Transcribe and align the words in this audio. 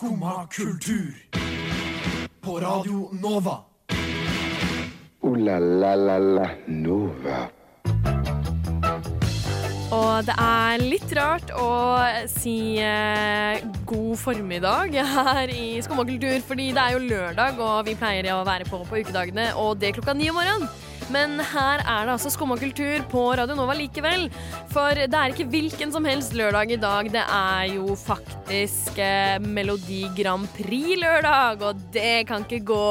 Skumma 0.00 0.46
kultur. 0.48 1.12
På 2.40 2.60
Radio 2.60 3.10
Nova. 3.12 3.58
O-la-la-la-la 5.20 6.46
Nova. 6.66 7.42
Og 9.92 10.24
det 10.24 10.36
er 10.40 10.86
litt 10.86 11.12
rart 11.12 11.52
å 11.52 11.68
si 12.32 12.80
eh, 12.80 13.60
god 13.84 14.16
formiddag 14.22 14.96
her 15.12 15.52
i 15.52 15.82
Skummakultur, 15.84 16.40
fordi 16.48 16.70
det 16.72 16.80
er 16.86 16.96
jo 16.96 17.04
lørdag, 17.04 17.60
og 17.60 17.84
vi 17.90 17.98
pleier 18.00 18.32
å 18.38 18.40
være 18.48 18.72
på 18.72 18.80
på 18.80 19.02
ukedagene, 19.02 19.50
og 19.60 19.84
det 19.84 19.98
klokka 19.98 20.16
ni 20.16 20.32
om 20.32 20.40
morgenen. 20.40 20.89
Men 21.10 21.40
her 21.42 21.80
er 21.82 22.06
det 22.06 22.12
altså 22.14 22.30
Skumma 22.30 22.54
kultur 22.60 23.02
på 23.10 23.22
Radio 23.34 23.56
Nova 23.58 23.74
likevel. 23.74 24.28
For 24.70 24.94
det 24.94 25.16
er 25.16 25.32
ikke 25.32 25.48
hvilken 25.50 25.90
som 25.90 26.06
helst 26.06 26.36
lørdag 26.38 26.70
i 26.70 26.78
dag. 26.78 27.10
Det 27.10 27.24
er 27.24 27.64
jo 27.74 27.96
faktisk 27.98 29.00
eh, 29.02 29.40
Melodi 29.42 30.04
Grand 30.14 30.46
Prix-lørdag, 30.54 31.64
og 31.66 31.82
det 31.94 32.28
kan 32.30 32.46
ikke 32.46 32.62
gå 32.70 32.86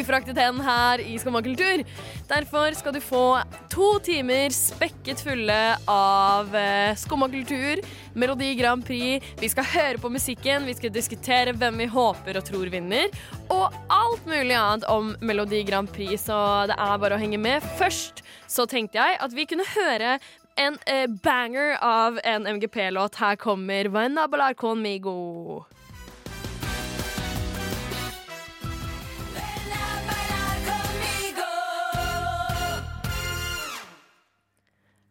ufraktet 0.00 0.40
hen 0.42 0.58
her 0.66 1.04
i 1.04 1.14
Skumma 1.22 1.44
kultur. 1.46 1.84
Derfor 2.28 2.72
skal 2.72 2.94
du 2.96 3.00
få 3.04 3.36
to 3.68 3.98
timer 4.00 4.48
spekket 4.56 5.20
fulle 5.20 5.58
av 5.90 6.54
eh, 6.56 6.96
Skumma 6.96 7.28
kultur, 7.28 7.82
Melodi 8.14 8.54
Grand 8.56 8.86
Prix. 8.86 9.24
Vi 9.40 9.50
skal 9.52 9.68
høre 9.68 10.00
på 10.00 10.08
musikken, 10.08 10.64
vi 10.64 10.76
skal 10.78 10.94
diskutere 10.94 11.52
hvem 11.52 11.82
vi 11.82 11.88
håper 11.92 12.38
og 12.40 12.46
tror 12.48 12.72
vinner, 12.72 13.12
og 13.52 13.76
alt 13.92 14.24
mulig 14.24 14.56
annet 14.56 14.88
om 14.88 15.12
Melodi 15.20 15.60
Grand 15.68 15.92
Prix, 15.92 16.24
så 16.30 16.38
det 16.70 16.78
er 16.80 16.96
bare 17.02 17.18
å 17.18 17.20
henge 17.20 17.40
med. 17.40 17.66
Først 17.76 18.24
så 18.48 18.64
tenkte 18.70 19.02
jeg 19.02 19.20
at 19.20 19.36
vi 19.36 19.44
kunne 19.50 19.68
høre 19.74 20.16
en 20.56 20.80
eh, 20.88 21.04
banger 21.20 21.76
av 21.84 22.22
en 22.24 22.48
MGP-låt. 22.56 23.20
Her 23.20 23.36
kommer 23.36 23.92
Buena 23.92 24.30
Balarcon 24.32 24.78
Conmigo. 24.78 25.66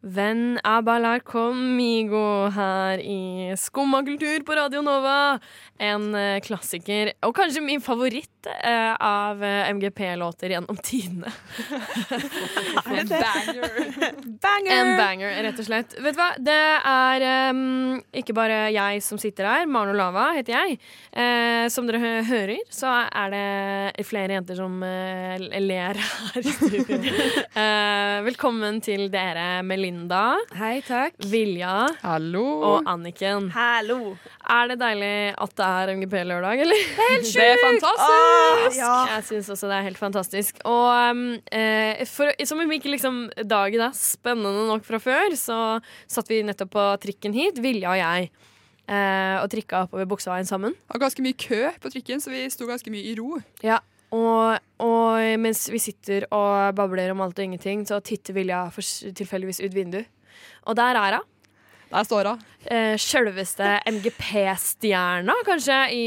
Venn 0.04 0.58
Abalar 0.68 1.22
Comigo 1.24 2.50
her 2.52 3.00
i 3.00 3.54
Skumma 3.56 4.02
kultur 4.04 4.44
på 4.44 4.56
Radio 4.60 4.82
Nova. 4.84 5.40
En 5.80 6.10
eh, 6.16 6.40
klassiker, 6.44 7.14
og 7.24 7.32
kanskje 7.36 7.64
min 7.64 7.82
favoritt 7.84 8.48
eh, 8.52 8.92
av 9.04 9.40
eh, 9.44 9.70
MGP-låter 9.74 10.54
gjennom 10.54 10.78
tidene. 10.84 11.32
En 12.94 13.08
banger. 14.44 14.72
En 14.76 14.92
banger, 15.00 15.32
rett 15.46 15.60
og 15.60 15.66
slett. 15.68 15.96
Vet 16.04 16.16
du 16.16 16.20
hva? 16.20 16.28
Det 16.44 16.58
er 16.90 17.26
um, 17.56 17.98
ikke 18.16 18.36
bare 18.38 18.58
jeg 18.76 19.02
som 19.06 19.20
sitter 19.22 19.48
her. 19.48 19.66
Maren 19.72 19.96
Olava 19.96 20.28
heter 20.38 20.56
jeg. 20.58 20.78
Eh, 21.16 21.66
som 21.74 21.88
dere 21.88 22.02
hø- 22.04 22.26
hører, 22.28 22.60
så 22.74 22.92
er 23.08 23.34
det 23.34 24.06
flere 24.08 24.36
jenter 24.38 24.60
som 24.60 24.78
uh, 24.84 25.40
ler 25.64 26.00
her 26.04 26.42
i 26.44 26.48
studio. 26.52 27.00
Eh, 27.54 28.18
velkommen 28.26 28.80
til 28.84 29.06
dere, 29.14 29.62
Melinda, 29.94 30.40
Hei, 30.58 30.82
takk. 30.82 31.14
Vilja 31.30 31.86
Hallo. 32.02 32.42
og 32.66 32.88
Anniken. 32.90 33.52
Hallo. 33.54 34.16
Er 34.50 34.72
det 34.72 34.78
deilig 34.82 35.10
at 35.38 35.54
det 35.60 35.68
er 35.68 35.92
MGP-lørdag, 36.00 36.64
eller? 36.64 36.82
Det 37.22 37.44
er 37.46 37.62
fantastisk! 37.68 38.80
ja. 38.80 38.96
Jeg 39.12 39.26
syns 39.28 39.52
også 39.54 39.70
det 39.70 39.78
er 39.78 39.86
helt 39.86 40.02
fantastisk. 40.02 40.64
Og 40.66 41.12
um, 41.14 41.22
eh, 41.54 42.02
for, 42.10 42.34
som 42.50 42.64
om 42.66 42.74
ikke 42.74 42.90
liksom 42.96 43.28
dagen 43.46 43.86
er 43.86 43.94
spennende 43.94 44.66
nok 44.72 44.88
fra 44.88 44.98
før, 45.04 45.38
så 45.38 45.60
satt 46.10 46.34
vi 46.34 46.42
nettopp 46.48 46.74
på 46.74 46.88
trikken 47.06 47.38
hit, 47.38 47.62
Vilja 47.62 47.94
og 47.94 48.02
jeg, 48.02 48.32
eh, 48.90 49.38
og 49.44 49.50
trikka 49.54 49.86
oppover 49.86 50.10
Bukseveien 50.10 50.50
sammen. 50.50 50.74
Det 50.74 50.98
var 50.98 51.06
ganske 51.06 51.28
mye 51.28 51.38
kø 51.38 51.68
på 51.86 51.94
trikken, 51.94 52.24
så 52.24 52.34
vi 52.34 52.48
sto 52.50 52.66
ganske 52.66 52.90
mye 52.94 53.14
i 53.14 53.18
ro. 53.22 53.38
Ja, 53.62 53.78
og, 54.14 54.64
og 54.86 55.40
mens 55.42 55.66
vi 55.74 55.82
sitter 55.82 56.28
og 56.30 56.76
babler 56.78 57.12
om 57.14 57.24
alt 57.26 57.40
og 57.40 57.46
ingenting, 57.48 57.86
så 57.90 57.98
titter 58.06 58.36
Vilja 58.38 58.66
tilfeldigvis 58.78 59.64
ut 59.66 59.74
vinduet. 59.76 60.10
Og 60.70 60.78
der 60.78 61.00
er 61.00 61.18
hun. 61.20 61.30
Der 61.94 62.06
står 62.08 62.30
hun. 62.32 62.44
Eh, 62.74 62.94
Sjølveste 63.02 63.76
MGP-stjerna, 63.90 65.36
kanskje, 65.46 65.80
i, 65.94 66.06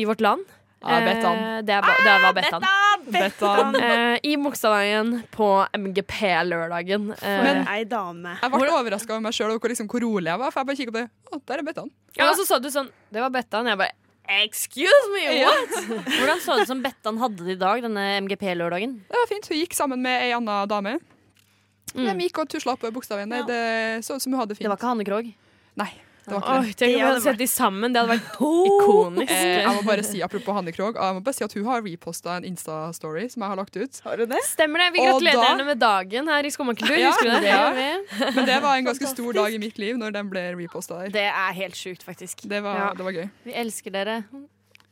i 0.00 0.04
vårt 0.08 0.20
land. 0.24 0.44
Ja, 0.86 1.00
Bettan. 1.02 1.36
Eh, 1.36 1.62
det, 1.66 1.74
er 1.74 1.82
det 2.04 2.14
var 2.22 2.34
Bettan. 2.36 2.66
Bettan. 3.10 3.76
Eh, 3.80 4.18
I 4.22 4.36
Bogstadveien 4.40 5.12
på 5.34 5.48
MGP-lørdagen. 5.74 7.10
Eh, 7.16 7.40
For 7.42 7.72
ei 7.74 7.84
dame. 7.90 8.36
Jeg 8.42 8.52
ble 8.54 8.70
overraska 8.70 9.16
over 9.16 9.24
meg 9.26 9.36
sjøl 9.36 9.54
og 9.54 9.60
hvor, 9.60 9.72
liksom, 9.72 9.88
hvor 9.90 10.04
rolig 10.04 10.30
jeg 10.30 10.42
var, 10.42 10.52
for 10.54 10.62
jeg 10.62 10.70
bare 10.70 10.80
kikka 10.80 10.94
på 10.96 11.02
det. 11.02 11.08
Å, 11.32 11.40
der 11.50 11.62
er 11.62 11.66
Bettan. 11.66 11.90
ja, 12.18 12.28
og 12.30 12.36
så 12.38 12.46
sa 12.48 12.58
du 12.62 12.68
sånn 12.72 12.88
Det 13.12 13.22
var 13.24 13.32
Bettan. 13.34 13.66
Jeg 13.72 13.80
bare 13.80 13.94
Excuse 14.28 15.10
me, 15.14 15.24
what? 15.44 15.76
Hvordan 16.18 16.40
så 16.42 16.56
det 16.58 16.66
som 16.70 16.80
Bettan 16.82 17.18
hadde 17.22 17.44
det 17.46 17.56
i 17.56 17.60
dag, 17.60 17.82
denne 17.84 18.06
MGP-lørdagen? 18.24 18.96
Det 19.06 19.20
var 19.20 19.28
fint. 19.30 19.46
Hun 19.50 19.60
gikk 19.60 19.76
sammen 19.78 20.02
med 20.02 20.24
ei 20.24 20.32
anna 20.36 20.64
dame. 20.70 20.96
Mm. 21.94 22.08
De 22.08 22.26
gikk 22.26 22.42
og 22.42 22.50
tusla 22.52 22.74
opp 22.74 22.84
bokstavene. 22.92 23.42
Ja. 23.44 23.46
Det 23.48 24.06
så 24.06 24.18
ut 24.18 24.24
som 24.24 24.34
hun 24.34 24.42
hadde 24.42 24.54
det 24.54 24.58
fint. 24.58 24.66
Det 24.66 24.72
var 24.72 24.80
ikke 24.80 24.90
Hanne 24.90 25.06
Krogh. 25.06 25.30
Nei, 25.76 25.90
det 26.26 26.34
var 26.34 26.40
ikke 26.42 26.54
Oi, 26.58 26.66
det. 26.66 26.76
tenk 26.80 26.90
om 26.90 26.96
vi 26.98 27.04
hadde 27.06 27.20
sett 27.22 27.38
de 27.38 27.46
sammen. 27.46 27.92
Det 27.94 28.00
hadde 28.02 28.16
vært 28.16 28.38
ikonisk. 28.70 29.30
Eh, 29.30 29.60
jeg 29.62 29.74
må 29.76 29.82
bare 29.86 30.02
si 30.10 30.22
apropos 30.26 30.56
Hanne 30.58 30.72
Krogh 30.74 30.96
Jeg 30.98 31.14
må 31.14 31.22
bare 31.28 31.36
si 31.38 31.44
at 31.46 31.52
hun 31.54 31.64
har 31.70 31.84
reposta 31.86 32.34
en 32.40 32.46
Insta-story 32.48 33.28
som 33.30 33.44
jeg 33.46 33.52
har 33.52 33.60
lagt 33.60 33.76
ut. 33.78 34.00
Har 34.04 34.16
du 34.18 34.24
det? 34.26 34.40
Stemmer 34.48 34.82
det. 34.82 34.88
Vi 34.96 35.04
gratulerer 35.06 35.38
da- 35.42 35.46
henne 35.52 35.68
med 35.70 35.78
dagen 35.78 36.28
her 36.34 36.44
i 36.44 36.50
Skummakultur. 36.50 36.96
Ja, 36.98 37.12
Husker 37.14 37.30
du 37.30 37.36
det? 37.36 37.42
det 37.46 37.54
gjør. 37.54 38.34
Men 38.40 38.50
det 38.50 38.58
var 38.66 38.76
en 38.82 38.90
ganske 38.90 39.06
stor 39.14 39.32
dag 39.38 39.54
i 39.54 39.58
mitt 39.62 39.78
liv 39.78 39.96
når 40.02 40.12
den 40.18 40.28
ble 40.34 40.44
reposta 40.58 40.98
der. 41.04 41.14
Det 41.14 41.28
er 41.30 41.52
helt 41.62 41.78
sjukt, 41.78 42.02
faktisk. 42.02 42.42
Det 42.48 42.62
var, 42.66 42.74
Ja. 42.88 42.92
det 42.98 43.04
var 43.06 43.12
gøy. 43.20 43.28
Vi 43.46 43.54
elsker 43.62 43.94
dere. 43.94 44.18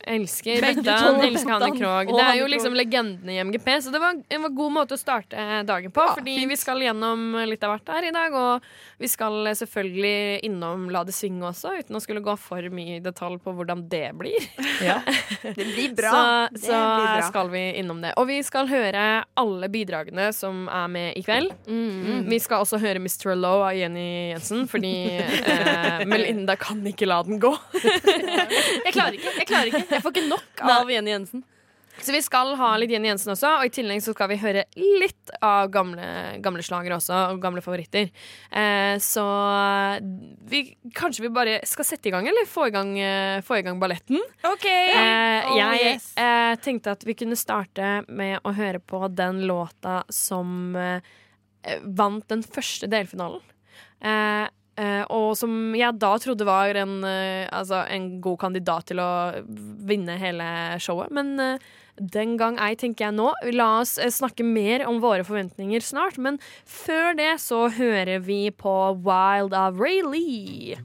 Elsker 0.03 0.61
Bettan, 0.61 1.15
elsker 1.23 1.49
Hanne 1.49 1.71
Krogh. 1.73 2.11
Det 2.13 2.23
er 2.23 2.37
jo 2.37 2.49
liksom 2.51 2.75
legendene 2.77 3.33
i 3.33 3.39
MGP, 3.41 3.69
så 3.81 3.93
det 3.93 4.01
var 4.03 4.13
en 4.13 4.47
god 4.55 4.73
måte 4.75 4.97
å 4.97 4.99
starte 4.99 5.45
dagen 5.65 5.93
på. 5.93 6.03
Ja, 6.03 6.13
fordi 6.17 6.35
fint. 6.41 6.51
vi 6.51 6.57
skal 6.59 6.83
gjennom 6.83 7.23
litt 7.49 7.63
av 7.65 7.73
hvert 7.73 7.89
her 7.95 8.09
i 8.09 8.11
dag, 8.13 8.35
og 8.37 8.67
vi 9.01 9.09
skal 9.09 9.49
selvfølgelig 9.57 10.43
innom 10.45 10.89
La 10.93 11.01
det 11.07 11.15
svinge 11.15 11.47
også, 11.49 11.73
uten 11.79 11.97
å 11.97 12.01
skulle 12.03 12.21
gå 12.23 12.35
for 12.37 12.67
mye 12.69 12.99
i 12.99 13.03
detalj 13.03 13.39
på 13.41 13.55
hvordan 13.57 13.85
det 13.89 14.11
blir. 14.19 14.45
Ja. 14.83 14.99
Det 15.55 15.63
blir 15.63 15.93
bra. 15.95 16.11
Så, 16.51 16.65
så 16.67 16.75
blir 16.75 17.05
bra. 17.05 17.25
skal 17.29 17.49
vi 17.53 17.61
innom 17.79 17.99
det. 18.01 18.11
Og 18.19 18.25
vi 18.27 18.39
skal 18.43 18.67
høre 18.67 19.23
alle 19.39 19.69
bidragene 19.71 20.27
som 20.35 20.65
er 20.73 20.87
med 20.91 21.19
i 21.19 21.21
kveld. 21.25 21.53
Mm. 21.67 22.25
Vi 22.27 22.39
skal 22.41 22.65
også 22.65 22.79
høre 22.81 22.99
Mr. 22.99 23.35
Low 23.37 23.63
av 23.65 23.75
Jenny 23.77 24.31
Jensen, 24.33 24.65
fordi 24.69 24.93
eh, 25.21 26.03
Melinda 26.09 26.57
kan 26.59 26.81
ikke 26.89 27.07
la 27.07 27.21
den 27.27 27.39
gå. 27.43 27.53
Jeg 27.77 28.95
klarer 28.95 29.19
ikke. 29.19 29.35
Jeg 29.39 29.49
klarer 29.49 29.71
ikke 29.71 29.84
Jeg 29.91 30.01
får 30.03 30.11
ikke 30.15 30.29
nok 30.29 30.63
av 30.77 30.89
Jenny 30.91 31.11
Jensen. 31.13 31.43
Så 31.95 32.11
vi 32.11 32.19
skal 32.19 32.49
ha 32.59 32.73
litt 32.75 32.91
Jenny 32.91 33.07
Jensen 33.07 33.31
også, 33.31 33.53
og 33.61 33.69
i 33.69 33.71
tillegg 33.71 34.01
så 34.03 34.11
skal 34.11 34.27
vi 34.27 34.35
høre 34.41 34.65
litt 34.75 35.31
av 35.39 35.69
gamle, 35.71 36.03
gamle 36.43 36.63
slager 36.65 36.91
også, 36.97 37.19
og 37.31 37.39
gamle 37.39 37.61
favoritter. 37.63 38.09
Eh, 38.51 38.97
så 38.99 39.23
vi, 40.51 40.59
kanskje 40.97 41.23
vi 41.23 41.31
bare 41.37 41.53
skal 41.67 41.87
sette 41.87 42.11
i 42.11 42.13
gang, 42.13 42.27
eller 42.27 42.49
få 42.51 42.67
i 42.67 42.73
gang, 42.75 42.91
eh, 42.99 43.39
få 43.47 43.61
i 43.61 43.63
gang 43.63 43.79
balletten. 43.79 44.19
OK. 44.43 44.67
Eh, 44.67 45.23
Oh, 45.45 45.55
jeg 45.59 45.93
yes. 45.93 46.09
eh, 46.19 46.55
tenkte 46.63 46.91
at 46.97 47.03
vi 47.07 47.13
kunne 47.15 47.37
starte 47.39 48.01
med 48.09 48.39
å 48.43 48.51
høre 48.57 48.79
på 48.83 49.05
den 49.15 49.43
låta 49.47 50.01
som 50.11 50.75
eh, 50.75 50.99
vant 51.95 52.27
den 52.31 52.43
første 52.43 52.89
delfinalen. 52.91 53.39
Eh, 54.03 54.47
og 55.07 55.37
som 55.39 55.75
jeg 55.77 55.95
da 56.01 56.11
trodde 56.19 56.47
var 56.47 56.75
en, 56.75 56.97
eh, 57.07 57.47
altså 57.55 57.85
en 57.87 58.09
god 58.23 58.39
kandidat 58.41 58.89
til 58.91 58.99
å 58.99 59.09
vinne 59.87 60.17
hele 60.19 60.47
showet. 60.83 61.13
Men 61.15 61.39
eh, 61.39 61.67
den 61.95 62.35
gang 62.35 62.57
ei, 62.59 62.73
tenker 62.75 63.07
jeg 63.07 63.15
nå. 63.15 63.29
La 63.55 63.69
oss 63.79 63.95
eh, 63.97 64.11
snakke 64.11 64.43
mer 64.43 64.83
om 64.89 64.99
våre 65.03 65.23
forventninger 65.23 65.79
snart. 65.83 66.19
Men 66.19 66.41
før 66.67 67.15
det 67.15 67.37
så 67.43 67.69
hører 67.71 68.19
vi 68.25 68.49
på 68.51 68.75
Wild 69.05 69.55
av 69.55 69.79
Ray 69.79 70.01
Lee. 70.03 70.75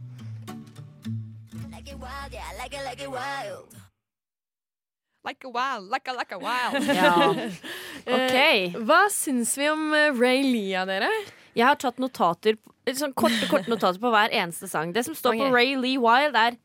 Like 5.22 5.44
a 5.44 5.50
wild, 5.50 5.90
like 5.90 6.08
a, 6.08 6.14
like 6.14 6.32
a 6.32 6.38
wild 6.38 6.84
Ja. 6.96 7.34
OK. 8.16 8.76
hva 8.88 9.02
syns 9.12 9.52
vi 9.58 9.68
om 9.68 9.90
eh, 9.92 10.14
Ray 10.16 10.40
Lee 10.46 10.78
av 10.80 10.88
dere? 10.88 11.10
Jeg 11.56 11.66
har 11.66 11.78
tatt 11.80 12.00
notater 12.02 12.58
sånn 12.96 13.12
korte, 13.14 13.46
korte 13.50 13.70
notater 13.70 14.00
på 14.02 14.10
hver 14.12 14.32
eneste 14.34 14.68
sang. 14.70 14.94
Det 14.94 15.04
som 15.06 15.16
står 15.16 15.36
okay. 15.36 15.44
på 15.44 15.54
Ray 15.54 15.76
Lee 15.78 16.00
Wild, 16.00 16.38
er 16.38 16.56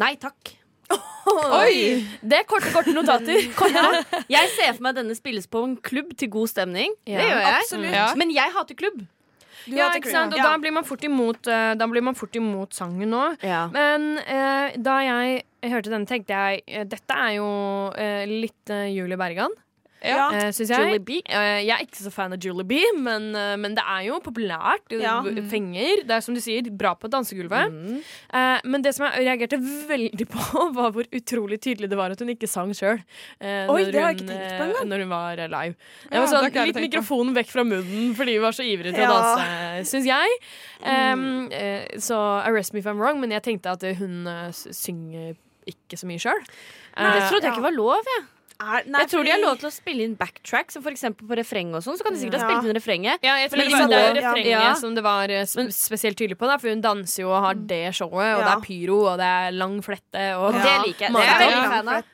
nei 0.00 0.14
takk. 0.20 0.56
Oi! 1.60 2.02
Det 2.22 2.40
er 2.40 2.48
korte, 2.48 2.72
korte 2.74 2.94
notater. 2.96 3.46
Jeg 4.34 4.52
ser 4.56 4.74
for 4.74 4.88
meg 4.88 4.98
denne 4.98 5.16
spilles 5.18 5.46
på 5.50 5.62
en 5.66 5.76
klubb 5.78 6.12
til 6.18 6.32
god 6.32 6.50
stemning. 6.50 6.96
Ja, 7.06 7.20
det 7.20 7.30
gjør 7.30 7.42
jeg. 7.44 7.56
absolutt. 7.60 7.94
Ja. 7.94 8.10
Men 8.18 8.34
jeg 8.34 8.54
hater 8.56 8.78
klubb. 8.78 9.00
Ja, 9.68 9.90
ikke 9.94 10.10
sant? 10.10 10.32
Og 10.34 10.40
da 10.40 10.54
blir 10.60 10.72
man 10.72 10.86
fort 10.88 11.02
imot, 11.04 11.46
eh, 11.50 11.72
da 11.76 11.86
blir 11.90 12.02
man 12.04 12.16
fort 12.16 12.36
imot 12.38 12.74
sangen 12.74 13.12
nå. 13.12 13.24
Ja. 13.44 13.66
Men 13.74 14.14
eh, 14.24 14.76
da 14.80 14.96
jeg 15.04 15.42
hørte 15.68 15.92
denne, 15.92 16.08
tenkte 16.08 16.36
jeg 16.36 16.62
eh, 16.64 16.86
dette 16.88 17.18
er 17.26 17.34
jo 17.36 17.50
eh, 17.92 18.24
litt 18.30 18.72
eh, 18.72 18.88
Julie 18.94 19.20
Bergan. 19.20 19.52
Ja. 20.04 20.28
Uh, 20.32 20.48
syns 20.54 20.70
jeg. 20.72 20.80
Julie 20.80 21.02
B. 21.04 21.18
Eh, 21.24 21.60
jeg 21.66 21.74
er 21.74 21.84
ikke 21.84 22.00
så 22.00 22.12
fan 22.14 22.32
av 22.32 22.40
Julie 22.40 22.66
B, 22.66 22.80
men, 22.96 23.30
uh, 23.36 23.54
men 23.60 23.74
det 23.76 23.84
er 23.84 24.06
jo 24.08 24.20
populært. 24.24 24.86
Det 24.88 25.00
Ja. 25.02 25.18
Fenger. 25.50 26.04
Det 26.06 26.16
er 26.16 26.20
som 26.24 26.34
du 26.34 26.40
sier, 26.40 26.70
bra 26.70 26.94
på 26.94 27.10
dansegulvet. 27.10 27.70
Mm. 27.72 28.00
Eh, 28.34 28.60
men 28.64 28.82
det 28.82 28.94
som 28.96 29.06
jeg 29.06 29.26
reagerte 29.26 29.58
veldig 29.60 30.26
på, 30.30 30.64
var 30.78 30.92
hvor 30.94 31.04
utrolig 31.12 31.60
tydelig 31.60 31.90
det 31.90 31.98
var 31.98 32.14
at 32.14 32.20
hun 32.22 32.32
ikke 32.32 32.48
sang 32.50 32.72
sjøl. 32.76 33.00
Oi, 33.40 33.84
det 33.90 34.00
har 34.00 34.12
jeg 34.12 34.20
ikke 34.20 34.30
tenkt 34.30 34.56
på 34.56 34.66
engang. 34.68 34.88
Når 34.90 35.04
hun 35.04 35.12
var 35.12 35.44
eh, 35.44 35.50
live. 35.50 35.76
Ja, 36.10 36.24
var 36.24 36.30
sånn, 36.32 36.48
Litt 36.70 36.82
mikrofonen 36.86 37.36
vekk 37.36 37.52
fra 37.52 37.64
munnen 37.66 38.14
fordi 38.18 38.36
hun 38.38 38.44
var 38.44 38.56
så 38.56 38.66
ivrig 38.66 38.94
til 38.94 39.06
å 39.06 39.14
danse, 39.14 39.84
syns 39.90 40.08
jeg. 40.08 40.40
Um, 40.80 41.48
eh, 41.52 41.86
så 42.00 42.18
arrest 42.40 42.74
me 42.74 42.80
if 42.80 42.88
I'm 42.90 43.00
wrong, 43.00 43.20
men 43.20 43.34
jeg 43.34 43.44
tenkte 43.46 43.74
at 43.76 43.84
hun 44.00 44.26
eh, 44.30 44.50
synger 44.54 45.34
ikke 45.68 45.98
så 46.00 46.08
mye 46.08 46.20
sjøl. 46.20 46.44
Men 46.96 47.16
det 47.16 47.26
trodde 47.28 47.46
jeg 47.46 47.54
ikke 47.54 47.68
var 47.68 47.76
lov. 47.76 48.08
Jeg, 48.16 48.26
Er, 48.60 48.82
nei, 48.92 49.00
jeg 49.00 49.08
tror 49.08 49.24
de 49.24 49.30
har 49.32 49.40
lov 49.40 49.54
til 49.62 49.68
å 49.70 49.72
spille 49.72 50.04
inn 50.04 50.14
backtrack, 50.20 50.68
som 50.74 50.82
for 50.84 50.92
eksempel 50.92 51.24
på 51.30 51.36
refreng 51.38 51.70
og 51.72 51.80
sånn. 51.80 51.96
Så 51.96 52.04
kan 52.04 52.12
de 52.12 52.20
sikkert 52.20 52.42
ha 52.42 52.48
spilt 52.50 52.68
inn 52.68 52.76
refrenget. 52.76 53.22
Ja, 53.24 53.38
jeg 53.40 53.48
tror 53.54 53.62
Men 53.62 53.70
det, 53.70 53.78
var, 53.80 53.88
det 53.88 54.00
er 54.02 54.18
refrenget 54.20 54.50
Ja. 54.50 54.74
som 54.76 54.94
det 54.98 55.04
var 55.06 55.32
eh, 55.32 55.44
spesielt 55.72 56.18
tydelig 56.20 56.36
på, 56.36 56.46
da, 56.50 56.58
for 56.60 56.68
hun 56.68 56.82
danser 56.84 57.22
jo 57.24 57.30
og 57.32 57.40
har 57.46 57.54
det 57.54 57.80
showet, 57.96 58.34
og 58.36 58.42
Ja. 58.42 58.44
det 58.44 58.52
er 58.52 58.64
pyro, 58.66 58.98
og 59.14 59.18
det 59.22 59.30
er 59.40 59.50
lang 59.56 59.80
flette, 59.82 60.26
og 60.36 60.52
Det 60.52 60.76
liker 60.84 61.06
jeg. 61.08 61.12
Det 61.16 61.24
er 61.24 61.32
jeg 61.32 61.40
veldig 61.46 61.72
fan 61.72 61.88
av. 61.88 62.04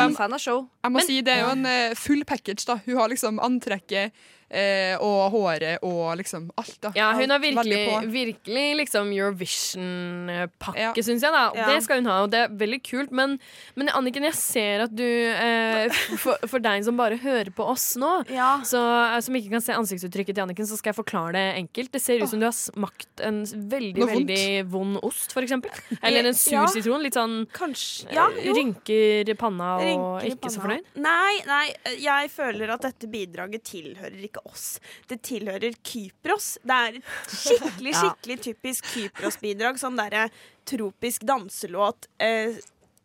for 0.00 0.16
fan 0.22 0.32
av 0.32 0.40
show. 0.40 0.68
Jeg 0.84 0.92
må 0.96 1.00
si 1.04 1.20
Det 1.20 1.32
er 1.36 1.40
jo 1.44 1.52
en 1.52 1.66
eh, 1.66 1.94
full 1.94 2.24
package. 2.24 2.64
da 2.64 2.76
Hun 2.86 2.96
har 2.96 3.08
liksom 3.12 3.38
antrekket 3.38 4.12
eh, 4.50 4.96
og 5.00 5.30
håret 5.32 5.78
og 5.86 6.16
liksom 6.18 6.48
alt. 6.58 6.76
da 6.82 6.90
Ja, 6.96 7.12
hun 7.14 7.30
har 7.30 7.38
virkelig, 7.42 8.10
virkelig 8.10 8.66
liksom 8.82 9.12
Eurovision-pakke, 9.14 10.78
Ja. 10.80 10.92
syns 10.94 11.22
jeg. 11.22 11.32
da 11.32 11.52
Ja. 11.54 11.66
Det 11.74 11.82
skal 11.84 11.96
hun 12.02 12.06
ha, 12.06 12.22
og 12.24 12.30
det 12.30 12.38
er 12.40 12.48
veldig 12.48 12.82
kult. 12.82 13.10
Men, 13.12 13.38
men 13.76 13.88
Anniken, 13.88 14.22
jeg 14.24 14.34
ser 14.34 14.80
at 14.86 14.94
du 14.94 15.04
eh, 15.04 15.88
for, 16.18 16.36
for 16.46 16.58
deg 16.58 16.84
som 16.84 16.96
bare 16.96 17.16
hører 17.18 17.50
på 17.54 17.64
oss 17.66 17.96
nå, 17.96 18.24
Ja. 18.30 18.60
så, 18.62 18.80
eh, 19.16 19.20
som 19.20 19.34
ikke 19.34 19.50
kan 19.50 19.60
se 19.60 19.72
ansiktsuttrykket 19.72 20.34
til 20.34 20.42
Anniken, 20.44 20.66
så 20.66 20.76
skal 20.78 20.92
jeg 20.94 21.04
forklare 21.04 21.32
det 21.32 21.46
enkelt. 21.64 21.92
Det 21.92 22.00
ser 22.02 22.20
ut 22.22 22.28
som 22.28 22.40
du 22.40 22.46
har 22.46 22.52
smakt 22.56 23.20
en 23.22 23.44
veldig 23.44 24.06
veldig 24.06 24.66
vond 24.70 24.98
ost, 25.02 25.32
for 25.32 25.42
eksempel. 25.42 25.70
Eller 26.02 26.26
en 26.26 26.34
sur 26.34 26.66
sitron. 26.68 27.02
Litt 27.02 27.14
sånn 27.16 27.46
Kanskje 27.54 28.10
ja, 28.12 28.26
eh, 28.28 28.50
rynker 28.52 29.28
i 29.30 29.34
panna 29.38 29.76
og 29.78 29.84
Rynker 29.86 30.26
ikke 30.26 30.36
ikke 30.40 30.52
så 30.54 30.60
fornøyd. 30.64 30.84
Nei, 30.96 31.40
nei, 31.46 31.74
jeg 32.00 32.30
føler 32.32 32.70
at 32.74 32.82
dette 32.86 33.08
bidraget 33.10 33.62
tilhører 33.64 34.20
ikke 34.26 34.39
oss. 34.48 34.80
Det 35.10 35.20
tilhører 35.26 35.74
Kypros. 35.84 36.54
Det 36.62 36.78
er 36.86 36.98
et 37.00 37.34
skikkelig, 37.34 37.94
skikkelig 38.00 38.38
typisk 38.48 38.88
Kypros-bidrag. 38.94 39.78
Sånn 39.82 39.98
derre 40.00 40.28
tropisk 40.68 41.24
danselåt 41.26 42.06
eh, 42.22 42.56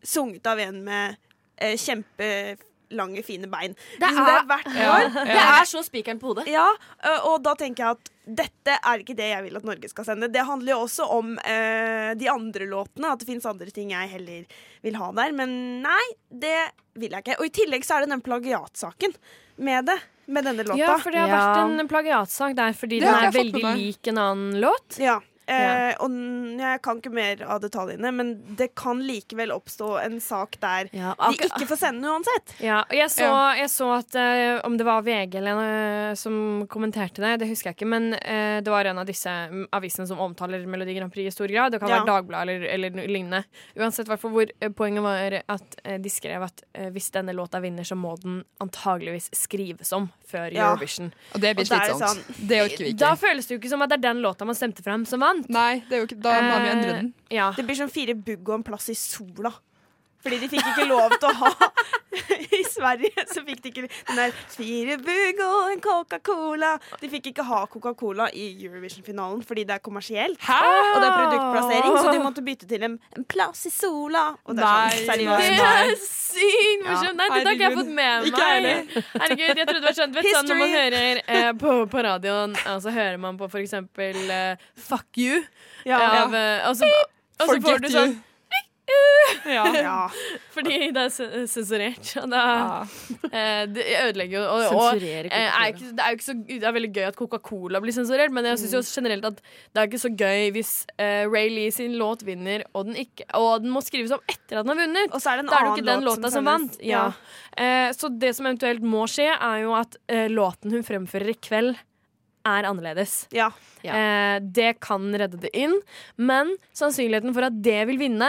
sunget 0.06 0.46
av 0.46 0.60
en 0.62 0.82
med 0.86 1.16
eh, 1.58 1.74
kjempelange, 1.80 3.22
fine 3.26 3.48
bein. 3.50 3.74
Det 3.98 4.06
er- 4.06 4.18
det 4.20 4.34
er 4.36 4.44
hvert 4.50 4.66
Ja. 4.76 4.98
Det 5.24 5.40
er 5.40 5.64
så 5.66 5.82
spikeren 5.82 6.20
på 6.20 6.28
hodet. 6.34 6.46
Ja, 6.52 6.68
og 7.24 7.42
da 7.42 7.54
tenker 7.58 7.82
jeg 7.84 7.96
at 7.96 8.10
dette 8.26 8.76
er 8.82 8.98
ikke 9.02 9.14
det 9.16 9.28
jeg 9.30 9.42
vil 9.44 9.56
at 9.56 9.64
Norge 9.64 9.88
skal 9.88 10.04
sende. 10.04 10.28
Det 10.32 10.42
handler 10.46 10.72
jo 10.74 10.80
også 10.86 11.04
om 11.14 11.38
eh, 11.38 12.14
de 12.18 12.28
andre 12.28 12.66
låtene, 12.66 13.12
at 13.12 13.18
det 13.22 13.26
fins 13.28 13.46
andre 13.46 13.70
ting 13.70 13.90
jeg 13.94 14.08
heller 14.10 14.44
vil 14.82 14.96
ha 14.98 15.12
der. 15.12 15.32
Men 15.32 15.82
nei, 15.82 16.06
det 16.30 16.56
vil 16.94 17.10
jeg 17.12 17.22
ikke. 17.22 17.38
Og 17.40 17.46
i 17.46 17.54
tillegg 17.54 17.84
så 17.86 17.96
er 17.98 18.06
det 18.06 18.10
den 18.14 18.22
plagiatsaken 18.26 19.14
med 19.58 19.86
det. 19.86 19.98
Med 20.26 20.44
denne 20.44 20.64
låta. 20.64 20.78
Ja, 20.78 20.98
for 20.98 21.10
det 21.14 21.18
har 21.20 21.28
Ja. 21.28 21.54
vært 21.54 21.80
en 21.80 21.88
plagiatsak 21.88 22.56
der 22.56 22.72
fordi 22.72 23.00
Det 23.00 23.06
den 23.06 23.14
er 23.24 23.30
veldig 23.32 23.76
lik 23.76 24.06
en 24.08 24.18
annen 24.18 24.60
låt. 24.60 24.98
Ja. 24.98 25.20
Eh, 25.46 25.94
og 26.02 26.10
jeg 26.58 26.80
kan 26.82 26.98
ikke 26.98 27.12
mer 27.14 27.42
av 27.46 27.60
detaljene, 27.62 28.10
men 28.12 28.32
det 28.58 28.74
kan 28.74 28.98
likevel 29.06 29.52
oppstå 29.54 29.92
en 30.04 30.16
sak 30.20 30.56
der 30.60 30.88
Ja, 30.92 31.12
de 31.14 31.46
ikke 31.46 31.68
får 31.70 31.78
sende 31.84 32.08
uansett. 32.10 32.54
Ja, 32.60 32.80
og 32.82 32.96
jeg 32.96 33.10
så, 33.14 33.22
Ja. 33.28 33.54
jeg 33.54 33.68
så 33.70 33.90
at 33.98 34.14
eh, 34.18 34.60
om 34.66 34.76
det 34.76 34.86
var 34.88 35.02
VG 35.06 35.36
eller 35.38 35.54
noe 35.54 36.16
som 36.16 36.66
kommenterte 36.66 37.22
det, 37.22 37.38
det 37.40 37.48
husker 37.48 37.70
jeg 37.70 37.76
ikke, 37.78 37.86
men 37.88 38.14
eh, 38.14 38.60
det 38.60 38.72
var 38.72 38.84
en 38.90 38.98
av 38.98 39.06
disse 39.06 39.28
mm, 39.30 39.68
avisene 39.72 40.06
som 40.10 40.18
omtaler 40.18 40.66
Melodi 40.66 40.96
Grand 40.98 41.12
Prix 41.14 41.28
i 41.30 41.36
stor 41.36 41.46
grad. 41.48 41.72
Det 41.72 41.80
kan 41.80 41.88
Ja. 41.90 42.00
være 42.02 42.10
Dagbladet 42.10 42.48
eller, 42.48 42.66
eller 42.90 43.06
lignende. 43.06 43.44
Uansett 43.78 44.08
hvertfor 44.10 44.30
hvor 44.34 44.50
eh, 44.60 44.68
poenget 44.74 45.02
var 45.06 45.38
at 45.48 45.76
eh, 45.84 45.98
de 45.98 46.10
skrev 46.10 46.42
at 46.42 46.62
hvis 46.92 47.10
denne 47.14 47.32
låta 47.32 47.60
vinner, 47.62 47.84
så 47.86 47.94
må 47.96 48.16
den 48.20 48.42
antageligvis 48.60 49.30
skrives 49.34 49.92
om 49.92 50.10
før 50.26 50.50
Ja. 50.52 50.72
Eurovision. 50.72 51.12
Og 51.34 51.40
det 51.40 51.54
blir 51.56 51.64
er 51.70 51.70
slitsomt. 51.70 52.02
sånn- 52.02 52.48
Det 52.48 52.60
orker 52.64 52.84
vi 52.84 52.92
Da 52.92 53.14
føles 53.14 53.46
det 53.46 53.54
jo 53.54 53.58
ikke 53.60 53.70
som 53.70 53.82
at 53.82 53.90
det 53.90 53.98
er 53.98 54.12
den 54.12 54.22
låta 54.22 54.44
man 54.44 54.54
stemte 54.58 54.82
frem, 54.82 55.04
som 55.06 55.20
vant. 55.20 55.35
Nei, 55.48 55.82
det 55.88 55.92
er 55.92 56.02
jo 56.02 56.06
ikke, 56.08 56.20
da 56.22 56.34
må 56.42 56.58
vi 56.64 56.68
endre 56.74 56.92
den. 57.00 57.14
Eh, 57.30 57.36
Ja. 57.36 57.52
Det 57.56 57.64
blir 57.66 57.76
som 57.76 57.88
fire 57.90 58.14
bugg 58.14 58.48
og 58.48 58.54
en 58.60 58.62
plass 58.66 58.88
i 58.88 58.94
sola. 58.94 59.52
Fordi 60.26 60.40
de 60.42 60.48
fikk 60.50 60.72
ikke 60.72 60.88
lov 60.90 61.12
til 61.22 61.30
å 61.30 61.36
ha 61.44 61.70
I 62.56 62.62
Sverige 62.66 63.24
så 63.28 63.42
fikk 63.44 63.60
de 63.62 63.70
ikke 63.70 63.82
den 63.86 64.18
der 64.18 64.32
fire 64.50 64.96
bugg 65.02 65.40
og 65.44 65.72
en 65.72 65.82
Coca-Cola. 65.84 66.72
De 67.00 67.10
fikk 67.12 67.30
ikke 67.32 67.44
ha 67.46 67.60
Coca-Cola 67.70 68.28
i 68.34 68.46
Eurovision-finalen 68.64 69.42
fordi 69.46 69.66
det 69.68 69.76
er 69.76 69.82
kommersielt. 69.84 70.40
Hæ? 70.46 70.58
Og 70.94 70.98
det 71.02 71.08
er 71.08 71.16
produktplassering, 71.18 71.98
så 71.98 72.14
de 72.14 72.22
måtte 72.24 72.44
bytte 72.46 72.68
til 72.70 72.86
en, 72.88 72.98
en 73.18 73.26
plass 73.28 73.66
i 73.68 73.72
sola. 73.74 74.24
Og 74.46 74.56
det 74.58 74.66
er 74.66 74.96
sånn, 74.96 75.10
seriøst. 75.10 75.46
Det 75.46 75.66
er 75.70 75.92
sykt 76.04 76.86
morsomt! 76.86 77.20
Nei, 77.20 77.28
dette 77.32 77.48
har 77.48 77.58
ikke 77.58 77.66
jeg 77.66 77.78
fått 77.80 77.92
med 78.00 78.30
meg. 78.30 78.94
Herregud, 79.16 79.50
jeg 79.50 79.66
trodde 79.66 79.80
det 79.80 79.88
var 79.88 79.98
skjønt. 80.00 80.16
Vet 80.16 80.30
sånn, 80.32 80.50
når 80.52 80.62
man 80.62 80.76
hører 80.76 81.20
eh, 81.24 81.50
på, 81.60 81.74
på 81.92 82.06
radioen, 82.08 82.56
og 82.72 82.80
så 82.86 82.94
hører 82.96 83.20
man 83.22 83.40
på 83.40 83.50
for 83.52 83.62
eksempel 83.62 84.22
eh, 84.32 84.70
Fuck 84.88 85.20
you. 85.20 85.42
Ja. 85.86 86.00
Av, 86.24 86.34
eh, 86.34 86.70
og 86.70 86.80
så, 86.80 86.88
og 87.42 87.52
så 87.52 87.60
får 87.68 87.84
du 87.84 87.92
you. 87.92 88.08
Ja. 89.46 89.64
Ja. 89.86 90.08
Fordi 90.54 90.76
det 90.94 91.00
er 91.02 91.10
sen- 91.12 91.46
sensurert. 91.50 92.10
Og 92.22 92.30
da 92.30 92.40
Ja. 92.46 92.86
eh, 93.30 93.66
Det 93.66 93.84
ødelegger 94.04 94.38
jo. 94.38 94.44
Og, 94.46 94.76
og 94.76 95.02
eh, 95.02 95.26
er 95.30 95.66
ikke, 95.72 95.90
det 95.96 96.02
er 96.04 96.12
jo 96.12 96.16
ikke 96.18 96.26
så 96.26 96.34
Det 96.46 96.62
er 96.62 96.74
veldig 96.76 96.92
gøy 96.94 97.06
at 97.08 97.16
Coca-Cola 97.18 97.80
blir 97.82 97.94
sensurert, 97.96 98.32
men 98.34 98.44
jeg 98.48 98.58
syns 98.62 98.92
generelt 98.94 99.24
at 99.28 99.40
det 99.42 99.82
er 99.82 99.88
ikke 99.90 100.02
så 100.02 100.12
gøy 100.16 100.50
hvis 100.56 100.72
uh, 101.00 101.24
Ray 101.32 101.50
Lee 101.52 101.70
sin 101.74 101.96
låt 102.00 102.22
vinner, 102.26 102.64
og 102.74 102.86
den, 102.86 102.96
ikke, 103.02 103.26
og 103.34 103.62
den 103.62 103.70
må 103.74 103.82
skrives 103.84 104.14
om 104.14 104.22
etter 104.28 104.60
at 104.60 104.66
den 104.66 104.72
har 104.74 104.80
vunnet. 104.86 105.12
Og 105.12 105.20
så 105.20 105.32
er 105.32 105.36
det 105.42 105.46
en 105.46 105.50
Da 105.52 105.56
er 105.56 105.58
det 105.58 105.66
jo 105.66 105.72
annen 105.72 105.82
ikke 105.82 105.90
den 105.92 106.06
låt 106.06 106.16
låta 106.22 106.30
som, 106.30 106.38
som 106.38 106.52
vant. 106.52 106.78
Ja. 106.86 107.04
Uh, 107.58 107.90
så 107.96 108.10
det 108.22 108.32
som 108.38 108.46
eventuelt 108.48 108.82
må 108.86 109.04
skje, 109.10 109.28
er 109.34 109.62
jo 109.66 109.74
at 109.78 109.98
uh, 110.12 110.26
låten 110.32 110.72
hun 110.74 110.86
fremfører 110.86 111.34
i 111.34 111.38
kveld, 111.42 111.76
er 112.46 112.62
annerledes. 112.62 113.24
Ja. 113.34 113.48
Ja. 113.82 113.90
Eh, 113.98 114.36
det 114.54 114.76
kan 114.78 115.02
redde 115.18 115.40
det 115.42 115.50
inn, 115.58 115.72
men 116.14 116.52
sannsynligheten 116.78 117.34
for 117.34 117.42
at 117.48 117.56
det 117.58 117.80
vil 117.88 117.98
vinne, 117.98 118.28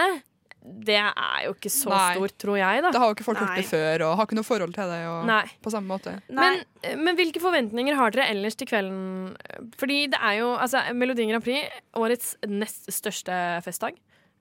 det 0.88 0.98
er 1.00 1.46
jo 1.46 1.54
ikke 1.56 1.70
så 1.72 1.90
Nei. 1.94 2.16
stort, 2.16 2.34
tror 2.44 2.58
jeg, 2.60 2.82
da. 2.84 2.92
Det 2.92 3.00
har 3.02 3.08
jo 3.12 3.16
ikke 3.16 3.26
folk 3.28 3.40
gjort 3.40 3.56
det 3.60 3.66
før 3.70 4.04
og 4.08 4.16
har 4.20 4.28
ikke 4.28 4.38
noe 4.40 4.48
forhold 4.48 4.74
til 4.76 4.90
det. 4.92 5.00
Og 5.08 5.62
på 5.64 5.72
samme 5.74 5.88
måte. 5.94 6.14
Men, 6.30 6.60
eh, 6.84 6.96
men 7.00 7.16
hvilke 7.16 7.40
forventninger 7.44 7.96
har 7.96 8.12
dere 8.12 8.28
ellers 8.34 8.56
til 8.60 8.68
kvelden? 8.68 9.36
Fordi 9.80 10.08
det 10.12 10.20
er 10.22 10.40
jo 10.42 10.54
altså, 10.58 10.82
Melodi 10.94 11.26
Grand 11.30 11.44
Prix, 11.44 11.66
årets 11.96 12.36
nest 12.48 12.92
største 12.92 13.40
festdag. 13.64 13.96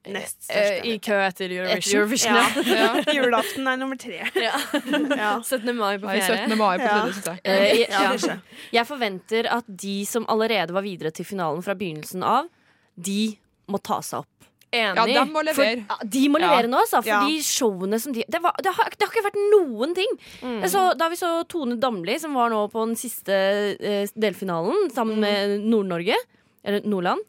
Nest 0.07 0.47
Eh, 0.51 0.55
største. 0.55 0.87
I 0.87 0.99
kø 1.03 1.15
etter 1.27 1.51
Eurovision. 1.51 2.01
Eurovision. 2.01 2.35
ja. 2.37 2.45
Ja. 3.07 3.15
Julaften 3.17 3.67
er 3.67 3.77
nummer 3.81 3.97
tre. 3.99 4.21
Ja. 4.39 4.53
Ja. 5.23 5.33
17. 5.43 5.73
mai 5.75 5.97
på 5.99 6.07
Nei, 6.07 6.21
17. 6.21 6.37
fjerde. 6.47 6.57
mai 6.61 6.77
på 6.79 6.85
Ja. 6.85 7.01
tredje. 7.11 8.31
Eh, 8.31 8.39
jeg 8.73 8.87
forventer 8.87 9.49
at 9.51 9.65
de 9.67 9.97
som 10.07 10.27
allerede 10.29 10.73
var 10.73 10.83
videre 10.87 11.11
til 11.11 11.25
finalen 11.27 11.63
fra 11.67 11.75
begynnelsen 11.75 12.23
av, 12.23 12.47
de 12.97 13.37
må 13.69 13.83
ta 13.83 13.99
seg 14.01 14.21
opp. 14.23 14.29
Enig. 14.75 15.13
Ja, 15.15 15.25
de 15.25 15.31
må 15.31 15.43
levere. 15.47 15.85
For, 15.87 16.07
de 16.11 16.23
må 16.29 16.41
Ja. 16.41 16.49
levere 16.51 16.69
nå, 16.69 16.81
altså. 16.83 17.01
Ja. 17.07 17.21
de 17.27 17.37
showene 17.47 18.01
som 18.03 18.13
de 18.13 18.25
det, 18.29 18.41
var, 18.43 18.53
det, 18.63 18.73
har, 18.75 18.91
det 18.91 19.07
har 19.07 19.13
ikke 19.15 19.25
vært 19.29 19.39
noen 19.53 19.95
ting. 19.95 20.11
Mm. 20.43 20.67
Så, 20.69 20.83
da 20.99 21.09
vi 21.09 21.17
så 21.21 21.31
Tone 21.49 21.77
Damli, 21.81 22.19
som 22.21 22.35
var 22.35 22.51
nå 22.51 22.65
på 22.73 22.87
den 22.87 22.97
siste 22.99 23.33
eh, 23.79 24.09
delfinalen 24.19 24.91
sammen 24.93 25.21
med 25.23 25.61
Nord-Norge, 25.71 26.17
eller 26.67 26.83
Nordland 26.85 27.23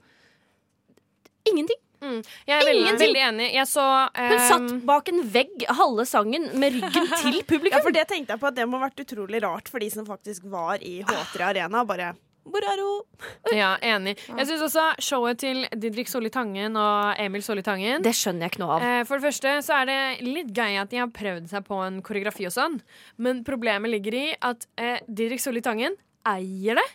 Ingenting. 1.48 1.78
Mm. 2.02 2.20
Jeg 2.46 2.54
er 2.62 2.66
veldig, 2.68 2.92
veldig 3.02 3.22
enig. 3.26 3.46
Jeg 3.56 3.68
så 3.72 3.84
Hun 4.14 4.34
eh, 4.36 4.44
satt 4.50 4.74
bak 4.86 5.08
en 5.10 5.22
vegg 5.34 5.64
halve 5.80 6.04
sangen 6.06 6.50
med 6.60 6.76
ryggen 6.78 7.08
til 7.24 7.40
publikum. 7.48 7.78
Ja, 7.80 7.84
for 7.86 7.96
det 7.96 8.04
tenkte 8.12 8.36
jeg 8.36 8.42
på 8.44 8.50
at 8.52 8.58
det 8.60 8.68
må 8.70 8.78
ha 8.78 8.90
vært 8.90 9.02
utrolig 9.06 9.42
rart 9.46 9.72
for 9.72 9.82
de 9.82 9.90
som 9.94 10.06
faktisk 10.06 10.46
var 10.52 10.84
i 10.86 11.00
H3 11.08 11.48
Arena. 11.48 11.82
Bare 11.90 12.12
Hvor 12.48 12.64
er 12.64 12.82
hun? 12.82 13.26
Ja, 13.56 13.74
enig. 13.84 14.16
Jeg 14.28 14.48
syns 14.50 14.64
også 14.70 14.86
showet 15.04 15.40
til 15.42 15.66
Didrik 15.76 16.08
Solli 16.12 16.30
Tangen 16.34 16.78
og 16.80 17.20
Emil 17.22 17.44
Solli 17.46 17.64
Tangen 17.66 18.04
Det 18.06 18.14
skjønner 18.16 18.48
jeg 18.48 18.54
ikke 18.56 18.62
noe 18.64 18.78
av. 18.78 18.86
Eh, 18.88 19.02
For 19.10 19.18
det 19.20 19.28
første 19.28 19.56
så 19.66 19.82
er 19.82 19.90
det 19.90 20.00
litt 20.28 20.54
gøy 20.56 20.78
at 20.82 20.92
de 20.94 21.02
har 21.02 21.12
prøvd 21.14 21.50
seg 21.52 21.66
på 21.68 21.80
en 21.86 22.00
koreografi 22.06 22.48
og 22.50 22.56
sånn, 22.56 22.80
men 23.18 23.44
problemet 23.48 23.92
ligger 23.92 24.16
i 24.20 24.26
at 24.48 24.68
eh, 24.80 25.00
Didrik 25.08 25.44
Solli 25.44 25.64
Tangen 25.66 25.98
eier 26.28 26.80
det. 26.80 26.88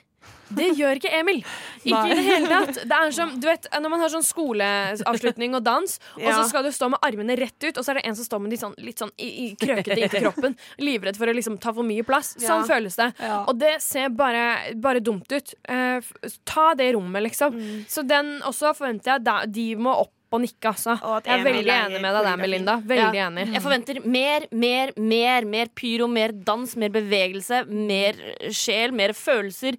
Det 0.56 0.68
gjør 0.78 1.00
ikke 1.00 1.12
Emil. 1.18 1.40
Ikke 1.82 2.02
i 2.10 2.16
det 2.18 2.24
hele 2.26 2.48
tatt. 2.50 2.80
Det 2.88 2.98
er 2.98 3.10
som, 3.16 3.32
du 3.40 3.46
vet, 3.48 3.66
Når 3.72 3.90
man 3.94 4.00
har 4.04 4.12
sånn 4.12 4.26
skoleavslutning 4.26 5.56
og 5.58 5.64
dans, 5.66 5.98
og 6.18 6.28
så 6.28 6.44
skal 6.50 6.66
du 6.66 6.70
stå 6.74 6.90
med 6.92 7.02
armene 7.06 7.36
rett 7.40 7.58
ut, 7.68 7.76
og 7.78 7.84
så 7.84 7.92
er 7.94 8.00
det 8.00 8.06
en 8.10 8.16
som 8.18 8.28
står 8.28 8.42
med 8.44 8.54
de 8.54 8.60
sånn, 8.60 8.74
litt 8.82 9.02
sånn 9.02 9.12
i, 9.18 9.28
i 9.28 9.46
krøkete 9.58 9.98
inntil 9.98 10.26
kroppen, 10.28 10.56
livredd 10.82 11.18
for 11.20 11.30
å 11.30 11.36
liksom 11.36 11.58
ta 11.62 11.74
for 11.74 11.86
mye 11.86 12.04
plass. 12.06 12.34
Sånn 12.42 12.66
føles 12.68 12.98
det. 13.00 13.10
Ja. 13.22 13.42
Og 13.48 13.58
det 13.60 13.76
ser 13.84 14.10
bare, 14.16 14.74
bare 14.82 15.02
dumt 15.04 15.30
ut. 15.32 15.54
Uh, 15.68 16.00
ta 16.48 16.72
det 16.78 16.92
rommet, 16.96 17.22
liksom. 17.30 17.56
Så 17.90 18.04
den 18.06 18.36
også 18.48 18.74
forventer 18.76 19.16
jeg 19.16 19.24
da, 19.26 19.42
De 19.46 19.72
må 19.76 19.94
opp 20.04 20.12
og 20.32 20.40
nikke, 20.40 20.70
altså. 20.70 20.94
Og 21.04 21.26
Jeg 21.28 21.40
er 21.40 21.44
veldig 21.44 21.72
enig 21.74 21.98
med 22.00 22.14
deg 22.16 22.24
der. 22.24 22.38
Melinda. 22.40 22.76
Veldig 22.80 23.18
Ja. 23.18 23.26
enig. 23.28 23.42
Jeg 23.52 23.60
forventer 23.60 23.98
mer, 24.06 24.46
mer, 24.50 24.92
mer, 24.96 25.44
mer 25.44 25.66
pyro, 25.76 26.06
mer 26.08 26.32
dans, 26.32 26.72
mer 26.80 26.88
bevegelse, 26.94 27.66
mer 27.68 28.16
sjel, 28.48 28.94
mer 28.96 29.12
følelser. 29.12 29.76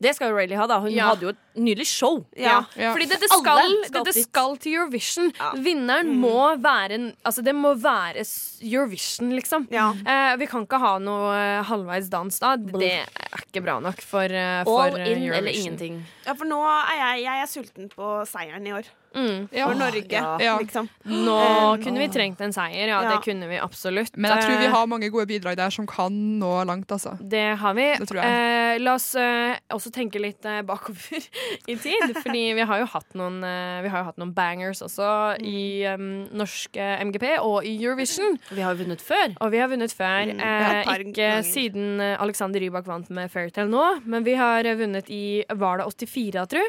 Det 0.00 0.12
skal 0.14 0.30
jo 0.30 0.36
Rayleigh 0.36 0.60
ha, 0.60 0.66
da. 0.70 0.76
Hun 0.80 0.92
Ja. 0.94 1.08
hadde 1.10 1.22
jo 1.26 1.28
et 1.30 1.38
nydelig 1.58 1.86
show. 1.90 2.20
Ja. 2.36 2.60
Ja. 2.78 2.92
Fordi 2.94 3.08
dette 3.10 3.26
skal, 3.26 3.58
skal 3.88 4.04
dette 4.06 4.22
skal 4.22 4.56
til 4.62 4.76
Eurovision. 4.78 5.32
Ja. 5.34 5.50
Vinneren 5.58 6.12
må 6.22 6.56
være 6.62 7.12
Altså, 7.26 7.42
det 7.42 7.54
må 7.54 7.74
være 7.74 8.22
Eurovision, 8.62 9.32
liksom. 9.34 9.66
Ja. 9.74 9.88
Eh, 10.06 10.36
vi 10.38 10.46
kan 10.46 10.62
ikke 10.66 10.78
ha 10.78 10.98
noe 11.02 11.32
eh, 11.34 11.62
halvveis 11.66 12.08
dans 12.12 12.38
da. 12.38 12.54
Det 12.56 12.92
er 13.02 13.42
ikke 13.42 13.62
bra 13.64 13.78
nok 13.82 14.00
for, 14.06 14.22
eh, 14.30 14.62
for 14.64 14.84
All 14.86 15.00
eh, 15.00 15.10
in 15.12 15.22
Eurovision. 15.26 15.34
eller 15.34 15.52
ingenting. 15.52 15.98
ja, 16.26 16.32
for 16.38 16.44
nå 16.46 16.62
er 16.62 16.96
jeg, 17.02 17.24
jeg 17.24 17.42
er 17.42 17.50
sulten 17.50 17.90
på 17.90 18.12
seieren 18.30 18.66
i 18.66 18.72
år. 18.78 18.86
Mm. 19.14 19.48
Ja. 19.52 19.66
For 19.66 19.74
Norge, 19.74 20.12
Ja. 20.40 20.58
liksom. 20.58 20.88
Nå 21.04 21.38
Eh, 21.38 21.82
kunne 21.84 21.98
vi 21.98 22.08
trengt 22.08 22.40
en 22.40 22.52
seier, 22.52 22.88
ja, 22.88 23.02
Ja. 23.02 23.08
det 23.16 23.24
kunne 23.24 23.48
vi 23.48 23.56
absolutt. 23.58 24.16
Men 24.16 24.30
jeg 24.32 24.44
tror 24.44 24.58
vi 24.58 24.64
Eh, 24.66 24.70
har 24.72 24.86
mange 24.86 25.10
gode 25.10 25.26
bidrag 25.26 25.56
der 25.56 25.70
som 25.70 25.86
kan 25.86 26.12
nå 26.38 26.64
langt, 26.66 26.86
altså. 26.92 27.16
Det 27.26 27.56
har 27.58 27.74
vi. 27.74 27.94
Det. 27.98 28.16
Eh, 28.16 28.78
la 28.78 28.94
oss 28.94 29.14
eh, 29.14 29.56
også 29.70 29.90
tenke 29.90 30.20
litt 30.20 30.44
eh, 30.44 30.62
bakover 30.62 31.18
i 31.68 31.74
tid. 31.76 32.14
Fordi 32.22 32.54
vi 32.54 32.60
har 32.60 32.78
jo 32.80 32.86
hatt 32.86 33.14
noen, 33.14 33.42
eh, 33.42 33.82
vi 33.82 33.88
har 33.88 33.98
jo 34.00 34.04
hatt 34.04 34.18
noen 34.18 34.34
bangers 34.34 34.82
også 34.82 35.40
i 35.40 35.84
um, 35.94 36.28
norsk 36.32 36.76
eh, 36.76 37.00
MGP 37.04 37.38
og 37.40 37.64
i 37.64 37.76
Eurovision. 37.82 38.38
Vi 38.50 38.60
har 38.60 38.74
jo 38.74 38.84
vunnet 38.84 39.00
før. 39.00 39.34
Og 39.40 39.50
vi 39.50 39.58
har 39.58 39.68
vunnet 39.68 39.90
før. 39.92 40.26
Mm, 40.34 40.40
eh, 40.40 40.84
par 40.84 40.98
ikke 40.98 41.14
ganger. 41.14 41.42
siden 41.42 42.00
Alexander 42.20 42.60
Rybak 42.60 42.86
vant 42.86 43.08
med 43.10 43.30
Fairytale 43.30 43.68
nå, 43.70 44.02
men 44.06 44.22
vi 44.24 44.34
har 44.34 44.62
vunnet 44.76 45.08
i 45.10 45.44
Var 45.48 45.78
det 45.78 45.86
84, 45.86 46.30
da, 46.32 46.44
tru? 46.46 46.60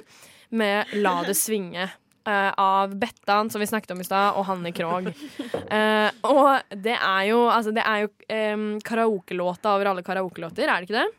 Med 0.52 0.88
La 0.94 1.22
det 1.24 1.36
svinge. 1.38 1.90
Eh, 2.30 2.52
av 2.62 2.94
Bettan, 3.02 3.50
som 3.52 3.62
vi 3.62 3.68
snakket 3.70 3.96
om 3.96 4.04
i 4.04 4.08
stad, 4.08 4.38
og 4.40 4.46
Hanne 4.50 4.72
Krogh. 4.76 5.10
Uh, 5.10 6.10
og 6.34 6.76
det 6.86 6.96
er 6.96 7.24
jo, 7.32 7.42
altså, 7.50 7.74
det 7.76 7.84
er 7.86 8.06
jo 8.06 8.12
um, 8.56 8.70
karaokelåta 8.86 9.74
over 9.76 9.92
alle 9.94 10.06
karaokelåter, 10.06 10.70
er 10.70 10.80
det 10.80 10.90
ikke 10.90 11.02
det? 11.02 11.10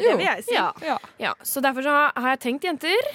Det 0.00 0.14
vil 0.16 0.24
jeg 0.24 0.46
si. 0.46 0.54
Ja. 0.56 0.70
Ja. 0.84 0.96
Ja, 1.20 1.34
så 1.42 1.60
derfor 1.64 1.84
så 1.84 1.96
har- 2.14 2.30
jeg 2.34 2.40
tenkt, 2.46 2.64
jenter, 2.64 3.10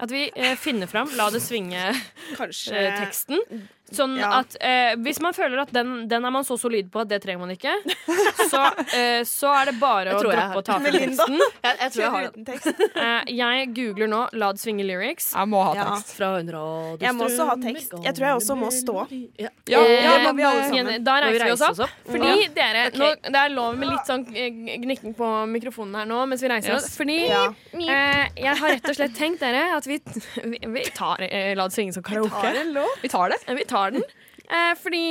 at 0.00 0.10
vi 0.10 0.26
eh, 0.34 0.56
finner 0.60 0.90
fram 0.90 1.08
La 1.16 1.28
det 1.30 1.40
svinge-teksten. 1.44 3.38
Kanskje 3.46 3.62
sånn 3.94 4.16
ja. 4.18 4.30
at 4.40 4.56
eh, 4.60 4.94
hvis 4.98 5.20
man 5.22 5.34
føler 5.36 5.60
at 5.62 5.70
den, 5.74 6.08
den 6.10 6.24
er 6.26 6.32
man 6.34 6.44
så 6.46 6.56
solid 6.58 6.88
på 6.92 7.00
at 7.04 7.08
det 7.12 7.20
trenger 7.22 7.40
man 7.44 7.52
ikke, 7.54 7.74
så, 8.52 8.62
eh, 8.96 9.22
så 9.28 9.52
er 9.60 9.70
det 9.70 9.76
bare 9.80 10.16
å 10.16 10.22
droppe 10.24 10.60
å 10.60 10.64
ta 10.66 10.78
frem 10.80 10.96
teksten. 10.96 11.36
Jeg, 11.38 11.76
jeg 11.80 11.92
tror 11.94 12.02
jeg 12.02 12.14
har 12.16 12.30
den. 12.34 12.44
Eh, 13.06 13.28
jeg 13.36 13.66
googler 13.76 14.08
nå 14.08 14.20
La 14.40 14.48
det 14.54 14.60
svinge 14.62 14.84
lyrics. 14.86 15.28
Jeg 15.36 15.48
må 15.50 15.60
ha 15.66 15.72
Ja. 15.76 15.84
tekst. 15.94 16.14
Fra 16.16 16.28
Jeg 16.40 17.14
må 17.16 17.26
også 17.26 17.46
ha 17.50 17.56
tekst. 17.60 17.92
Jeg 18.02 18.14
tror 18.16 18.26
jeg 18.26 18.36
også 18.40 18.56
må 18.58 18.70
stå. 18.72 18.96
Ja. 19.38 19.50
Ja, 19.68 19.80
ja, 19.84 20.12
må 20.24 20.32
vi 20.38 20.46
alle 20.46 20.64
sammen. 20.70 21.04
Da 21.04 21.16
reiser 21.24 21.44
vi 21.44 21.52
oss 21.52 21.64
opp. 21.66 21.74
oss 21.76 21.82
opp? 21.86 21.94
Fordi 22.08 22.48
dere, 22.56 22.86
okay. 22.88 23.00
nå, 23.02 23.10
Det 23.36 23.40
er 23.42 23.52
lov 23.54 23.76
med 23.78 23.90
litt 23.92 24.08
sånn 24.08 24.24
eh, 24.32 24.60
gnikking 24.82 25.14
på 25.18 25.28
mikrofonen 25.52 26.00
her 26.00 26.08
nå 26.08 26.22
mens 26.30 26.42
vi 26.44 26.50
reiser 26.52 26.74
Yes. 26.76 26.88
oss. 26.88 26.96
Fordi 26.98 27.18
Ja. 27.28 27.42
eh, 27.74 28.28
jeg 28.46 28.56
har 28.62 28.74
rett 28.76 28.88
og 28.90 28.96
slett 28.98 29.14
tenkt 29.18 29.40
dere 29.44 29.76
at 29.76 29.86
vi, 29.86 30.00
vi, 30.52 30.58
vi 30.78 30.84
tar 30.96 31.20
eh, 31.26 31.52
La 31.58 31.68
det 31.68 31.76
svinge 31.76 31.94
som 31.94 32.02
karaoke. 32.06 32.54
vi 33.02 33.08
tar 33.12 33.34
det. 33.34 33.40
Vi 33.46 33.64
tar 33.64 33.75
den. 33.94 34.02
Eh, 34.46 34.74
fordi, 34.78 35.02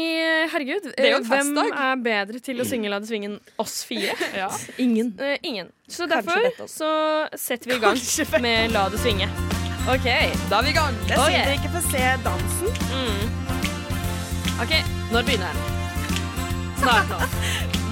herregud, 0.53 0.85
er 0.95 1.17
eh, 1.17 1.25
hvem 1.27 1.57
er 1.65 1.95
bedre 1.99 2.39
til 2.39 2.61
å 2.63 2.65
synge 2.67 2.87
La 2.91 2.97
det 3.03 3.09
svinge 3.09 3.27
enn 3.33 3.39
oss 3.61 3.75
fire? 3.87 4.13
Ja. 4.41 4.49
Ingen. 4.79 5.07
Eh, 5.19 5.37
ingen. 5.43 5.67
Så 5.87 6.07
Kanskje 6.07 6.15
derfor 6.15 6.41
så 6.71 6.91
setter 7.35 7.67
vi 7.73 7.77
i 7.79 7.81
gang 7.83 7.97
med 8.45 8.57
La 8.75 8.83
det 8.93 8.99
svinge. 9.03 9.27
OK. 9.91 10.07
Da 10.49 10.53
er 10.61 10.65
vi 10.65 10.69
i 10.71 10.77
gang. 10.79 10.93
Det 11.05 11.13
er 11.13 11.17
synd 11.21 11.35
dere 11.35 11.55
ikke 11.59 11.73
får 11.75 11.83
se 11.91 12.03
dansen. 12.25 12.69
Mm. 12.89 13.23
OK, 14.63 14.73
Når 15.11 15.21
begynner 15.27 15.49
den? 15.51 15.59
snart 16.85 17.09
nå. 17.09 17.17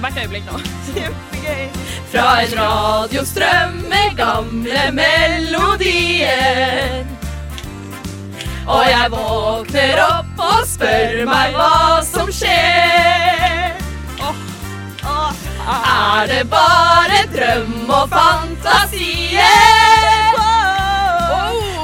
Hvert 0.00 0.16
øyeblikk 0.22 0.44
nå. 0.48 0.56
Kjempegøy. 0.94 1.64
Fra 2.12 2.26
en 2.44 2.52
radiostrøm 2.60 3.72
med 3.90 4.08
gamle 4.20 4.82
melodier. 4.96 6.92
Og 8.64 8.84
jeg 8.88 9.10
våkner 9.12 9.98
opp 10.00 10.38
og 10.40 10.60
spør 10.64 11.18
meg 11.28 11.56
hva 11.56 12.00
som 12.06 12.30
skjer. 12.32 13.74
Er 15.64 16.26
det 16.30 16.44
bare 16.48 17.18
drøm 17.34 17.90
og 17.92 18.08
fantasier? 18.12 19.42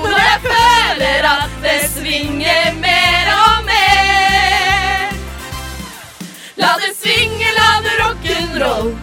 Når 0.06 0.16
jeg 0.24 0.40
føler 0.46 1.28
at 1.28 1.58
det 1.64 1.78
svinger 1.92 2.72
mer 2.80 3.28
og 3.34 3.68
mer. 3.68 5.12
La 6.62 6.72
det 6.80 6.94
svinge, 6.96 7.52
la 7.58 7.70
det 7.84 7.98
rock'n'roll. 8.00 8.94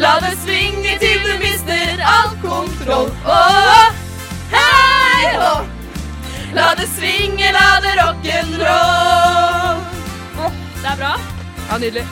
La 0.00 0.16
det 0.24 0.32
svinge 0.46 0.96
til 1.04 1.20
du 1.28 1.36
mister 1.44 2.00
all 2.16 2.32
kontroll. 2.40 3.12
Oh. 3.26 3.85
La 6.56 6.74
det 6.74 6.86
svinge, 6.88 7.52
la 7.52 7.80
det 7.84 7.94
rock'n'roll. 8.00 9.80
Det 10.82 10.88
er 10.92 10.96
bra. 10.96 11.14
Ja, 11.68 11.78
nydelig. 11.78 12.06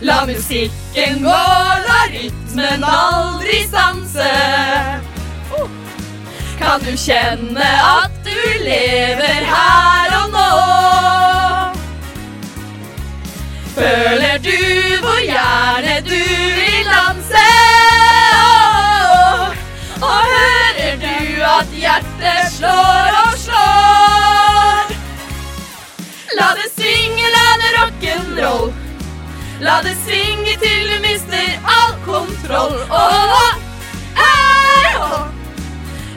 La 0.00 0.26
musikken 0.26 1.22
gå, 1.24 1.38
la 1.86 2.00
rytmen 2.12 2.84
aldri 2.84 3.62
stanse. 3.68 4.28
Kan 6.60 6.84
du 6.84 6.92
kjenne 7.00 7.70
at 7.84 8.12
du 8.24 8.40
lever 8.60 9.48
her 9.48 10.16
og 10.20 10.28
nå? 10.36 10.50
Føler 13.78 14.29
at 21.60 21.72
hjertet 21.76 22.52
slår 22.54 23.16
og 23.20 23.32
slår? 23.38 24.92
La 26.38 26.48
det 26.56 26.68
svinge, 26.72 27.26
la 27.34 27.48
det 27.60 27.70
rock'n'roll. 27.76 28.70
La 29.60 29.80
det 29.84 29.92
svinge 30.06 30.54
til 30.62 30.88
du 30.88 30.96
mister 31.04 31.58
all 31.68 31.98
kontroll. 32.06 32.78
Oh, 32.88 33.50
hei, 34.16 34.94
oh. 34.96 35.26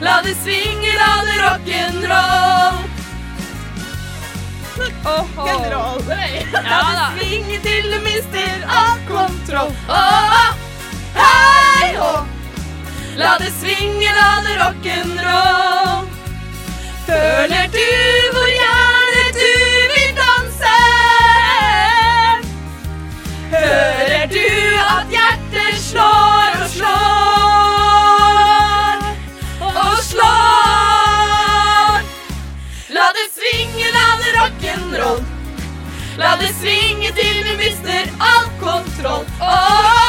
La 0.00 0.20
det 0.24 0.36
svinge, 0.40 0.96
la 0.96 1.12
det 1.28 1.38
rock'n'roll. 1.44 2.80
Rock'n'roll. 4.80 6.06
La 6.70 6.84
det 6.88 7.08
svinge 7.18 7.64
til 7.68 7.90
du 7.92 7.98
mister 8.06 8.70
all 8.80 9.02
kontroll. 9.10 9.74
Åh, 9.88 10.54
hei, 11.20 11.96
åh. 11.98 12.22
La 13.16 13.38
det 13.38 13.52
svinge, 13.60 14.10
la 14.14 14.42
det 14.42 14.54
rock'n'roll. 14.58 16.06
Føler 17.06 17.66
du 17.70 17.90
hvor 18.34 18.48
gjerne 18.50 19.26
du 19.36 19.52
vil 19.92 20.12
danse? 20.18 20.78
Hører 23.52 24.26
du 24.32 24.48
at 24.96 25.06
hjertet 25.14 25.78
slår 25.84 26.48
og 26.58 26.68
slår 26.74 26.98
og 29.70 29.96
slår? 30.10 31.98
La 32.98 33.06
det 33.18 33.28
svinge, 33.36 33.86
la 33.98 34.08
det 34.24 34.30
rock'n'roll. 34.40 35.22
La 36.18 36.32
det 36.42 36.50
svinge 36.58 37.08
til 37.14 37.36
du 37.46 37.52
mister 37.62 38.02
all 38.18 38.46
kontroll. 38.58 39.24
Oh! 39.40 40.03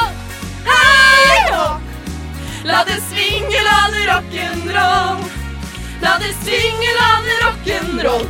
La 2.65 2.83
det 2.83 2.99
svinge, 3.09 3.59
la 3.63 3.89
det 3.93 4.05
rock'n'roll. 4.09 5.23
La 6.01 6.17
det 6.17 6.33
svinge, 6.43 6.89
la 6.99 7.09
det 7.25 7.35
rock'n'roll. 7.43 8.27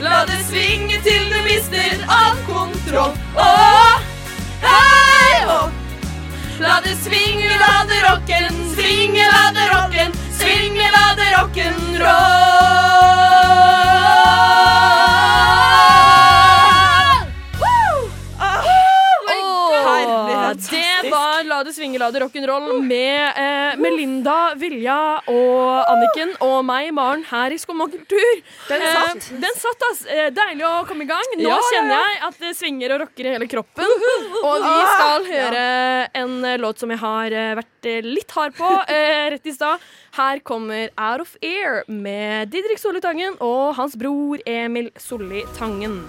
La 0.00 0.24
det 0.26 0.40
svinge 0.48 0.98
til 1.04 1.30
du 1.30 1.38
mister 1.44 2.02
all 2.08 2.36
kontroll. 2.48 3.14
Åh, 3.36 3.96
hei, 4.66 5.46
åh. 5.46 5.68
La 6.58 6.80
det 6.84 6.96
svinge, 7.04 7.50
la 7.62 7.84
det 7.86 8.02
rocken, 8.08 8.54
svinge, 8.74 9.24
la 9.30 9.44
det 9.54 9.66
rocken, 9.76 10.10
svinge, 10.40 10.86
la 10.98 11.06
det 11.14 11.30
rock'n'roll. 11.38 13.85
La 21.56 21.62
det 21.64 21.72
svinge, 21.72 21.96
la 21.96 22.10
det 22.12 22.20
rock'n'roll 22.20 22.82
med 22.84 23.38
eh, 23.40 23.76
Melinda, 23.80 24.52
Vilja 24.60 24.96
og 25.32 25.86
Anniken 25.88 26.34
og 26.44 26.58
meg, 26.68 26.90
Maren, 26.92 27.22
her 27.30 27.54
i 27.54 27.56
Skumma 27.56 27.86
Den 27.88 28.02
Eh, 28.76 28.92
satt. 28.92 29.30
den 29.40 29.56
satt, 29.56 29.86
ass. 29.88 30.02
Eh, 30.04 30.28
Deilig 30.36 30.66
å 30.68 30.84
komme 30.84 31.06
i 31.06 31.08
gang. 31.08 31.24
Nå 31.38 31.48
Ja, 31.48 31.56
kjenner 31.72 31.96
jeg 31.96 32.20
at 32.28 32.38
det 32.44 32.52
svinger 32.58 32.92
og 32.92 33.00
rocker 33.06 33.24
i 33.30 33.32
hele 33.38 33.48
kroppen. 33.48 33.88
Og 34.42 34.66
vi 34.66 34.76
skal 34.92 35.24
høre 35.30 35.64
en 36.20 36.36
eh, 36.44 36.58
låt 36.60 36.78
som 36.84 36.92
jeg 36.92 37.00
har 37.00 37.32
eh, 37.32 37.54
vært 37.62 37.88
eh, 37.88 38.04
litt 38.04 38.36
hard 38.36 38.52
på 38.60 38.74
eh, 38.92 39.30
rett 39.32 39.48
i 39.48 39.56
stad. 39.56 39.80
Her 40.20 40.44
kommer 40.44 40.90
Out 40.98 41.24
of 41.24 41.36
Air 41.40 41.84
med 41.88 42.52
Didrik 42.52 42.78
Solli 42.84 43.00
Tangen 43.00 43.40
og 43.40 43.72
hans 43.80 43.96
bror 43.96 44.44
Emil 44.44 44.92
Solli 45.00 45.46
Tangen. 45.56 46.02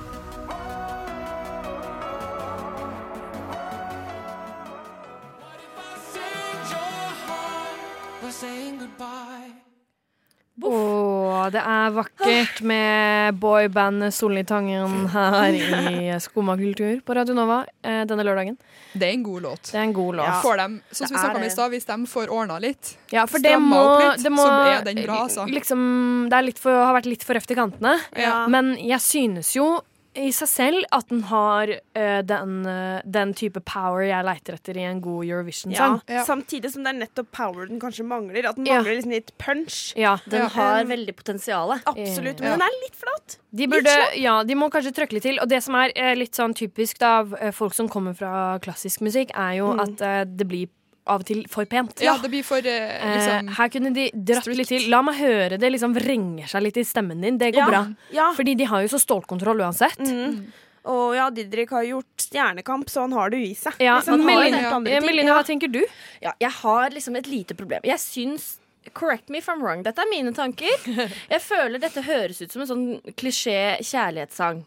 Det 11.54 11.62
er 11.62 11.94
vakkert 11.96 12.62
med 12.68 13.38
boybandet 13.42 14.16
Solli 14.16 14.44
Tangen 14.48 15.08
her 15.13 15.56
i 15.58 16.18
Skumma 16.24 16.58
kultur 16.60 17.01
på 17.06 17.16
Radio 17.18 17.36
Nova 17.38 17.62
eh, 17.82 18.04
denne 18.10 18.25
lørdagen. 18.27 18.58
Det 18.94 19.10
er 19.10 19.16
en 19.16 19.25
god 19.25 19.48
låt. 19.48 19.72
Det 19.72 19.80
er 19.80 19.86
en 19.86 19.96
god 19.96 20.20
låt. 20.20 20.39
Får 20.44 20.62
dem, 20.62 20.80
sånn 20.92 21.12
som 21.12 21.18
vi 21.18 21.24
Det 21.24 21.42
om 21.42 21.48
i 21.48 21.51
stad, 21.54 21.74
Hvis 21.74 21.89
de 21.89 21.98
får 22.13 22.34
ordna 22.34 22.60
litt, 22.63 22.96
Ja, 23.13 23.27
for 23.30 23.44
det 23.44 23.58
må, 23.62 23.82
opp 23.82 24.04
litt, 24.04 24.24
det 24.25 24.34
må 24.34 24.46
så 24.46 24.56
er 24.72 24.88
den 24.88 25.04
bra, 25.04 25.20
altså. 25.27 25.46
Liksom, 25.51 25.84
det 26.32 26.39
er 26.39 26.48
litt 26.50 26.62
for, 26.62 26.86
har 26.88 26.96
vært 26.98 27.12
litt 27.12 27.27
for 27.27 27.38
røft 27.38 27.54
i 27.54 27.60
kantene. 27.60 27.98
Ja. 28.18 28.46
Men 28.51 28.75
jeg 28.82 29.04
synes 29.04 29.54
jo 29.58 29.77
i 30.18 30.32
seg 30.36 30.50
selv 30.50 30.86
at 30.92 31.08
den 31.12 31.24
har 31.30 31.70
uh, 31.70 32.22
den, 32.26 32.54
uh, 32.66 33.00
den 33.06 33.34
type 33.38 33.62
power 33.68 34.02
jeg 34.08 34.26
leiter 34.26 34.58
etter 34.58 34.78
i 34.82 34.86
en 34.90 35.02
god 35.02 35.26
Eurovision-sang. 35.28 36.00
Ja. 36.10 36.24
Samtidig 36.28 36.72
som 36.74 36.84
det 36.84 36.94
er 36.96 37.00
nettopp 37.04 37.32
power 37.38 37.68
den 37.70 37.80
kanskje 37.80 38.06
mangler. 38.08 38.50
At 38.50 38.56
den 38.58 38.66
Ja. 38.66 38.80
mangler 38.82 38.98
liksom 38.98 39.14
litt 39.16 39.32
punch. 39.38 39.94
Ja. 39.96 40.18
Den 40.30 40.42
Ja. 40.42 40.50
har 40.58 40.84
veldig 40.86 41.16
potensial. 41.16 41.76
Absolutt. 41.86 42.40
Men 42.40 42.52
Ja. 42.52 42.58
den 42.58 42.62
er 42.62 42.80
litt 42.84 42.96
flat. 42.96 43.38
De, 43.54 43.68
burde, 43.68 43.96
ja, 44.20 44.44
de 44.44 44.54
må 44.56 44.70
kanskje 44.70 44.94
trøkke 44.94 45.14
litt 45.14 45.24
til. 45.24 45.40
Og 45.40 45.48
det 45.50 45.64
som 45.64 45.76
er 45.76 45.92
uh, 45.96 46.14
litt 46.16 46.34
sånn 46.36 46.54
typisk 46.54 47.00
da, 47.00 47.20
av 47.20 47.34
eh, 47.40 47.52
folk 47.56 47.74
som 47.74 47.88
kommer 47.90 48.14
fra 48.18 48.60
klassisk 48.60 49.02
musikk, 49.06 49.32
er 49.38 49.58
jo 49.60 49.72
at 49.80 50.02
eh, 50.02 50.24
det 50.26 50.48
blir 50.48 50.68
av 51.08 51.24
og 51.24 51.26
til 51.30 51.44
for 51.50 51.66
pent. 51.66 52.02
Ja, 52.04 52.18
det 52.22 52.30
blir 52.34 52.44
for 52.46 52.60
eh, 52.60 52.98
Eh, 52.98 53.16
liksom 53.18 53.50
her 53.58 53.70
kunne 53.74 53.94
de 53.96 54.10
dratt 54.14 54.44
strict. 54.44 54.58
litt 54.58 54.68
til. 54.68 54.90
La 54.92 55.02
meg 55.02 55.16
høre 55.22 55.58
det 55.60 55.72
liksom 55.74 55.96
vrenger 55.96 56.48
seg 56.52 56.64
litt 56.68 56.78
i 56.78 56.84
stemmen 56.88 57.22
din. 57.22 57.38
Det 57.38 57.54
går 57.56 57.64
Ja. 57.64 57.68
bra. 57.70 57.82
Ja. 58.12 58.32
Fordi 58.38 58.56
de 58.58 58.64
har 58.66 58.82
jo 58.82 58.88
så 58.88 59.00
stålkontroll 59.00 59.62
uansett. 59.66 59.98
Mm. 60.00 60.48
Og 60.88 61.16
ja, 61.16 61.30
Didrik 61.30 61.70
har 61.76 61.84
gjort 61.84 62.18
Stjernekamp, 62.18 62.88
så 62.90 63.02
han 63.02 63.12
har 63.12 63.30
det 63.30 63.40
jo 63.42 63.46
i 63.52 63.56
seg. 63.56 63.74
Ja, 63.84 63.98
Liksom, 64.00 64.22
andre 64.22 64.94
ja, 65.26 65.34
hva 65.36 65.44
tenker 65.44 65.68
du? 65.72 65.82
Ja, 66.22 66.32
jeg 66.40 66.52
har 66.52 66.90
liksom 66.92 67.18
et 67.18 67.28
lite 67.28 67.56
problem. 67.56 67.82
Jeg 67.84 67.98
syns 68.00 68.58
Correct 68.94 69.28
me 69.30 69.40
if 69.40 69.50
I'm 69.50 69.60
wrong. 69.62 69.84
Dette 69.84 70.00
er 70.00 70.08
mine 70.10 70.32
tanker. 70.32 70.72
Jeg 71.30 71.42
føler 71.44 71.78
dette 71.78 72.02
høres 72.08 72.40
ut 72.42 72.54
som 72.54 72.62
en 72.62 72.68
sånn 72.70 73.14
klisjé 73.20 73.82
kjærlighetssang. 73.84 74.62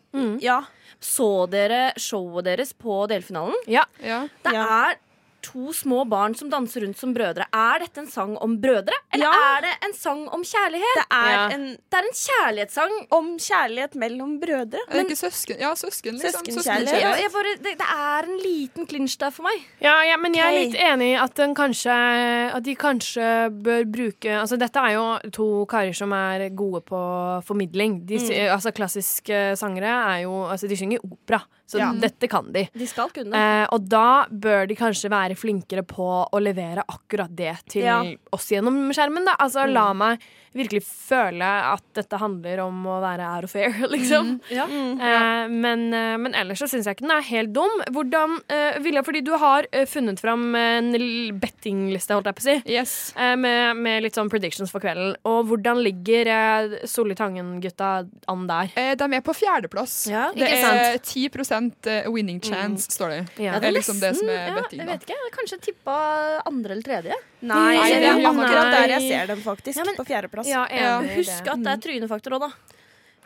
Ja. 0.45 0.59
Så 1.01 1.49
dere 1.49 1.95
showet 1.97 2.45
deres 2.45 2.75
på 2.77 3.07
delfinalen? 3.09 3.57
Ja. 3.67 3.87
ja. 4.05 4.27
Det 4.45 4.53
er 4.53 4.99
to 5.43 5.73
små 5.73 6.05
barn 6.09 6.35
som 6.35 6.51
danser 6.51 6.85
rundt 6.85 6.99
som 6.99 7.15
brødre. 7.15 7.47
Er 7.53 7.79
dette 7.85 8.03
en 8.03 8.11
sang 8.11 8.37
om 8.39 8.57
brødre, 8.61 8.97
eller 9.13 9.27
Ja. 9.27 9.57
er 9.57 9.61
det 9.67 9.75
en 9.89 9.95
sang 9.95 10.29
om 10.29 10.43
kjærlighet? 10.43 10.97
Det 10.97 11.07
er 11.11 11.31
Ja. 11.31 11.49
en 11.55 11.65
Det 11.91 11.99
er 11.99 12.05
en 12.09 12.19
kjærlighetssang. 12.27 13.07
om 13.11 13.37
kjærlighet 13.39 13.95
mellom 13.95 14.41
brødre. 14.41 14.81
Er 14.89 14.93
det 14.93 15.07
ikke 15.11 15.17
søsken? 15.17 15.59
Ja, 15.61 15.75
søsken, 15.75 16.19
liksom. 16.19 16.45
Søskenkjærlighet. 16.47 17.01
Ja, 17.01 17.29
bare, 17.33 17.57
det, 17.57 17.79
det 17.79 17.89
er 17.89 18.23
en 18.31 18.39
liten 18.39 18.87
klinsj 18.87 19.19
der 19.19 19.31
for 19.31 19.43
meg. 19.43 19.63
Ja, 19.81 20.03
ja, 20.03 20.17
men 20.17 20.35
jeg 20.35 20.45
er 20.47 20.65
litt 20.65 20.75
enig 20.77 21.13
i 21.13 21.17
at, 21.17 21.35
kanskje, 21.57 22.55
at 22.55 22.63
de 22.63 22.75
kanskje 22.77 23.51
bør 23.63 23.85
bruke 23.91 24.31
Altså, 24.41 24.59
dette 24.59 24.77
er 24.77 24.95
jo 24.95 25.31
to 25.33 25.67
karer 25.67 25.95
som 25.95 26.13
er 26.13 26.49
gode 26.51 26.83
på 26.83 27.01
formidling. 27.45 28.07
De, 28.07 28.19
mm. 28.19 28.51
altså, 28.55 28.73
klassiske 28.73 29.57
sangere 29.57 30.17
er 30.17 30.23
jo 30.23 30.45
Altså, 30.51 30.69
de 30.69 30.77
synger 30.77 30.99
opera, 31.05 31.43
så 31.71 31.79
Ja. 31.79 31.93
dette 31.95 32.29
kan 32.29 32.51
de. 32.53 32.67
De 32.75 32.87
skal 32.91 33.09
kunne. 33.15 33.33
Eh, 33.39 33.67
og 33.71 33.87
da 33.89 34.27
bør 34.31 34.67
de 34.69 34.75
kanskje 34.75 35.11
være 35.13 35.37
flinkere 35.39 35.85
på 35.87 36.09
å 36.33 36.41
levere 36.43 36.83
akkurat 36.91 37.31
det 37.37 37.55
til 37.71 37.83
Ja. 37.87 38.03
oss 38.33 38.49
gjennom 38.51 38.91
skjermen. 38.93 39.25
Da. 39.25 39.37
Altså, 39.39 39.69
La 39.71 39.93
meg 39.95 40.19
virkelig 40.53 40.83
føle 40.83 41.47
at 41.47 41.83
dette 41.95 42.19
handler 42.19 42.59
om 42.65 42.83
å 42.91 42.97
være 43.01 43.23
out 43.23 43.45
of 43.45 43.55
air, 43.55 43.71
liksom. 43.95 44.41
Ja. 44.51 44.65
Eh, 44.67 45.47
men, 45.49 45.85
eh, 45.95 46.17
men 46.19 46.35
ellers 46.35 46.59
så 46.59 46.67
syns 46.67 46.87
jeg 46.91 46.97
ikke 46.99 47.07
den 47.07 47.15
er 47.17 47.23
helt 47.23 47.53
dum. 47.55 47.71
Hvordan, 47.95 48.41
eh, 48.51 48.79
Vilja, 48.83 49.05
fordi 49.07 49.23
du 49.23 49.31
har 49.39 49.65
eh, 49.73 49.85
funnet 49.87 50.19
fram 50.19 50.55
en 50.59 50.91
bettingliste, 51.39 52.15
holdt 52.17 52.27
jeg 52.31 52.39
på 52.39 52.43
å 52.43 52.47
si. 52.49 52.57
Yes. 52.75 52.95
eh, 53.17 53.37
med, 53.39 53.77
med 53.79 54.03
litt 54.03 54.17
sånn 54.19 54.31
predictions 54.33 54.73
for 54.75 54.83
kvelden. 54.83 55.15
Og 55.29 55.47
hvordan 55.51 55.81
ligger 55.85 56.27
eh, 56.35 56.87
Solli 56.91 57.15
Tangen-gutta 57.19 57.91
an 58.31 58.47
der? 58.51 58.73
Eh, 58.77 58.95
de 58.99 59.09
er 59.21 59.25
på 59.27 59.35
fjerdeplass. 59.37 60.09
Ja, 60.11 60.29
det 60.35 60.49
er 60.51 60.67
er 60.71 60.99
10 60.99 61.29
winning 62.15 62.41
chance, 62.41 62.91
står 62.91 63.09
det. 63.15 63.21
Ja. 63.45 63.59
Det 63.61 63.69
er 63.71 63.73
liksom 63.77 64.01
det 64.01 64.15
som 64.17 64.29
er 64.29 64.49
ja, 64.49 64.55
betting, 64.61 64.81
Jeg 64.81 64.87
vet 64.89 65.03
ikke. 65.07 65.17
jeg 65.25 65.33
Kanskje 65.37 65.59
tippa 65.67 65.97
andre 66.47 66.73
eller 66.77 66.83
tredje. 66.83 67.15
Nei, 67.41 67.77
Nei, 67.77 67.91
det 67.95 68.09
er 68.11 68.21
akkurat 68.31 68.67
nei. 68.67 68.75
der 68.77 68.89
jeg 68.95 69.09
ser 69.11 69.27
dem, 69.35 69.43
faktisk. 69.45 69.77
Ja, 69.77 69.85
men- 69.85 69.97
på 69.97 70.05
fjerdeplass. 70.07 70.47
Ja, 70.49 70.67
Ja, 70.71 71.01
Husk 71.17 71.47
at 71.55 71.63
det 71.63 71.73
er 71.77 71.83
trynefaktor 71.89 72.37
òg, 72.39 72.41
da. 72.41 72.51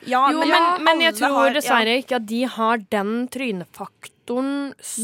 Ja, 0.07 0.31
Jo, 0.31 0.38
men, 0.40 0.49
ja, 0.49 0.79
men 0.79 1.01
jeg 1.01 1.14
tror 1.16 1.33
har- 1.35 1.55
dessverre 1.55 1.99
ikke 2.03 2.16
at 2.16 2.27
de 2.27 2.42
har 2.44 2.79
den 2.90 3.29
trynefaktoren 3.29 4.11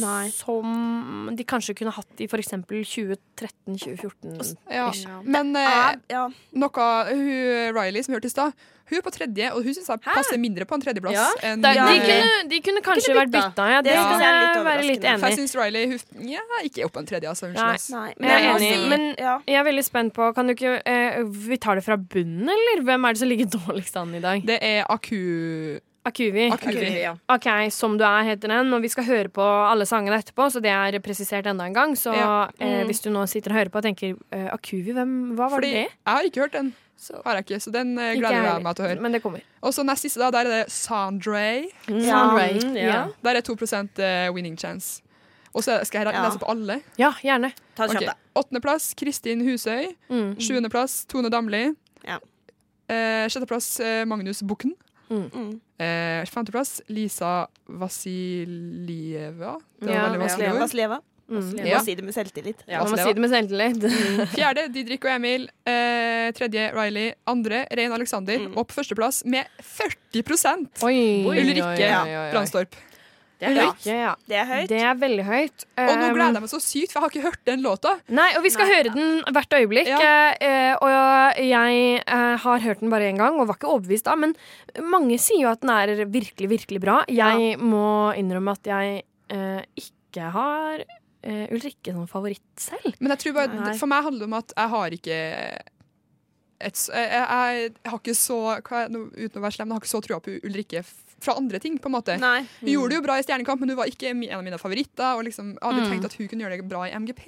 Nei. 0.01 0.31
som 0.33 1.31
de 1.37 1.45
kanskje 1.45 1.75
kunne 1.79 1.93
hatt 1.95 2.21
i 2.21 2.29
f.eks. 2.31 2.55
2013-2014. 2.71 4.57
Ja. 4.71 4.91
Men 5.25 5.55
eh, 5.57 5.63
ja. 5.63 5.95
ja. 6.09 6.27
noe 6.53 6.91
hun, 7.11 7.75
Riley, 7.77 8.03
som 8.05 8.15
hørte 8.17 8.31
i 8.31 8.33
stad, 8.33 8.53
hun 8.91 8.99
er 8.99 9.05
på 9.07 9.13
tredje, 9.15 9.51
og 9.55 9.63
hun 9.63 9.75
syns 9.77 9.87
jeg 9.93 10.03
passer 10.03 10.39
mindre 10.43 10.67
på 10.67 10.75
en 10.75 10.83
tredjeplass. 10.83 11.15
Ja. 11.15 11.27
enn 11.47 11.63
Da, 11.63 11.71
de, 11.77 11.79
Ja. 11.79 11.87
kunne, 12.03 12.39
de 12.51 12.59
kunne 12.67 12.81
kanskje 12.83 13.13
Kunne 13.13 13.21
vært 13.21 13.35
bytta. 13.37 13.67
ja. 13.71 13.83
Det 13.87 13.93
skal 13.95 14.25
jeg 14.25 14.41
litt 14.41 14.65
være 14.67 14.87
litt 14.89 15.05
enig 15.07 15.21
For 15.23 15.29
jeg 15.31 15.39
syns 15.39 15.55
Riley 15.61 15.85
hun, 15.93 16.01
ja, 16.33 16.43
ikke 16.67 16.83
er 16.83 16.89
oppe 16.89 16.97
på 16.99 17.03
en 17.05 17.11
tredje. 17.13 17.29
Altså, 17.31 17.51
unnskyld, 17.53 17.95
Nei. 17.95 18.01
Nei, 18.01 18.15
Men 18.19 18.31
jeg 18.31 18.41
er 18.49 18.65
enig. 18.71 18.89
Men 18.91 19.07
jeg 19.47 19.61
er 19.61 19.69
veldig 19.71 19.85
spent 19.87 20.15
på 20.17 20.33
Kan 20.35 20.51
du 20.51 20.55
ikke 20.57 20.73
eh, 20.83 21.21
Vi 21.47 21.61
tar 21.63 21.79
det 21.79 21.85
fra 21.87 21.97
bunnen, 22.01 22.51
eller? 22.51 22.83
Hvem 22.89 23.07
er 23.07 23.15
det 23.15 23.23
som 23.23 23.31
ligger 23.31 23.53
dårligst 23.59 23.97
an 24.01 24.15
i 24.19 24.25
dag? 24.25 24.43
Det 24.51 24.59
er 24.59 24.83
Aku... 24.91 25.79
Akuvi. 26.11 26.49
Akuvi. 26.53 26.91
ja. 27.03 27.15
OK, 27.31 27.49
Som 27.73 27.97
du 27.99 28.05
er, 28.05 28.25
heter 28.29 28.49
den. 28.53 28.73
Og 28.75 28.83
vi 28.83 28.89
skal 28.93 29.05
høre 29.09 29.29
på 29.33 29.41
alle 29.71 29.87
sangene 29.87 30.19
etterpå, 30.21 30.51
så 30.53 30.61
det 30.63 30.71
er 30.75 30.99
presisert 31.01 31.47
enda 31.47 31.65
en 31.67 31.73
gang. 31.75 31.95
Så 31.97 32.13
Ja. 32.15 32.49
eh, 32.59 32.83
Mm. 32.83 32.87
hvis 32.91 33.03
du 33.03 33.11
nå 33.11 33.27
sitter 33.29 33.51
og 33.53 33.57
hører 33.57 33.71
på 33.71 33.79
og 33.79 33.85
tenker 33.85 34.17
eh, 34.33 34.49
Akuvi, 34.53 34.93
hvem, 34.93 35.35
hva 35.37 35.49
var 35.51 35.59
Fordi 35.61 35.71
det? 35.73 35.89
jeg 35.89 36.15
har 36.15 36.23
ikke 36.23 36.41
hørt 36.41 36.53
den. 36.53 36.75
Så 37.01 37.17
har 37.25 37.37
jeg 37.39 37.47
ikke, 37.47 37.61
så 37.65 37.73
den 37.73 37.99
eh, 37.99 38.15
gleder 38.17 38.43
jeg 38.45 38.63
meg 38.63 38.77
til 38.77 38.85
å 38.85 38.89
høre. 38.89 39.01
Men 39.01 39.13
det 39.13 39.23
kommer. 39.23 39.41
Og 39.63 39.73
så 39.73 39.83
nest 39.85 40.03
siste, 40.05 40.19
da, 40.21 40.31
der 40.31 40.51
er 40.51 40.65
det 40.65 40.71
Sandre. 40.73 41.65
Sandre, 41.87 42.61
Mm, 42.61 42.77
ja. 42.77 42.85
Ja. 42.85 43.07
Der 43.25 43.37
er 43.37 43.41
2 43.41 43.57
eh, 44.03 44.29
winning 44.35 44.57
chance. 44.59 45.01
Og 45.55 45.63
så 45.65 45.81
skal 45.85 46.05
jeg 46.05 46.15
Ja. 46.15 46.23
lese 46.29 46.39
på 46.39 46.47
alle. 46.49 46.83
ja, 46.99 47.11
gjerne. 47.25 47.53
Ta 47.75 47.87
det 47.87 47.97
Ok, 47.97 48.03
kjapt, 48.03 48.07
da. 48.07 48.41
Åttendeplass 48.41 48.95
Kristin 48.95 49.41
Husøy. 49.41 49.97
Mm. 50.11 50.37
Sjuendeplass 50.39 51.07
Tone 51.07 51.31
Damli. 51.31 51.75
Ja. 52.07 52.19
Eh, 52.89 53.27
sjetteplass 53.29 53.81
eh, 53.81 54.05
Magnus 54.05 54.43
Bukken. 54.43 54.75
Mm. 55.11 55.61
Eh, 55.81 56.27
femteplass 56.29 56.81
Lisa 56.93 57.47
Vasilieva. 57.67 59.55
Det 59.81 59.87
var 59.87 59.95
Ja, 59.95 60.03
veldig 60.09 60.21
vanskelig 60.21 60.45
ja. 60.47 60.53
ord. 60.53 60.61
Vasleva. 60.61 61.01
Mm. 61.31 61.51
Ja. 61.63 61.79
må 61.79 61.85
si 61.87 61.95
det 61.95 62.03
med 62.05 62.15
selvtillit. 62.15 62.63
Ja, 62.67 62.81
man 62.83 62.91
må 62.91 62.99
si 62.99 63.13
det 63.15 63.23
med 63.23 63.31
selvtillit. 63.31 63.85
Fjerde 64.35 64.67
Didrik 64.75 65.05
og 65.07 65.13
Emil. 65.15 65.47
Eh, 65.65 66.33
tredje 66.35 66.67
Riley. 66.75 67.13
Andre 67.31 67.65
Rein 67.71 67.95
Alexander. 67.95 68.39
Mm. 68.49 68.57
Og 68.59 68.67
på 68.67 68.81
førsteplass 68.81 69.23
med 69.25 69.47
40 69.63 70.25
Oi, 70.83 70.97
Ulrikke 71.31 71.71
oi, 71.71 71.91
oi, 71.95 72.15
oi. 72.19 72.31
Brandstorp. 72.35 72.75
Det 73.41 73.49
er 73.49 73.57
høyt. 73.57 73.87
Ja, 73.89 73.95
ja. 73.97 74.11
Det 74.29 74.37
er 74.37 74.49
høyt. 74.51 74.67
Det 74.69 74.81
er 74.85 74.99
veldig 75.01 75.25
høyt. 75.25 75.65
Og 75.81 75.91
nå 75.91 76.07
Um, 76.11 76.15
gleder 76.17 76.37
jeg 76.37 76.45
meg 76.45 76.51
så 76.53 76.61
sykt, 76.61 76.93
for 76.93 76.99
jeg 76.99 77.05
har 77.07 77.13
ikke 77.15 77.25
hørt 77.25 77.43
den 77.49 77.63
låta. 77.65 77.95
Nei, 78.13 78.27
og 78.37 78.45
vi 78.45 78.53
skal 78.53 78.69
Nei, 78.69 78.75
høre 78.77 78.93
den 78.95 79.35
hvert 79.37 79.57
øyeblikk. 79.57 79.89
Ja. 79.89 80.11
eh, 80.37 80.75
og 80.77 81.41
jeg 81.41 81.81
eh, 82.05 82.37
har 82.45 82.65
hørt 82.67 82.85
den 82.85 82.93
bare 82.93 83.09
én 83.09 83.21
gang 83.21 83.41
og 83.41 83.49
var 83.49 83.57
ikke 83.57 83.71
overbevist 83.73 84.05
da, 84.11 84.17
men 84.21 84.37
mange 84.85 85.17
sier 85.23 85.47
jo 85.47 85.51
at 85.55 85.65
den 85.65 85.73
er 85.73 86.05
virkelig, 86.05 86.51
virkelig 86.53 86.83
bra. 86.85 87.01
Jeg 87.09 87.57
må 87.65 88.13
innrømme 88.21 88.53
at 88.59 88.71
jeg 88.75 89.03
eh, 89.33 89.63
ikke 89.81 90.33
har 90.37 90.87
Ulrikke 91.21 91.93
som 91.93 92.07
favoritt 92.09 92.41
selv. 92.57 92.95
Men 92.97 93.13
jeg 93.13 93.21
tror 93.21 93.35
bare, 93.37 93.53
Nei. 93.53 93.73
for 93.77 93.91
meg 93.93 94.07
handler 94.07 94.23
det 94.25 94.29
om 94.31 94.37
at 94.39 94.55
jeg 94.57 94.71
har 94.73 94.95
ikke 94.97 95.19
et, 96.61 96.81
jeg, 96.89 97.11
jeg, 97.13 97.61
jeg 97.85 97.91
har 97.93 98.01
ikke 98.01 98.15
så 98.17 98.39
hva, 98.57 98.83
Uten 98.89 99.39
å 99.41 99.45
være 99.45 99.57
slem, 99.57 99.69
jeg 99.71 99.77
har 99.77 99.83
ikke 99.83 99.93
så 99.93 100.01
trua 100.05 100.21
på 100.25 100.37
Ulrikke 100.49 100.83
fra 101.21 101.35
andre 101.37 101.59
ting. 101.61 101.79
på 101.79 101.87
en 101.91 101.93
måte 101.99 102.19
Nei. 102.19 102.47
Hun 102.61 102.71
gjorde 102.73 102.89
det 102.95 102.97
jo 103.01 103.03
bra 103.07 103.19
i 103.19 103.23
Stjernekamp, 103.27 103.61
men 103.61 103.69
hun 103.75 103.77
var 103.79 103.87
ikke 103.91 104.09
en 104.11 104.23
av 104.39 104.43
mine 104.45 104.59
favoritter. 104.59 105.17
Og 105.19 105.25
liksom, 105.29 105.53
jeg 105.59 105.63
hadde 105.63 105.83
Mm. 105.85 105.91
tenkt 105.93 106.05
at 106.11 106.15
hun 106.19 106.29
kunne 106.29 106.43
gjøre 106.47 106.57
det 106.63 106.69
bra 106.69 106.85
i 106.89 106.93
MGP. 106.97 107.27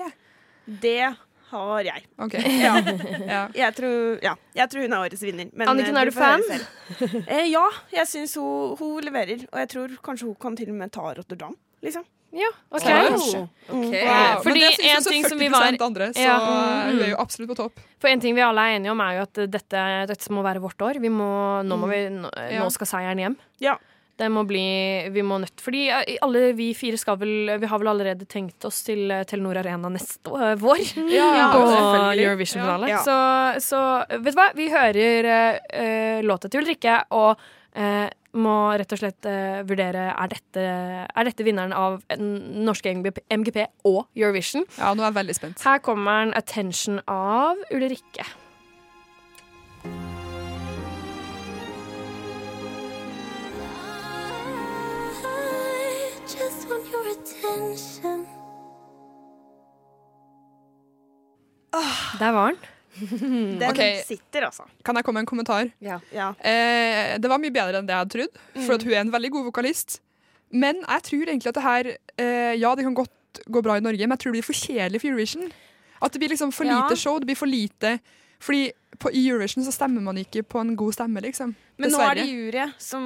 Det 0.80 1.14
har 1.52 1.82
jeg. 1.84 2.04
Ok, 2.18 2.32
Ja. 2.64 2.74
ja. 3.28 3.42
Jeg 3.54 3.74
tror, 3.76 4.18
ja, 4.24 4.34
jeg 4.56 4.70
tror 4.72 4.80
hun 4.86 4.92
er 4.96 5.02
årets 5.04 5.22
vinner. 5.22 5.50
Men 5.52 5.68
Anniken, 5.68 5.96
eh, 5.96 6.00
er 6.00 6.04
du 6.06 6.12
fan? 6.16 6.42
Eh, 7.28 7.46
ja, 7.52 7.66
jeg 7.92 8.06
syns 8.08 8.34
hun, 8.40 8.76
hun 8.78 9.02
leverer. 9.04 9.44
Og 9.52 9.58
jeg 9.60 9.68
tror 9.68 9.88
kanskje 10.02 10.26
hun 10.30 10.34
kan 10.40 10.56
til 10.56 10.70
og 10.72 10.78
med 10.80 10.92
ta 10.92 11.12
Rotterdam. 11.12 11.54
Liksom. 11.84 12.04
Ja, 12.32 12.48
ok. 12.72 12.80
Seriøst? 12.80 13.34
Ok. 13.68 13.92
Wow. 13.92 14.42
Fordi 14.42 14.60
Men 14.60 14.60
det 14.62 14.72
syns 14.72 14.88
en 14.88 14.94
jo 14.96 15.00
så 15.04 15.10
ting 15.12 15.24
som 15.28 15.38
40 15.38 15.42
vi 15.42 15.48
var- 15.52 15.86
andre, 15.86 16.06
så 16.16 16.22
Ja. 16.24 16.38
mm, 16.40 16.96
vi 16.98 17.04
er 17.04 17.10
jo 17.10 17.16
absolutt 17.20 17.50
på 17.50 17.56
topp. 17.56 17.80
For 18.00 18.08
en 18.08 18.20
ting 18.20 18.34
vi 18.34 18.40
alle 18.40 18.60
er 18.60 18.78
enige 18.78 18.90
om, 18.90 19.00
er 19.00 19.16
jo 19.18 19.22
at 19.22 19.34
dette, 19.50 20.06
dette 20.08 20.28
må 20.32 20.42
være 20.42 20.60
vårt 20.60 20.80
år. 20.80 21.00
Vi 21.00 21.08
må, 21.12 21.62
nå, 21.62 21.76
må 21.78 21.88
vi, 21.90 22.08
nå, 22.08 22.30
Ja. 22.50 22.62
nå 22.64 22.70
skal 22.72 22.86
seieren 22.86 23.18
hjem. 23.18 23.36
Ja. 23.60 23.76
Det 24.18 24.28
må 24.30 24.46
bli 24.46 25.08
Vi 25.10 25.22
må 25.22 25.38
nødt 25.40 25.56
Fordi 25.58 25.88
eh, 25.88 26.18
alle 26.22 26.52
vi 26.52 26.74
fire 26.74 26.98
skal 26.98 27.16
vel 27.16 27.58
Vi 27.58 27.66
har 27.66 27.78
vel 27.78 27.88
allerede 27.88 28.26
tenkt 28.28 28.62
oss 28.68 28.82
til 28.84 29.10
eh, 29.10 29.24
Telenor 29.24 29.56
Arena 29.56 29.88
neste 29.88 30.28
år, 30.30 30.54
vår. 30.60 31.10
Ja, 31.10 31.50
på. 31.54 31.62
Eurovision-finale. 32.20 32.88
Ja. 32.88 32.98
Så, 33.02 33.16
så 33.64 33.80
vet 34.20 34.34
du 34.34 34.38
hva? 34.38 34.50
Vi 34.54 34.68
hører 34.70 35.24
eh, 35.24 35.58
eh, 35.72 36.22
låta 36.22 36.48
til 36.50 36.60
Ulrikke 36.62 37.02
og 37.10 37.36
eh, 37.74 38.10
må 38.32 38.54
rett 38.80 38.92
og 38.94 39.00
slett 39.02 39.28
uh, 39.28 39.62
vurdere 39.68 40.10
er 40.12 40.30
dette, 40.32 40.62
er 41.04 41.28
dette 41.28 41.44
vinneren 41.46 41.74
av 41.76 42.00
den 42.08 42.64
norske 42.66 42.92
MGP, 42.92 43.24
MGP 43.28 43.60
og 43.88 44.06
Eurovision. 44.16 44.64
Ja, 44.78 44.94
nå 44.94 45.04
er 45.04 45.10
jeg 45.10 45.20
veldig 45.22 45.38
spent. 45.40 45.66
Her 45.66 45.82
kommer 45.84 46.24
den 46.24 46.34
'Attention' 46.36 47.02
av 47.08 47.60
Ulrikke. 47.72 48.24
just 56.32 56.68
want 56.68 56.84
your 56.92 57.06
attention. 57.12 58.26
Der 62.18 62.30
var 62.32 62.46
den. 62.46 62.56
Den 63.60 63.70
okay. 63.70 64.02
sitter, 64.06 64.46
altså. 64.50 64.66
Kan 64.84 64.98
jeg 64.98 65.04
komme 65.06 65.20
med 65.20 65.26
en 65.26 65.30
kommentar? 65.30 65.70
Ja. 65.80 65.98
Eh, 66.44 67.16
det 67.18 67.30
var 67.30 67.40
mye 67.40 67.54
bedre 67.54 67.80
enn 67.80 67.88
det 67.88 67.94
jeg 67.94 68.04
hadde 68.04 68.16
trodd, 68.16 68.40
for 68.66 68.76
at 68.76 68.84
hun 68.86 68.92
er 68.92 69.00
en 69.04 69.12
veldig 69.14 69.30
god 69.32 69.46
vokalist. 69.48 70.00
Men 70.52 70.82
jeg 70.84 71.04
tror 71.08 71.30
egentlig 71.32 71.48
at 71.48 71.56
det 71.56 71.64
her 71.64 71.86
eh, 72.20 72.54
Ja, 72.60 72.74
det 72.76 72.84
kan 72.84 72.96
godt 72.98 73.40
gå 73.48 73.62
bra 73.64 73.78
i 73.78 73.84
Norge, 73.84 74.04
men 74.04 74.12
jeg 74.16 74.24
tror 74.24 74.32
det 74.34 74.40
blir 74.42 74.48
for 74.50 74.58
kjedelig 74.58 75.00
for 75.00 75.08
Eurovision. 75.08 75.52
At 76.02 76.12
det 76.12 76.20
blir 76.20 76.34
liksom 76.34 76.52
for 76.52 76.68
Ja. 76.68 76.82
lite 76.82 76.98
show. 77.00 77.18
Det 77.18 77.26
blir 77.30 77.38
for 77.38 77.48
lite 77.48 77.98
Fordi 78.42 78.72
på 79.00 79.08
i 79.16 79.22
Eurovision 79.30 79.64
så 79.64 79.72
stemmer 79.72 80.02
man 80.04 80.18
ikke 80.20 80.42
på 80.44 80.60
en 80.60 80.74
god 80.76 80.92
stemme, 80.92 81.20
liksom. 81.24 81.54
Men 81.80 81.90
nå 81.90 81.98
er 82.04 82.14
det 82.14 82.24
Dessverre. 82.26 82.64
jury 82.68 82.72
som, 82.78 83.04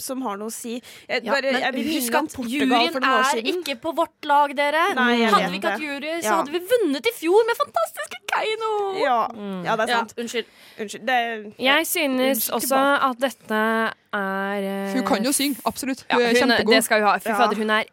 som 0.00 0.20
har 0.22 0.36
noe 0.38 0.46
å 0.48 0.52
si. 0.54 0.76
Jeg, 1.08 1.24
Ja, 1.26 1.32
men 1.42 1.58
jeg 1.60 1.74
vil 1.74 1.88
husk 1.96 2.14
at 2.14 2.36
juryen 2.48 2.72
er 3.02 3.24
siden. 3.32 3.48
ikke 3.58 3.74
på 3.82 3.92
vårt 3.98 4.24
lag, 4.30 4.54
dere. 4.56 4.84
Nei, 4.94 5.24
hadde 5.26 5.50
vi 5.50 5.58
ikke 5.58 5.72
hatt 5.74 5.82
jury, 5.82 5.98
jury, 6.06 6.22
så 6.22 6.36
hadde 6.38 6.54
vi 6.54 6.60
vunnet 6.70 7.10
i 7.10 7.14
fjor 7.18 7.44
med 7.50 7.58
fantastiske 7.58 8.20
Keiino. 8.30 8.70
Ja, 9.02 9.18
ja, 9.66 9.76
det 9.76 9.88
er 9.88 9.92
Ja, 9.92 9.98
sant. 9.98 10.14
unnskyld. 10.22 10.46
Unnskyld. 10.80 11.04
Det, 11.10 11.18
Jeg 11.58 11.86
synes 11.90 12.48
Unnskyld, 12.48 12.54
også 12.54 12.80
at 13.10 13.20
dette 13.26 13.60
er 14.14 14.70
uh, 14.70 14.94
hun 14.94 15.04
kan 15.06 15.24
jo 15.26 15.32
synge, 15.34 15.58
absolutt. 15.66 16.06
ja, 16.08 16.14
Hun 16.16 16.22
er 16.30 16.34
kjempegod. 16.40 16.74
Det 16.74 16.84
skal 16.84 17.00
hun 17.02 17.08
ha. 17.10 17.18
Fy 17.18 17.34
fader, 17.34 17.56
hun 17.56 17.70
er 17.70 17.84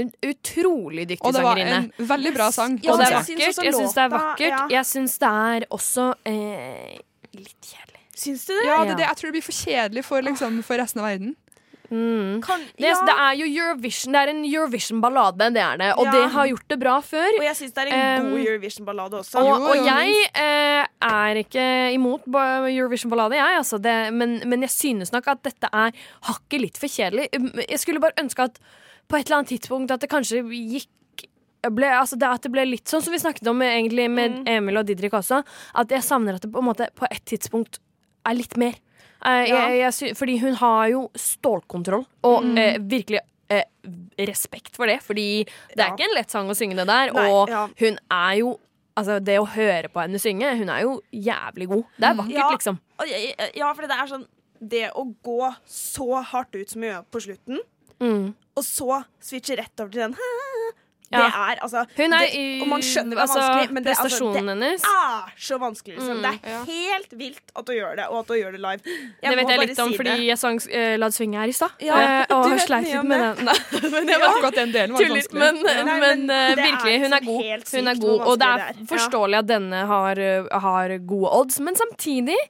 en 0.00 0.10
utrolig 0.30 1.06
dyktig 1.08 1.26
Og 1.28 1.36
det 1.36 1.44
var 1.44 1.60
en 1.62 1.90
veldig 1.98 2.32
bra 2.34 2.50
sang. 2.54 2.78
Ja, 2.82 2.92
og 2.92 3.00
det 3.02 3.08
er 3.10 3.18
vakkert. 3.20 3.44
Jeg 3.44 3.54
syns 3.54 3.94
det 3.94 4.04
er 4.04 4.12
vakkert. 4.12 4.74
Jeg 4.74 4.90
syns 4.90 5.18
det 5.22 5.30
er 5.30 5.66
også 5.70 6.10
eh, 6.30 6.98
litt 7.36 7.70
kjedelig. 7.72 8.02
Syns 8.14 8.44
du 8.46 8.52
det? 8.54 8.66
Ja, 8.68 8.82
det, 8.84 8.98
det, 9.00 9.08
jeg 9.08 9.16
tror 9.20 9.30
det 9.30 9.38
blir 9.38 9.48
for 9.48 9.58
kjedelig 9.64 10.04
for, 10.06 10.22
liksom, 10.22 10.60
for 10.66 10.78
resten 10.78 11.02
av 11.02 11.10
verden. 11.12 11.34
Mm. 11.90 12.40
Kan, 12.42 12.62
Det, 12.76 12.86
ja. 12.88 13.00
det 13.06 13.14
er 13.14 13.34
jo 13.38 13.46
Eurovision. 13.46 14.14
Det 14.14 14.20
er 14.22 14.30
en 14.32 14.44
Eurovision-ballade, 14.48 15.48
det 15.54 15.62
er 15.62 15.76
det. 15.82 15.90
Og 15.98 16.06
Ja. 16.06 16.12
det 16.12 16.30
har 16.32 16.46
gjort 16.48 16.68
det 16.68 16.78
bra 16.80 16.94
før. 17.00 17.28
Og 17.38 17.44
jeg 17.44 17.56
syns 17.58 17.74
det 17.74 17.82
er 17.84 17.90
en 17.92 18.24
Um, 18.26 18.30
god 18.30 18.46
Eurovision-ballade 18.46 19.18
også. 19.20 19.38
Og, 19.38 19.44
Jo, 19.44 19.68
og 19.68 19.76
jeg 19.86 20.14
eh, 20.34 20.86
er 21.10 21.42
ikke 21.42 21.66
imot 21.94 22.22
Eurovision-ballade, 22.26 23.36
jeg, 23.36 23.58
altså. 23.58 23.78
Det, 23.78 24.12
men, 24.12 24.40
men 24.48 24.62
jeg 24.62 24.70
synes 24.70 25.12
nok 25.12 25.28
at 25.28 25.42
dette 25.44 25.68
er 25.72 25.92
hakket 26.30 26.60
litt 26.60 26.78
for 26.80 26.88
kjedelig. 26.88 27.28
Jeg 27.68 27.78
skulle 27.78 28.00
bare 28.00 28.18
ønske 28.18 28.42
at 28.42 28.58
på 29.08 29.16
et 29.18 29.26
eller 29.26 29.38
annet 29.42 29.48
tidspunkt 29.60 29.90
at 29.90 30.00
det 30.00 30.10
kanskje 30.10 30.42
gikk 30.50 30.88
ble, 31.72 31.86
altså 31.88 32.18
det, 32.20 32.28
at 32.28 32.42
det 32.44 32.50
ble 32.52 32.64
litt 32.68 32.84
sånn 32.90 33.00
som 33.02 33.12
vi 33.14 33.18
snakket 33.18 33.46
om 33.48 33.60
egentlig 33.64 34.10
med 34.12 34.30
Mm. 34.42 34.48
Emil 34.48 34.76
og 34.76 34.86
Didrik 34.86 35.12
også. 35.16 35.42
At 35.74 35.88
jeg 35.88 36.02
savner 36.04 36.34
at 36.36 36.42
det 36.42 36.52
på 36.52 36.58
en 36.60 36.66
måte 36.68 36.88
på 36.94 37.06
et 37.10 37.24
tidspunkt 37.24 37.78
er 38.26 38.34
litt 38.34 38.56
mer. 38.56 38.74
Eh, 39.24 39.46
Ja. 39.48 39.68
jeg, 39.68 39.94
jeg, 40.00 40.16
fordi 40.16 40.38
hun 40.40 40.54
har 40.54 40.88
jo 40.90 41.10
stålkontroll, 41.14 42.04
og 42.22 42.42
Mm. 42.44 42.58
eh, 42.58 42.78
virkelig 42.78 43.20
eh, 43.50 43.62
respekt 44.18 44.76
for 44.76 44.86
det. 44.86 45.00
Fordi 45.02 45.44
det 45.44 45.78
er 45.78 45.88
Ja. 45.88 45.94
ikke 45.96 46.04
en 46.08 46.14
lett 46.14 46.30
sang 46.30 46.48
å 46.48 46.54
synge 46.56 46.76
det 46.76 46.86
der. 46.86 47.12
Nei, 47.12 47.30
og 47.30 47.48
ja. 47.48 47.68
hun 47.78 47.98
er 48.10 48.34
jo 48.38 48.58
Altså, 48.96 49.18
det 49.18 49.40
å 49.40 49.44
høre 49.48 49.88
på 49.90 50.00
henne 50.00 50.20
synge, 50.22 50.56
hun 50.56 50.68
er 50.68 50.82
jo 50.82 51.00
jævlig 51.12 51.66
god. 51.66 51.84
Det 51.98 52.04
er 52.06 52.14
vakkert, 52.14 52.30
Ja. 52.30 52.50
liksom. 52.52 52.78
Ja, 53.56 53.72
for 53.74 53.82
det 53.82 53.90
er 53.90 54.06
sånn 54.06 54.26
Det 54.64 54.92
å 54.94 55.16
gå 55.20 55.56
så 55.66 56.22
hardt 56.24 56.54
ut 56.54 56.70
som 56.70 56.80
hun 56.82 56.90
gjør 56.92 57.04
på 57.10 57.20
slutten, 57.20 57.58
Mm. 58.00 58.34
Og 58.54 58.64
så 58.66 59.02
switche 59.22 59.58
rett 59.58 59.84
over 59.84 59.94
til 59.94 60.06
den 60.06 60.18
Ja. 61.14 61.18
Det 61.18 61.26
er 61.36 61.60
altså 61.62 61.84
Hun 61.96 62.12
er 62.12 62.24
det, 62.24 62.28
i 62.34 62.60
Og 62.62 62.68
man 62.68 62.82
skjønner 62.82 63.14
det 63.14 63.18
er 63.18 63.22
altså, 63.22 63.40
vanskelig, 63.40 63.74
men 63.74 63.84
det, 63.84 63.90
altså, 63.90 64.02
prestasjonen 64.02 64.48
hennes. 64.48 64.84
er 64.88 65.34
så 65.46 65.58
vanskelig. 65.62 65.94
Liksom. 65.98 66.16
Mm, 66.16 66.22
det 66.24 66.52
er 66.52 66.64
helt 66.70 67.12
vilt 67.20 67.52
at 67.54 67.68
hun 67.70 67.76
gjør 67.76 67.96
det, 68.00 68.06
og 68.08 68.18
at 68.18 68.32
hun 68.32 68.38
gjør 68.40 68.56
det 68.56 68.60
live. 68.64 68.94
Jeg 69.22 69.30
det 69.30 69.38
vet 69.38 69.52
jeg 69.52 69.60
litt 69.62 69.82
om 69.84 69.92
si 69.92 69.98
fordi 70.00 70.14
jeg 70.28 70.38
sang 70.40 70.60
uh, 70.64 70.94
La 70.98 71.10
det 71.12 71.16
svinge 71.18 71.40
her 71.40 71.52
i 71.52 71.56
stad. 71.58 71.76
Ja, 71.84 72.00
uh, 72.00 72.36
og 72.38 72.48
har 72.54 72.62
sleit 72.64 72.88
litt 72.88 73.10
med 73.10 73.24
den. 73.24 73.50
Men 73.94 74.12
jeg 74.14 74.22
vet 74.24 74.38
ikke 74.38 74.52
at 74.52 74.60
den 74.60 74.74
delen 74.74 74.96
var 74.96 75.10
vanskelig. 75.14 75.42
men, 75.44 75.60
Nei, 75.64 75.76
men, 75.84 76.24
men 76.26 76.36
er 76.38 76.62
virkelig, 76.62 76.94
hun 77.04 77.18
er 77.18 77.28
liksom 77.28 77.34
god. 77.34 77.68
Hun 77.76 77.92
er 77.92 78.00
god 78.06 78.24
og 78.24 78.40
det 78.40 78.48
er 78.48 78.64
det. 78.64 78.78
Ja. 78.80 78.88
forståelig 78.94 79.42
at 79.42 79.50
denne 79.52 79.84
har, 79.92 80.22
har 80.66 80.96
gode 81.12 81.36
odds, 81.42 81.60
men 81.60 81.78
samtidig 81.78 82.40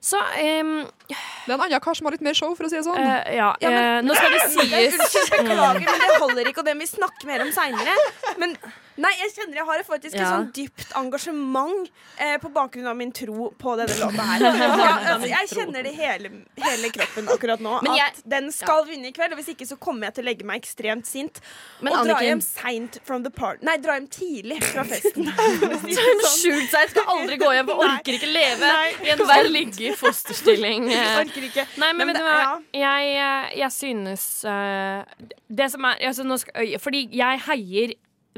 så 0.00 0.18
um, 0.20 0.72
Det 1.08 1.16
er 1.50 1.54
en 1.54 1.60
annen 1.64 1.80
kar 1.82 1.94
som 1.98 2.06
har 2.06 2.14
litt 2.14 2.22
mer 2.24 2.36
show, 2.38 2.52
for 2.54 2.68
å 2.68 2.70
si 2.70 2.76
det 2.78 2.84
sånn. 2.86 2.98
Uh, 2.98 3.32
Ja, 3.34 3.48
Ja, 3.60 3.70
men- 3.70 4.06
uh, 4.06 4.08
nå 4.08 4.14
skal 4.18 4.30
det 4.36 4.42
sies 4.54 4.98
Unnskyld, 4.98 5.30
beklager, 5.36 5.80
men 5.84 6.04
det 6.04 6.20
holder 6.22 6.50
ikke, 6.52 6.62
og 6.62 6.68
det 6.70 6.76
må 6.78 6.86
vi 6.86 6.90
snakke 6.92 7.26
mer 7.30 7.42
om 7.46 7.50
seinere. 7.54 7.96
Men 8.38 8.54
nei, 8.98 9.12
jeg 9.22 9.32
kjenner 9.36 9.60
jeg 9.62 9.66
har 9.68 9.82
faktisk 9.86 10.16
et 10.18 10.26
sånn 10.26 10.48
dypt 10.56 10.92
engasjement 10.98 11.88
eh, 12.18 12.36
på 12.42 12.50
bakgrunn 12.54 12.88
av 12.90 12.96
min 12.98 13.12
tro 13.14 13.50
på 13.58 13.74
denne 13.78 13.96
låta 14.02 14.26
her. 14.32 14.44
Ja, 14.48 14.92
altså, 15.14 15.28
jeg 15.30 15.50
kjenner 15.52 15.86
det 15.86 15.92
i 15.94 15.98
hele, 15.98 16.32
hele 16.58 16.90
kroppen 16.94 17.30
akkurat 17.34 17.62
nå. 17.64 17.78
Jeg- 17.88 18.06
at 18.08 18.22
den 18.30 18.50
skal 18.54 18.84
vinne 18.88 19.10
i 19.10 19.12
kveld, 19.14 19.34
og 19.34 19.40
hvis 19.40 19.50
ikke 19.54 19.66
så 19.68 19.76
kommer 19.80 20.08
jeg 20.08 20.18
til 20.18 20.24
å 20.24 20.28
legge 20.30 20.46
meg 20.48 20.62
ekstremt 20.62 21.06
sint. 21.08 21.40
Men 21.84 21.94
og 21.98 22.06
dra 22.08 22.18
hjem 22.24 22.40
seint 22.44 22.98
from 23.04 23.24
the 23.26 23.30
party. 23.34 23.64
Nei, 23.68 23.76
dra 23.82 23.98
hjem 23.98 24.08
tidlig 24.12 24.58
fra 24.64 24.84
festen. 24.92 25.28
sånn. 25.28 26.24
Skjult 26.34 26.70
seg, 26.72 26.92
skal 26.94 27.10
aldri 27.14 27.38
gå 27.40 27.50
hjem, 27.54 27.72
orker 27.74 28.18
ikke 28.18 28.30
leve 28.32 28.72
enhver 29.14 29.50
ligge 29.52 29.90
i 29.90 29.94
fosterstilling. 29.98 30.88
Eh. 30.98 31.18
orker 31.20 31.44
ikke. 31.46 31.62
Nei, 31.78 31.92
men, 31.92 32.08
Men 32.08 32.10
vet 32.10 32.18
du 32.18 32.24
hva? 32.26 32.54
Jeg, 32.74 33.10
eh, 33.20 33.50
jeg 33.60 33.72
synes 33.74 34.24
uh, 34.48 35.04
Det 35.48 35.68
som 35.70 35.84
er 35.86 36.00
altså, 36.08 36.24
skal, 36.42 36.72
Fordi 36.82 37.02
jeg 37.14 37.42
heier 37.46 37.92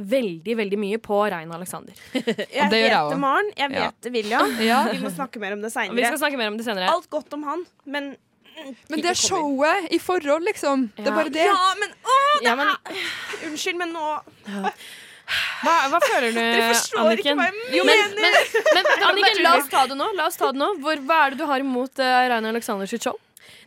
veldig, 0.09 0.57
veldig 0.57 0.79
mye 0.81 0.99
på 1.03 1.19
Rein 1.33 1.51
Alexander. 1.53 1.95
Jeg 2.15 2.25
heter 2.25 2.77
jeg 2.81 2.91
vet 3.11 3.19
Maren. 3.21 3.51
Jeg 3.57 3.71
Ja. 3.73 3.85
vet 3.87 4.01
det, 4.07 4.13
William. 4.17 4.57
Ja. 4.71 4.81
Vi 4.93 4.99
må 5.05 5.11
snakke 5.15 5.41
mer 5.43 5.53
om 5.57 5.61
det 5.63 5.71
Vi 5.71 5.77
seinere. 5.79 6.07
skal 6.13 6.19
snakke 6.25 6.39
mer 6.41 6.49
om 6.53 6.57
det 6.59 6.65
senere. 6.67 6.89
Alt 6.91 7.11
godt 7.11 7.33
om 7.39 7.43
han, 7.49 7.65
men 7.85 8.17
Men 8.91 9.01
det 9.01 9.11
er 9.13 9.15
showet 9.17 9.87
i 9.95 9.99
forhold, 10.03 10.45
liksom. 10.45 10.89
Det 10.97 11.07
er 11.07 11.15
bare 11.17 11.31
det. 11.33 11.47
Ja, 11.47 11.75
men 11.81 11.91
å, 12.05 12.17
det 12.41 12.45
Ja, 12.49 12.55
men- 12.57 12.69
er 12.69 13.47
Unnskyld, 13.49 13.79
men 13.79 13.93
nå 13.95 14.19
Hva, 15.63 15.75
hva 15.93 16.01
føler 16.03 16.33
du, 16.35 16.41
Dere 16.43 16.73
forstår 16.73 17.13
ikke 17.21 17.35
hva 17.39 17.47
jeg 17.47 17.77
Jo, 17.79 17.85
men, 17.87 18.01
mener. 18.17 18.35
men, 18.75 18.85
men 18.89 19.05
Anniken, 19.11 19.43
la 19.47 19.53
oss 19.61 19.69
ta 19.71 19.85
det 19.87 19.97
nå. 19.97 20.09
La 20.19 20.27
oss 20.27 20.37
ta 20.41 20.49
det 20.51 20.59
nå. 20.59 20.73
Hvor, 20.83 20.97
hva 21.07 21.19
er 21.27 21.35
det 21.37 21.39
du 21.39 21.47
har 21.47 21.63
imot 21.63 22.03
uh, 22.03 22.29
Rein 22.33 22.49
Alexander 22.51 22.91
sitt 22.91 23.05
show? 23.07 23.15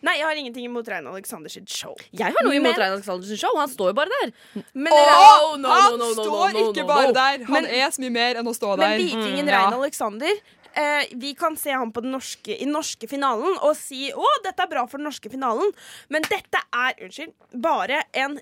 Nei, 0.01 0.17
jeg 0.17 0.25
har 0.27 0.35
ingenting 0.35 0.65
imot 0.65 0.87
Rein 0.87 1.07
sitt 1.49 1.69
show. 1.69 1.95
Jeg 2.11 2.33
har 2.33 2.43
noe 2.43 2.53
imot 2.55 2.75
Men- 2.77 3.01
Rein 3.03 3.23
sitt 3.23 3.39
show. 3.39 3.55
Han 3.57 3.69
står 3.69 3.89
jo 3.89 3.93
bare 3.93 4.09
der. 4.21 4.33
Men, 4.73 4.91
Oh, 4.93 5.55
no, 5.57 5.69
han 5.69 5.97
no, 5.97 6.13
no, 6.13 6.23
står 6.23 6.59
ikke 6.73 6.87
bare 6.87 7.13
der. 7.13 7.45
Han 7.45 7.63
Men- 7.63 7.65
er 7.65 7.89
så 7.89 8.01
mye 8.01 8.11
mer 8.11 8.35
enn 8.35 8.45
å 8.47 8.53
stå 8.53 8.77
men 8.77 8.89
der. 8.89 8.97
vikingen 8.97 9.45
Mm, 9.45 9.49
ja. 9.49 9.63
Rein 9.69 9.73
Alexander 9.73 10.31
eh, 10.75 11.05
Vi 11.15 11.33
kan 11.35 11.55
se 11.55 11.71
ham 11.71 11.91
på 11.91 12.01
den 12.01 12.11
norske, 12.11 12.49
i 12.59 12.63
den 12.65 12.73
norske 12.73 13.07
finalen 13.07 13.57
og 13.61 13.75
si 13.77 14.11
å, 14.11 14.25
dette 14.43 14.59
er 14.63 14.67
bra 14.67 14.85
for 14.87 14.97
den 14.97 15.05
norske 15.05 15.29
finalen. 15.29 15.71
Men 16.09 16.21
dette 16.23 16.57
er 16.73 16.93
unnskyld, 17.03 17.33
bare 17.61 18.03
en 18.13 18.39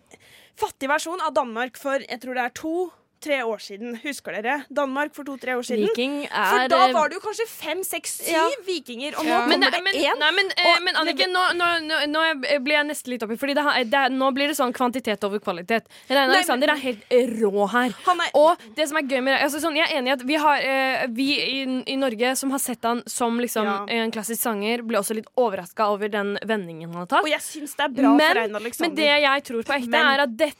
fattig 0.57 0.87
versjon 0.87 1.19
av 1.21 1.33
Danmark 1.33 1.77
for 1.77 1.99
jeg 1.99 2.19
tror 2.21 2.35
det 2.35 2.43
er 2.45 2.49
to 2.49 2.91
tre 3.21 3.37
år 3.45 3.57
siden. 3.61 3.95
Husker 4.03 4.31
dere? 4.41 4.65
Danmark 4.73 5.13
for 5.15 5.23
to-tre 5.27 5.55
år 5.57 5.63
siden. 5.67 5.87
Viking 5.87 6.15
er 6.25 6.49
For 6.51 6.67
da 6.73 6.79
eh, 6.87 6.93
var 6.93 7.09
det 7.09 7.19
jo 7.19 7.23
kanskje 7.27 7.47
fem, 7.47 7.83
seks, 7.83 8.17
syv 8.25 8.33
Ja. 8.33 8.47
vikinger, 8.65 9.17
og 9.17 9.25
nå 9.25 9.29
Ja. 9.29 9.41
kommer 9.45 9.71
det 9.71 9.83
men, 9.83 9.93
én. 9.95 10.19
nei, 10.19 10.31
men, 10.31 10.45
eh, 10.57 10.67
og 10.71 10.83
men 10.83 10.95
Anniken, 10.95 11.31
nå, 11.31 11.43
nå, 11.55 11.67
nå, 11.85 11.99
nå 12.09 12.23
blir 12.63 12.75
jeg 12.79 12.87
nesten 12.87 13.09
litt 13.13 13.21
oppi, 13.23 13.37
Fordi 13.37 13.53
det, 13.55 13.65
det, 13.91 13.99
er- 13.99 14.09
nå 14.09 14.31
blir 14.33 14.47
det 14.47 14.57
sånn 14.57 14.73
kvantitet 14.73 15.23
over 15.23 15.39
kvalitet. 15.39 15.85
Reine 16.09 16.33
Alexander 16.35 16.67
men- 16.67 16.77
er 16.77 16.81
helt 16.81 17.39
rå 17.41 17.69
her. 17.69 17.91
Han 18.05 18.19
er 18.21 18.29
Og 18.33 18.57
det 18.75 18.87
som 18.89 18.97
er 18.97 19.01
gøy 19.03 19.21
med 19.23 19.39
altså 19.39 19.59
sånn, 19.61 19.75
Jeg 19.77 19.87
er 19.91 19.97
enig 20.01 20.07
i 20.09 20.11
at 20.11 20.21
vi, 20.23 20.35
har, 20.35 20.57
eh, 20.57 21.07
vi 21.07 21.27
i, 21.39 21.83
i 21.87 21.95
Norge 21.95 22.35
som 22.37 22.51
har 22.51 22.59
sett 22.59 22.81
han 22.83 23.03
som 23.07 23.37
liksom, 23.39 23.65
Ja. 23.65 23.85
en 23.87 24.11
klassisk 24.11 24.41
sanger, 24.41 24.81
ble 24.85 24.97
også 24.97 25.15
litt 25.15 25.27
overraska 25.37 25.85
over 25.87 26.07
den 26.09 26.37
vendingen 26.45 26.89
han 26.89 26.97
har 26.99 27.05
tatt. 27.07 27.23
Og 27.23 27.29
jeg 27.29 27.39
syns 27.39 27.75
det 27.75 27.85
er 27.85 27.89
bra 27.89 28.15
Men- 28.15 28.27
for 28.33 28.39
Rein 28.41 28.55
Alexander. 28.55 28.89
Men 28.89 28.95
det 28.95 29.21
jeg 29.21 29.43
tror 29.43 29.63
på 29.63 29.73
ekte, 29.79 29.89
Men- 29.89 30.05
er 30.05 30.21
at 30.23 30.37
dette 30.37 30.57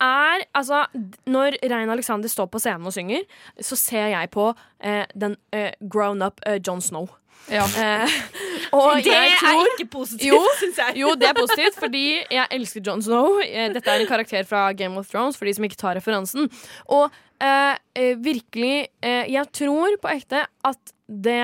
er 0.00 0.42
Altså, 0.54 0.86
når 1.26 1.56
Rein 1.68 1.88
Alexander 1.96 2.30
står 2.32 2.48
på 2.52 2.60
scenen 2.62 2.86
og 2.88 2.94
synger, 2.96 3.24
så 3.60 3.76
ser 3.80 4.12
jeg 4.14 4.30
på 4.36 4.50
eh, 4.80 5.04
den 5.16 5.36
eh, 5.56 5.72
grown 5.80 6.22
up 6.22 6.40
eh, 6.46 6.60
John 6.62 6.80
Snow. 6.84 7.08
Ja. 7.52 7.62
Eh, 7.78 8.14
og 8.76 8.96
Det 9.04 9.12
jeg 9.12 9.34
er 9.38 9.60
ikke 9.74 9.88
positivt, 9.92 10.30
Jo, 10.32 10.40
syns 10.62 10.80
jeg. 10.82 10.96
jo, 11.02 11.12
det 11.18 11.28
er 11.28 11.36
positivt, 11.38 11.76
fordi 11.78 12.04
jeg 12.32 12.46
elsker 12.56 12.82
Jon 12.88 13.02
Snow. 13.04 13.36
Eh, 13.44 13.68
Dette 13.74 13.92
er 13.92 14.02
en 14.02 14.08
karakter 14.10 14.46
fra 14.48 14.68
Game 14.74 14.98
of 14.98 15.06
Thrones, 15.12 15.36
for 15.38 15.46
de 15.46 15.54
som 15.58 15.66
ikke 15.68 15.78
tar 15.78 15.94
referansen. 15.98 16.48
Og 16.90 17.06
eh, 17.42 17.76
virkelig, 18.24 18.88
jeg 19.04 19.46
tror 19.54 19.94
på 20.02 20.10
ekte 20.16 20.42
at 20.66 20.94
det 21.06 21.38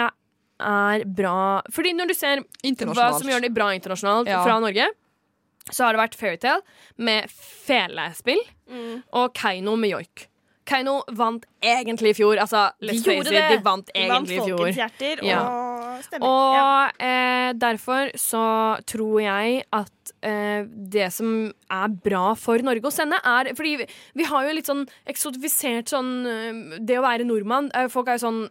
er 0.62 1.02
bra 1.06 1.60
Fordi 1.74 1.92
når 1.94 2.10
du 2.10 2.14
ser 2.14 2.42
hva 2.94 3.08
som 3.18 3.26
gjør 3.30 3.42
det 3.46 3.52
bra 3.54 3.70
internasjonalt 3.74 4.28
Ja. 4.30 4.42
fra 4.46 4.58
Norge, 4.62 4.88
så 5.70 5.84
har 5.86 5.94
det 5.94 6.00
vært 6.02 6.18
Fairytale 6.18 6.62
med 6.98 7.30
felespill 7.30 8.40
og 9.14 9.32
Keiino 9.38 9.76
med 9.78 9.92
joik. 9.94 10.24
Keiino 10.64 11.00
vant 11.18 11.44
egentlig 11.62 12.12
i 12.12 12.16
fjor. 12.20 12.38
Altså, 12.38 12.70
let's 12.82 13.02
gjorde 13.02 13.30
det. 13.34 13.42
de 13.50 13.58
vant 13.64 13.88
egentlig 13.94 14.36
i 14.38 14.44
fjor. 14.46 14.68
hjerter, 14.76 15.22
Ja. 15.26 15.40
og 15.42 16.04
stemmer. 16.04 16.26
Og 16.28 17.02
eh, 17.02 17.52
derfor 17.58 18.10
så 18.16 18.44
tror 18.86 19.20
jeg 19.24 19.64
at 19.72 20.12
eh, 20.22 20.64
det 20.68 21.12
som 21.12 21.52
er 21.70 21.88
bra 22.04 22.34
for 22.38 22.58
Norge 22.62 22.82
å 22.86 22.92
sende, 22.94 23.18
er 23.24 23.52
Fordi 23.54 23.76
vi, 23.82 23.86
vi 24.14 24.24
har 24.24 24.46
jo 24.46 24.54
litt 24.54 24.66
sånn 24.70 24.86
eksotifisert 25.06 25.90
sånn 25.90 26.12
eh, 26.26 26.78
Det 26.80 26.98
å 26.98 27.02
være 27.02 27.24
nordmann 27.26 27.70
eh, 27.74 27.88
Folk 27.88 28.08
er 28.08 28.18
jo 28.20 28.26
sånn 28.28 28.42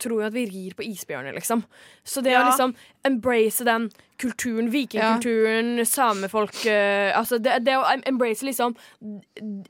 Tror 0.00 0.20
jo 0.20 0.26
at 0.26 0.34
vi 0.36 0.44
rir 0.44 0.74
på 0.76 0.84
isbjørner, 0.84 1.32
liksom. 1.32 1.62
Så 2.04 2.20
det 2.22 2.32
Ja. 2.34 2.42
å 2.42 2.50
liksom 2.50 2.74
embrace 3.04 3.64
den 3.64 3.86
kulturen, 4.20 4.68
vikingkulturen, 4.72 5.80
samefolk 5.88 6.58
eh, 6.68 7.10
Altså 7.16 7.38
det, 7.42 7.56
det 7.66 7.76
å 7.80 7.86
embrace 8.06 8.44
liksom 8.46 8.74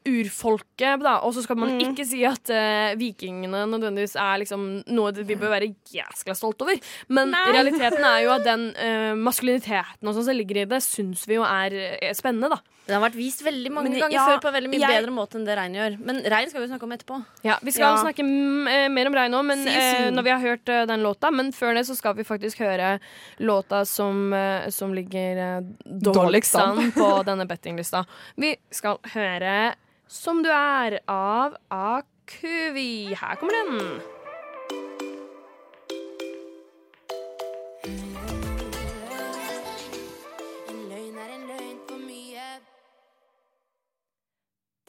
urfolket, 0.09 1.01
da. 1.05 1.17
Og 1.27 1.35
så 1.37 1.45
skal 1.45 1.59
man 1.61 1.77
ikke 1.83 2.05
si 2.09 2.23
at 2.29 2.51
uh, 2.53 2.93
vikingene 3.01 3.65
nødvendigvis 3.71 4.17
er 4.21 4.43
liksom 4.43 4.67
noe 4.91 5.13
vi 5.21 5.37
bør 5.39 5.55
være 5.57 5.71
jæskla 5.95 6.37
stolt 6.39 6.63
over. 6.67 6.81
Men 7.13 7.35
realiteten 7.53 8.05
er 8.07 8.25
jo 8.27 8.35
at 8.37 8.47
den 8.49 8.69
uh, 8.75 9.15
maskuliniteten 9.29 10.11
sånn 10.11 10.27
som 10.27 10.37
ligger 10.37 10.65
i 10.65 10.69
det, 10.71 10.83
syns 10.85 11.27
vi 11.31 11.39
jo 11.39 11.47
er 11.47 11.77
er 12.01 12.15
spennende, 12.19 12.51
da. 12.57 12.61
Det 12.91 12.97
har 12.97 13.03
vært 13.05 13.19
vist 13.21 13.43
veldig 13.47 13.71
mange 13.71 13.91
Men 13.93 14.01
ganger 14.01 14.17
ja, 14.17 14.23
før 14.27 14.39
på 14.43 14.49
en 14.51 14.55
veldig 14.57 14.71
mye 14.73 14.81
jeg- 14.83 14.97
bedre 14.97 15.13
måte 15.15 15.37
enn 15.39 15.45
det 15.47 15.55
Rein 15.55 15.75
gjør. 15.77 15.97
Men 16.09 16.17
Rein 16.33 16.51
skal 16.51 16.65
vi 16.65 16.71
snakke 16.73 16.89
om 16.89 16.95
etterpå. 16.97 17.19
Ja, 17.47 17.59
Vi 17.63 17.75
skal 17.77 17.85
Ja. 17.95 18.01
snakke 18.03 18.25
mm, 18.27 18.67
eh, 18.73 18.87
mer 18.91 19.11
om 19.11 19.15
Rein 19.15 19.31
nå, 19.31 19.43
men 19.47 19.63
eh, 19.69 20.09
når 20.11 20.27
vi 20.27 20.33
har 20.33 20.41
hørt 20.43 20.73
eh, 20.75 20.87
den 20.91 21.05
låta. 21.05 21.31
Men 21.31 21.53
før 21.55 21.77
det 21.79 21.85
så 21.87 21.95
skal 21.95 22.17
vi 22.19 22.25
faktisk 22.27 22.65
høre 22.65 22.97
låta 23.39 23.85
som, 23.87 24.33
eh, 24.35 24.40
som 24.71 24.95
ligger 24.95 25.43
eh, 25.45 25.61
dårligst 25.85 26.55
an 26.61 26.93
på 26.99 27.11
denne 27.27 27.47
bettinglista. 27.51 28.05
Vi 28.37 28.57
skal 28.71 28.99
høre 29.15 29.75
'Som 30.11 30.43
du 30.43 30.49
er' 30.51 30.99
av 31.07 31.55
Akuvi. 31.71 33.15
Her 33.15 33.37
kommer 33.39 33.55
den. 33.55 34.01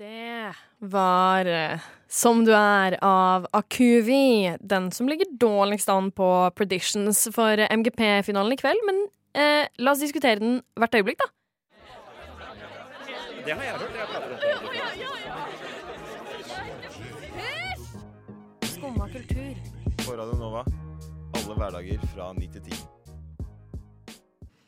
Det 0.02 0.54
var 0.80 1.46
eh, 1.46 1.80
'Som 2.08 2.46
du 2.46 2.52
er' 2.52 2.98
av 3.02 3.48
Akuvi. 3.54 4.58
Den 4.60 4.92
som 4.92 5.10
ligger 5.10 5.38
dårligst 5.38 5.90
an 5.90 6.12
på 6.12 6.52
preditions 6.56 7.28
for 7.36 7.58
eh, 7.58 7.70
MGP-finalen 7.70 8.54
i 8.54 8.58
kveld. 8.58 8.82
Men 8.86 9.08
eh, 9.34 9.68
la 9.80 9.92
oss 9.92 10.00
diskutere 10.04 10.40
den 10.40 10.62
hvert 10.76 10.96
øyeblikk, 10.96 11.18
da. 11.20 11.30
Det 13.46 13.54
har 13.58 13.64
jeg 13.64 13.74
hørt. 13.74 13.96
Jeg 13.98 14.08
prater 14.08 14.32
om 14.32 14.70
det. 14.72 14.82
Skumma 18.68 19.08
kultur. 19.10 19.56
På 20.06 20.12
Radio 20.18 20.38
Nova. 20.40 20.66
Alle 21.38 21.56
hverdager 21.58 22.00
fra 22.14 22.32
ni 22.38 22.48
til 22.52 22.62
ti. 22.66 22.78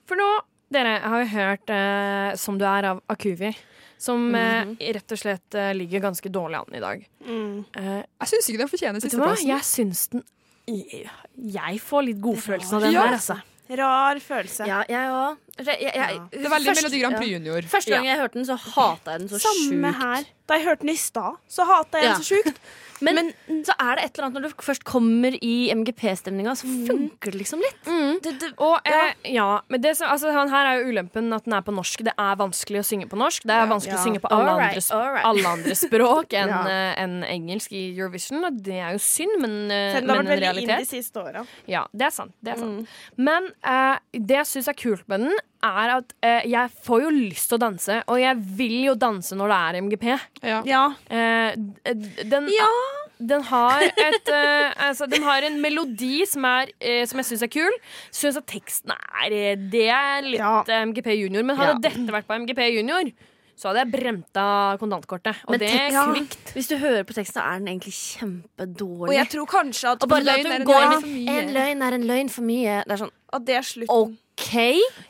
For 0.10 0.19
nå, 0.19 0.28
dere, 0.73 0.97
har 1.04 1.21
vi 1.23 1.30
hørt 1.34 1.69
eh, 1.73 2.34
'Som 2.38 2.58
du 2.60 2.65
er' 2.65 2.86
av 2.91 3.02
Akuvi. 3.10 3.54
Som 3.97 4.34
eh, 4.36 4.65
rett 4.93 5.12
og 5.15 5.17
slett 5.19 5.56
eh, 5.56 5.71
ligger 5.73 5.99
ganske 6.04 6.30
dårlig 6.30 6.58
an 6.60 6.76
i 6.76 6.80
dag. 6.84 7.06
Mm. 7.26 7.65
Eh, 7.78 8.04
Jeg 8.21 8.28
syns 8.34 8.49
ikke 8.49 8.60
den 8.65 8.67
fortjener 8.73 8.99
vet 8.99 9.12
du 9.12 9.17
hva? 9.17 9.36
sisteplassen. 9.36 9.47
Jeg 9.47 9.63
syns 9.63 10.08
den 10.12 10.23
Jeg, 10.67 11.80
får 11.80 12.02
litt 12.08 12.21
godfølelsen 12.23 12.76
av 12.76 12.82
den 12.82 12.91
Ja. 12.93 13.02
her, 13.08 13.13
altså. 13.17 13.36
Rar 13.69 14.19
følelse. 14.19 14.65
Ja, 14.67 14.82
jeg 14.89 15.10
òg. 15.10 15.38
Det 15.58 15.67
er 15.80 16.49
veldig 16.52 16.73
Melodi 16.76 16.99
Grand 17.02 17.15
Prix 17.15 17.32
Junior. 17.32 17.62
Første 17.71 17.91
gang 17.93 18.06
jeg 18.10 18.17
hørte 18.19 18.34
den, 18.39 18.45
så 18.45 18.56
hata 18.60 19.12
jeg 19.15 19.19
den 19.23 19.30
så 19.30 19.39
Samme 19.39 19.91
sjukt. 19.93 20.02
her. 20.04 20.23
Da 20.49 20.54
jeg 20.60 20.63
hørte 20.67 20.82
den 20.82 20.89
i 20.89 20.95
stad, 20.99 21.38
så 21.47 21.63
hata 21.69 21.97
jeg 21.97 22.04
Ja. 22.10 22.13
den 22.13 22.23
så 22.23 22.28
sjukt. 22.36 22.60
Men, 23.01 23.32
så 23.65 23.73
er 23.79 23.97
det 23.97 24.06
et 24.06 24.17
eller 24.17 24.27
annet 24.27 24.38
når 24.38 24.45
du 24.53 24.63
først 24.63 24.84
kommer 24.88 25.36
i 25.41 25.71
MGP-stemninga, 25.73 26.53
så 26.60 26.67
funker 26.88 27.34
det 27.34 27.39
liksom 27.41 27.63
litt. 27.63 27.79
Det, 28.23 28.34
det, 28.41 28.51
Og 28.63 28.77
eh, 28.88 29.13
ja, 29.34 29.62
men 29.71 29.82
det 29.84 29.95
altså, 30.01 30.32
her 30.34 30.69
er 30.69 30.82
jo 30.82 30.93
ulempen 30.93 31.32
at 31.36 31.47
den 31.47 31.56
er 31.58 31.65
på 31.65 31.73
norsk. 31.75 32.03
Det 32.06 32.13
er 32.13 32.38
vanskelig 32.39 32.84
å 32.84 32.88
synge 32.88 33.10
på 33.12 33.19
norsk. 33.19 33.47
Det 33.49 33.56
er 33.56 33.69
vanskelig 33.71 33.97
å 33.97 34.03
synge 34.03 34.21
på 34.23 34.32
alle, 34.34 34.56
right. 34.60 34.79
andre, 34.79 35.13
right. 35.17 35.27
alle 35.32 35.53
andre 35.58 35.77
språk 35.86 36.38
enn 36.39 36.53
Ja. 36.53 36.62
eh, 36.69 36.91
enn 37.03 37.23
engelsk 37.25 37.71
i 37.73 37.86
Eurovision. 37.95 38.43
Og 38.45 38.60
det 38.65 38.77
er 38.79 38.93
jo 38.97 39.01
synd, 39.03 39.39
men, 39.41 39.58
eh, 39.71 39.95
Selv 39.97 40.03
om 40.03 40.08
det 40.08 40.15
har 40.15 40.23
vært 40.23 40.34
veldig 40.34 40.51
inn 40.51 40.67
de 40.67 40.73
realitet. 40.73 40.91
siste 40.91 41.23
åra. 41.23 41.45
Ja, 41.69 41.86
det 41.93 42.10
er 42.10 42.13
sant. 42.15 42.36
Det 42.43 42.53
er 42.53 42.62
sant. 42.62 42.93
Men 43.17 43.49
eh, 43.63 43.97
det 44.13 44.39
jeg 44.43 44.51
syns 44.53 44.69
er 44.71 44.77
kult 44.77 45.08
med 45.12 45.25
den, 45.27 45.41
er 45.63 45.93
at 45.97 46.13
eh, 46.26 46.43
jeg 46.52 46.71
får 46.86 47.04
jo 47.06 47.10
lyst 47.15 47.49
til 47.49 47.58
å 47.58 47.62
danse. 47.63 47.99
Og 48.12 48.19
jeg 48.21 48.38
vil 48.60 48.76
jo 48.89 48.95
danse 48.99 49.36
når 49.39 49.54
det 49.54 49.60
er 49.62 49.80
MGP. 49.88 50.06
Ja. 50.43 50.60
Ja. 50.67 50.84
Eh, 51.08 51.56
den, 51.88 52.04
den, 52.34 52.49
den 53.34 53.43
har 53.47 53.84
et 53.88 54.28
eh, 54.34 54.73
altså, 54.89 55.08
Den 55.12 55.23
har 55.23 55.45
en 55.47 55.60
melodi 55.63 56.26
som, 56.28 56.43
er, 56.49 56.71
eh, 56.84 57.04
som 57.08 57.21
jeg 57.21 57.30
syns 57.32 57.45
er 57.47 57.52
kul. 57.54 57.78
Syns 58.12 58.39
at 58.41 58.47
teksten 58.52 58.91
er 58.95 59.32
eh, 59.38 59.54
Det 59.71 59.88
er 59.93 60.26
litt 60.28 60.41
Ja. 60.41 60.58
eh, 60.67 60.84
MGP 60.89 61.13
junior. 61.21 61.43
Men 61.47 61.56
hadde 61.60 61.78
Ja. 61.78 61.84
dette 61.89 62.12
vært 62.17 62.28
på 62.28 62.36
MGP 62.43 62.65
junior, 62.76 63.13
så 63.56 63.69
hadde 63.69 63.84
jeg 63.84 63.91
bremt 63.93 64.38
av 64.41 64.80
kontantkortet. 64.82 65.38
Og 65.45 65.52
Men 65.54 65.62
det 65.62 65.69
er 65.69 65.93
kvikt. 65.93 66.54
Hvis 66.58 66.67
du 66.71 66.76
hører 66.82 67.04
på 67.06 67.13
teksten, 67.15 67.38
så 67.38 67.43
er 67.45 67.60
den 67.62 67.67
egentlig 67.76 67.93
kjempedårlig. 67.93 69.10
Og 69.12 69.13
jeg 69.15 69.30
tror 69.30 69.45
kanskje 69.52 69.91
at, 69.93 70.04
Og 70.04 70.10
bare 70.10 70.26
løgn 70.26 70.47
at 70.47 70.52
er 70.52 70.60
en 70.60 70.65
går 70.67 70.86
mye. 71.06 71.38
En 71.38 71.54
løgn 71.54 71.84
er 71.88 71.97
en 71.99 72.08
løgn 72.10 72.32
for 72.34 72.41
mye. 72.49 72.80
Det 72.88 72.95
er 72.97 73.02
sånn 73.06 73.13
at 73.34 73.45
det 73.47 73.56
er 73.60 73.67
slutten. 73.69 74.17
OK? 74.34 74.54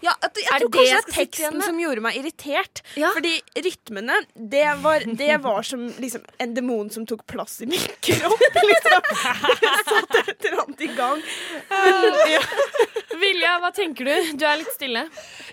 Ja, 0.04 0.12
jeg, 0.20 0.32
jeg 0.36 0.48
Er 0.52 0.60
tror 0.60 0.70
det 0.70 0.74
kanskje 0.76 0.88
jeg 0.90 1.04
det 1.04 1.14
er 1.14 1.16
teksten 1.16 1.62
som 1.64 1.78
gjorde 1.80 2.04
meg 2.04 2.18
irritert. 2.20 2.82
Ja. 3.00 3.12
Fordi 3.16 3.34
rytmene, 3.56 4.18
det 4.36 4.66
var, 4.84 5.06
det 5.20 5.38
var 5.44 5.64
som 5.68 5.86
liksom 6.02 6.26
en 6.44 6.56
demon 6.58 6.90
som 6.92 7.06
tok 7.08 7.24
plass 7.30 7.62
i 7.64 7.70
min 7.72 7.88
kropp. 8.04 8.44
Liksom. 8.64 9.08
Jeg 9.64 9.82
satt 9.88 10.16
et 10.22 10.46
eller 10.48 10.62
annet 10.64 10.84
i 10.86 10.88
gang. 10.96 11.20
Vilja, 13.20 13.58
hva 13.62 13.72
tenker 13.76 14.08
du? 14.08 14.38
Du 14.40 14.46
er 14.48 14.60
litt 14.62 14.72
stille. 14.74 15.04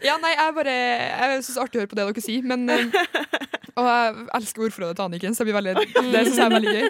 Ja, 0.05 0.17
nei, 0.23 0.33
jeg 0.35 0.55
bare 0.57 0.75
Jeg 0.75 1.43
syns 1.43 1.51
det 1.51 1.59
er 1.59 1.65
artig 1.67 1.79
å 1.79 1.83
høre 1.83 1.91
på 1.91 1.99
det 1.99 2.07
dere 2.09 2.25
sier, 2.25 2.47
men 2.47 2.65
eh, 2.71 3.01
Og 3.75 3.89
jeg 3.89 4.25
elsker 4.39 4.65
ordforrådet 4.67 4.97
til 4.99 5.05
Anniken, 5.07 5.37
så 5.37 5.45
det, 5.45 5.51
blir 5.51 5.59
veldig, 5.59 5.75
det 6.15 6.23
syns 6.29 6.39
jeg 6.41 6.47
er 6.47 6.55
veldig 6.55 6.75
gøy. 6.77 6.87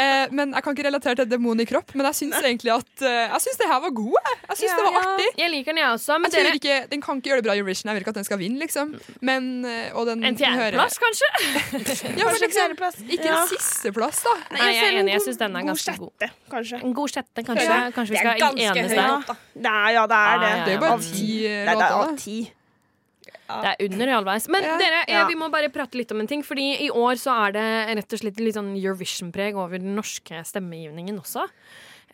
Eh, 0.00 0.24
men 0.36 0.56
Jeg 0.56 0.64
kan 0.66 0.76
ikke 0.76 0.86
relatere 0.88 1.20
til 1.20 1.30
demon 1.30 1.62
i 1.62 1.68
kropp, 1.68 1.94
men 1.98 2.08
jeg 2.10 2.18
syns 2.22 2.40
egentlig 2.40 2.74
at 2.74 3.04
eh, 3.06 3.22
Jeg 3.36 3.44
syns 3.46 3.60
det 3.62 3.70
her 3.70 3.84
var 3.86 3.94
god. 4.00 4.18
Jeg, 4.18 4.40
jeg 4.48 4.60
syns 4.62 4.74
det 4.80 4.86
var 4.88 4.98
artig. 5.04 5.28
Jeg 5.44 5.54
liker 5.54 5.72
den, 5.74 5.82
jeg 5.84 5.94
også. 5.98 6.09
Men 6.18 6.30
Jeg 6.30 6.32
tror 6.32 6.48
dere, 6.50 6.58
ikke, 6.60 6.90
Den 6.90 7.00
kan 7.02 7.16
ikke 7.20 7.30
gjøre 7.30 7.36
det 7.42 7.44
bra 7.44 7.54
i 7.54 7.58
Eurovision. 7.60 7.88
Jeg 7.90 7.94
vil 7.94 8.02
ikke 8.02 8.08
at 8.14 8.14
den 8.20 8.24
skal 8.24 8.38
vinne, 8.38 8.58
liksom. 8.58 9.00
Men, 9.20 9.64
eh, 9.64 9.90
og 9.94 10.06
den 10.06 10.24
en 10.24 10.36
fjerdeplass, 10.36 10.98
kanskje? 10.98 11.28
Ja, 12.18 12.24
men 12.24 12.40
Kanskje 12.40 12.48
liksom, 12.48 13.08
ikke 13.10 13.24
Ja. 13.30 13.40
en 13.42 13.48
sisteplass, 13.48 14.22
da. 14.24 14.34
Nei, 14.56 14.72
jeg 14.74 14.84
er 14.94 15.00
enig. 15.02 15.12
Jeg 15.12 15.22
syns 15.28 15.38
den 15.38 15.56
er 15.56 15.60
god 15.62 15.68
ganske 15.74 15.96
god. 15.98 16.12
sjette, 16.18 16.30
Kanskje. 16.50 16.82
En 16.84 16.92
god 16.94 17.08
sjette, 17.14 17.44
kanskje. 17.46 17.66
Ja. 17.70 17.90
Kanskje 17.90 18.10
vi 18.10 18.16
Det 18.16 18.26
er 18.26 18.38
skal 18.38 18.40
ganske 18.40 18.78
enes 18.80 18.90
der. 18.90 18.96
Ja, 18.96 19.20
det 19.54 19.70
er, 19.70 19.90
ja, 19.94 20.06
det 20.06 20.16
er 20.16 20.38
det. 20.40 20.48
Ja, 20.50 20.56
ja, 20.56 20.64
Det 20.64 20.70
er 20.70 20.74
jo 20.74 20.80
bare 20.80 20.92
Av- 20.92 21.00
ti 21.12 21.28
Nei, 21.30 21.50
det 21.50 21.68
er 21.68 21.74
låter. 21.74 21.92
av 22.00 22.06
da. 22.10 22.16
ti. 22.16 22.38
Det 23.50 23.66
er 23.66 23.76
under 23.90 24.06
halvveis. 24.14 24.48
Men 24.48 24.62
Ja. 24.62 24.76
dere, 24.78 25.04
eh, 25.08 25.26
vi 25.26 25.34
må 25.34 25.50
bare 25.50 25.68
prate 25.70 25.94
litt 25.98 26.12
om 26.12 26.20
en 26.20 26.26
ting. 26.26 26.42
Fordi 26.44 26.80
i 26.86 26.88
år 26.90 27.14
så 27.18 27.48
er 27.48 27.52
det 27.52 27.96
rett 27.98 28.12
og 28.12 28.18
slett 28.20 28.38
litt 28.38 28.54
sånn 28.54 28.76
Eurovision-preg 28.80 29.54
over 29.56 29.78
den 29.78 29.96
norske 29.96 30.44
stemmegivningen 30.46 31.18
også. 31.18 31.48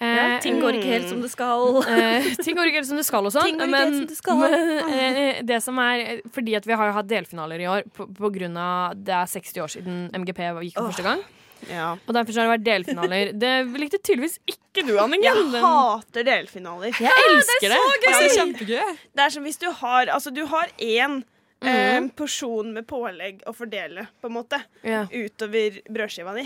Eh, 0.00 0.40
Ting 0.44 0.59
går 0.61 0.76
ikke 0.76 0.90
helt 0.92 1.09
som 1.09 1.22
det 1.24 1.30
skal. 1.32 1.78
eh, 1.88 2.26
ting 2.44 2.56
går 2.59 2.68
ikke 2.68 2.82
helt 2.82 2.88
som 2.90 2.98
det 3.00 3.06
skal 3.06 3.24
går 3.56 3.64
ikke 3.64 3.70
men, 3.72 3.94
som 3.96 4.11
det 4.11 4.16
men 4.44 5.16
eh, 5.22 5.38
det 5.48 5.61
som 5.64 5.78
er 5.80 6.20
Fordi 6.35 6.56
at 6.59 6.66
vi 6.68 6.76
har 6.76 6.90
jo 6.90 6.96
hatt 6.98 7.09
delfinaler 7.09 7.62
i 7.64 7.68
år 7.70 7.87
på, 7.96 8.04
på 8.12 8.30
grunn 8.35 8.59
av 8.61 8.92
det 9.00 9.14
er 9.16 9.30
60 9.32 9.62
år 9.64 9.72
siden 9.72 9.96
MGP 10.20 10.42
gikk 10.68 10.76
for 10.76 10.90
første 10.90 11.06
gang. 11.06 11.24
Ja. 11.70 11.87
Og 12.04 12.12
derfor 12.12 12.37
har 12.37 12.44
det 12.44 12.52
vært 12.59 12.66
delfinaler. 12.66 13.30
Det 13.40 13.52
likte 13.80 13.98
tydeligvis 14.04 14.37
ikke 14.52 14.85
du, 14.85 14.92
Anniken. 15.00 15.24
Jeg 15.56 15.62
hater 15.64 16.26
delfinaler. 16.28 16.92
Jeg 17.00 17.24
elsker 17.30 17.72
det. 17.72 17.80
Jeg 18.04 18.18
synes 18.35 18.61
det 18.68 18.76
er. 18.85 18.92
Det 19.16 19.24
er 19.24 19.32
som 19.38 19.48
hvis 19.48 19.59
du 19.64 19.70
har 19.80 20.12
Altså, 20.12 20.30
du 20.30 20.44
har 20.52 20.68
én 20.76 21.22
eh, 21.64 21.96
Mhm. 21.96 22.11
porsjon 22.14 22.74
med 22.76 22.85
pålegg 22.87 23.40
å 23.48 23.54
fordele, 23.56 24.06
på 24.20 24.28
en 24.28 24.37
måte, 24.37 24.61
Ja. 24.85 25.06
utover 25.09 25.80
brødskiva 25.88 26.35
di. 26.37 26.44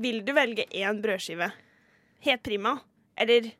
Vil 0.00 0.22
du 0.24 0.32
velge 0.32 0.64
én 0.72 1.02
brødskive 1.04 1.52
helt 2.26 2.42
prima, 2.42 2.78
eller 3.18 3.50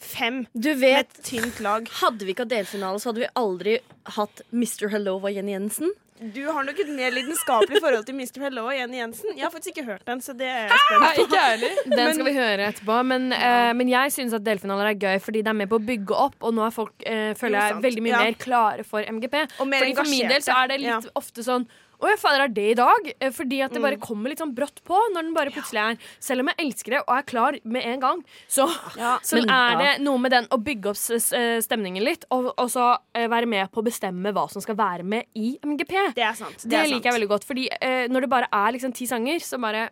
fem 0.00 0.42
Du 0.52 0.74
med 0.76 0.98
et 1.00 1.22
tynt 1.24 1.60
lag. 1.64 1.88
hadde 2.02 2.24
vi 2.24 2.34
ikke 2.34 2.44
hatt 2.44 2.52
delfinale, 2.56 3.00
så 3.00 3.10
hadde 3.12 3.24
vi 3.26 3.30
aldri 3.34 3.78
hatt 4.16 4.42
Mr. 4.52 4.88
Hello 4.92 5.16
og 5.20 5.30
Jenny 5.32 5.52
Jensen. 5.56 5.92
Du 6.16 6.46
har 6.48 6.64
nok 6.64 6.78
et 6.80 6.88
mer 6.96 7.10
lidenskapelig 7.12 7.76
forhold 7.84 8.06
til 8.08 8.14
Mr. 8.16 8.38
Hello 8.46 8.62
og 8.64 8.72
Jenny 8.72 8.96
Jensen. 9.02 9.34
Jeg 9.36 9.44
har 9.44 9.50
faktisk 9.52 9.74
ikke 9.76 9.84
hørt 9.84 10.06
den, 10.08 10.22
så 10.24 10.32
det 10.32 10.46
er 10.48 10.70
jeg 10.70 10.78
spent 10.86 11.02
på. 11.18 11.24
ikke 11.26 11.40
ærlig. 11.42 11.70
Den 11.98 12.14
skal 12.14 12.24
vi 12.24 12.32
høre 12.38 12.68
etterpå. 12.70 12.96
Men, 13.04 13.26
uh, 13.36 13.72
men 13.76 13.90
jeg 13.92 14.14
syns 14.14 14.32
at 14.32 14.44
delfinaler 14.46 14.94
er 14.94 14.96
gøy, 14.96 15.18
fordi 15.20 15.42
det 15.44 15.52
er 15.52 15.58
med 15.60 15.68
på 15.68 15.76
å 15.76 15.84
bygge 15.84 16.16
opp. 16.16 16.38
Og 16.40 16.54
nå 16.56 16.64
er 16.64 16.72
folk 16.72 17.04
uh, 17.04 17.34
føler 17.36 17.58
jeg, 17.60 17.82
veldig 17.84 18.04
mye 18.06 18.14
Ja. 18.14 18.22
mer 18.24 18.38
klare 18.40 18.84
for 18.88 19.04
MGP. 19.04 19.36
Og 19.60 19.68
mer 19.68 19.84
Fordi 19.84 19.98
For 20.00 20.08
min 20.08 20.32
del 20.32 20.40
så 20.48 20.56
er 20.62 20.72
det 20.72 20.80
litt 20.86 20.88
ja. 20.94 21.16
ofte 21.20 21.44
sånn 21.44 21.68
å, 22.00 22.08
ja, 22.10 22.16
fader, 22.20 22.44
er 22.44 22.48
det 22.52 22.64
i 22.70 22.74
dag? 22.78 23.10
Eh, 23.20 23.30
Fordi 23.32 23.62
at 23.64 23.72
det 23.72 23.80
Mm. 23.80 23.86
bare 23.86 23.96
kommer 24.02 24.28
litt 24.30 24.38
sånn 24.42 24.54
brått 24.54 24.82
på 24.84 24.98
når 25.14 25.22
den 25.22 25.34
bare 25.34 25.50
plutselig 25.50 25.80
er 25.80 25.98
Selv 26.20 26.40
om 26.40 26.48
jeg 26.52 26.56
elsker 26.66 26.90
det 26.96 27.00
og 27.08 27.12
er 27.16 27.22
klar 27.22 27.58
med 27.64 27.84
en 27.84 28.00
gang, 28.00 28.24
så, 28.48 28.66
så 29.22 29.36
Men- 29.40 29.48
er 29.50 29.72
ja. 29.72 29.78
det 29.96 30.04
noe 30.04 30.18
med 30.18 30.30
den 30.32 30.46
å 30.52 30.58
bygge 30.62 30.90
opp 30.92 31.00
eh, 31.36 31.60
stemningen 31.64 32.04
litt, 32.04 32.24
og, 32.30 32.52
og 32.58 32.68
så 32.70 32.98
eh, 33.14 33.26
være 33.28 33.46
med 33.46 33.70
på 33.72 33.80
å 33.80 33.86
bestemme 33.86 34.32
hva 34.32 34.46
som 34.50 34.60
skal 34.62 34.76
være 34.76 35.04
med 35.04 35.24
i 35.34 35.58
MGP. 35.62 36.14
Det 36.14 36.22
er 36.24 36.34
sant. 36.34 36.62
Det, 36.66 36.72
er 36.76 36.86
liker 36.90 37.10
jeg 37.10 37.18
veldig 37.20 37.28
godt, 37.28 37.44
Fordi 37.48 37.68
når 38.10 38.20
det 38.20 38.30
bare 38.30 38.48
er 38.52 38.72
liksom 38.76 38.92
ti 38.94 39.06
sanger, 39.06 39.38
så 39.40 39.58
bare 39.60 39.88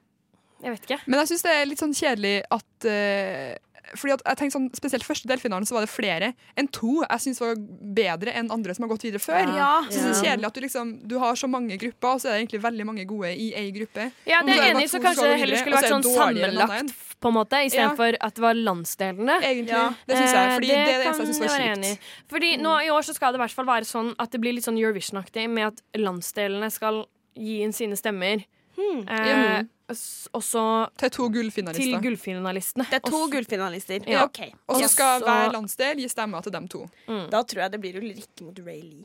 Jeg 0.63 0.73
vet 0.73 0.85
ikke. 0.87 1.01
Men 1.07 1.21
jeg 1.21 1.29
syns 1.33 1.43
det 1.45 1.51
er 1.53 1.67
litt 1.67 1.79
sånn 1.83 1.93
kjedelig 1.97 2.43
at 2.51 2.85
eh, 2.89 3.57
fordi 3.97 4.15
at 4.17 4.25
jeg 4.27 4.41
tenkte 4.41 4.57
sånn, 4.59 4.69
Spesielt 4.75 5.07
første 5.07 5.29
delfinalen 5.31 5.67
så 5.69 5.77
var 5.77 5.87
det 5.87 5.93
flere 5.93 6.33
enn 6.59 6.69
to 6.75 7.01
jeg 7.03 7.23
syns 7.25 7.41
var 7.43 7.55
bedre 7.97 8.35
enn 8.37 8.51
andre 8.55 8.75
som 8.77 8.87
har 8.87 8.93
gått 8.95 9.07
videre 9.07 9.23
før. 9.23 9.51
Ja. 9.55 9.71
Så 9.89 10.03
det 10.03 10.11
er 10.13 10.21
kjedelig 10.21 10.49
at 10.51 10.59
du 10.59 10.61
liksom 10.65 10.93
Du 11.09 11.17
har 11.23 11.39
så 11.39 11.49
mange 11.51 11.79
grupper, 11.81 12.17
og 12.17 12.23
så 12.23 12.29
er 12.31 12.37
det 12.37 12.45
egentlig 12.45 12.63
veldig 12.65 12.87
mange 12.91 13.07
gode 13.09 13.33
i 13.33 13.51
ei 13.59 13.71
gruppe. 13.75 14.11
Ja, 14.29 14.43
det 14.47 14.57
er 14.57 14.63
det 14.63 14.71
enig, 14.75 14.89
så 14.93 15.01
kanskje 15.03 15.29
det 15.31 15.41
heller 15.43 15.63
skulle 15.63 15.81
vært 15.81 15.93
sånn 15.95 16.07
det 16.07 16.15
sammenlagt, 16.15 16.95
på 17.25 17.31
en 17.33 17.37
måte, 17.39 17.61
istedenfor 17.65 18.19
at 18.21 18.37
det 18.37 18.43
var 18.45 18.59
landsdelene. 18.59 19.39
Egentlig. 19.41 19.73
Ja. 19.73 19.87
Det 20.07 20.19
syns 20.19 20.35
jeg. 20.35 20.49
Eh, 20.49 20.55
Fordi 20.55 20.69
det, 20.69 20.75
det 20.75 20.95
eneste 20.95 21.05
jeg 21.05 21.15
kan 21.15 21.31
syns 21.31 21.41
var 21.41 21.55
kjipt. 21.95 22.11
Fordi 22.35 22.51
nå 22.61 22.75
i 22.85 22.91
år 22.93 23.07
så 23.07 23.15
skal 23.17 23.33
det 23.33 23.41
i 23.41 23.45
hvert 23.45 23.57
fall 23.57 23.69
være 23.71 23.89
sånn 23.89 24.11
at 24.21 24.35
det 24.35 24.41
blir 24.43 24.57
litt 24.57 24.67
sånn 24.67 24.81
Eurovision-aktig 24.81 25.47
med 25.49 25.71
at 25.71 25.85
landsdelene 25.97 26.69
skal 26.75 27.05
gi 27.35 27.63
inn 27.65 27.73
sine 27.77 27.97
stemmer. 27.99 28.45
Eh, 28.75 29.65
s- 29.93 30.29
og 30.33 30.43
så 30.43 30.89
Til 30.97 31.11
to 31.11 31.29
til 31.29 31.35
gullfinalister. 31.35 32.01
gullfinalistene. 32.03 32.87
Det 32.91 33.01
er 33.05 33.11
to 33.11 33.29
gullfinalister. 33.31 34.07
Ja. 34.09 34.25
OK. 34.25 34.41
Og 34.69 34.81
så 34.81 34.89
skal 34.89 35.21
hver 35.23 35.53
landsdel 35.53 35.97
gi 36.01 36.09
stemmer 36.09 36.43
til 36.43 36.53
dem 36.53 36.69
to. 36.69 36.87
Da 37.31 37.43
tror 37.43 37.61
jeg 37.67 37.71
det 37.73 37.81
blir 37.81 37.97
Ulrikke 38.01 38.43
mot 38.43 38.59
Ray 38.67 38.81
Lee. 38.83 39.05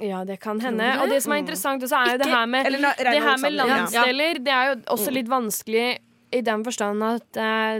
Ja, 0.00 0.24
det 0.24 0.40
kan 0.40 0.58
hende. 0.60 1.00
Og 1.02 1.08
det 1.08 1.22
som 1.22 1.32
er 1.32 1.36
interessant, 1.42 1.82
også 1.82 1.96
er 1.96 2.12
jo 2.12 2.18
det 2.18 2.26
her 2.26 2.46
med 2.46 2.66
Eller 2.66 2.94
Det 2.98 3.22
her 3.22 3.36
med 3.38 3.52
landsdeler. 3.52 4.32
ja. 4.34 4.38
det 4.38 4.48
er 4.52 4.74
jo 4.74 4.80
også 4.90 5.10
litt 5.12 5.28
vanskelig 5.28 5.98
i 6.34 6.40
den 6.44 6.64
forstand 6.66 7.04
at 7.06 7.38
eh, 7.40 7.78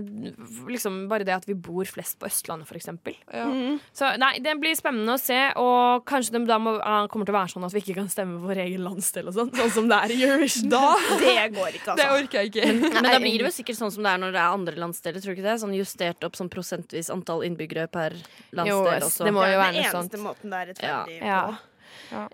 liksom 0.70 1.08
bare 1.10 1.26
det 1.26 1.34
at 1.34 1.46
vi 1.48 1.54
bor 1.58 1.84
flest 1.88 2.16
på 2.20 2.28
Østlandet, 2.28 2.68
for 2.68 2.78
eksempel. 2.78 3.16
Mm. 3.32 3.80
Så 3.96 4.12
nei, 4.20 4.38
det 4.44 4.54
blir 4.62 4.76
spennende 4.78 5.16
å 5.16 5.20
se, 5.20 5.38
og 5.60 6.04
kanskje 6.08 6.36
det 6.36 6.44
da 6.48 6.58
må, 6.62 6.76
kommer 7.12 7.26
til 7.28 7.34
å 7.34 7.38
være 7.40 7.52
sånn 7.54 7.66
at 7.66 7.74
vi 7.74 7.82
ikke 7.82 7.96
kan 7.98 8.08
stemme 8.12 8.38
på 8.40 8.50
vår 8.52 8.62
egen 8.66 8.84
landsdel 8.86 9.28
og 9.32 9.36
sånn, 9.36 9.52
sånn 9.58 9.74
som 9.74 9.90
det 9.90 9.98
er 10.06 10.14
i 10.14 10.20
Eurovision. 10.28 10.70
Da 10.72 10.84
Det 11.24 11.34
går 11.56 11.78
ikke, 11.80 11.94
altså. 11.94 11.98
Det 12.00 12.08
orker 12.20 12.40
jeg 12.40 12.52
ikke. 12.52 12.92
Men 12.94 13.10
da 13.10 13.18
blir 13.22 13.38
det 13.42 13.48
jo 13.48 13.54
sikkert 13.58 13.80
sånn 13.82 13.92
som 13.94 14.06
det 14.06 14.14
er 14.14 14.22
når 14.24 14.34
det 14.36 14.42
er 14.44 14.56
andre 14.60 14.80
landsdeler. 14.86 15.20
Tror 15.24 15.34
du 15.34 15.38
ikke 15.40 15.48
det? 15.50 15.58
Sånn 15.64 15.74
justert 15.76 16.24
opp 16.26 16.38
sånn 16.38 16.50
prosentvis 16.52 17.10
antall 17.14 17.44
innbyggere 17.48 17.86
per 17.92 18.16
landsdel 18.54 18.70
Jo, 18.70 18.80
også. 19.10 19.24
det 19.28 19.34
må 19.34 19.44
Det 19.44 19.52
er 19.54 19.62
den 19.64 19.80
eneste 19.82 19.98
sånt. 19.98 20.18
måten 20.24 20.50
det 20.54 20.60
er 20.62 20.70
rettferdig 20.72 21.20
Ja. 21.24 21.40
på. 21.50 21.56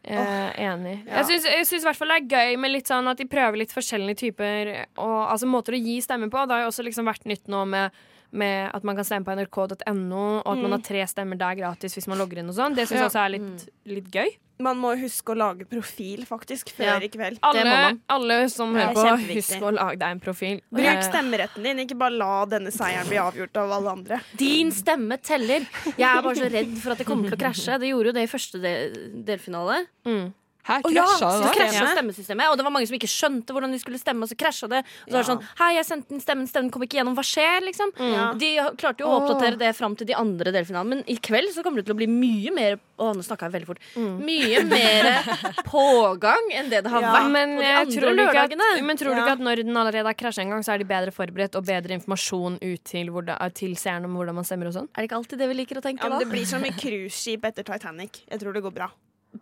Eh, 0.03 0.61
enig. 0.65 0.97
Ja. 1.07 1.25
Jeg 1.25 1.67
syns 1.67 1.81
i 1.81 1.87
hvert 1.89 1.99
fall 1.99 2.13
det 2.13 2.21
er 2.21 2.39
gøy 2.39 2.61
med 2.61 2.75
litt 2.75 2.91
sånn 2.91 3.09
at 3.11 3.21
de 3.21 3.27
prøver 3.31 3.63
litt 3.63 3.75
forskjellige 3.75 4.21
typer 4.27 4.73
og, 4.77 5.19
altså 5.33 5.49
måter 5.51 5.77
å 5.77 5.81
gi 5.81 5.99
stemme 6.05 6.31
på. 6.33 6.45
Det 6.47 6.57
har 6.57 6.65
jo 6.67 6.71
også 6.73 6.87
liksom 6.87 7.09
vært 7.11 7.29
nytt 7.31 7.51
nå 7.53 7.65
med, 7.71 8.01
med 8.33 8.71
at 8.75 8.85
man 8.85 8.97
kan 8.97 9.05
stemme 9.05 9.25
på 9.27 9.35
nrk.no, 9.37 10.43
og 10.45 10.47
at 10.53 10.63
man 10.63 10.73
har 10.77 10.85
tre 10.87 11.03
stemmer 11.11 11.39
der 11.41 11.55
gratis 11.59 11.95
hvis 11.97 12.07
man 12.11 12.19
logger 12.21 12.39
inn 12.43 12.49
og 12.53 12.55
sånn. 12.59 12.75
Det 12.77 12.87
syns 12.89 13.01
jeg 13.01 13.03
Ja. 13.03 13.09
også 13.11 13.25
er 13.25 13.35
litt, 13.39 13.69
litt 13.87 14.11
gøy. 14.15 14.31
Man 14.61 14.77
må 14.77 14.91
huske 15.01 15.33
å 15.33 15.37
lage 15.41 15.65
profil, 15.65 16.27
faktisk, 16.29 16.69
før 16.77 16.85
Ja. 16.85 16.97
i 17.01 17.09
kveld. 17.09 17.39
Alle, 17.43 17.97
alle 18.11 18.49
som 18.51 18.77
er 18.77 18.93
hører 18.93 19.17
på, 19.17 19.35
husk 19.35 19.63
å 19.65 19.73
lage 19.73 19.99
deg 19.99 20.11
en 20.11 20.21
profil. 20.21 20.61
Bruk 20.71 21.01
stemmeretten 21.07 21.63
din, 21.65 21.79
ikke 21.79 21.97
bare 21.97 22.13
la 22.13 22.45
denne 22.45 22.69
seieren 22.71 23.09
bli 23.09 23.17
avgjort 23.17 23.57
av 23.57 23.73
alle 23.73 23.89
andre. 23.91 24.21
Din 24.37 24.71
stemme 24.71 25.17
teller. 25.23 25.65
Jeg 25.97 26.05
er 26.05 26.21
bare 26.23 26.37
så 26.37 26.51
redd 26.53 26.77
for 26.77 26.93
at 26.93 26.99
det 26.99 27.07
kommer 27.07 27.31
til 27.31 27.39
å 27.39 27.41
krasje. 27.41 27.79
Det 27.81 27.89
gjorde 27.89 28.05
jo 28.07 28.13
det 28.13 28.23
i 28.29 28.33
første 28.37 28.61
del 28.61 29.25
delfinale. 29.25 29.87
Mm. 30.05 30.35
Her 30.69 30.83
oh, 30.85 30.93
ja, 30.93 31.05
det. 31.21 31.53
krasja 31.57 31.87
stemmesystemet. 31.95 32.51
Og 32.53 32.57
det 32.61 32.65
var 32.67 32.73
mange 32.75 32.87
som 32.87 32.97
ikke 32.99 33.09
skjønte 33.11 33.55
hvordan 33.57 33.73
de 33.73 33.79
skulle 33.81 33.99
stemme, 33.99 34.23
og 34.27 34.29
så 34.29 34.37
krasja 34.37 34.69
det. 34.69 34.83
Og 35.07 35.09
så 35.09 35.15
var 35.17 35.23
det 35.25 35.29
sånn 35.31 35.45
Hei, 35.61 35.71
jeg 35.79 35.87
sendte 35.89 36.13
inn 36.15 36.21
stemmen, 36.21 36.47
stemmen 36.51 36.71
kom 36.75 36.85
ikke 36.85 36.99
gjennom. 37.01 37.15
Hva 37.17 37.25
skjer, 37.25 37.65
liksom? 37.65 37.93
Ja. 37.97 38.27
De 38.37 38.51
klarte 38.81 39.01
jo 39.05 39.09
å 39.09 39.17
oppdatere 39.23 39.57
det 39.61 39.73
fram 39.79 39.97
til 39.97 40.07
de 40.11 40.15
andre 40.19 40.53
delfinalene, 40.55 41.01
men 41.01 41.05
i 41.09 41.17
kveld 41.17 41.51
så 41.55 41.65
kommer 41.65 41.81
det 41.81 41.89
til 41.89 41.97
å 41.97 42.01
bli 42.03 42.09
mye 42.13 42.53
mer 42.55 42.79
Å, 43.01 43.15
nå 43.17 43.23
snakka 43.25 43.49
jeg 43.49 43.55
veldig 43.55 43.69
fort. 43.71 43.79
Mye 44.21 44.59
mer 44.69 45.07
pågang 45.71 46.51
enn 46.53 46.69
det 46.69 46.83
det 46.85 46.91
har 46.93 47.01
Ja. 47.01 47.13
vært 47.15 47.31
Men, 47.33 47.55
på 47.57 47.63
de 47.63 47.71
andre 47.73 47.95
tror 47.95 48.05
du 48.05 48.11
at, 48.11 48.19
lørdagene. 48.21 48.69
men 48.85 48.97
tror 49.01 49.15
du 49.17 49.21
ikke 49.23 49.37
at 49.39 49.45
når 49.47 49.63
den 49.65 49.77
allerede 49.81 50.05
har 50.11 50.19
krasja 50.21 50.43
en 50.45 50.51
gang, 50.53 50.63
så 50.67 50.75
er 50.75 50.83
de 50.85 50.89
bedre 50.91 51.11
forberedt 51.17 51.57
og 51.57 51.65
bedre 51.65 51.97
informasjon 51.97 52.59
ut 52.61 52.85
til, 52.85 53.09
hvordan, 53.09 53.41
til 53.57 53.73
seerne 53.81 54.05
om 54.05 54.17
hvordan 54.21 54.37
man 54.37 54.45
stemmer 54.45 54.69
og 54.69 54.77
sånn? 54.77 54.89
Er 54.93 55.01
det 55.01 55.09
ikke 55.11 55.17
alltid 55.23 55.39
det 55.41 55.49
vi 55.49 55.55
liker 55.63 55.81
å 55.81 55.85
tenke, 55.89 56.05
Ja, 56.05 56.13
da? 56.13 56.19
det 56.21 56.29
blir 56.29 56.45
som 56.45 56.65
et 56.69 56.77
cruiseskip 56.77 57.45
etter 57.49 57.65
Titanic. 57.65 58.21
Jeg 58.29 58.41
tror 58.45 58.53
det 58.53 58.63
går 58.69 58.75
bra. 58.77 58.91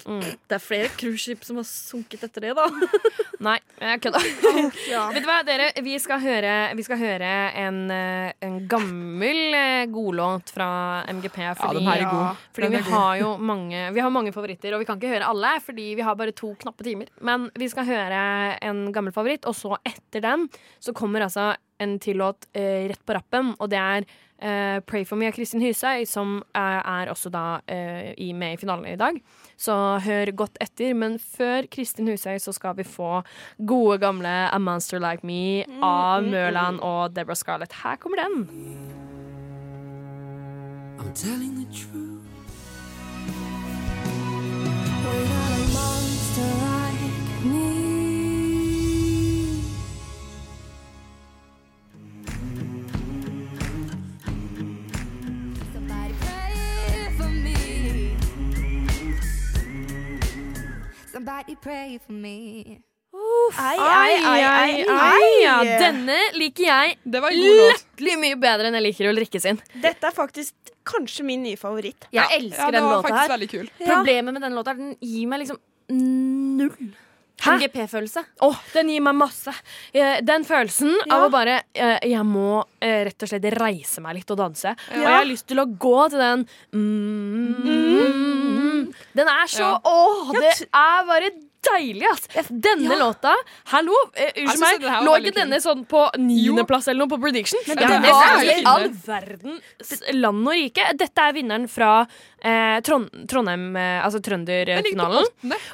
Det 0.04 0.54
er 0.56 0.62
flere 0.62 0.88
cruiseskip 0.94 1.42
som 1.44 1.58
har 1.61 1.66
sunket 1.68 2.22
etter 2.28 2.46
det, 2.46 2.52
da. 2.56 2.64
Nei, 3.48 3.56
jeg 3.80 4.00
kødda. 4.04 4.20
Ja. 4.92 5.02
Vet 5.14 5.24
du 5.24 5.28
hva, 5.28 5.38
dere? 5.46 5.68
Vi 5.84 5.94
skal 6.02 6.20
høre, 6.22 6.52
vi 6.78 6.84
skal 6.87 7.00
høre 7.00 7.30
en, 7.62 7.78
eh, 7.94 8.32
en 8.46 8.58
gammel 8.70 9.40
eh, 9.58 9.84
godlåt 9.92 10.52
fra 10.54 10.68
MGP. 11.12 11.38
Fordi, 11.61 11.84
er 11.84 12.02
Ja, 12.04 12.11
god. 12.11 12.42
fordi 12.56 12.72
vi 12.76 12.82
har 12.88 13.20
jo 13.22 13.30
mange, 13.38 13.84
vi 13.94 14.00
har 14.04 14.11
mange 14.14 14.32
favoritter, 14.34 14.74
og 14.74 14.82
vi 14.82 14.88
kan 14.88 14.98
ikke 15.00 15.12
høre 15.14 15.28
alle, 15.28 15.54
fordi 15.64 15.90
vi 15.98 16.06
har 16.06 16.18
bare 16.18 16.32
to 16.37 16.54
knappe 16.61 16.87
timer. 16.87 17.11
Men 17.20 17.50
vi 17.58 17.68
skal 17.70 17.87
høre 17.88 18.22
en 18.62 18.87
gammel 18.92 19.12
favoritt, 19.14 19.46
og 19.48 19.54
så 19.58 19.76
etter 19.87 20.24
den 20.24 20.48
så 20.82 20.94
kommer 20.96 21.26
altså 21.26 21.52
en 21.79 21.99
til 22.03 22.19
låt 22.21 22.49
eh, 22.57 22.88
rett 22.91 23.05
på 23.07 23.17
rappen, 23.17 23.55
og 23.59 23.71
det 23.71 23.79
er 23.79 24.05
eh, 24.38 24.81
'Pray 24.81 25.05
for 25.07 25.17
me' 25.17 25.29
av 25.29 25.35
Kristin 25.37 25.62
Hysøy, 25.62 26.07
som 26.07 26.43
er, 26.55 26.83
er 26.83 27.12
også 27.12 27.31
da 27.31 27.61
eh, 27.67 28.14
i, 28.19 28.33
med 28.33 28.57
i 28.57 28.61
finalen 28.61 28.87
i 28.87 28.97
dag. 28.97 29.21
Så 29.57 29.75
hør 30.05 30.33
godt 30.33 30.59
etter. 30.61 30.95
Men 30.95 31.19
før 31.19 31.67
Kristin 31.71 32.09
Hysøy 32.09 32.38
så 32.38 32.53
skal 32.53 32.77
vi 32.77 32.85
få 32.85 33.23
gode, 33.67 33.99
gamle 33.99 34.37
A 34.53 34.59
Monster 34.59 34.99
Like 34.99 35.27
Me 35.27 35.64
av 35.83 36.23
Mørland 36.23 36.81
og 36.81 37.14
Deborah 37.14 37.37
Scarlett. 37.37 37.73
Her 37.83 37.97
kommer 37.97 38.23
den. 38.23 38.49
I'm 40.99 41.14
telling 41.14 41.55
the 41.55 41.67
truth. 41.73 42.19
Somebody 45.09 45.47
Somebody 61.18 61.57
pray 61.57 61.98
for 61.98 62.12
me. 62.12 62.78
Ai, 63.59 63.74
ai, 63.76 64.42
ai, 64.46 64.85
ai. 64.87 65.31
Ja, 65.42 65.54
denne 65.81 66.14
liker 66.38 66.62
jeg 66.62 66.92
latterlig 67.11 68.14
mye 68.22 68.37
bedre 68.38 68.68
enn 68.70 68.76
jeg 68.78 68.85
liker 68.85 69.09
Ulrikke 69.11 69.40
sin. 69.42 69.59
Dette 69.83 70.07
er 70.07 70.14
faktisk 70.14 70.70
kanskje 70.87 71.26
min 71.26 71.42
nye 71.42 71.59
favoritt. 71.59 72.07
Jeg 72.14 72.38
elsker 72.38 72.70
den 72.76 72.87
låta 72.87 73.11
her. 73.16 73.35
Problemet 73.83 74.37
med 74.37 74.46
den 74.46 74.54
låta 74.54 74.76
er 74.76 74.78
den 74.78 74.94
gir 75.02 75.26
meg 75.33 75.42
liksom 75.42 75.59
null? 75.90 76.94
MGP-følelse. 77.44 78.24
Åh, 78.42 78.57
den 78.74 78.88
gir 78.90 79.01
meg 79.01 79.14
masse. 79.14 79.53
Eh, 79.94 80.20
Den 80.27 80.44
følelsen 80.44 80.92
Ja. 81.07 81.16
av 81.16 81.29
å 81.29 81.31
bare 81.33 81.62
eh, 81.74 81.98
Jeg 82.03 82.24
må 82.27 82.64
eh, 82.81 83.05
rett 83.07 83.22
og 83.22 83.29
slett 83.29 83.44
reise 83.59 84.01
meg 84.01 84.16
litt 84.16 84.31
og 84.31 84.38
danse. 84.38 84.74
Og 84.90 84.96
jeg 84.98 85.07
har 85.07 85.24
lyst 85.24 85.46
til 85.46 85.59
å 85.62 85.66
gå 85.66 86.09
til 86.11 86.18
den 86.18 86.46
mm, 86.72 87.64
mm, 87.64 88.94
Den 89.14 89.29
er 89.29 89.46
så 89.51 89.61
Ja. 89.68 89.79
Åh, 89.85 90.33
Ja, 90.35 90.40
det 90.40 90.68
er 90.72 91.07
bare 91.07 91.31
deilig, 91.66 92.05
ass! 92.12 92.49
Denne 92.49 92.97
låta 92.99 93.33
Hallo, 93.73 93.94
eh, 94.14 94.31
unnskyld 94.42 94.61
meg. 94.62 94.81
den 94.81 94.90
her 94.90 95.01
var 95.03 95.07
Lå 95.07 95.16
ikke 95.23 95.35
denne 95.37 95.59
sånn 95.62 95.85
på 95.90 96.05
niendeplass 96.21 96.88
eller 96.88 97.05
noe 97.05 97.12
på 97.12 97.18
prediction? 97.23 97.61
Men 97.66 97.83
Ja, 97.83 97.88
den 97.92 98.03
det 98.07 98.12
var 98.14 98.44
i 98.44 98.57
all 98.73 98.88
verdens 99.07 99.94
land 100.14 100.47
og 100.49 100.55
rike. 100.55 100.87
Dette 100.99 101.27
er 101.29 101.37
vinneren 101.37 101.68
fra 101.71 101.92
eh, 102.42 102.79
Trond, 102.87 103.11
Trondheim, 103.31 103.68
eh, 103.77 103.99
altså 104.05 104.23
Trønderfinalen. 104.25 105.29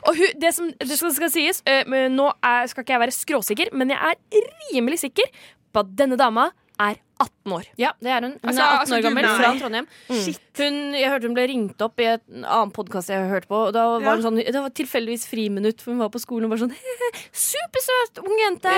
Og 0.09 0.17
hun, 0.21 0.35
det 0.41 0.55
som 0.57 0.71
det 0.73 0.99
skal, 0.99 1.15
skal 1.17 1.33
sies 1.35 1.63
eh, 1.69 1.85
Nå 2.11 2.31
er, 2.43 2.67
skal 2.71 2.85
ikke 2.87 2.97
jeg 2.97 3.05
være 3.05 3.19
skråsikker, 3.21 3.73
men 3.77 3.93
jeg 3.95 3.99
er 4.19 4.51
rimelig 4.73 5.03
sikker 5.05 5.31
på 5.75 5.83
at 5.85 5.95
denne 5.99 6.17
dama 6.21 6.49
er 6.81 6.97
18 7.25 7.55
år. 7.59 7.67
Ja, 7.81 7.91
det 8.05 8.13
er 8.15 8.21
hun. 8.29 8.37
Hun 8.37 8.51
Altså, 8.53 8.61
er 8.63 8.69
18 8.69 8.81
altså, 8.85 8.95
år 8.99 9.03
gammel 9.09 9.29
fra. 9.33 9.51
Trondheim. 9.63 9.89
Shit. 10.23 10.41
Hun, 10.61 10.79
jeg 10.95 11.11
hørte 11.11 11.29
hun 11.31 11.35
ble 11.41 11.47
ringt 11.51 11.83
opp 11.89 12.01
i 12.05 12.09
en 12.13 12.45
annen 12.45 12.73
podkast 12.77 13.11
jeg 13.13 13.27
hørte 13.33 13.51
på. 13.51 13.65
Og 13.69 13.75
da 13.77 13.85
var 13.99 14.05
Ja. 14.05 14.15
hun 14.17 14.23
sånn, 14.29 14.41
det 14.45 14.55
var 14.63 14.71
tilfeldigvis 14.71 15.27
friminutt, 15.33 15.81
for 15.83 15.93
hun 15.97 16.01
var 16.05 16.13
på 16.15 16.23
skolen 16.23 16.47
og 16.49 16.55
var 16.55 16.63
sånn 16.65 16.75
Supersøt 17.49 18.23
ung 18.25 18.39
jente! 18.45 18.73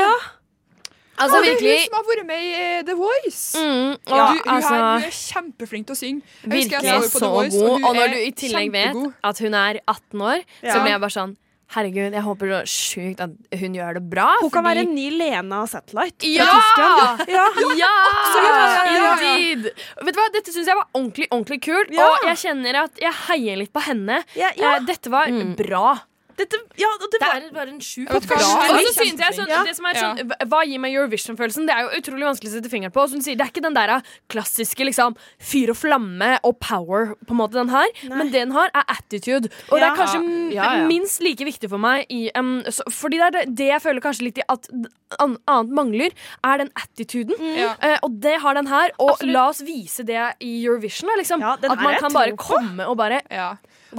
Altså 1.16 1.38
Og 1.38 1.44
det 1.46 1.48
er 1.48 1.54
virkelig 1.54 1.76
hun 1.76 1.86
som 1.86 1.94
har 1.96 2.04
vært 2.10 2.26
med 2.28 2.42
i 2.44 2.48
eh, 2.52 2.82
The 2.84 2.94
Voice. 2.98 3.56
mm, 3.56 3.92
Ja, 4.04 4.26
du, 4.28 4.34
hun, 4.36 4.52
altså, 4.52 4.74
er, 4.74 4.82
hun 5.00 5.06
er 5.06 5.14
kjempeflink 5.16 5.86
til 5.88 5.94
å 5.94 6.00
synge. 6.00 6.20
Jeg 6.44 6.50
husker 6.52 6.76
jeg 6.76 6.82
Virkelig 6.84 6.90
så 6.92 6.92
henne 6.92 7.22
så 7.22 7.30
Voice, 7.32 7.56
god. 7.56 7.70
og 7.70 7.86
Og 7.88 7.96
når 7.96 8.12
du 8.12 8.16
i 8.20 8.32
tillegg 8.36 8.72
vet 8.74 8.98
at 9.30 9.38
hun 9.40 9.54
er 9.56 9.78
18 9.88 10.20
år, 10.28 10.44
så 10.60 10.74
ble 10.76 10.82
blir 10.84 10.92
jeg 10.92 11.00
bare 11.06 11.16
sånn 11.16 11.32
Herregud, 11.74 12.14
jeg 12.14 12.22
håper 12.22 12.50
så 12.52 12.58
sjukt 12.70 13.20
at 13.24 13.58
hun 13.60 13.74
gjør 13.74 13.96
det 13.98 14.02
bra. 14.12 14.26
Hun 14.40 14.52
kan 14.54 14.62
være 14.64 14.84
en 14.86 14.92
ny 14.94 15.08
Lena 15.18 15.64
Satellite. 15.66 16.28
Ja! 16.30 16.46
Ja! 16.78 17.08
Ja! 17.26 17.44
ja, 17.74 18.52
ja. 18.94 19.08
Indeed! 19.18 19.70
Vet 20.06 20.14
du 20.14 20.20
hva, 20.20 20.28
Dette 20.36 20.54
syns 20.54 20.70
jeg 20.70 20.78
var 20.78 20.86
ordentlig 20.94 21.26
ordentlig 21.32 21.58
kult, 21.66 21.90
Ja. 21.96 22.06
og 22.12 22.28
jeg 22.30 22.38
kjenner 22.44 22.78
at 22.84 23.02
jeg 23.02 23.12
heier 23.26 23.58
litt 23.58 23.72
på 23.74 23.82
henne. 23.88 24.20
Ja. 24.38 24.52
Eh, 24.54 24.78
dette 24.86 25.10
var 25.12 25.32
bra. 25.58 25.88
Dette, 26.36 26.58
ja, 26.76 26.88
det 27.00 27.10
Det 27.16 27.28
er 27.28 27.52
bare 27.54 27.68
en 27.72 27.80
sjuk 27.80 28.08
bra. 28.08 28.20
hva, 28.20 28.80
er 29.28 29.32
sånn, 29.32 29.48
Ja. 29.48 29.62
er 29.64 30.00
sånn 30.00 30.66
gir 30.66 30.78
meg 30.82 30.94
Eurovision-følelsen? 30.94 31.66
Det 31.66 31.74
er 31.74 31.86
jo 31.86 32.00
utrolig 32.00 32.26
vanskelig 32.28 32.50
å 32.50 32.54
sette 32.56 32.70
fingeren 32.72 32.92
på. 32.92 33.06
Sier, 33.08 33.36
det 33.36 33.46
er 33.46 33.50
ikke 33.52 33.62
den 33.62 33.74
der 33.74 34.02
klassiske 34.28 34.84
liksom, 34.84 35.16
fyr 35.40 35.70
og 35.70 35.76
flamme 35.76 36.38
og 36.44 36.58
power, 36.60 37.14
på 37.26 37.30
en 37.32 37.40
måte, 37.40 37.52
den 37.56 37.68
her. 37.72 37.86
Men 38.08 38.30
det 38.30 38.46
den 38.46 38.52
har, 38.52 38.70
er 38.74 38.84
attitude. 38.92 39.50
Og 39.70 39.80
det 39.80 39.86
er 39.88 39.96
kanskje 39.96 40.22
Ja, 40.54 40.66
ja. 40.80 40.86
minst 40.86 41.22
like 41.24 41.44
viktig 41.44 41.70
for 41.72 41.78
meg 41.82 42.06
i 42.12 42.30
um, 42.36 42.62
så, 42.68 42.82
Fordi 42.92 43.18
det 43.18 43.26
er 43.26 43.30
det, 43.36 43.44
det 43.56 43.68
jeg 43.72 43.82
føler 43.82 44.04
kanskje 44.04 44.28
litt 44.28 44.38
i 44.38 44.44
at 44.48 44.68
an, 45.22 45.36
annet 45.48 45.72
mangler, 45.72 46.10
er 46.44 46.58
den 46.58 46.70
attituden. 46.76 47.34
Mm. 47.38 47.56
Uh, 47.82 47.96
og 48.02 48.20
det 48.20 48.36
har 48.42 48.54
den 48.58 48.66
her. 48.70 48.92
Og 49.02 49.22
la 49.26 49.48
oss 49.48 49.62
vise 49.66 50.04
det 50.06 50.20
i 50.40 50.52
Eurovision. 50.64 51.08
Da, 51.10 51.16
liksom. 51.22 51.40
Ja, 51.40 51.56
at 51.56 51.80
man 51.80 51.98
kan 52.02 52.12
bare 52.12 52.36
komme 52.36 52.86
og 52.86 52.96
bare 53.00 53.22
Ja. 53.30 53.54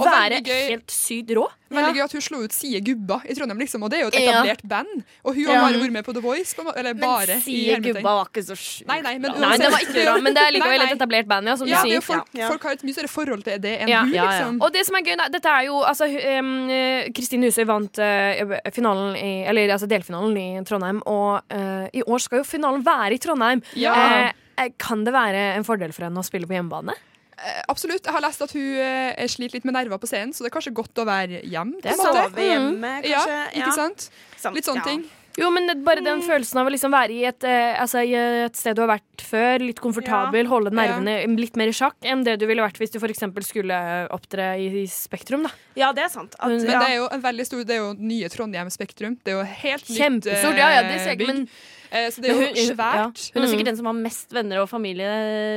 Være 0.06 0.42
gøy, 0.44 0.68
helt 0.70 0.86
sykt 0.94 1.30
rå. 1.36 1.46
veldig 1.70 1.94
gøy 1.98 2.02
at 2.04 2.12
hun 2.12 2.20
slo 2.24 2.38
ut 2.44 2.52
Sie 2.52 2.80
Gubba 2.80 3.20
i 3.28 3.34
Trondheim, 3.34 3.58
liksom. 3.60 3.82
Og 3.84 3.90
det 3.90 3.98
er 3.98 4.02
jo 4.02 4.08
et 4.08 4.14
Ja. 4.20 4.32
etablert 4.42 4.62
band. 4.68 5.04
Og 5.24 5.34
hun 5.34 5.44
har 5.46 5.54
Ja. 5.54 5.60
bare 5.60 5.80
vært 5.82 5.92
med 5.92 6.04
på 6.06 6.12
The 6.14 6.20
Voice. 6.20 6.54
På, 6.54 6.72
eller 6.76 6.94
bare 6.94 7.26
men 7.26 7.40
Sie. 7.42 7.76
Gubba 7.80 8.00
var 8.02 8.24
ikke 8.26 8.42
så 8.44 8.56
sjukt. 8.56 8.86
Nei, 8.88 9.00
nei, 9.02 9.18
men 9.18 9.32
Nei, 9.40 9.56
det 9.58 9.70
var 9.70 9.78
ikke 9.80 10.04
bra, 10.04 10.14
men 10.20 10.34
det 10.34 10.42
er 10.42 10.52
likevel 10.56 10.80
et 10.86 10.98
etablert 10.98 11.26
band, 11.28 11.46
ja, 11.46 11.56
som 11.56 11.66
Ja, 11.68 11.82
du 11.82 11.88
det 11.88 11.88
er 11.88 11.88
sier. 11.90 11.94
jo 11.94 12.00
folk, 12.00 12.26
Ja. 12.34 12.48
folk 12.48 12.62
har 12.62 12.72
et 12.72 12.82
mye 12.84 12.94
større 12.94 13.08
forhold 13.08 13.44
til 13.44 13.58
det 13.60 13.80
enn 13.82 13.88
Ja, 13.88 14.00
hun, 14.04 14.12
ja, 14.14 14.24
ja. 14.24 14.30
liksom. 14.30 14.62
Og 14.62 14.72
det 14.72 14.86
som 14.86 14.94
er 14.96 15.02
gøy, 15.02 15.16
da, 15.16 15.28
dette 15.28 15.46
er 15.48 15.64
jo 15.66 15.82
altså, 15.82 16.04
um, 16.38 16.70
eh, 16.70 17.08
Kristine 17.10 17.44
Husøy 17.44 17.64
vant 17.66 17.98
uh, 17.98 18.70
finalen 18.72 19.16
i, 19.16 19.44
Eller 19.48 19.68
altså 19.68 19.86
delfinalen 19.88 20.36
i 20.36 20.64
Trondheim, 20.64 21.02
og 21.06 21.42
uh, 21.52 21.88
i 21.92 22.02
år 22.02 22.20
skal 22.20 22.38
jo 22.38 22.44
finalen 22.44 22.82
være 22.84 23.12
i 23.12 23.18
Trondheim. 23.18 23.62
Ja. 23.76 24.30
Uh, 24.58 24.68
kan 24.78 25.04
det 25.04 25.12
være 25.12 25.54
en 25.56 25.62
fordel 25.64 25.92
for 25.92 26.02
henne 26.04 26.18
å 26.18 26.24
spille 26.24 26.46
på 26.46 26.54
hjemmebane? 26.56 26.94
Eh, 27.38 27.60
Absolutt. 27.70 28.04
Jeg 28.04 28.14
har 28.14 28.24
lest 28.24 28.42
at 28.42 28.54
hun 28.56 28.80
eh, 28.82 29.28
sliter 29.30 29.58
litt 29.58 29.68
med 29.68 29.76
nerver 29.78 30.00
på 30.02 30.10
scenen, 30.10 30.34
så 30.34 30.44
det 30.44 30.50
er 30.50 30.56
kanskje 30.56 30.74
godt 30.76 31.02
å 31.02 31.06
være 31.08 31.44
hjemme. 31.46 31.78
Det 31.82 31.92
er 31.92 32.00
på 32.00 32.08
en 32.08 32.18
måte. 32.18 32.48
hjemme, 32.48 32.92
Ja, 33.06 33.22
ikke 33.54 33.76
sant? 33.76 34.10
Ja. 34.42 34.54
Litt 34.56 34.68
sånne 34.68 34.84
ja. 34.84 34.90
ting. 34.90 35.06
Jo, 35.38 35.52
men 35.54 35.70
bare 35.86 36.02
den 36.02 36.18
følelsen 36.26 36.58
av 36.58 36.66
å 36.66 36.72
liksom 36.72 36.90
være 36.90 37.14
i 37.14 37.20
et, 37.28 37.44
eh, 37.46 37.76
altså, 37.78 38.02
i 38.02 38.14
et 38.18 38.58
sted 38.58 38.74
du 38.74 38.82
har 38.82 38.90
vært 38.90 39.22
før, 39.22 39.62
litt 39.62 39.78
komfortabel, 39.82 40.48
holde 40.50 40.72
nervene 40.74 41.14
litt 41.38 41.54
mer 41.58 41.70
i 41.70 41.76
sjakk 41.76 41.94
enn 42.02 42.24
det 42.26 42.38
du 42.42 42.46
ville 42.50 42.64
vært 42.64 42.80
hvis 42.80 42.90
du 42.90 42.98
f.eks. 42.98 43.22
skulle 43.46 43.78
opptre 44.14 44.50
i, 44.58 44.66
i 44.82 44.86
Spektrum. 44.90 45.46
Da. 45.46 45.54
Ja, 45.78 45.92
det 45.94 46.08
er 46.08 46.10
sant. 46.10 46.34
At, 46.40 46.50
Men 46.50 46.66
det 46.66 46.74
er 46.74 46.96
jo 46.96 47.06
en 47.14 47.22
veldig 47.22 47.46
stor 47.46 47.62
Det 47.62 47.76
er 47.76 47.84
jo 47.84 47.92
nye 47.94 48.30
Trondheim 48.32 48.70
Spektrum. 48.74 49.14
Det 49.22 49.34
er 49.34 49.38
jo 49.38 49.46
helt 49.62 49.86
nytt 49.86 50.00
Kjempestort. 50.00 50.58
Ja, 50.58 50.72
ja, 50.74 50.86
det 50.88 50.98
ser 51.04 51.14
jeg 51.14 51.22
bygg. 51.22 51.28
ikke, 51.28 51.44
men 51.44 51.77
Så 51.90 52.20
det 52.20 52.30
er 52.30 52.34
jo 52.34 52.40
Hun, 52.40 52.54
svært. 52.76 53.30
hun 53.34 53.42
er 53.42 53.46
Mm. 53.46 53.50
sikkert 53.52 53.64
den 53.70 53.76
som 53.76 53.86
har 53.86 53.94
mest 53.94 54.30
venner 54.32 54.60
og 54.62 54.68
familie 54.68 55.08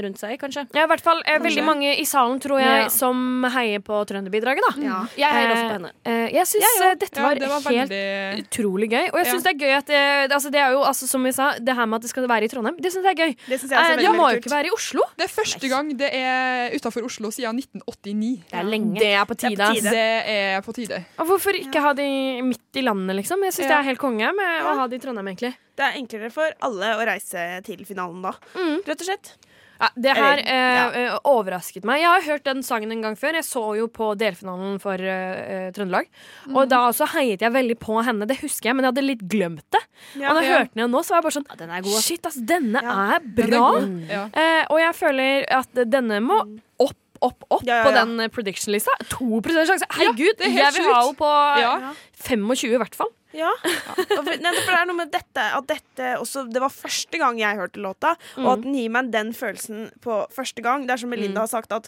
rundt 0.03 0.17
seg, 0.17 0.37
kanskje. 0.39 0.67
ja, 0.73 0.83
i 0.83 0.87
hvert 0.87 1.01
fall 1.01 1.19
eh, 1.25 1.37
Kanskje. 1.37 1.43
veldig 1.47 1.65
mange 1.65 1.89
i 1.99 2.03
salen, 2.05 2.39
tror 2.39 2.59
jeg, 2.59 2.83
Ja. 2.83 2.87
som 2.89 3.43
heier 3.51 3.79
på 3.79 3.99
Trønderbidraget. 4.07 4.61
Da. 4.67 4.81
Ja. 4.81 4.99
Jeg 5.17 5.31
heier 5.31 5.51
også 5.51 5.67
på 5.67 5.75
henne. 5.77 5.91
Eh, 6.05 6.29
jeg 6.33 6.45
syns 6.47 6.61
Ja, 6.79 6.85
ja. 6.87 6.95
dette 6.95 7.17
Ja, 7.17 7.23
var, 7.27 7.35
det 7.35 7.49
var 7.49 7.61
helt 7.61 7.89
veldig 7.91 8.45
utrolig 8.47 8.89
gøy. 8.91 9.05
Og 9.11 9.17
jeg 9.19 9.25
Ja. 9.27 9.31
syns 9.33 9.43
det 9.43 9.51
er 9.55 9.59
gøy 9.65 9.73
at 9.77 9.85
det, 9.85 10.29
det, 10.29 10.31
altså, 10.31 10.51
det 10.51 10.61
er 10.61 10.71
jo, 10.71 10.79
altså, 10.83 11.07
som 11.07 11.23
vi 11.23 11.31
sa, 11.31 11.51
det 11.59 11.75
her 11.75 11.85
med 11.85 11.95
at 11.95 12.01
det 12.01 12.09
skal 12.09 12.27
være 12.27 12.43
i 12.43 12.47
Trondheim, 12.47 12.77
det 12.81 12.91
syns 12.93 13.03
jeg 13.03 13.11
er 13.19 13.21
gøy. 13.25 13.35
Det 13.47 13.61
jeg 13.61 13.71
Eh, 13.71 13.91
er 13.93 13.97
det 13.97 14.11
må 14.15 14.31
jo 14.31 14.39
ikke 14.39 14.51
være 14.51 14.65
i 14.67 14.71
Oslo. 14.71 15.01
Det 15.17 15.25
er 15.25 15.33
første 15.41 15.67
gang 15.69 15.97
det 15.97 16.09
er 16.13 16.69
utafor 16.75 17.03
Oslo 17.05 17.27
siden 17.31 17.55
1989. 17.55 18.43
Det 18.49 18.59
er 18.59 18.63
lenge. 18.63 18.99
Det 18.99 19.11
er 19.13 19.25
på 19.25 19.35
Det 19.35 19.43
er 19.43 19.49
tide. 19.49 19.67
på 19.67 19.73
tide. 19.75 19.91
Det 19.91 20.23
er 20.27 20.61
på 20.61 20.73
tide. 20.73 21.05
Og 21.19 21.25
hvorfor 21.27 21.51
ikke 21.53 21.81
ha 21.81 21.93
de 21.93 22.41
midt 22.41 22.75
i 22.75 22.81
landet, 22.81 23.15
liksom? 23.15 23.41
Jeg 23.43 23.53
syns 23.53 23.67
det 23.67 23.77
er 23.77 23.83
helt 23.83 23.99
konge 23.99 24.31
med 24.33 24.47
Ja. 24.61 24.71
å 24.71 24.75
ha 24.77 24.87
de 24.87 24.95
i 24.95 24.99
Trondheim, 24.99 25.27
egentlig. 25.27 25.55
Det 25.77 25.85
er 25.87 25.97
enklere 26.01 26.31
for 26.33 26.51
alle 26.67 26.95
å 26.99 27.05
reise 27.07 27.45
til 27.67 27.85
finalen 27.87 28.21
da. 28.25 28.35
Mm. 28.55 28.81
Rett 28.87 29.01
og 29.01 29.07
slett. 29.07 29.33
Ja, 29.81 29.87
det 29.97 30.13
her 30.13 30.37
eh, 30.45 30.97
ja. 31.07 31.15
overrasket 31.25 31.85
meg. 31.89 32.03
Jeg 32.03 32.11
har 32.11 32.25
hørt 32.27 32.43
den 32.45 32.59
sangen 32.61 32.91
en 32.93 33.01
gang 33.01 33.15
før. 33.17 33.33
Jeg 33.39 33.47
så 33.47 33.63
jo 33.79 33.87
på 33.89 34.11
delfinalen 34.19 34.75
for 34.83 34.93
eh, 35.01 35.71
Trøndelag. 35.73 36.05
Trøndelag. 36.05 36.53
Og 36.53 36.67
da 36.69 36.83
også 36.91 37.07
heiet 37.15 37.41
jeg 37.41 37.55
veldig 37.55 37.77
på 37.81 37.97
henne. 38.05 38.27
Det 38.29 38.37
husker 38.43 38.69
jeg, 38.69 38.77
men 38.77 38.85
jeg 38.85 38.93
hadde 38.93 39.05
litt 39.07 39.23
glemt 39.31 39.65
det. 39.73 39.81
Ja. 40.21 40.29
og 40.29 40.37
da 40.37 40.43
jeg 40.43 40.51
Ja. 40.51 40.57
hørte 40.59 40.69
den 40.75 40.83
igjen 40.83 40.93
nå, 40.93 41.01
så 41.01 41.15
var 41.15 41.17
jeg 41.21 41.25
bare 41.25 41.37
sånn 41.39 41.47
Ja, 41.49 41.57
den 41.63 41.73
er 41.73 41.81
god. 41.87 42.01
Shit, 42.05 42.25
ass, 42.29 42.37
denne 42.53 42.83
Ja. 42.83 42.97
er 43.15 43.19
Den 43.25 43.31
er 43.31 43.49
bra. 43.49 43.69
Ja. 44.11 44.23
Eh, 44.33 44.65
og 44.69 44.79
jeg 44.83 44.93
føler 44.99 45.45
at 45.61 45.81
denne 45.95 46.21
må 46.21 46.37
opp, 46.77 46.97
opp, 47.21 47.43
opp 47.49 47.65
Ja, 47.65 47.81
ja, 47.81 47.83
på 47.87 47.95
den 47.97 48.19
eh, 48.19 48.29
prediction-lista. 48.29 48.93
2 49.09 49.41
sjanse. 49.65 49.89
Herregud, 49.97 50.37
det 50.37 50.45
er 50.45 50.53
helt 50.59 50.75
jeg 50.75 50.77
vil 50.77 50.93
ha 50.93 51.01
henne 51.01 51.17
på 51.17 51.33
Ja. 51.61 51.93
25 52.21 52.75
i 52.75 52.77
hvert 52.77 52.93
fall. 53.01 53.09
Ja. 53.37 53.51
For, 53.61 54.27
nei, 54.27 54.51
for 54.57 54.71
det 54.73 54.77
er 54.77 54.87
noe 54.89 54.97
med 54.97 55.11
dette 55.13 55.43
at 55.55 55.67
dette 55.69 56.07
også 56.19 56.43
Det 56.51 56.59
var 56.63 56.73
første 56.73 57.19
gang 57.21 57.37
jeg 57.39 57.59
hørte 57.59 57.79
låta, 57.83 58.15
og 58.41 58.49
at 58.57 58.65
den 58.65 58.75
gir 58.75 58.91
meg 58.91 59.11
den 59.13 59.31
følelsen 59.37 59.89
på 60.03 60.23
første 60.35 60.63
gang. 60.65 60.87
Det 60.87 60.95
er 60.95 61.03
som 61.03 61.11
Melinda 61.13 61.45
har 61.45 61.51
sagt, 61.51 61.71
at, 61.71 61.87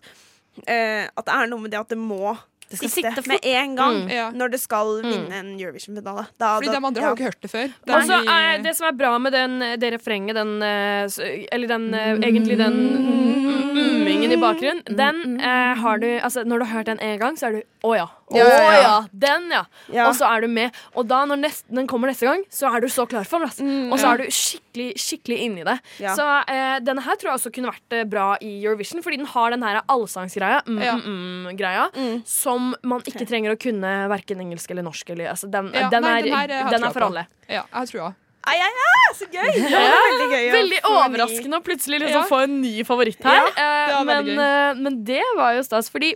eh, 0.67 1.03
at 1.09 1.25
det 1.27 1.35
er 1.35 1.51
noe 1.51 1.65
med 1.65 1.73
det 1.73 1.81
at 1.81 1.91
det 1.91 1.99
må 1.99 2.35
Det 2.73 2.79
skal 2.81 2.91
sitte, 2.97 3.23
med 3.29 3.45
en 3.45 3.75
gang 3.77 3.99
Mm. 4.03 4.09
Ja. 4.09 4.27
når 4.33 4.51
det 4.55 4.59
skal 4.63 4.95
vinne 5.05 5.37
en 5.39 5.51
Eurovision-finale. 5.59 6.25
Fordi 6.41 6.71
de 6.71 6.79
andre 6.79 7.01
ja. 7.01 7.05
har 7.07 7.13
jo 7.13 7.17
ikke 7.19 7.29
hørt 7.29 7.41
det 7.45 7.51
før. 7.51 7.67
Det 7.85 7.93
Og 7.93 8.29
er 8.33 8.63
det 8.65 8.73
som 8.77 8.87
er 8.89 8.97
bra 8.97 9.11
med 9.21 9.31
den, 9.35 9.59
det 9.79 9.93
refrenget, 9.93 10.35
den 10.35 10.55
eh, 10.61 11.47
Eller 11.53 11.67
den 11.67 11.93
eh, 11.93 12.17
egentlig 12.17 12.57
den 12.57 12.79
ummingen 13.73 14.31
i 14.31 14.37
bakgrunnen, 14.37 14.83
den 14.97 15.39
eh, 15.41 15.75
har 15.81 15.97
du 16.01 16.07
Altså, 16.23 16.43
når 16.45 16.59
du 16.59 16.65
har 16.65 16.77
hørt 16.79 16.89
den 16.91 16.99
en 17.01 17.19
gang, 17.19 17.37
så 17.39 17.47
er 17.49 17.51
du 17.59 17.61
Å 17.83 17.95
ja. 17.97 18.05
Å 18.33 18.37
Ja, 18.37 18.45
ja, 18.47 18.75
ja. 18.81 18.93
Den, 19.11 19.49
ja. 19.51 19.63
Ja. 19.93 20.05
Og 20.07 20.15
så 20.17 20.25
er 20.25 20.41
du 20.41 20.47
med. 20.47 20.71
Og 20.95 21.05
da, 21.09 21.19
når 21.29 21.41
nest, 21.43 21.65
den 21.69 21.85
kommer 21.91 22.07
neste 22.09 22.25
gang, 22.25 22.41
så 22.49 22.69
er 22.73 22.81
du 22.81 22.87
så 22.89 23.03
klar 23.09 23.27
for 23.27 23.43
den. 23.43 23.49
Altså. 23.51 23.65
og 23.91 23.99
så 23.99 24.07
ja. 24.07 24.13
er 24.13 24.23
du 24.23 24.31
skikkelig 24.33 24.87
skikkelig 25.03 25.37
inni 25.43 25.65
det. 25.67 25.75
Ja. 26.01 26.15
Så 26.17 26.25
eh, 26.49 26.79
denne 26.81 27.03
her 27.05 27.19
tror 27.19 27.33
jeg 27.33 27.41
også 27.41 27.51
kunne 27.53 27.73
vært 27.73 27.97
eh, 27.99 28.05
bra 28.09 28.29
i 28.41 28.53
Eurovision, 28.63 29.03
fordi 29.05 29.19
den 29.21 29.29
har 29.29 29.53
den 29.53 29.65
her 29.67 29.81
allsangsgreia, 29.91 30.63
mm, 30.65 30.79
Ja. 30.81 30.95
mm, 30.95 31.19
mm, 31.43 31.57
greia, 31.59 31.83
Mm. 31.93 32.23
Som 32.63 32.89
man 32.89 33.01
ikke 33.03 33.25
trenger 33.27 33.53
å 33.55 33.59
kunne 33.59 33.91
verken 34.11 34.39
engelsk 34.43 34.71
eller 34.73 34.85
norsk. 34.87 35.09
Eller, 35.15 35.31
altså, 35.33 35.49
den, 35.51 35.71
Ja, 35.73 35.89
den, 35.89 36.01
nei, 36.05 36.19
er, 36.19 36.23
den 36.23 36.33
her, 36.37 36.49
eh, 36.49 36.69
den 36.71 36.83
er 36.83 36.93
for 36.95 37.01
på. 37.03 37.09
alle. 37.11 37.25
Ja, 37.49 37.63
jeg 37.73 37.89
tror 37.91 37.99
jeg. 38.03 38.13
Ai, 38.43 38.57
ai, 38.59 38.71
ai, 38.91 39.13
så 39.15 39.25
gøy! 39.31 39.51
Det 39.55 39.71
var 39.71 40.01
veldig 40.09 40.27
gøy. 40.33 40.47
Veldig 40.51 40.79
overraskende 40.89 41.59
å 41.59 41.63
plutselig 41.63 41.99
liksom 42.03 42.23
Ja. 42.23 42.27
få 42.27 42.41
en 42.43 42.57
ny 42.61 42.83
favoritt 42.83 43.23
her. 43.23 43.47
Ja, 43.55 44.03
det 44.03 44.05
men, 44.09 44.39
eh, 44.39 44.73
men 44.83 45.03
det 45.07 45.21
var 45.37 45.53
jo 45.55 45.63
stas, 45.63 45.89
fordi 45.89 46.13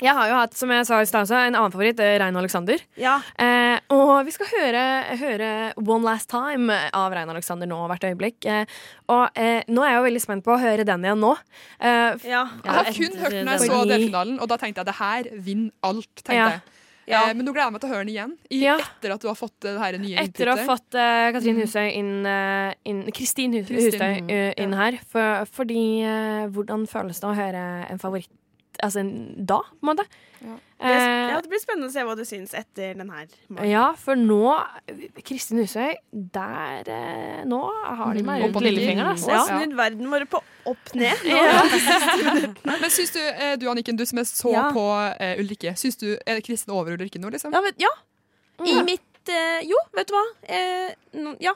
jeg 0.00 0.14
har 0.16 0.30
jo 0.30 0.38
hatt, 0.38 0.56
som 0.56 0.72
jeg 0.72 0.86
sa 0.88 1.00
i 1.00 1.06
også, 1.06 1.36
en 1.36 1.56
annen 1.58 1.74
favoritt, 1.74 2.00
eh, 2.00 2.16
Rein 2.22 2.36
Alexander. 2.40 2.80
Ja. 3.00 3.18
Eh, 3.38 3.78
og 3.92 4.24
vi 4.26 4.34
skal 4.34 4.50
høre, 4.54 4.84
høre 5.20 5.50
One 5.80 6.04
Last 6.06 6.30
Time 6.32 6.72
av 6.96 7.12
Rein 7.12 7.30
Alexander 7.32 7.68
nå 7.70 7.78
hvert 7.90 8.08
øyeblikk. 8.08 8.48
Eh, 8.48 8.80
og 9.12 9.28
eh, 9.34 9.62
nå 9.68 9.84
er 9.84 9.94
jeg 9.94 10.00
jo 10.00 10.08
veldig 10.08 10.24
spent 10.24 10.46
på 10.46 10.56
å 10.56 10.60
høre 10.62 10.86
den 10.88 11.04
igjen 11.06 11.20
nå. 11.22 11.36
Eh, 11.78 12.28
ja. 12.30 12.46
Jeg 12.64 12.76
har 12.78 12.92
kun 12.96 13.22
hørt 13.22 13.36
den 13.36 13.48
når 13.48 13.58
jeg 13.58 13.70
så 13.70 13.80
delfinalen, 13.92 14.36
og 14.40 14.50
da 14.50 14.60
tenkte 14.60 14.84
jeg 14.84 14.90
det 14.90 14.98
her 15.00 15.32
vinner 15.48 15.90
alt. 15.90 16.12
tenkte 16.22 16.38
Ja. 16.40 16.50
jeg. 16.56 16.76
Ja. 17.10 17.24
Eh, 17.28 17.34
men 17.34 17.46
nå 17.46 17.52
gleder 17.52 17.66
jeg 17.66 17.74
meg 17.74 17.82
til 17.82 17.90
å 17.90 17.92
høre 17.92 18.04
den 18.04 18.12
igjen, 18.14 18.34
i, 18.50 18.60
Ja. 18.62 18.76
etter 18.78 19.14
at 19.14 19.22
du 19.22 19.28
har 19.28 19.38
fått 19.38 19.56
det 19.64 19.78
her 19.78 19.98
nye 19.98 20.16
etter 20.22 20.50
å 20.50 20.56
ha 20.56 20.66
fått 20.68 20.94
uh, 20.94 21.32
Katrin 21.34 21.58
Husøy 21.58 21.88
inn, 21.98 22.12
inn 22.86 23.00
Kristin 23.10 23.56
Hus 23.58 23.66
Kristin, 23.66 23.98
Hustøy 23.98 24.30
eh, 24.30 24.52
inn 24.62 24.76
her. 24.78 25.00
For, 25.10 25.44
fordi 25.50 26.04
uh, 26.06 26.46
hvordan 26.54 26.86
føles 26.90 27.18
det 27.18 27.26
å 27.26 27.34
høre 27.34 27.64
en 27.90 27.98
favoritt 28.02 28.30
Altså 28.80 29.00
en, 29.02 29.44
da, 29.46 29.58
på 29.76 29.82
en 29.84 29.88
måte? 29.92 30.04
Ja. 30.40 30.56
Det, 30.56 30.60
Eh, 30.80 31.28
ja, 31.28 31.40
det 31.44 31.50
blir 31.52 31.60
spennende 31.60 31.90
å 31.90 31.92
se 31.92 32.00
hva 32.08 32.14
du 32.16 32.22
syns 32.24 32.54
etter 32.56 32.94
den 32.96 33.10
her. 33.12 33.26
Ja, 33.68 33.90
for 34.00 34.16
nå 34.16 34.54
Kristin 35.28 35.60
Husøy, 35.60 35.98
der 36.32 36.88
eh, 36.88 37.42
Nå 37.44 37.58
har 37.84 38.14
de 38.16 38.22
meg 38.24 38.46
Opp 38.46 38.54
rundt 38.56 38.64
lillefingeren. 38.64 39.10
Altså. 39.12 39.28
Og 39.28 39.34
Ja. 39.36 39.58
snudd 39.58 39.76
verden 39.76 40.08
vår 40.08 40.24
på 40.32 40.40
opp 40.72 40.94
ned. 40.96 41.20
Men 42.64 42.88
syns 42.88 43.12
du, 43.12 43.20
eh, 43.20 43.56
du 43.60 43.68
Anniken, 43.68 43.98
du 44.00 44.06
som 44.08 44.22
er 44.22 44.28
så 44.30 44.54
Ja. 44.54 44.70
på 44.72 44.86
uh, 44.88 45.34
Ulrikke, 45.42 45.74
syns 45.76 46.00
du 46.00 46.14
er 46.24 46.40
Kristin 46.40 46.72
over 46.72 46.96
Ulrikke 46.96 47.20
nå, 47.20 47.28
liksom? 47.36 47.52
Ja, 47.52 47.60
Men, 47.60 47.76
ja. 47.76 47.92
I 48.64 48.78
Ja. 48.78 48.82
mitt 48.88 49.28
uh, 49.28 49.60
Jo, 49.68 49.76
vet 49.92 50.08
du 50.08 50.16
hva? 50.16 50.24
Uh, 50.48 51.20
no, 51.20 51.34
ja. 51.44 51.52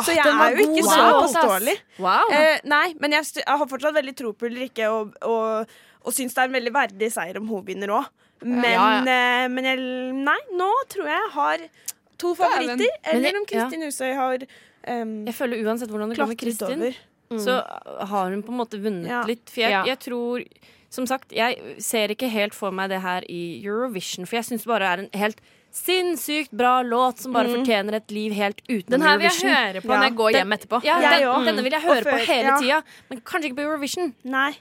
Så 0.00 0.12
jeg 0.16 0.26
er 0.26 0.56
jo 0.56 0.64
ikke 0.66 0.82
så 0.82 1.02
påståelig. 1.14 1.76
Wow. 2.02 2.32
Eh, 2.34 2.58
nei, 2.66 2.94
men 2.98 3.12
jeg, 3.14 3.28
jeg 3.38 3.46
har 3.46 3.68
fortsatt 3.70 3.94
veldig 3.94 4.14
tro 4.18 4.32
på 4.34 4.48
Ulrikke, 4.48 4.88
og, 4.90 5.12
og, 5.22 5.70
og 6.06 6.14
syns 6.14 6.36
det 6.36 6.44
er 6.44 6.50
en 6.50 6.56
veldig 6.56 6.72
verdig 6.74 7.10
seier 7.12 7.40
om 7.40 7.50
hun 7.50 7.66
vinner 7.66 7.92
òg. 7.98 8.08
Men, 8.44 8.64
Ja, 8.68 8.86
eh, 9.00 9.48
men 9.48 9.64
jeg, 9.64 9.82
nei, 10.14 10.38
nå 10.54 10.70
tror 10.92 11.08
jeg 11.08 11.18
jeg 11.18 11.32
har 11.34 11.66
to 12.20 12.34
favoritter. 12.36 12.96
Eller 13.12 13.40
om 13.40 13.46
Kristin 13.48 13.84
Husøy 13.86 14.12
har 14.16 14.46
um, 14.88 15.14
Jeg 15.26 15.34
føler 15.34 15.64
uansett 15.64 15.92
hvordan 15.92 16.12
det 16.12 16.18
går 16.20 16.32
med 16.32 16.40
Kristin 16.40 16.84
mm. 16.86 17.40
Så 17.42 17.58
har 18.12 18.30
hun 18.30 18.44
på 18.44 18.52
en 18.54 18.60
måte 18.60 18.80
vunnet 18.80 19.08
Ja. 19.10 19.24
litt. 19.26 19.48
For 19.50 19.64
jeg, 19.64 19.70
Ja. 19.72 19.84
jeg 19.88 19.98
tror 20.04 20.44
som 20.88 21.06
sagt, 21.06 21.32
jeg 21.34 21.76
ser 21.82 22.12
ikke 22.14 22.28
helt 22.30 22.54
for 22.54 22.70
meg 22.70 22.90
det 22.92 23.00
her 23.02 23.24
i 23.28 23.60
Eurovision, 23.64 24.24
for 24.24 24.38
jeg 24.38 24.44
syns 24.48 24.62
det 24.64 24.70
bare 24.70 24.86
er 24.92 25.02
en 25.02 25.08
helt 25.18 25.40
sinnssykt 25.76 26.54
bra 26.56 26.82
låt 26.82 27.18
som 27.20 27.34
bare 27.36 27.50
fortjener 27.52 27.98
et 27.98 28.14
liv 28.14 28.32
helt 28.32 28.62
uten 28.68 28.94
Den 28.94 29.02
her 29.04 29.18
vil 29.20 29.28
jeg 29.28 29.50
høre 29.50 29.82
på 29.84 29.92
når 29.92 30.06
jeg 30.06 30.16
går 30.16 30.38
hjem 30.38 30.56
etterpå. 30.56 30.80
Ja, 30.86 31.00
den, 31.02 31.26
også. 31.28 31.50
denne 31.50 31.64
vil 31.66 31.76
jeg 31.76 31.84
høre 31.84 31.98
høre 32.00 32.14
på 32.14 32.30
hele 32.30 32.48
ja. 32.48 32.56
tida, 32.62 32.78
men 33.10 33.20
kanskje 33.20 33.50
ikke 33.50 33.58
på 33.60 33.66
Eurovision. 33.66 34.14
Nei. 34.24 34.54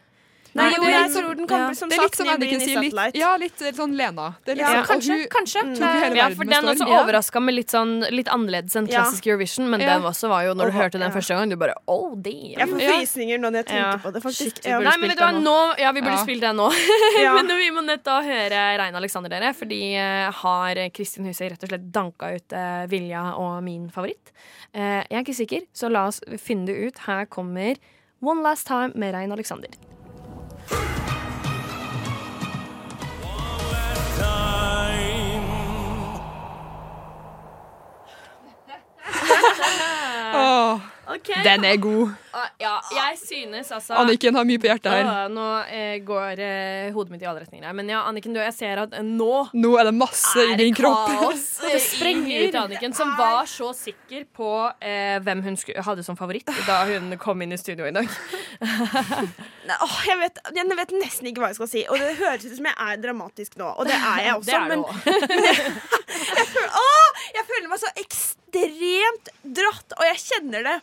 Nei, 0.55 0.69
jo, 0.71 0.83
jeg 0.87 1.09
sånn- 1.11 1.23
tror 1.25 1.35
den 1.35 1.47
kommer 1.49 1.67
ja. 1.67 1.75
som 1.75 1.89
Det 1.89 1.97
er 1.97 2.01
litt 2.01 2.15
sagt 2.15 2.15
som 2.15 2.27
ned 2.27 2.43
i 2.43 2.47
Anniken 2.55 2.83
litt, 2.85 3.15
ja, 3.19 3.31
litt 3.35 3.61
eh, 3.61 3.71
sånn 3.75 3.95
Lena. 3.99 4.27
Det 4.45 4.53
er 4.53 4.55
litt 4.55 4.63
Ja, 4.63 4.71
sånn, 4.71 4.85
kanskje, 4.87 5.17
hun 5.19 5.27
kanskje. 5.33 5.63
tok 5.75 6.15
Ja, 6.15 6.29
for 6.29 6.45
den 6.45 6.69
også 6.71 6.87
overraska 6.87 7.41
med 7.43 7.55
litt 7.55 7.73
sånn 7.75 7.91
litt 8.09 8.27
annerledes 8.31 8.75
enn 8.79 8.87
Ja. 8.87 9.01
klassisk 9.03 9.27
Eurovision, 9.27 9.69
men 9.69 9.81
Ja. 9.81 9.93
den 9.97 10.07
også 10.07 10.29
var 10.29 10.43
jo 10.47 10.53
når 10.55 10.71
du 10.71 10.77
hørte 10.79 10.91
den 10.99 11.11
ja. 11.11 11.15
første 11.15 11.35
gang, 11.35 11.49
du 11.49 11.55
bare 11.57 11.75
oh, 11.87 12.15
damn. 12.15 12.55
Jeg 12.55 12.67
får 12.69 12.79
frysninger 12.79 13.37
nå 13.39 13.51
når 13.51 13.59
jeg 13.61 13.65
tenker 13.65 13.91
Ja. 13.91 13.97
på 13.97 14.13
det, 14.13 14.23
faktisk. 14.23 14.55
Shit, 14.63 14.65
Nei, 14.65 14.97
men 14.97 15.09
vet 15.09 15.17
du 15.17 15.23
hva, 15.23 15.33
nå. 15.43 15.77
Ja, 15.77 15.91
vi 15.91 16.01
burde 16.01 16.17
Ja. 16.17 16.23
spilt 16.23 16.41
den 16.41 16.55
nå. 16.61 16.69
Men 17.35 17.47
vi 17.47 17.69
må 17.71 17.83
nødt 17.83 18.03
til 18.03 18.13
å 18.15 18.23
høre 18.23 18.77
Rein 18.79 18.95
Alexander, 18.95 19.29
dere. 19.29 19.53
Fordi 19.53 19.75
de 19.75 20.31
har 20.31 20.75
Kristin 20.95 21.25
Husøy 21.27 21.49
rett 21.51 21.63
og 21.63 21.69
slett 21.69 21.91
danka 21.91 22.31
ut 22.35 22.53
uh, 22.53 22.85
Vilja 22.87 23.35
og 23.35 23.61
min 23.63 23.89
favoritt. 23.89 24.31
Uh, 24.73 25.03
jeg 25.09 25.19
er 25.19 25.23
ikke 25.23 25.35
sikker, 25.35 25.65
så 25.75 25.91
la 25.91 26.07
oss 26.07 26.21
finne 26.39 26.65
det 26.65 26.77
ut. 26.87 26.97
Her 27.05 27.25
kommer 27.25 27.75
One 28.21 28.41
Last 28.41 28.67
Time 28.67 28.93
med 28.95 29.13
Rein 29.13 29.31
Alexander. 29.35 29.69
Food. 30.67 31.04
Åh, 41.15 41.43
den 41.45 41.65
er 41.67 41.81
god. 41.81 42.13
Ja, 42.59 42.73
jeg 42.91 43.19
synes 43.21 43.69
altså 43.71 43.95
Anniken 43.95 44.35
har 44.35 44.43
mye 44.47 44.59
på 44.59 44.67
hjertet 44.67 44.91
her. 44.91 45.07
Ah, 45.07 45.27
nå 45.31 45.45
eh, 45.71 46.01
går 46.03 46.41
eh, 46.43 46.89
hodet 46.95 47.13
mitt 47.13 47.23
i 47.23 47.27
alle 47.29 47.45
retninger 47.45 47.67
her. 47.69 47.75
Men 47.77 47.89
ja, 47.91 48.01
Anniken, 48.09 48.35
du, 48.35 48.41
jeg 48.43 48.55
ser 48.57 48.81
at 48.83 48.95
eh, 48.97 49.05
nå 49.05 49.45
Nå 49.55 49.71
er 49.79 49.87
det 49.87 49.93
masse 49.95 50.33
i 50.41 50.49
er 50.49 50.55
i 50.55 50.65
din 50.65 50.75
kropp. 50.75 51.13
det 51.71 51.79
sprenger 51.83 52.49
ut 52.49 52.57
Anniken, 52.65 52.95
som 52.97 53.13
var 53.15 53.47
så 53.49 53.71
sikker 53.77 54.25
på 54.35 54.49
eh, 54.83 55.15
hvem 55.23 55.45
hun 55.45 55.57
hadde 55.87 56.03
som 56.05 56.19
favoritt 56.19 56.51
da 56.67 56.81
hun 56.89 57.15
kom 57.21 57.41
inn 57.45 57.55
i 57.55 57.59
studio 57.61 57.87
i 57.87 57.93
dag. 57.95 58.11
Nei, 59.69 59.79
åh, 59.79 59.95
jeg, 60.09 60.19
vet, 60.19 60.43
jeg 60.59 60.79
vet 60.81 60.93
nesten 60.99 61.31
ikke 61.31 61.45
hva 61.45 61.53
jeg 61.53 61.59
skal 61.61 61.71
si. 61.71 61.85
Og 61.87 62.01
det 62.01 62.11
høres 62.19 62.45
ut 62.45 62.57
som 62.59 62.69
jeg 62.69 62.77
er 62.89 63.01
dramatisk 63.05 63.57
nå, 63.61 63.71
og 63.71 63.87
det 63.87 63.95
er 63.95 64.27
jeg 64.27 64.35
også. 64.35 64.51
Det 64.51 64.59
er 64.59 64.67
du 64.67 64.69
men 64.75 64.85
også. 64.91 65.15
jeg, 66.35 66.47
føler, 66.51 66.77
å, 66.83 66.85
jeg 67.39 67.49
føler 67.53 67.71
meg 67.71 67.83
så 67.85 67.95
ekstremt 68.03 69.35
dratt, 69.61 69.99
og 69.99 70.07
jeg 70.11 70.23
kjenner 70.27 70.67
det 70.67 70.77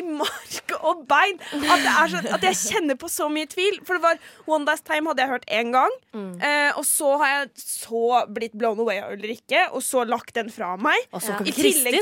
i 0.00 0.04
mark 0.06 0.74
og 0.80 1.04
bein. 1.10 1.38
At, 1.60 1.82
det 1.84 1.92
er 1.92 2.12
så, 2.12 2.22
at 2.36 2.46
jeg 2.48 2.58
kjenner 2.60 2.98
på 3.00 3.10
så 3.12 3.28
mye 3.32 3.48
tvil. 3.50 3.78
For 3.86 3.98
det 3.98 4.04
var 4.04 4.20
One 4.50 4.68
Last 4.68 4.86
Time 4.88 5.10
hadde 5.10 5.24
jeg 5.24 5.32
hørt 5.34 5.46
én 5.52 5.72
gang. 5.74 5.94
Eh, 6.14 6.70
og 6.78 6.84
så 6.88 7.14
har 7.22 7.34
jeg 7.34 7.52
så 7.62 8.02
blitt 8.32 8.56
blown 8.58 8.80
away 8.82 9.00
av 9.02 9.14
Ulrikke, 9.16 9.68
og 9.72 9.84
så 9.84 10.04
lagt 10.08 10.34
den 10.38 10.50
fra 10.52 10.74
meg. 10.80 11.06
Kom 11.12 11.46
I 11.48 11.54
tillegg, 11.56 12.00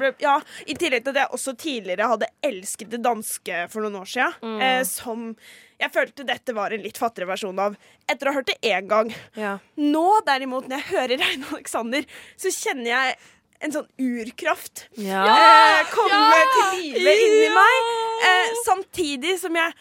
ble, 0.00 0.12
ja, 0.22 0.36
I 0.66 0.76
tillegg 0.78 1.06
til 1.06 1.14
at 1.14 1.22
jeg 1.24 1.34
også 1.38 1.56
tidligere 1.60 2.10
hadde 2.14 2.30
elsket 2.46 2.92
det 2.92 3.02
danske 3.04 3.64
for 3.72 3.86
noen 3.86 4.00
år 4.02 4.14
siden. 4.16 4.60
Eh, 4.60 4.82
som 4.88 5.34
jeg 5.80 5.92
følte 5.94 6.26
dette 6.28 6.52
var 6.56 6.74
en 6.74 6.82
litt 6.84 6.98
fattigere 7.00 7.30
versjon 7.30 7.60
av 7.62 7.76
etter 8.10 8.28
å 8.28 8.34
ha 8.34 8.40
hørt 8.40 8.50
det 8.50 8.58
én 8.68 8.88
gang. 8.90 9.12
Ja. 9.38 9.56
Nå 9.80 10.06
derimot, 10.26 10.68
når 10.68 10.82
jeg 10.82 10.90
hører 10.90 11.22
Reine 11.22 11.52
Alexander, 11.54 12.04
så 12.36 12.52
kjenner 12.52 12.90
jeg 12.90 13.20
en 13.60 13.72
sånn 13.74 13.88
urkraft 14.00 14.86
Ja. 15.00 15.24
eh, 15.28 15.84
komme 15.92 16.40
til 16.54 16.94
live 16.96 17.16
inni 17.26 17.50
meg. 17.54 17.90
Eh, 18.30 18.54
samtidig 18.64 19.36
som 19.42 19.56
jeg 19.56 19.72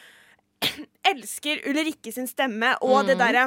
elsker 1.13 1.61
Ulrikke 1.69 2.11
sin 2.13 2.27
stemme 2.27 2.75
og 2.83 3.07
det 3.07 3.15
derre 3.19 3.45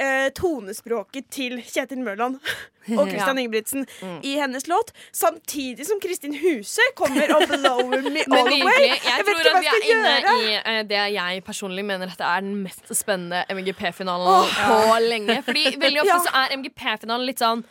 eh, 0.00 0.28
tonespråket 0.36 1.26
til 1.34 1.58
Kjetil 1.64 2.00
Mørland 2.06 2.38
og 2.98 3.10
Christian 3.10 3.36
Ingebrigtsen 3.42 3.84
i 4.24 4.36
hennes 4.40 4.64
låt. 4.70 4.94
Samtidig 5.12 5.84
som 5.86 6.00
Kristin 6.00 6.32
Huse 6.40 6.80
kommer 6.96 7.28
og 7.36 7.44
blower 7.50 8.00
me 8.08 8.22
all 8.32 8.48
the 8.48 8.62
way. 8.64 8.86
Jeg, 8.88 9.02
jeg, 9.04 9.26
tror 9.28 9.50
at 9.50 9.60
vi 9.60 9.68
er 9.68 9.88
inne 9.92 10.14
gjøre. 10.14 10.36
i 10.38 10.54
eh, 10.62 10.80
det 10.88 11.02
jeg 11.18 11.42
personlig 11.44 11.84
mener 11.84 12.08
dette 12.08 12.24
er 12.24 12.46
den 12.46 12.56
mest 12.64 12.88
spennende 12.96 13.44
MGP-finalen 13.52 14.48
på 14.62 14.78
lenge. 15.04 15.42
Fordi 15.44 15.66
veldig 15.76 16.06
ofte 16.06 16.14
Ja. 16.14 16.22
så 16.24 16.32
er 16.46 16.56
MGP-finalen 16.62 17.28
litt 17.28 17.44
sånn 17.44 17.66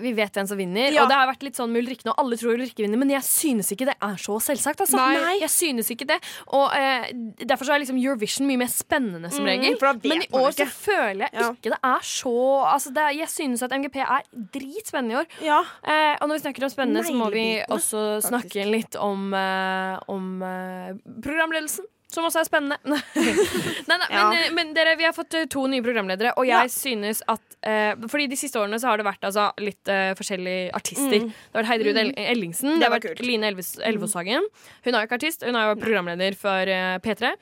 vi 0.00 0.12
vet 0.14 0.32
hvem 0.32 0.46
som 0.46 0.56
vinner, 0.56 0.92
Ja. 0.92 1.02
og 1.02 1.08
det 1.10 1.16
har 1.16 1.26
vært 1.26 1.42
litt 1.42 1.56
sånn 1.56 1.70
med 1.72 1.82
Ulrikke 1.84 2.04
nå. 2.06 2.14
Alle 2.16 2.36
tror 2.36 2.54
Ulrikke 2.54 2.84
vinner, 2.84 2.96
men 2.98 3.10
jeg 3.10 3.22
synes 3.26 3.72
ikke 3.72 3.86
det 3.86 3.96
er 4.00 4.14
så 4.16 4.38
selvsagt. 4.40 4.80
Altså. 4.80 4.96
Nei. 4.96 5.38
Jeg 5.40 5.50
synes 5.50 5.90
ikke 5.90 6.06
det 6.06 6.20
Og 6.52 6.70
eh, 6.74 7.10
Derfor 7.44 7.64
så 7.66 7.74
er 7.74 7.80
liksom 7.82 7.98
Eurovision 7.98 8.46
mye 8.46 8.58
mer 8.58 8.70
spennende 8.70 9.30
som 9.32 9.42
Mm, 9.44 9.50
regel. 9.50 9.76
for 9.78 9.92
vet 9.92 10.04
Men 10.04 10.22
i 10.22 10.28
år 10.32 10.50
så 10.54 10.66
føler 10.66 11.26
jeg 11.26 11.30
Ja. 11.34 11.50
ikke 11.52 11.70
det 11.74 11.80
er 11.82 12.00
så 12.02 12.64
altså 12.72 12.92
det 12.94 13.16
Jeg 13.18 13.28
synes 13.28 13.62
at 13.62 13.70
MGP 13.72 13.96
er 14.00 14.22
dritspennende 14.52 15.12
i 15.12 15.16
år. 15.22 15.26
Ja. 15.42 15.60
Eh, 15.84 16.16
og 16.20 16.28
når 16.28 16.34
vi 16.38 16.42
snakker 16.46 16.62
om 16.64 16.70
spennende, 16.70 17.04
så 17.04 17.12
må 17.14 17.30
vi 17.32 17.62
også 17.68 18.22
snakke 18.22 18.64
litt 18.70 18.94
om, 18.96 19.32
eh, 19.34 19.98
om 20.08 20.42
eh, 20.42 20.92
programledelsen. 21.20 21.84
Som 22.12 22.26
også 22.28 22.42
er 22.42 22.48
spennende. 22.48 22.76
nei, 23.88 23.96
nei, 23.96 24.08
Ja. 24.12 24.26
men, 24.28 24.54
men 24.58 24.72
dere, 24.76 24.94
vi 25.00 25.06
har 25.06 25.14
fått 25.16 25.34
eh, 25.38 25.46
to 25.50 25.64
nye 25.70 25.82
programledere, 25.84 26.34
og 26.36 26.44
jeg 26.48 26.68
synes 26.74 27.22
at 27.32 27.56
eh, 27.64 27.94
Fordi 28.10 28.26
de 28.28 28.36
siste 28.36 28.58
årene 28.60 28.76
så 28.82 28.90
har 28.90 29.00
det 29.00 29.06
vært 29.06 29.24
altså, 29.28 29.46
litt 29.64 29.88
eh, 29.92 30.12
forskjellige 30.18 30.72
artister. 30.76 31.24
Det 31.24 31.54
har 31.54 31.62
vært 31.62 31.70
Heidi 31.72 31.86
Ruud 31.88 32.00
El- 32.02 32.12
Ellingsen, 32.20 32.74
det, 32.76 32.84
har 32.84 32.92
var 32.92 32.98
vært 33.00 33.08
kult. 33.16 33.24
Line 33.26 33.48
Elves, 33.48 33.72
Elvåshagen. 33.80 34.48
Hun 34.84 34.92
er 34.92 34.98
jo 34.98 35.08
ikke 35.08 35.18
artist, 35.20 35.46
hun 35.48 35.56
er 35.56 35.70
jo 35.70 35.78
programleder 35.82 36.36
for 36.38 36.72
eh, 36.76 36.96
P3. 37.04 37.32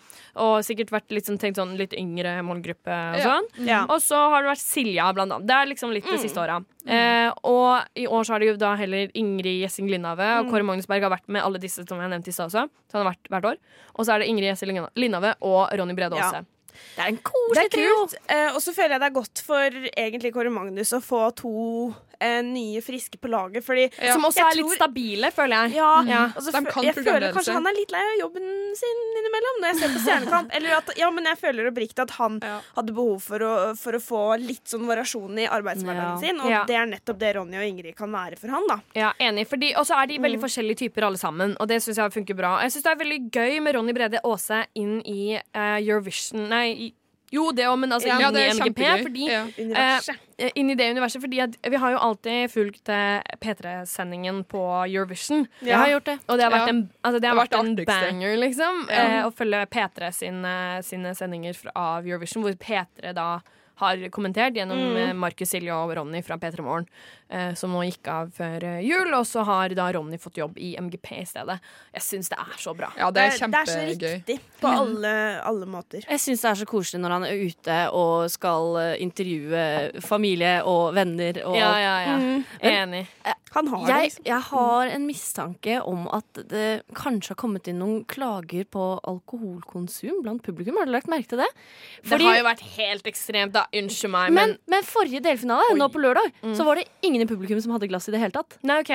Og 0.46 0.56
sikkert 0.66 0.94
vært 0.94 1.14
litt, 1.16 1.26
sånn, 1.26 1.40
tenkt 1.42 1.58
sånn 1.60 1.74
litt 1.80 1.96
yngre 1.98 2.36
målgruppe 2.46 3.00
og 3.16 3.24
sånn. 3.26 3.50
Ja. 3.66 3.82
Og 3.90 3.98
så 4.04 4.18
har 4.32 4.44
det 4.46 4.52
vært 4.54 4.62
Silja, 4.64 5.10
blant 5.16 5.34
annet. 5.34 5.48
Det 5.50 5.56
er 5.58 5.70
liksom 5.74 5.94
litt 5.96 6.06
de 6.06 6.20
siste 6.22 6.40
åra. 6.42 6.60
Eh, 6.86 7.28
og 7.44 7.98
i 7.98 8.06
år 8.08 8.24
så 8.24 8.34
har 8.34 8.40
det 8.42 8.52
jo 8.52 8.60
da 8.60 8.70
heller 8.80 9.10
Ingrid 9.18 9.60
Gjessing 9.60 9.90
Lindhave 9.90 10.28
og 10.40 10.48
Kåre 10.52 10.64
Magnusberg 10.64 11.04
har 11.04 11.12
vært 11.12 11.28
med 11.28 11.44
alle 11.44 11.60
disse 11.60 11.84
som 11.84 12.00
jeg 12.00 12.12
nevnte 12.12 12.32
i 12.32 12.36
stad 12.36 12.48
også. 12.48 12.64
Så 12.88 12.96
han 12.96 13.04
har 13.04 13.12
vært 13.12 13.30
hvert 13.34 13.50
år. 13.52 13.60
Og 13.96 14.06
så 14.06 14.14
er 14.14 14.22
det 14.22 14.30
Ingrid 14.32 14.48
Gjessing 14.48 14.80
Lindhave 14.96 15.34
og 15.44 15.68
Ronny 15.76 15.96
Brede 15.98 16.16
Ja. 16.20 16.32
Det 16.96 17.02
er 17.02 17.08
en 17.10 17.18
koselig 17.26 17.70
trio. 17.74 17.96
Eh, 18.30 18.54
og 18.54 18.60
så 18.62 18.72
føler 18.72 18.94
jeg 18.94 19.02
det 19.02 19.08
er 19.10 19.16
godt 19.18 19.42
for 19.44 19.80
egentlig 19.90 20.32
Kåre 20.32 20.52
Magnus 20.54 20.94
å 20.96 21.02
få 21.04 21.26
to 21.36 21.52
eh, 22.20 22.40
nye 22.42 22.80
friske 22.84 23.18
på 23.20 23.28
laget, 23.32 23.64
fordi 23.64 23.88
Ja. 24.00 24.12
Som 24.14 24.24
også 24.28 24.40
er 24.44 24.50
er 24.50 24.56
litt 24.62 24.74
stabile, 24.76 25.30
føler 25.32 25.56
jeg. 25.68 25.76
Ja, 25.76 26.02
Ja. 26.06 26.22
Altså, 26.36 26.52
De 26.52 26.64
kan 26.70 26.84
jeg 26.84 26.94
føler 26.94 27.32
kanskje 27.32 27.52
han 27.54 27.66
er 27.66 27.74
litt 27.76 27.90
lei 27.92 28.00
av 28.00 28.18
jobben 28.20 28.76
sin 28.76 29.00
innimellom 29.20 29.56
når 29.60 29.66
jeg 29.72 29.76
ser 29.80 29.88
på 29.94 30.00
Stjernekamp. 30.04 30.50
Eller 30.56 30.76
at, 30.76 30.90
ja, 30.96 31.10
men 31.10 31.24
jeg 31.24 31.38
føler 31.38 31.70
oppriktig 31.70 31.98
at 32.02 32.10
han 32.18 32.38
Ja. 32.42 32.60
hadde 32.76 32.92
behov 32.94 33.20
for 33.22 33.38
å, 33.38 33.76
for 33.78 33.92
å 33.92 34.00
få 34.00 34.22
litt 34.40 34.64
sånn 34.64 34.86
variasjon 34.86 35.38
i 35.38 35.42
Ja. 35.44 35.50
arbeidshverdagen 35.58 36.20
sin, 36.20 36.40
og 36.40 36.50
Ja. 36.50 36.64
det 36.64 36.76
er 36.76 36.86
nettopp 36.86 37.18
det 37.18 37.34
Ronny 37.36 37.56
og 37.56 37.64
Ingrid 37.68 37.96
kan 37.96 38.10
være 38.12 38.38
for 38.38 38.48
han, 38.48 38.66
da. 38.68 38.80
Ja, 38.94 39.12
enig. 39.20 39.46
Fordi, 39.48 39.74
og 39.76 39.86
så 39.86 39.96
er 40.02 40.06
de 40.06 40.18
veldig 40.18 40.40
forskjellige 40.40 40.76
typer 40.88 41.02
alle 41.06 41.16
sammen, 41.18 41.56
og 41.60 41.68
det 41.68 41.80
syns 41.82 41.96
jeg 41.96 42.12
funker 42.12 42.36
bra. 42.36 42.60
Jeg 42.62 42.72
syns 42.72 42.82
det 42.82 42.92
er 42.92 43.04
veldig 43.04 43.30
gøy 43.30 43.60
med 43.62 43.74
Ronny 43.74 43.92
Brede 43.92 44.20
Aase 44.24 44.66
inn 44.74 45.00
i 45.06 45.36
uh, 45.54 45.78
Eurovision 45.80 46.48
Nei, 46.48 46.92
jo 47.30 47.50
det 47.54 47.66
òg, 47.70 47.78
men 47.78 47.92
altså 47.94 48.08
Ja, 48.10 48.16
inn 48.28 48.36
i 48.36 48.46
MGP. 48.50 48.82
Fordi 49.04 49.28
Ja. 49.30 49.44
Universet. 49.58 50.16
eh, 50.38 50.50
inn 50.56 50.70
i 50.70 50.74
det 50.74 50.90
universet, 50.90 51.20
fordi 51.22 51.40
at 51.40 51.56
vi 51.62 51.76
har 51.76 51.90
jo 51.92 51.98
alltid 51.98 52.50
fulgt 52.50 52.88
eh, 52.88 53.20
P3-sendingen 53.40 54.44
på 54.44 54.62
Eurovision. 54.88 55.46
Ja. 55.60 55.66
Jeg 55.66 55.76
har 55.76 55.88
gjort 55.94 56.04
det. 56.04 56.18
Og 56.28 56.38
det 56.38 56.44
har 56.44 56.50
vært 56.50 56.68
en, 56.68 56.90
altså 57.04 57.20
det 57.20 57.28
har 57.28 57.34
Det 57.34 57.42
vært 57.42 57.60
en 57.60 57.76
vært 57.76 57.76
det 57.76 57.86
banger, 57.86 58.36
liksom. 58.36 58.88
Eh, 58.90 59.22
å 59.26 59.30
følge 59.30 59.66
P3 59.66 60.12
sine, 60.12 60.82
sine 60.82 61.14
sendinger 61.14 61.54
fra, 61.54 61.70
av 61.76 62.06
Eurovision, 62.06 62.42
hvor 62.42 62.52
P3 62.52 63.14
da 63.14 63.40
har 63.80 64.08
kommentert 64.10 64.54
gjennom 64.54 64.76
mm. 64.76 65.16
Markus 65.16 65.48
Silje 65.48 65.72
og 65.72 65.94
Ronny 65.96 66.20
fra 66.22 66.36
P3 66.36 66.60
Morgen, 66.60 66.86
eh, 66.86 67.19
som 67.54 67.70
nå 67.70 67.84
gikk 67.86 68.08
av 68.10 68.30
før 68.34 68.64
eh, 68.66 68.80
jul. 68.82 69.12
Og 69.14 69.26
så 69.28 69.44
har 69.46 69.74
da 69.78 69.86
Ronny 69.94 70.18
fått 70.20 70.40
jobb 70.40 70.58
i 70.58 70.72
MGP 70.80 71.10
i 71.20 71.26
stedet. 71.28 71.58
Jeg 71.94 72.06
syns 72.06 72.32
det 72.32 72.38
er 72.42 72.56
så 72.58 72.74
bra. 72.76 72.90
Ja, 72.98 73.10
det 73.14 73.26
er 73.28 73.50
det 73.50 73.60
er 73.60 73.70
så 73.70 73.84
riktig 73.86 74.38
på 74.60 74.72
alle, 74.82 75.12
alle 75.46 75.68
måter. 75.70 76.02
Jeg 76.06 76.22
syns 76.22 76.42
det 76.44 76.50
er 76.50 76.60
så 76.62 76.68
koselig 76.70 77.02
når 77.04 77.16
han 77.16 77.28
er 77.28 77.44
ute 77.46 77.78
og 77.96 78.30
skal 78.32 78.80
eh, 78.82 78.94
intervjue 79.04 80.02
familie 80.04 80.58
og 80.66 80.94
venner. 80.98 81.42
Og 81.46 81.58
Ja, 81.58 81.74
ja, 81.78 81.94
ja. 82.08 82.18
Mm. 82.20 82.44
Enig. 82.60 83.04
Han 83.52 83.66
har 83.66 83.86
det, 83.86 83.94
liksom. 84.04 84.26
jeg 84.26 84.42
har 84.46 84.90
en 84.94 85.06
mistanke 85.08 85.78
om 85.82 86.04
at 86.14 86.38
det 86.52 86.82
kanskje 86.94 87.32
har 87.32 87.38
kommet 87.40 87.66
inn 87.70 87.80
noen 87.82 88.04
klager 88.06 88.66
på 88.70 88.84
alkoholkonsum 89.10 90.20
blant 90.22 90.44
publikum. 90.46 90.78
Har 90.78 90.86
du 90.86 90.92
lagt 90.94 91.10
merke 91.10 91.32
til 91.32 91.42
det? 91.42 91.48
det 92.06 92.20
har 92.22 92.38
jo 92.38 92.44
vært 92.46 92.62
helt 92.76 93.10
ekstremt, 93.10 93.54
da. 93.56 93.64
Unnskyld 93.74 94.14
meg, 94.14 94.30
men, 94.36 94.54
men, 94.54 94.76
men 94.76 94.86
forrige 94.86 95.22
delfinale, 95.24 95.74
nå 95.78 95.90
på 95.90 96.02
lørdag, 96.02 96.30
så 96.54 96.66
var 96.66 96.78
det 96.78 96.86
ingen 97.06 97.19
i 97.24 97.26
publikum 97.30 97.60
som 97.62 97.72
hadde 97.74 97.88
glass 97.90 98.08
i 98.08 98.12
det 98.14 98.20
hele 98.22 98.32
tatt. 98.34 98.56
Nei, 98.66 98.80
OK. 98.82 98.92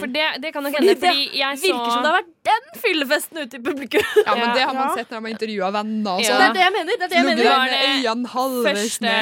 For 0.00 0.06
det, 0.12 0.26
det 0.42 0.52
kan 0.54 0.62
nok 0.66 0.76
hende. 0.78 0.94
Fordi 1.00 1.24
jeg 1.38 1.58
så 1.58 1.66
Virker 1.68 1.90
som 1.92 2.02
det 2.02 2.10
har 2.12 2.18
vært 2.20 2.30
den 2.48 2.80
fyllefesten 2.82 3.38
ute 3.44 3.58
i 3.58 3.62
publikum. 3.62 4.06
Ja, 4.26 4.34
men 4.34 4.54
det 4.56 4.62
har 4.66 4.74
man 4.74 4.88
Ja. 4.88 4.94
sett 4.98 5.10
når 5.10 5.20
man 5.22 5.30
har 5.30 5.34
intervjua 5.38 5.70
venner 5.72 6.10
og 6.12 6.20
Ja. 6.20 6.26
Det 6.26 6.32
sånn. 6.32 6.48
er 6.48 6.52
det 6.52 6.62
jeg 6.62 6.72
mener. 6.72 6.92
Det 6.92 7.02
er 7.02 7.08
det 7.08 7.16
jeg 7.16 7.24
mener. 7.24 7.44
Var 7.44 7.68
det 7.68 7.78
første, 8.66 9.12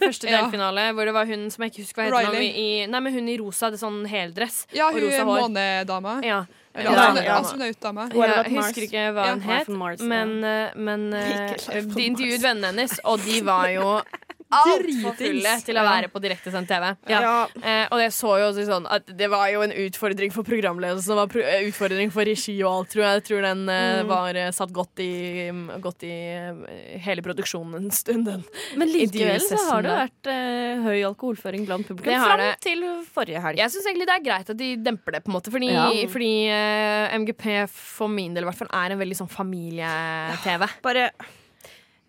første 0.00 0.28
Ja. 0.34 0.42
delfinale, 0.42 0.92
hvor 0.94 1.04
det 1.04 1.14
var 1.14 1.26
hun 1.26 1.50
som 1.50 1.62
jeg 1.64 1.72
ikke 1.72 1.82
husker 1.84 2.02
hva 2.10 2.20
heter 2.20 2.34
Riley. 2.34 2.50
i, 2.64 2.86
Nei, 2.86 3.00
men 3.00 3.12
hun 3.12 3.28
i 3.28 3.36
rosa, 3.38 3.70
det 3.70 3.80
er 3.80 3.86
sånn 3.86 4.04
heldress 4.10 4.66
Ja, 4.74 4.88
og 4.88 4.94
hun 4.98 5.02
rosa 5.08 5.22
er 5.22 5.24
hår. 5.24 5.40
månedama. 5.48 6.18
Ja. 6.24 6.44
Ja, 6.74 6.90
ja. 7.22 7.36
astronautdame. 7.38 8.08
Ja, 8.18 8.42
jeg 8.42 8.56
husker 8.56 8.82
ikke 8.82 9.02
hva 9.14 9.28
hun 9.30 9.40
het, 9.46 9.68
men, 10.02 10.32
eh, 10.42 10.70
men 10.74 11.04
on 11.14 11.88
de 11.94 12.02
intervjuet 12.08 12.42
vennene 12.42 12.66
hennes, 12.72 12.98
og 13.04 13.20
de 13.22 13.40
var 13.46 13.68
jo 13.70 14.02
altfor 14.50 15.14
fulle 15.18 15.52
til 15.64 15.76
å 15.80 15.82
være 15.86 16.08
på 16.12 16.20
direktesendt 16.22 16.68
TV. 16.68 16.90
Ja. 17.10 17.46
Eh, 17.62 17.86
og 17.90 17.98
jeg 18.00 18.12
så 18.12 18.34
jo 18.42 18.50
sånn 18.64 18.86
at 18.90 19.06
det 19.16 19.28
var 19.32 19.48
jo 19.50 19.62
en 19.62 19.72
utfordring 19.72 20.30
for 20.34 20.44
programledelsen, 20.46 21.16
var 21.16 21.26
pro 21.32 21.40
eh, 21.42 21.64
utfordring 21.70 22.12
for 22.14 22.24
regi 22.28 22.54
og 22.62 22.70
alt, 22.70 22.90
tror 22.92 23.02
jeg. 23.04 23.14
Jeg 23.20 23.24
tror 23.30 23.42
den 23.48 23.68
eh, 23.68 23.82
Mm. 24.04 24.08
var 24.08 24.34
eh, 24.36 24.50
satt 24.50 24.72
godt 24.74 24.98
i, 25.00 25.50
godt 25.80 26.02
i 26.06 26.12
eh, 26.12 26.98
hele 27.04 27.22
produksjonen 27.22 27.74
en 27.84 27.90
stund, 27.94 28.26
den. 28.26 28.44
Men 28.76 28.88
likevel 28.92 29.40
så 29.40 29.56
har 29.70 29.82
det 29.86 29.94
vært 29.96 30.30
eh, 30.32 30.82
høy 30.84 31.00
alkoholføring 31.08 31.66
blant 31.68 31.86
publikum 31.88 32.20
fram 32.24 32.38
det. 32.42 32.52
til 32.64 32.82
forrige 33.14 33.40
helg. 33.44 33.58
Jeg 33.58 33.70
syns 33.74 33.86
egentlig 33.86 34.06
det 34.10 34.16
er 34.18 34.24
greit 34.26 34.50
at 34.50 34.56
de 34.60 34.70
demper 34.76 35.12
det, 35.18 35.22
på 35.24 35.30
en 35.32 35.36
måte. 35.38 35.50
Fordi, 35.54 35.70
Ja. 35.74 35.88
fordi 36.10 36.32
MGP 37.24 37.66
for 37.70 38.08
min 38.08 38.34
del 38.34 38.44
i 38.44 38.46
hvert 38.50 38.58
fall 38.58 38.70
er 38.72 38.92
en 38.94 38.98
veldig 39.00 39.16
sånn 39.22 39.30
familie-TV. 39.30 40.68
Bare 40.84 41.10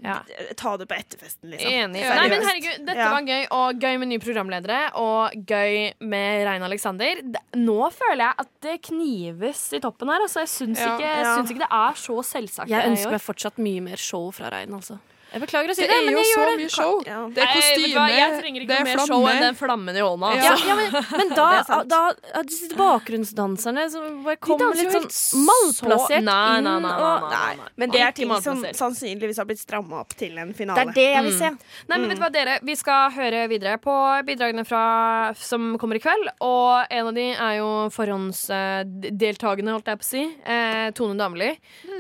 Ja. 0.03 0.19
ta 0.57 0.75
det 0.77 0.87
på 0.89 0.93
etterfesten, 0.97 1.49
liksom. 1.49 1.71
Enig. 1.71 2.01
Seriøst. 2.03 2.15
Nei, 2.19 2.27
men 2.29 2.41
herregud, 2.43 2.85
Dette 2.85 2.97
Ja. 2.99 3.09
var 3.11 3.21
gøy, 3.21 3.45
og 3.51 3.79
gøy 3.79 3.97
med 3.99 4.07
nye 4.09 4.19
programledere. 4.19 4.79
Og 4.95 5.31
gøy 5.47 5.93
med 6.01 6.45
Rein 6.45 6.61
Alexander. 6.67 7.15
Nå 7.55 7.91
føler 7.95 8.25
jeg 8.27 8.33
at 8.39 8.49
det 8.61 8.81
knives 8.89 9.73
i 9.73 9.79
toppen 9.79 10.09
her. 10.11 10.19
Altså, 10.21 10.43
jeg 10.43 10.51
syns, 10.51 10.79
Ja. 10.79 10.97
ikke, 10.97 11.09
Ja. 11.23 11.37
syns 11.37 11.49
ikke 11.51 11.63
det 11.63 11.71
er 11.71 11.93
så 11.95 12.17
selvsagt. 12.23 12.67
Jeg 12.69 12.85
ønsker 12.91 13.11
meg 13.11 13.21
fortsatt 13.21 13.57
mye 13.57 13.81
mer 13.81 13.95
show 13.95 14.31
fra 14.31 14.49
Rein, 14.49 14.69
altså. 14.73 14.99
Jeg 15.35 15.41
beklager 15.43 15.71
å 15.71 15.75
si 15.75 15.81
Det 15.83 15.89
det, 15.91 15.95
er 15.99 16.05
men 16.05 16.13
jo 16.15 16.19
jeg 16.21 16.27
så 16.31 16.39
gjør 16.39 16.47
det. 16.47 16.57
mye 16.63 16.71
show. 16.71 16.93
Ja. 17.05 17.17
Det 17.35 17.41
er 17.43 17.49
kostyme, 17.51 18.03
Jeg 18.15 18.35
trenger 18.39 18.61
ikke 18.63 18.69
det 18.71 18.77
er 18.79 18.85
mer 18.87 18.99
show 19.09 19.25
enn 19.27 19.41
den 19.43 19.57
flammen 19.59 19.97
i 19.99 20.03
hånda. 20.05 20.29
Altså. 20.31 20.53
Ja, 20.69 20.75
men, 20.79 20.95
men 21.19 21.33
da, 21.35 21.47
Det 21.51 21.75
er 21.75 21.89
da 21.91 21.99
er 22.39 22.47
disse 22.47 22.77
bakgrunnsdanserne 22.79 23.83
som 23.91 24.05
bare 24.23 24.37
De 24.39 24.41
kommer 24.47 24.79
litt 24.79 24.87
jo 24.95 25.01
sånn 25.03 25.43
malplassert 25.49 26.15
så- 26.15 26.23
Nei, 26.23 26.57
inn. 26.57 26.63
nei, 26.63 26.79
nei, 26.79 26.79
nei, 26.85 26.93
og, 27.09 27.25
nei. 27.35 27.67
Men 27.75 27.91
det 27.91 28.01
er 28.05 28.11
ting 28.15 28.31
som 28.41 28.63
sannsynligvis 28.63 29.37
har 29.43 29.45
blitt 29.49 29.59
stramma 29.59 29.99
opp 30.05 30.15
til 30.15 30.37
en 30.39 30.53
finale. 30.55 30.85
Det 30.85 30.87
er 30.87 30.93
det 31.01 31.07
jeg 31.17 31.23
vil 31.27 31.37
se. 31.41 31.49
Nei, 31.89 31.97
men 31.99 32.07
vet 32.09 32.17
du 32.17 32.23
hva, 32.23 32.31
dere? 32.31 32.55
Vi 32.63 32.75
skal 32.79 33.11
høre 33.11 33.43
videre 33.51 33.75
på 33.83 33.95
bidragene 34.25 34.63
fra, 34.65 35.33
som 35.35 35.75
kommer 35.81 35.99
i 35.99 36.03
kveld. 36.03 36.31
Og 36.47 36.87
en 36.89 37.07
av 37.11 37.13
de 37.19 37.27
er 37.33 37.57
jo 37.59 37.69
forhåndsdeltakende, 37.91 39.71
holdt 39.75 39.91
jeg 39.91 39.99
på 39.99 40.05
å 40.05 40.09
si. 40.09 40.23
Eh, 40.45 40.91
Tone 40.95 41.17
Damli. 41.19 41.51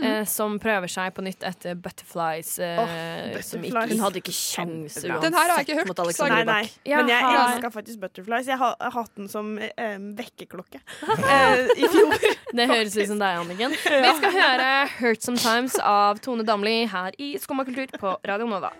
Eh, 0.01 0.23
som 0.29 0.57
prøver 0.59 0.87
seg 0.91 1.13
på 1.15 1.23
nytt 1.25 1.43
etter 1.43 1.75
Butterflies. 1.75 2.55
Eh, 2.59 2.75
Butterflies. 2.79 3.24
Ikke 3.33 3.87
Hun 3.91 3.99
hadde 4.05 4.21
ikke 4.21 4.33
kjangs. 4.35 4.97
Den 5.01 5.33
her 5.33 5.49
har 5.49 5.57
jeg 5.59 5.67
ikke 5.67 5.77
hørt, 5.79 5.87
mot 5.91 6.29
Nei, 6.29 6.43
nei. 6.43 6.61
Jeg 6.85 6.97
Men 6.97 7.09
jeg 7.09 7.19
har- 7.25 7.55
elska 7.55 7.71
faktisk 7.71 7.99
Butterflies. 7.99 8.47
Jeg 8.47 8.57
har, 8.57 8.75
hatt 8.79 9.15
den 9.15 9.27
som 9.27 9.57
eh, 9.59 9.97
vekkerklokke 9.97 10.79
eh, 10.79 11.67
i 11.75 11.87
fjor. 11.87 12.15
Det 12.55 12.67
høres 12.69 12.95
ut 12.97 13.07
som 13.07 13.19
deg, 13.19 13.39
Anniken. 13.41 13.71
Vi 13.71 14.11
skal 14.19 14.31
høre 14.31 14.87
'Hurt 14.99 15.21
Sometimes' 15.25 15.79
av 15.81 16.19
Tone 16.19 16.43
Damli 16.47 16.85
her 16.87 17.11
i 17.19 17.35
Skumma 17.37 17.65
kultur 17.65 17.87
på 17.99 18.17
Radio 18.25 18.47
Nova. 18.47 18.71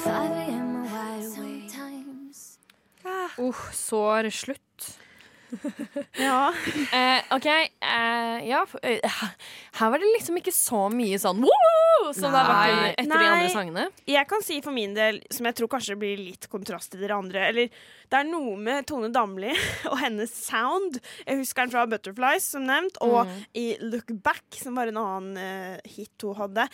5 0.00 0.14
a.m. 0.14 0.86
Sometimes. 1.34 2.58
Uh, 3.04 3.62
sår 3.72 4.30
slutt. 4.30 5.00
Ja. 6.20 6.50
Uh, 6.94 7.36
OK, 7.36 7.48
Uh, 7.80 8.38
ja 8.46 8.60
eh, 8.82 9.00
Her 9.80 9.90
var 9.92 10.00
det 10.00 10.10
liksom 10.14 10.36
ikke 10.40 10.52
så 10.54 10.84
mye 10.92 11.18
sånn 11.20 11.42
Woo! 11.44 12.12
som 12.14 12.32
det 12.32 12.40
har 12.40 12.48
vært 12.48 12.74
Nei. 12.74 12.90
etter 12.98 13.12
de 13.12 13.28
andre 13.30 13.48
sangene. 13.52 13.82
Jeg 14.08 14.26
kan 14.30 14.44
si 14.44 14.58
for 14.64 14.74
min 14.74 14.94
del, 14.96 15.20
som 15.32 15.46
jeg 15.48 15.56
tror 15.58 15.70
kanskje 15.74 15.96
blir 16.00 16.20
litt 16.20 16.48
kontrast 16.50 16.92
til 16.92 17.02
dere 17.04 17.18
andre 17.20 17.42
Eller 17.50 17.82
det 18.10 18.18
er 18.18 18.26
noe 18.26 18.56
med 18.58 18.88
Tone 18.88 19.10
Damli 19.14 19.52
og 19.90 19.96
hennes 20.00 20.32
sound. 20.34 20.98
Jeg 21.26 21.42
husker 21.42 21.66
den 21.66 21.74
fra 21.74 21.84
Butterflies, 21.90 22.48
som 22.56 22.64
nevnt, 22.66 22.98
og 23.06 23.28
i 23.54 23.76
Look 23.84 24.10
Back, 24.24 24.42
som 24.58 24.80
var 24.80 24.90
en 24.90 24.98
annen 24.98 25.38
uh, 25.38 25.90
hit 25.92 26.24
hun 26.26 26.34
hadde. 26.40 26.66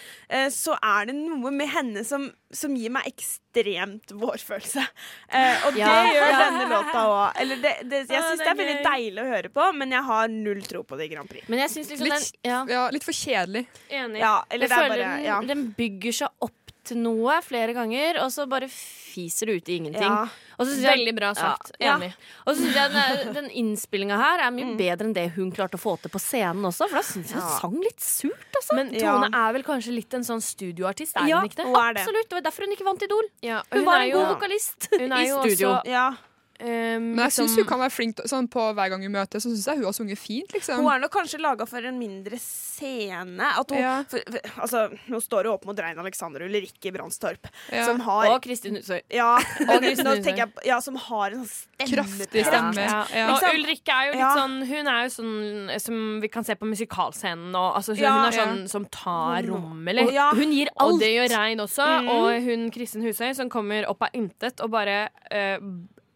så 0.55 0.79
er 0.81 1.11
det 1.11 1.17
noe 1.19 1.53
med 1.53 1.69
henne 1.71 2.07
som, 2.09 2.31
som 2.57 2.75
gir 2.79 2.91
meg 2.95 3.07
ekstremt 3.11 4.13
vårfølelse. 4.19 4.83
Eh, 5.29 5.67
og 5.69 5.77
Ja. 5.79 5.93
det 6.03 6.15
gjør 6.17 6.35
denne 6.41 6.67
låta 6.73 7.05
òg. 7.07 7.41
Eller 7.43 7.57
det, 7.63 7.75
det, 7.89 8.03
jeg 8.09 8.17
Ja, 8.17 8.23
syns 8.27 8.39
det 8.39 8.45
det 8.45 8.49
er 8.49 8.55
er 8.55 8.61
veldig 8.63 8.85
deilig 8.91 9.23
å 9.23 9.29
høre 9.35 9.53
på, 9.61 9.69
men 9.77 9.95
jeg 9.97 10.03
har 10.11 10.29
null 10.33 10.63
tro 10.67 10.83
på 10.83 10.99
det 10.99 11.09
i 11.11 11.15
Grand 11.15 11.29
Prix. 11.31 11.49
Men 11.53 11.59
jeg 11.65 11.71
liksom 11.93 12.07
Litt, 12.11 12.31
den 12.43 12.51
ja, 12.53 12.61
ja, 12.69 12.85
litt 12.91 13.05
for 13.07 13.13
kjedelig. 13.17 13.67
Enig. 13.91 14.21
Ja, 14.21 14.35
eller 14.51 14.67
Jeg 14.67 14.71
det 14.71 14.77
er 14.77 14.89
føler 14.89 15.05
bare 15.07 15.41
den, 15.47 15.51
den 15.53 15.67
bygger 15.79 16.13
seg 16.25 16.29
opp 16.49 16.66
noe 16.95 17.41
flere 17.43 17.73
ganger, 17.75 18.21
og 18.23 18.31
så 18.31 18.47
bare 18.49 18.69
fiser 18.69 19.47
det 19.47 19.57
ut 19.63 19.69
i 19.69 19.77
ingenting. 19.81 20.03
Ja. 20.03 20.29
Og 20.59 20.67
så 20.67 20.77
jeg- 20.81 20.97
Veldig 20.99 21.15
bra 21.17 21.33
sagt. 21.35 21.73
Ja. 21.81 21.97
Enig. 21.99 22.13
Og 22.47 22.55
så 22.55 22.63
syns 22.63 22.75
jeg 22.75 22.91
den, 22.93 23.33
den 23.35 23.51
innspillinga 23.51 24.17
her 24.17 24.39
er 24.47 24.51
mye 24.51 24.77
bedre 24.77 25.05
enn 25.07 25.13
det 25.15 25.33
hun 25.35 25.51
klarte 25.53 25.75
å 25.77 25.81
få 25.81 26.01
til 26.01 26.11
på 26.11 26.19
scenen 26.21 26.63
også, 26.65 26.89
for 26.89 26.97
da 26.97 27.03
syns 27.03 27.33
jeg 27.33 27.41
hun 27.41 27.51
Ja. 27.51 27.59
sang 27.61 27.81
litt 27.81 28.01
surt, 28.01 28.53
altså. 28.57 28.75
Men 28.75 28.93
Ja. 28.95 29.13
Tone 29.19 29.31
er 29.35 29.53
vel 29.53 29.63
kanskje 29.63 29.95
litt 29.95 30.15
en 30.15 30.23
sånn 30.23 30.41
studioartist, 30.41 31.17
er 31.17 31.27
Ja, 31.29 31.41
hun 31.41 31.49
ikke 31.49 31.57
det? 31.57 31.65
hun 31.67 31.73
det. 31.95 32.03
Absolutt. 32.03 32.29
Det 32.29 32.33
var 32.33 32.41
derfor 32.51 32.65
hun 32.65 32.73
ikke 32.77 32.85
vant 32.85 33.03
Idol. 33.03 33.23
Ja, 33.43 33.63
Hun, 33.73 33.85
var 33.85 34.01
en 34.01 34.09
jo- 34.11 34.17
god 34.25 34.39
vokalist 34.41 34.89
Hun 34.99 35.13
er 35.13 35.17
i 35.21 35.27
studio. 35.27 35.69
også 35.81 35.87
ja. 35.87 36.15
Um, 36.61 37.15
Men 37.15 37.19
jeg 37.27 37.33
syns 37.33 37.57
liksom- 37.57 37.57
hun 37.57 37.67
kan 37.67 37.79
være 37.81 37.93
flink 37.93 38.17
sånn 38.27 38.49
på 38.49 38.75
hver 38.75 38.89
gang 38.91 39.03
hun 39.03 39.13
møter, 39.13 39.39
Så 39.41 39.51
syns 39.51 39.67
jeg 39.67 39.77
hun 39.77 39.85
har 39.85 39.93
sunget 39.93 40.19
fint, 40.19 40.53
liksom. 40.53 40.77
Hun 40.83 40.93
er 40.93 40.99
nok 41.01 41.13
kanskje 41.13 41.41
laga 41.41 41.67
for 41.67 41.79
en 41.79 41.99
mindre 41.99 42.39
scene. 42.39 43.41
At 43.41 43.71
hun, 43.71 43.79
Ja. 43.79 44.03
for, 44.05 44.19
for, 44.31 44.41
altså, 44.63 44.99
nå 45.09 45.21
står 45.23 45.45
hun 45.45 45.53
opp 45.55 45.65
mot 45.67 45.79
Rein 45.79 45.99
Alexander 45.99 46.43
og 46.43 46.49
Ulrikke 46.51 46.93
Brandstorp, 46.93 47.47
Ja. 47.73 47.85
som 47.85 48.01
har 48.01 48.27
Og 48.33 48.43
Kristin 48.43 48.77
Husøy. 48.77 49.01
ja, 49.11 49.39
nå 49.61 50.63
ja, 50.65 50.81
som 50.81 50.95
har 50.97 51.31
en 51.31 51.45
sånn 51.45 51.67
Kraftig 51.79 52.45
stemme. 52.45 52.75
Ja. 52.77 53.07
Ja. 53.13 53.29
Og 53.35 53.41
Liksom- 53.41 53.55
Ulrikke 53.57 53.93
er 53.93 54.07
jo 54.07 54.13
litt 54.13 54.21
Ja. 54.21 54.35
sånn 54.37 54.67
Hun 54.67 54.89
er 54.89 55.03
jo 55.05 55.11
sånn 55.23 55.81
som 55.81 56.21
vi 56.21 56.29
kan 56.29 56.45
se 56.45 56.55
på 56.55 56.67
musikalscenen. 56.67 57.55
Og, 57.55 57.75
altså, 57.77 57.95
hun, 57.95 58.03
Ja, 58.03 58.13
hun 58.25 58.33
er 58.33 58.37
ja. 58.37 58.47
sånn 58.47 58.69
som 58.69 58.85
tar 58.87 59.43
Hun- 59.43 59.51
rommet, 59.51 59.89
eller? 59.91 60.13
Ja, 60.13 60.31
Hun 60.33 60.53
gir 60.53 60.69
alt. 60.79 60.93
Og 60.95 61.01
det 61.01 61.09
gjør 61.15 61.37
Rein 61.37 61.59
også. 61.59 61.85
Mm. 62.03 62.09
Og 62.09 62.43
hun 62.43 62.71
Kristin 62.71 63.03
Husøy 63.03 63.35
som 63.35 63.49
kommer 63.51 63.89
opp 63.89 64.03
av 64.03 64.09
intet 64.15 64.61
og 64.63 64.71
bare 64.71 65.09
eh, 65.31 65.59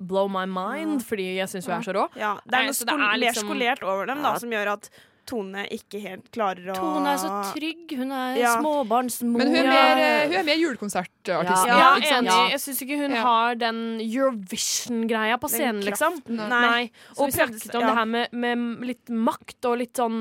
blow 0.01 0.29
my 0.29 0.47
mind 0.49 1.05
fordi 1.07 1.37
jeg 1.37 1.49
syns 1.53 1.67
hun 1.69 1.75
er 1.77 1.87
så 1.87 1.93
rå. 1.97 2.09
ja, 2.17 2.35
det 2.47 2.57
er 2.59 2.69
noe 2.71 2.77
skol 2.77 2.99
liksom- 3.21 3.21
mer 3.21 3.33
skolert 3.45 3.83
over 3.83 4.07
dem 4.07 4.23
da, 4.23 4.35
som 4.39 4.51
gjør 4.51 4.73
at 4.73 4.91
Tone 5.27 5.67
ikke 5.71 6.01
helt 6.03 6.31
klarer 6.33 6.71
å 6.73 6.75
Tone 6.77 7.07
er 7.13 7.17
så 7.19 7.31
trygg. 7.55 7.97
Hun 7.97 8.11
er 8.13 8.37
Ja. 8.39 8.57
småbarnsmor. 8.61 9.39
Men 9.39 9.47
hun 9.49 9.57
er 9.57 9.69
mer, 9.69 9.97
eh, 9.99 10.27
hun 10.29 10.35
er 10.41 10.43
mer 10.45 10.57
julekonsertartist. 10.57 11.67
Ja. 11.67 11.79
Ja, 11.79 11.97
ikke 11.97 12.09
sant? 12.09 12.29
enig. 12.29 12.51
Jeg 12.51 12.61
syns 12.61 12.83
ikke 12.83 12.99
hun 12.99 13.11
Ja. 13.13 13.23
har 13.23 13.55
den 13.55 14.01
Eurovision-greia 14.01 15.39
på 15.41 15.49
scenen, 15.51 15.83
liksom. 15.85 16.21
Nei. 16.29 16.49
Nei. 16.49 16.91
Og 17.19 17.31
snakket 17.33 17.75
om 17.75 17.81
ja. 17.83 17.87
det 17.91 17.97
her 17.97 18.05
med, 18.07 18.33
med 18.33 18.87
litt 18.91 19.09
makt 19.11 19.65
og 19.71 19.79
litt 19.79 19.95
sånn 20.01 20.21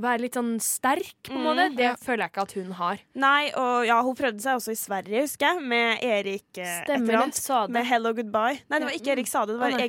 Være 0.00 0.20
litt 0.22 0.36
sånn 0.38 0.54
sterk, 0.62 1.12
på 1.26 1.32
en 1.34 1.40
Mm, 1.40 1.44
måte. 1.44 1.76
Det 1.76 1.84
ja. 1.84 1.94
føler 2.00 2.22
jeg 2.24 2.30
ikke 2.32 2.42
at 2.42 2.52
hun 2.56 2.70
har. 2.78 2.98
Nei, 3.20 3.50
og 3.58 3.84
ja, 3.86 4.00
hun 4.02 4.14
prøvde 4.16 4.40
seg 4.40 4.56
også 4.56 4.70
i 4.72 4.78
Sverige, 4.78 5.20
husker 5.26 5.46
jeg, 5.50 5.62
med 5.62 5.98
Erik 6.02 6.56
eh, 6.56 6.62
et 6.62 6.88
eller 6.88 6.96
Stemmer 6.96 7.06
det. 7.06 7.18
annet. 7.20 7.34
Sa 7.34 7.66
det. 7.66 7.72
Med 7.74 7.84
Hello 7.86 8.12
Goodbye. 8.14 8.60
Nei, 8.70 8.78
det 8.78 8.86
var 8.88 8.96
ikke 8.96 9.12
Erik 9.16 9.26
Sade, 9.28 9.52
det 9.52 9.60
var 9.60 9.72
Å, 9.72 9.80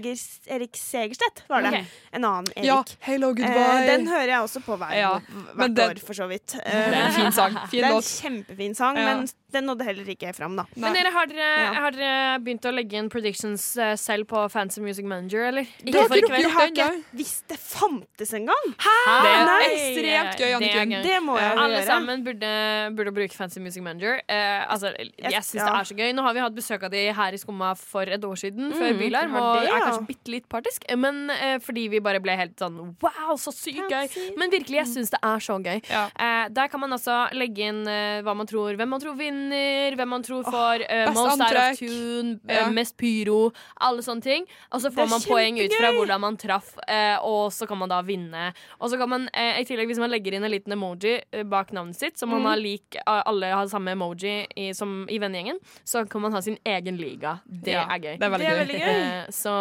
Erik 0.51 0.75
Segerstedt. 0.75 1.43
Var 1.47 1.61
det. 1.61 1.71
Okay. 1.71 1.85
En 2.13 2.23
annen 2.27 2.47
Erik. 2.57 2.65
Ja, 2.65 2.83
Hello, 3.07 3.29
Eh, 3.29 3.33
goodbye. 3.39 3.85
den 3.87 4.07
hører 4.07 4.27
jeg 4.33 4.41
også 4.43 4.50
på 4.59 4.75
hver, 4.75 4.93
Ja, 4.93 5.09
hvert 5.55 5.75
det, 5.77 5.89
år, 5.89 5.93
for 6.05 6.13
så 6.13 6.27
vidt. 6.27 6.51
det 6.51 6.61
er 6.65 7.05
en 7.07 7.13
fin 7.13 7.31
sang. 7.31 7.57
Fin 7.69 7.83
det 7.83 7.89
er 7.89 7.95
en 7.95 8.01
kjempefin 8.01 8.75
sang, 8.75 8.97
men 8.97 9.27
den 9.53 9.67
nådde 9.69 9.85
heller 9.87 10.07
ikke 10.13 10.31
fram, 10.37 10.55
da. 10.59 10.65
Men 10.75 10.93
dere, 10.95 11.11
har, 11.15 11.27
dere, 11.31 11.49
Ja. 11.61 11.73
har 11.85 11.95
dere 11.95 12.39
begynt 12.43 12.65
å 12.67 12.73
legge 12.73 12.97
inn 12.99 13.09
predictions 13.11 13.65
eh, 13.77 13.95
selv 13.99 14.27
på 14.31 14.43
Fancy 14.51 14.81
Music 14.83 15.05
Manager, 15.05 15.45
eller? 15.49 15.67
Det 15.83 15.95
har 15.95 16.15
ikke 16.21 16.51
har 16.55 16.71
ikke? 16.71 16.89
Hvis 17.17 17.33
det 17.49 17.57
fantes 17.59 18.33
engang! 18.37 18.71
Det 18.77 19.31
er 19.31 19.45
Nei, 19.49 19.59
ekstremt 19.71 20.39
gøy, 20.41 20.55
Anniken. 20.59 20.95
Det 21.03 21.17
må 21.25 21.37
jeg 21.39 21.51
Alle 21.57 21.79
gjøre. 21.81 21.87
sammen 21.89 22.23
burde, 22.25 22.51
burde 22.97 23.13
bruke 23.15 23.35
Fancy 23.35 23.59
Music 23.63 23.83
Manager. 23.83 24.21
Eh, 24.27 24.61
altså, 24.71 24.93
jeg 24.97 25.43
syns 25.43 25.59
ja. 25.61 25.67
det 25.67 25.75
er 25.81 25.89
så 25.91 25.97
gøy. 25.97 26.11
Nå 26.15 26.25
har 26.25 26.37
vi 26.37 26.43
hatt 26.45 26.55
besøk 26.55 26.83
av 26.87 26.91
de 26.93 27.03
her 27.17 27.33
i 27.33 27.39
Skumma 27.41 27.73
for 27.79 28.07
et 28.07 28.23
år 28.27 28.39
siden, 28.45 28.71
før 28.75 28.91
Mm, 28.91 28.99
Bylarm, 28.99 29.35
og 29.39 29.61
det, 29.63 29.69
er 29.71 29.83
kanskje 29.85 30.07
bitte 30.09 30.31
litt 30.33 30.47
partisk, 30.51 30.83
eh, 30.89 30.97
men 30.99 31.29
eh, 31.31 31.57
fordi 31.63 31.87
vi 31.93 31.99
bare 32.03 32.19
ble 32.23 32.35
helt 32.37 32.57
sånn 32.59 32.75
wow, 33.01 33.33
så 33.39 33.53
sykt 33.55 33.87
gøy. 33.89 34.07
Men 34.37 34.51
virkelig, 34.51 34.77
jeg 34.81 34.89
syns 34.91 35.13
det 35.13 35.19
er 35.23 35.39
så 35.39 35.55
gøy. 35.63 35.79
Ja. 35.89 36.03
Eh, 36.19 36.49
der 36.53 36.67
kan 36.71 36.81
man 36.83 36.91
altså 36.95 37.15
legge 37.33 37.69
inn 37.71 37.81
eh, 37.87 38.19
hva 38.25 38.35
man 38.37 38.49
tror 38.49 38.75
Hvem 38.77 38.91
man 38.91 39.01
tror 39.01 39.15
vinner, 39.17 39.40
hvem 39.49 40.07
man 40.11 40.23
tror 40.23 40.43
får 40.45 40.83
uh, 40.85 41.13
most 41.13 41.41
out 41.41 41.57
of 41.57 41.77
tune, 41.79 42.39
eh, 42.47 42.55
Ja. 42.61 42.69
mest 42.69 42.95
pyro, 42.97 43.51
alle 43.79 44.01
sånne 44.01 44.21
ting. 44.21 44.45
Og 44.71 44.81
så 44.81 44.91
får 44.93 45.09
man 45.09 45.21
poeng 45.21 45.57
ut 45.63 45.73
fra 45.73 45.91
hvordan 45.95 46.19
man 46.21 46.37
traff, 46.37 46.75
uh, 46.87 47.17
og 47.25 47.51
så 47.51 47.67
kan 47.67 47.77
man 47.77 47.89
da 47.89 48.01
vinne. 48.01 48.53
Og 48.79 48.89
så 48.91 48.97
kan 48.97 49.09
man 49.09 49.29
eh, 49.33 49.59
i 49.61 49.65
tillegg, 49.65 49.87
hvis 49.87 49.99
man 49.99 50.11
legger 50.11 50.33
inn 50.37 50.43
en 50.43 50.51
liten 50.51 50.71
emoji 50.73 51.21
bak 51.49 51.71
navnet 51.73 51.95
sitt, 51.95 52.17
så 52.19 52.27
man 52.27 52.43
har 52.45 52.57
lik, 52.57 52.95
alle 53.05 53.45
har 53.53 53.67
samme 53.67 53.91
emoji 53.95 54.45
i, 54.55 54.71
som 54.73 55.07
i 55.09 55.17
vennegjengen, 55.17 55.59
så 55.85 56.05
kan 56.09 56.21
man 56.21 56.31
ha 56.33 56.41
sin 56.41 56.57
egen 56.65 56.97
liga. 56.97 57.39
Det 57.45 57.71
Ja, 57.73 57.87
er 57.89 57.99
gøy. 57.99 58.17
Det 58.19 58.23
er 58.23 58.29
veldig 58.29 58.45
Det 58.45 58.51
er 58.51 58.55
gøy. 58.55 58.65
veldig 58.65 58.79
gøy. 58.81 59.31
Så 59.31 59.53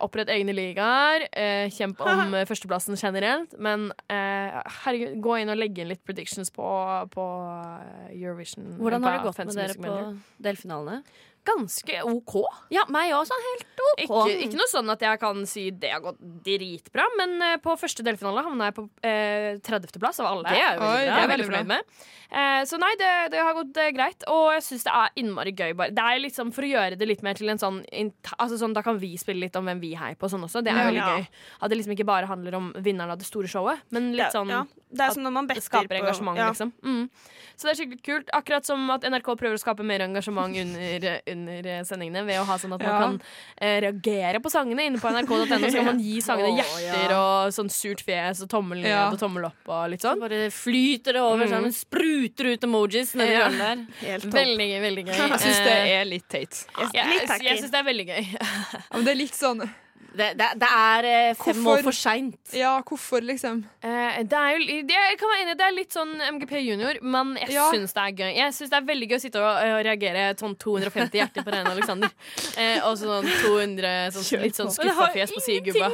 opprett 0.00 0.28
egne 0.28 0.52
ligaer. 0.54 1.26
Eh, 1.32 1.68
kjemp 1.70 2.00
om 2.00 2.32
førsteplassen 2.50 2.96
generelt. 2.96 3.54
Men 3.58 3.90
eh, 4.08 4.62
herregud, 4.84 5.20
gå 5.20 5.40
inn 5.42 5.48
og 5.50 5.56
legge 5.58 5.82
inn 5.82 5.88
litt 5.88 6.04
predictions 6.04 6.50
på, 6.54 6.64
på 7.10 7.24
Eurovision. 8.14 8.76
Hvordan 8.78 8.93
på 9.02 9.08
har 9.10 9.18
det 9.18 9.24
gått 9.28 9.38
med 9.46 9.54
dere 9.56 9.74
på 9.74 10.18
delfinalene? 10.42 11.02
Ganske 11.44 11.98
OK. 12.08 12.38
Ja, 12.72 12.86
meg 12.88 13.10
òg. 13.12 13.26
Sånn 13.28 13.42
helt 13.44 13.80
Ikke, 14.00 14.32
ikke 14.46 14.56
noe 14.56 14.68
sånn 14.70 14.88
at 14.90 15.02
jeg 15.04 15.18
kan 15.20 15.42
si 15.46 15.66
det 15.76 15.90
har 15.92 16.00
gått 16.00 16.16
dritbra, 16.42 17.04
men 17.18 17.34
eh, 17.44 17.56
på 17.60 17.74
første 17.76 18.02
delfinale 18.02 18.40
havna 18.46 18.70
jeg 18.70 18.74
på 18.78 18.84
eh, 19.04 19.58
30. 19.60 19.92
plass 20.00 20.20
av 20.24 20.30
alle. 20.30 20.48
Det 20.48 20.56
er 20.62 20.78
jo 20.78 20.86
Oi, 20.88 21.02
Det 21.04 21.10
er 21.12 21.20
jeg 21.20 21.30
veldig 21.34 21.46
fornøyd 21.50 21.68
med. 21.68 21.92
Eh, 22.34 22.62
så 22.64 22.78
nei, 22.80 22.90
det, 22.98 23.10
det 23.34 23.42
har 23.44 23.52
gått 23.54 23.76
eh, 23.76 23.90
greit, 23.94 24.24
og 24.32 24.54
jeg 24.56 24.64
syns 24.70 24.86
det 24.88 24.94
er 24.96 25.20
innmari 25.20 25.52
gøy. 25.52 25.74
Bare. 25.76 25.92
Det 25.94 26.06
er 26.14 26.22
liksom 26.24 26.50
For 26.56 26.64
å 26.64 26.70
gjøre 26.72 26.96
det 26.98 27.10
litt 27.12 27.22
mer 27.22 27.36
til 27.38 27.52
en 27.52 27.60
sånn, 27.60 27.82
altså 28.40 28.56
sånn 28.58 28.72
Da 28.74 28.82
kan 28.82 28.96
vi 28.98 29.12
spille 29.20 29.44
litt 29.44 29.54
om 29.60 29.68
hvem 29.68 29.84
vi 29.84 29.92
heier 30.00 30.16
på, 30.16 30.24
og 30.24 30.32
sånn 30.32 30.48
også. 30.48 30.64
Det 30.64 30.72
er 30.72 30.80
Ja. 30.80 30.88
veldig 30.88 31.04
Ja. 31.04 31.12
gøy. 31.18 31.28
At 31.60 31.68
det 31.70 31.78
liksom 31.78 31.92
ikke 31.98 32.08
bare 32.08 32.26
handler 32.32 32.56
om 32.56 32.72
vinneren 32.80 33.12
av 33.12 33.18
det 33.20 33.28
store 33.28 33.46
showet, 33.52 33.84
men 33.92 34.14
litt 34.16 34.32
sånn 34.32 34.48
ja, 34.48 34.64
det 34.94 35.04
er 35.08 35.14
som 35.16 35.22
når 35.26 35.32
man 35.34 35.46
better 35.50 35.64
skaper 35.64 35.88
på 35.90 36.00
engasjement, 36.02 36.38
ja. 36.38 36.48
liksom. 36.52 36.70
Mm. 36.84 37.08
Så 37.56 37.68
det 37.68 37.70
er 37.70 37.76
skikkelig 37.78 38.02
kult. 38.02 38.30
Akkurat 38.34 38.66
som 38.66 38.88
at 38.90 39.04
NRK 39.06 39.28
prøver 39.38 39.54
å 39.54 39.60
skape 39.62 39.84
mer 39.86 40.02
engasjement 40.02 40.56
under, 40.58 41.20
under 41.30 41.68
sendingene 41.86 42.24
ved 42.26 42.40
å 42.40 42.46
ha 42.48 42.56
sånn 42.58 42.72
at 42.74 42.82
man 42.82 42.90
Ja. 42.90 42.98
kan 43.04 43.18
eh, 43.62 43.76
reagere 43.84 44.40
på 44.42 44.50
sangene 44.50 44.86
inne 44.88 44.98
på 44.98 45.06
nrk.no. 45.12 45.46
Så 45.46 45.76
kan 45.78 45.84
man 45.92 46.00
gi 46.02 46.16
sangene 46.24 46.50
hjerter 46.58 47.14
ja. 47.14 47.20
og 47.20 47.52
sånn 47.54 47.70
surt 47.70 48.02
fjes 48.02 48.42
og 48.42 48.50
tommel 48.50 48.82
ned 48.82 48.90
Ja. 48.90 49.04
og 49.12 49.18
tommel 49.22 49.46
opp 49.52 49.70
og 49.70 49.84
litt 49.92 50.02
sånn. 50.02 50.18
Så 50.18 50.26
bare 50.26 50.50
flyter 50.50 51.12
det 51.18 51.22
over, 51.22 51.46
sånn, 51.46 51.70
spruter 51.74 52.50
ut 52.54 52.66
emojis 52.66 53.14
nedi 53.14 53.30
Ja. 53.36 53.44
hjørnet 53.46 53.62
der. 53.62 53.86
Helt 54.08 54.22
topp. 54.26 54.34
Veldig 54.40 54.68
gøy. 54.72 54.80
veldig 54.88 55.06
gøy 55.06 55.14
Jeg 55.14 55.40
syns 55.46 55.62
det 55.68 55.78
Eh, 55.78 55.94
er 56.00 56.04
litt 56.10 56.28
teit. 56.28 56.66
jeg, 56.78 56.90
jeg, 56.94 57.40
jeg 57.46 57.58
syns 57.62 57.70
det 57.70 57.78
er 57.84 57.88
veldig 57.92 58.06
gøy. 58.10 58.22
Ja, 58.34 58.82
men 58.98 59.04
det 59.06 59.12
er 59.14 59.20
litt 59.22 59.34
sånn 59.38 59.62
Det, 60.14 60.28
det, 60.38 60.46
det 60.62 60.68
er 60.70 61.06
eh, 61.10 61.34
fem 61.34 61.56
Hvorfor? 61.58 61.80
år 61.80 61.82
for 61.88 61.96
seint. 61.98 62.36
Ja, 62.54 62.74
hvorfor, 62.86 63.24
liksom? 63.26 63.64
Eh, 63.82 64.20
det 64.22 64.38
er 64.38 64.52
jo 64.54 64.82
det, 64.86 64.94
jeg 64.94 65.16
kan 65.18 65.32
være 65.32 65.42
enig, 65.42 65.56
det 65.58 65.66
er 65.66 65.74
litt 65.74 65.96
sånn 65.96 66.12
MGP 66.36 66.52
junior, 66.62 67.00
men 67.02 67.32
jeg 67.40 67.50
Ja. 67.56 67.64
syns 67.74 67.92
det 67.96 68.04
er 68.04 68.12
gøy. 68.20 68.30
Jeg 68.36 68.54
syns 68.54 68.70
det 68.70 68.78
er 68.78 68.86
veldig 68.92 69.08
gøy 69.10 69.16
å 69.18 69.22
sitte 69.24 69.42
og, 69.42 69.50
og 69.74 69.80
reagere 69.88 70.22
sånn 70.38 70.54
250 70.62 71.18
hjerter 71.18 71.42
på 71.46 71.50
Reine 71.56 71.72
Alexander. 71.74 72.12
Eh, 72.54 72.78
og 72.86 72.94
sånn 73.00 73.26
200 73.42 74.14
sånn, 74.14 74.42
litt 74.44 74.54
sånn 74.60 74.70
skuffa 74.70 75.10
fjes 75.16 75.34
på 75.34 75.42
sidegubba. 75.42 75.90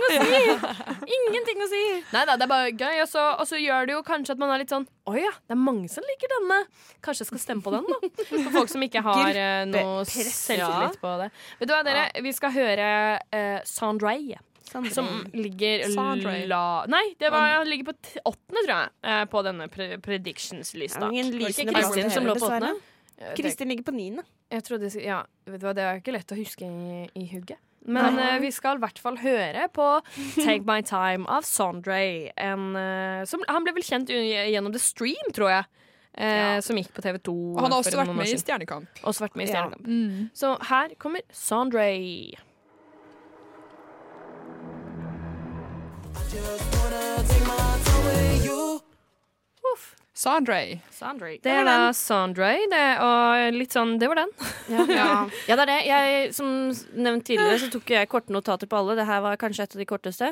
Ingenting 1.16 1.64
å 1.64 1.68
si! 1.70 1.82
Nei 2.12 2.24
da, 2.28 2.36
det 2.36 2.44
er 2.46 2.50
bare 2.52 2.70
gøy. 2.76 3.00
Og 3.04 3.08
så, 3.10 3.24
og 3.40 3.48
så 3.48 3.58
gjør 3.60 3.88
det 3.88 3.96
jo 3.96 4.02
kanskje 4.06 4.36
at 4.36 4.42
man 4.42 4.52
er 4.54 4.62
litt 4.62 4.72
sånn 4.72 4.84
Å 5.10 5.14
ja, 5.16 5.32
det 5.48 5.56
er 5.56 5.58
mange 5.58 5.88
som 5.90 6.04
liker 6.06 6.30
denne. 6.30 6.60
Kanskje 7.02 7.24
jeg 7.24 7.30
skal 7.32 7.42
stemme 7.42 7.64
på 7.64 7.72
den, 7.74 7.88
da. 7.88 8.12
For 8.28 8.52
folk 8.60 8.70
som 8.70 8.84
ikke 8.84 9.02
har 9.02 9.32
eh, 9.32 9.64
noe 9.70 10.04
selvtillit 10.06 11.00
på 11.02 11.14
det. 11.24 11.30
Vet 11.62 11.70
du 11.70 11.74
hva, 11.74 11.80
dere? 11.88 12.04
Vi 12.22 12.32
skal 12.36 12.52
høre 12.54 12.90
uh, 14.18 14.66
Sandray. 14.70 14.92
Som 14.94 15.08
ligger 15.32 15.86
la... 16.50 16.84
Nei, 16.90 17.14
det 17.18 17.30
var, 17.30 17.64
ligger 17.66 17.90
på 17.90 17.94
åttende, 18.24 18.62
tror 18.64 18.74
jeg, 18.76 18.92
eh, 19.02 19.24
på 19.30 19.42
denne 19.46 19.66
pre 19.72 19.88
predictions-lista. 20.02 21.08
Ingen 21.10 21.32
Var 21.32 21.38
det 21.38 21.48
lysende 21.48 21.72
ikke 21.72 21.80
Kristin 21.80 22.12
som 22.14 22.28
lå 22.28 22.36
på 22.38 22.46
åttende? 22.50 22.76
Kristin 23.36 23.72
ligger 23.72 23.88
på 23.90 23.96
niende. 23.96 24.22
Jeg 24.50 24.64
trodde, 24.66 24.92
ja, 25.02 25.24
vet 25.46 25.60
du 25.60 25.66
hva, 25.66 25.74
Det 25.76 25.82
er 25.84 25.98
ikke 26.00 26.14
lett 26.14 26.32
å 26.32 26.38
huske 26.38 26.68
i, 26.68 27.02
i 27.18 27.26
hugget. 27.32 27.58
Men 27.80 28.18
uh, 28.20 28.36
vi 28.42 28.50
skal 28.52 28.76
i 28.76 28.82
hvert 28.82 28.98
fall 29.00 29.16
høre 29.22 29.66
på 29.72 29.88
Take 30.36 30.62
My 30.68 30.82
Time 30.86 31.26
av 31.32 31.48
Sondre. 31.48 31.98
En, 32.36 32.70
som, 33.26 33.42
han 33.48 33.66
ble 33.66 33.74
vel 33.78 33.86
kjent 33.86 34.12
gjennom 34.12 34.74
The 34.76 34.82
Stream, 34.82 35.34
tror 35.34 35.54
jeg. 35.56 35.68
Eh, 36.14 36.58
Som 36.60 36.78
gikk 36.78 36.92
på 36.94 37.02
TV2. 37.04 37.32
Og 37.54 37.62
han 37.62 37.72
har 37.72 37.82
også 37.84 37.98
vært 38.00 38.14
med 38.14 38.28
i. 38.28 38.38
Stjernekamp. 38.40 39.02
Også 39.06 39.24
vært 39.24 39.36
med 39.38 39.48
i 39.48 39.52
Ja. 39.54 39.66
Mm. 39.70 40.30
Så 40.34 40.56
her 40.68 40.94
kommer 40.98 41.22
Sondre. 41.32 41.86
Sandray. 50.20 50.80
Sandre. 50.90 51.38
Det 51.42 51.64
var 51.64 51.92
Sondre, 51.96 52.48
det, 52.70 52.80
og 53.00 53.54
litt 53.56 53.72
sånn 53.72 53.94
Det 53.98 54.08
var 54.10 54.18
den. 54.20 54.32
Ja. 54.98 55.06
ja, 55.48 55.56
det 55.56 55.62
er 55.64 55.70
det. 55.70 55.78
Jeg, 55.88 56.34
som 56.36 56.50
nevnt 56.92 57.24
tidligere, 57.24 57.56
så 57.62 57.70
tok 57.72 57.88
jeg 57.94 58.10
korte 58.12 58.34
notater 58.34 58.68
på 58.68 58.76
alle. 58.82 58.98
Det 58.98 59.06
her 59.08 59.22
var 59.24 59.38
kanskje 59.40 59.64
et 59.64 59.74
av 59.78 59.80
de 59.80 59.88
korteste. 59.88 60.28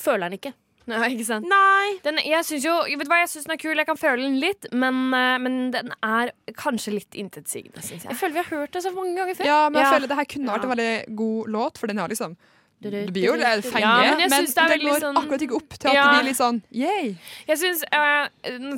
Føler 0.00 0.30
den 0.30 0.38
ikke. 0.38 0.54
Nei, 0.88 1.10
ikke 1.12 1.26
sant? 1.28 1.44
Nei! 1.44 1.98
Den, 2.00 2.16
jeg 2.24 2.46
syns 2.48 2.64
jo 2.64 2.72
Vet 2.88 3.04
du 3.04 3.10
hva, 3.12 3.18
jeg 3.20 3.28
syns 3.34 3.44
den 3.44 3.52
er 3.58 3.60
kul, 3.60 3.76
jeg 3.76 3.88
kan 3.90 3.98
føle 4.00 4.22
den 4.24 4.38
litt, 4.40 4.70
men, 4.72 5.02
eh, 5.12 5.34
men 5.44 5.58
den 5.74 5.92
er 6.00 6.32
kanskje 6.56 6.94
litt 6.96 7.18
intetsigende, 7.20 7.82
syns 7.84 8.06
jeg. 8.06 8.14
Jeg 8.14 8.20
føler 8.22 8.38
vi 8.38 8.44
har 8.46 8.48
hørt 8.54 8.72
det 8.72 8.82
så 8.86 8.94
mange 8.96 9.12
ganger 9.18 9.36
før. 9.36 9.50
Ja, 9.50 9.58
men 9.68 9.82
jeg 9.82 9.90
Ja. 9.90 9.92
føler 9.92 10.08
det 10.08 10.16
her 10.22 10.30
kunne 10.32 10.54
vært 10.56 10.64
en 10.64 10.72
veldig 10.72 11.16
god 11.20 11.52
låt, 11.58 11.76
for 11.82 11.92
den 11.92 12.00
har 12.00 12.08
liksom 12.08 12.38
Du, 12.80 12.90
Det 12.90 13.10
blir 13.10 13.24
jo 13.26 13.34
litt 13.34 13.64
fenge, 13.66 13.80
Ja, 13.82 14.14
men 14.16 14.30
men 14.30 14.44
det, 14.46 14.54
det 14.54 14.82
når 14.86 15.00
sånn- 15.02 15.16
akkurat 15.18 15.42
ikke 15.42 15.56
opp 15.56 15.72
til 15.78 15.88
at 15.90 15.94
Ja. 15.96 16.02
det 16.12 16.18
blir 16.20 16.28
litt 16.30 16.38
sånn 16.38 16.62
yay. 16.70 17.16
Jeg 17.48 17.58
syns 17.58 17.82
uh, 17.90 18.28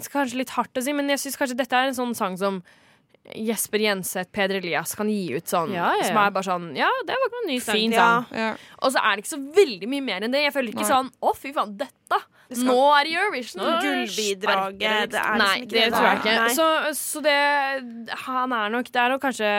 Kanskje 0.08 0.38
litt 0.40 0.50
hardt 0.56 0.72
å 0.80 0.82
si, 0.82 0.92
men 0.96 1.08
jeg 1.12 1.18
syns 1.20 1.36
kanskje 1.36 1.56
dette 1.58 1.76
er 1.76 1.88
en 1.90 1.94
sånn 1.98 2.14
sang 2.16 2.36
som 2.40 2.62
Jesper 3.36 3.78
Jenseth, 3.84 4.32
Peder 4.32 4.56
Elias 4.56 4.94
kan 4.96 5.06
gi 5.06 5.34
ut 5.36 5.44
sånn. 5.46 5.74
Ja, 5.76 5.90
ja, 5.92 5.98
ja. 6.00 6.06
Som 6.08 6.16
er 6.16 6.30
bare 6.34 6.46
sånn 6.48 6.70
Ja, 6.74 6.88
det 7.06 7.14
var 7.20 7.28
ikke 7.28 7.42
en 7.44 7.48
ny 7.52 7.58
sang. 7.60 7.74
Fin 7.76 7.92
sang. 7.92 8.24
sang. 8.24 8.38
Ja. 8.40 8.56
Og 8.82 8.92
så 8.94 8.98
er 9.04 9.16
det 9.16 9.24
ikke 9.26 9.34
så 9.36 9.42
veldig 9.60 9.88
mye 9.92 10.02
mer 10.08 10.20
enn 10.26 10.32
det. 10.32 10.40
Jeg 10.48 10.54
føler 10.56 10.72
ikke 10.72 10.86
Nei. 10.86 10.90
sånn 10.90 11.10
Å, 11.20 11.34
fy 11.36 11.52
faen, 11.52 11.76
dette! 11.76 12.20
Skal- 12.56 12.66
Nå 12.66 12.78
er 12.98 13.04
det 13.04 13.12
Eurovision! 13.14 13.62
Gullbidraget, 13.84 14.78
det 14.80 15.20
er 15.20 15.36
liksom 15.36 15.38
Nei, 15.38 15.60
det 15.60 15.70
det 15.70 15.92
tror 15.92 16.06
jeg 16.08 16.18
ikke. 16.18 16.54
Så, 16.56 16.66
så 16.98 17.22
det 17.22 18.16
Han 18.26 18.52
er 18.52 18.68
nok 18.74 18.84
Det 18.90 18.96
er 19.02 19.08
nok 19.14 19.22
kanskje 19.22 19.50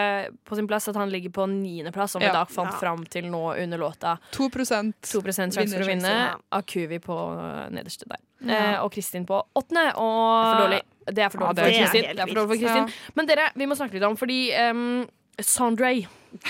på 0.45 0.55
sin 0.59 0.67
plass 0.67 0.87
at 0.91 0.95
han 0.95 1.09
ligger 1.09 1.29
på 1.31 1.45
niendeplass, 1.49 2.11
som 2.11 2.19
vi 2.21 2.27
Ja. 2.27 2.33
da 2.33 2.45
fant 2.45 2.71
Ja. 2.73 2.77
fram 2.79 3.05
til 3.05 3.23
nå 3.31 3.55
under 3.63 3.77
låta. 3.77 4.17
2 4.31 4.49
2 4.49 5.21
sjanse 5.31 5.55
for 5.55 5.83
å 5.83 5.87
vinne. 5.87 6.03
ja. 6.03 6.35
Akuvi 6.51 6.99
på 6.99 7.15
øh, 7.37 7.69
nederste 7.71 8.05
der. 8.07 8.19
Ja. 8.45 8.53
Eh, 8.73 8.83
og 8.83 8.91
Kristin 8.91 9.25
på 9.25 9.41
åttende. 9.55 9.93
Og 9.95 10.43
Det 10.43 10.47
er 10.47 10.53
for 10.53 10.67
dårlig. 10.67 10.81
Det 11.05 11.17
er 11.23 11.29
for 11.29 11.39
Ja, 11.39 11.47
dårlig 11.47 11.55
det 11.55 11.63
for 11.63 11.69
er 11.71 11.79
Kristin. 11.81 12.01
Det 12.01 12.19
er 12.19 12.27
for 12.27 12.35
dårlig 12.35 12.49
for 12.49 12.65
Kristin. 12.67 12.93
Men 13.15 13.25
dere, 13.27 13.49
vi 13.55 13.65
må 13.65 13.75
snakke 13.75 13.93
litt 13.93 14.03
om 14.03 14.17
fordi 14.17 14.39
um, 14.69 15.07
Sondre 15.39 16.07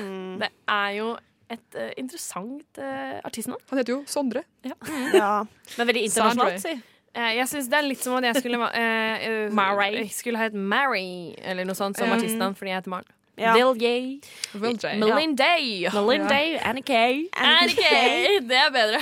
Mm. 0.00 0.38
Det 0.40 0.48
er 0.68 0.90
jo 0.98 1.16
et 1.50 1.76
uh, 1.78 1.90
interessant 1.98 2.78
uh, 2.78 3.18
artistnavn. 3.26 3.60
Han 3.70 3.80
heter 3.82 3.96
jo 3.96 4.00
Sondre. 4.10 4.44
Ja. 4.66 4.76
Men 5.78 5.90
veldig 5.90 6.04
internasjonalt, 6.08 6.60
si. 6.62 6.76
Uh, 7.10 7.30
jeg 7.34 7.48
synes 7.50 7.66
Det 7.72 7.78
er 7.80 7.88
litt 7.88 8.02
som 8.04 8.14
at 8.20 8.28
jeg 8.28 8.42
skulle 8.44 8.60
uh, 8.62 9.54
Mary. 9.54 9.92
Jeg 10.04 10.12
skulle 10.14 10.38
hett 10.38 10.54
Mary 10.54 11.34
eller 11.42 11.66
noe 11.66 11.74
sånt 11.78 11.98
som 11.98 12.06
um, 12.06 12.14
artistnavn 12.18 12.54
fordi 12.58 12.70
jeg 12.74 12.82
heter 12.82 12.94
Maren. 12.94 13.16
Ja. 13.40 13.54
Vilje, 13.56 14.20
Will 14.60 14.76
J. 14.76 14.98
Melinday. 15.00 15.88
Melinda, 15.94 16.40
Annie 16.68 16.82
Kay. 16.82 17.22
Annie 17.32 17.74
Kay. 17.74 18.40
Det 18.44 18.56
er 18.56 18.70
bedre. 18.74 19.00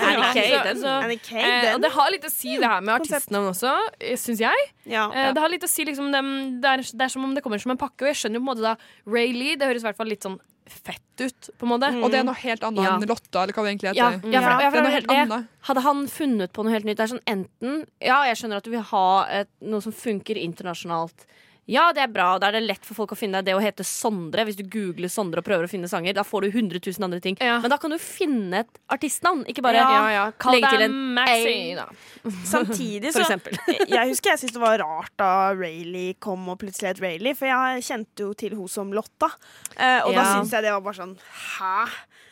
Annie 0.00 0.32
Kay, 0.34 0.50
den. 0.66 0.80
så- 0.82 0.96
Annie 1.04 1.20
Kay, 1.22 1.44
Eh, 1.44 1.74
og 1.74 1.80
det 1.84 1.92
har 1.94 2.10
litt 2.10 2.24
å 2.26 2.30
si, 2.32 2.56
det 2.58 2.66
her 2.66 2.80
med 2.82 2.96
artistnavn 2.98 3.52
også, 3.52 3.70
syns 4.18 4.42
jeg. 4.42 4.66
Ja. 4.90 5.06
Eh, 5.14 5.30
det 5.36 5.42
har 5.44 5.52
litt 5.52 5.62
å 5.62 5.70
si 5.70 5.86
liksom 5.86 6.10
dem, 6.12 6.32
det, 6.60 6.66
er, 6.72 6.82
det 6.82 7.06
er 7.06 7.12
som 7.14 7.24
om 7.24 7.34
det 7.36 7.44
kommer 7.46 7.62
som 7.62 7.70
en 7.70 7.78
pakke. 7.80 8.02
Og 8.08 8.10
jeg 8.10 8.18
skjønner 8.24 8.40
jo 8.40 8.42
på 8.42 8.48
en 8.48 8.50
måte 8.50 8.66
da 8.66 8.74
Ray 9.06 9.30
Lee, 9.36 9.54
det 9.60 9.70
høres 9.70 9.84
i 9.84 9.90
hvert 9.90 10.00
fall 10.00 10.10
litt 10.10 10.26
sånn 10.26 10.40
fett 10.72 11.20
ut, 11.20 11.50
på 11.58 11.66
en 11.66 11.72
måte. 11.74 11.90
Og 12.02 12.10
det 12.10 12.20
er 12.20 12.24
noe 12.24 12.34
helt 12.40 12.62
annet 12.64 12.84
Ja. 12.84 12.94
enn 12.96 13.06
Lotta, 13.10 13.42
eller 13.42 13.52
hva 13.52 13.64
det 13.66 13.72
egentlig 13.74 13.90
heter. 13.90 13.96
ja, 14.00 14.10
for, 14.20 14.30
ja, 14.30 14.70
Det 14.70 14.78
er 14.78 14.82
noe 14.82 14.90
helt 14.96 15.10
annet. 15.10 15.48
hadde 15.68 15.80
han 15.84 16.06
funnet 16.08 16.52
på 16.52 16.64
noe 16.64 16.72
helt 16.72 16.84
nytt 16.88 16.96
Det 16.96 17.04
er 17.04 17.12
sånn 17.16 17.26
enten 17.26 17.86
Ja, 18.00 18.22
jeg 18.24 18.36
skjønner 18.40 18.56
at 18.56 18.64
du 18.64 18.70
vil 18.70 18.80
ha 18.82 19.26
et, 19.28 19.48
noe 19.60 19.80
som 19.82 19.92
funker 19.92 20.36
internasjonalt. 20.40 21.26
Ja, 21.70 21.90
det 21.94 22.02
er 22.02 22.10
bra. 22.10 22.32
Da 22.42 22.48
er 22.50 22.58
det 22.58 22.64
lett 22.66 22.86
for 22.86 22.98
folk 22.98 23.14
å 23.14 23.18
finne 23.18 23.38
deg. 23.40 23.50
Det 23.50 23.54
å 23.54 23.62
hete 23.62 23.86
Sondre, 23.86 24.42
hvis 24.48 24.58
du 24.58 24.64
googler 24.66 25.10
Sondre 25.12 25.42
og 25.42 25.46
prøver 25.46 25.68
å 25.68 25.70
finne 25.70 25.90
sanger, 25.90 26.16
da 26.16 26.24
får 26.26 26.46
du 26.46 26.48
100 26.50 26.80
000 26.82 27.06
andre 27.06 27.20
ting. 27.22 27.38
Ja. 27.38 27.60
Men 27.62 27.72
da 27.72 27.78
kan 27.80 27.94
du 27.94 27.98
finne 28.02 28.64
et 28.64 28.80
artistnavn, 28.90 29.44
ikke 29.50 29.62
bare 29.64 29.78
ja, 29.78 30.00
ja. 30.14 30.24
Kall 30.42 30.58
legge 30.58 30.72
til 30.74 30.86
en 30.88 30.98
Maxi, 31.14 31.56
da. 31.78 31.86
Samtidig 32.54 33.14
så. 33.14 33.24
Jeg 33.90 34.10
husker 34.10 34.32
jeg 34.32 34.42
syntes 34.42 34.56
det 34.56 34.62
var 34.62 34.80
rart 34.82 35.12
da 35.20 35.30
Rayleigh 35.54 36.18
kom 36.22 36.48
og 36.50 36.58
plutselig 36.60 36.92
het 36.92 37.02
Rayleigh, 37.02 37.36
for 37.38 37.48
jeg 37.48 37.84
kjente 37.86 38.24
jo 38.24 38.32
til 38.38 38.54
hun 38.58 38.70
som 38.70 38.90
Lotta. 38.94 39.30
Eh, 39.76 40.00
og 40.06 40.14
da 40.16 40.26
syns 40.34 40.52
jeg 40.54 40.66
det 40.66 40.72
var 40.74 40.82
bare 40.84 40.98
sånn 40.98 41.14
Hæ? 41.20 41.86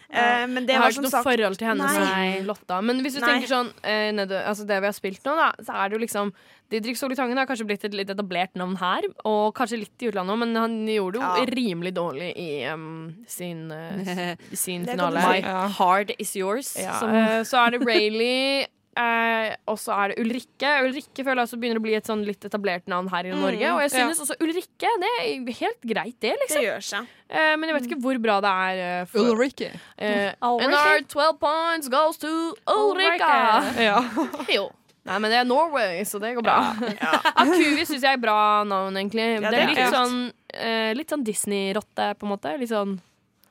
Eh, 0.08 0.46
men 0.48 0.64
det 0.64 0.72
jeg 0.72 0.80
var 0.80 0.86
har 0.86 0.92
ikke 0.94 0.96
som 0.96 1.04
noe 1.04 1.12
sagt 1.12 1.26
forhold 1.28 1.58
til 1.60 1.68
henne 1.68 1.84
Nei. 1.84 2.28
som 2.38 2.46
Lotta. 2.48 2.78
Men 2.80 3.02
hvis 3.04 3.18
du 3.18 3.20
Nei. 3.20 3.28
tenker 3.34 3.50
sånn 3.50 3.68
eh, 3.84 4.06
nede, 4.16 4.38
altså 4.48 4.64
det 4.68 4.78
vi 4.80 4.88
har 4.88 4.96
spilt 4.96 5.26
nå, 5.28 5.34
da, 5.36 5.50
så 5.60 5.74
er 5.76 5.90
det 5.90 5.98
jo 5.98 6.00
liksom 6.06 6.32
Didrik 6.72 6.96
Solitangen 7.00 7.36
har 7.40 7.48
kanskje 7.48 7.64
blitt 7.68 7.84
et 7.84 7.94
litt 7.96 8.08
etablert 8.12 8.56
navn 8.56 8.76
her, 8.80 9.04
og 9.28 9.54
kanskje 9.56 9.82
litt 9.82 10.04
i 10.04 10.08
utlandet 10.10 10.32
òg, 10.34 10.40
men 10.42 10.56
han 10.56 10.78
gjorde 10.88 11.16
det 11.16 11.20
jo 11.20 11.28
Ja. 11.28 11.44
rimelig 11.52 11.92
dårlig 11.96 12.30
i 12.36 12.48
um, 12.72 13.14
sin, 13.26 13.70
uh, 13.72 14.34
sin 14.64 14.84
finale. 14.88 15.20
My 15.20 15.40
heart 15.76 16.12
is 16.18 16.34
yours. 16.36 16.74
Ja, 16.76 16.98
Som, 17.00 17.12
eh, 17.12 17.40
så 17.48 17.66
er 17.66 17.76
det 17.76 17.84
Rayleigh. 17.88 18.66
Eh, 18.98 19.52
og 19.70 19.76
så 19.78 19.92
er 19.94 20.10
det 20.10 20.22
Ulrikke. 20.24 20.70
Ulrikke 20.88 21.22
føler 21.22 21.38
jeg 21.42 21.46
også 21.48 21.58
begynner 21.62 21.78
å 21.78 21.84
bli 21.84 21.92
et 21.98 22.08
sånn 22.08 22.24
litt 22.26 22.42
etablert 22.48 22.88
navn 22.90 23.06
her 23.12 23.28
i 23.28 23.34
Norge. 23.36 23.68
Og 23.76 23.82
jeg 23.84 23.92
synes 23.94 24.22
også 24.24 24.36
Ulrikke 24.42 24.90
det 25.04 25.10
er 25.20 25.52
helt 25.60 25.86
greit, 25.92 26.16
det, 26.24 26.32
liksom. 26.42 26.58
Det 26.58 26.64
gjør 26.66 26.82
seg. 26.88 27.12
Eh, 27.28 27.52
men 27.60 27.68
jeg 27.70 27.76
vet 27.76 27.86
ikke 27.90 28.00
hvor 28.02 28.18
bra 28.24 28.38
det 28.42 28.54
er. 28.64 28.82
eh, 28.88 29.04
for, 29.12 29.30
Ulrikke. 29.36 29.70
eh, 29.98 30.32
Ulrikke. 30.42 30.64
and 30.64 30.74
our 30.74 31.00
12 31.06 31.38
points 31.38 31.88
goes 31.92 32.18
to 32.18 32.32
Ulrika. 32.66 33.32
Ja. 33.78 34.02
Jo. 34.58 34.68
Nei, 35.08 35.18
men 35.24 35.30
det 35.32 35.38
er 35.40 35.44
Norway, 35.48 36.02
så 36.04 36.18
det 36.20 36.34
går 36.36 36.44
bra. 36.44 36.58
Akuvi 37.40 37.84
syns 37.88 38.02
jeg 38.02 38.12
er 38.18 38.20
bra 38.20 38.64
navn, 38.68 38.96
egentlig. 39.00 39.28
Ja, 39.38 39.40
det 39.40 39.46
er 39.46 39.52
det 39.54 39.62
er 39.62 39.70
litt 39.72 39.94
sånn, 39.94 40.18
eh, 40.52 40.90
litt 40.98 41.08
sånn 41.14 41.22
Disney-rotte, 41.24 42.10
på 42.18 42.26
en 42.26 42.32
måte. 42.34 42.52
Litt 42.60 42.68
sånn 42.74 42.98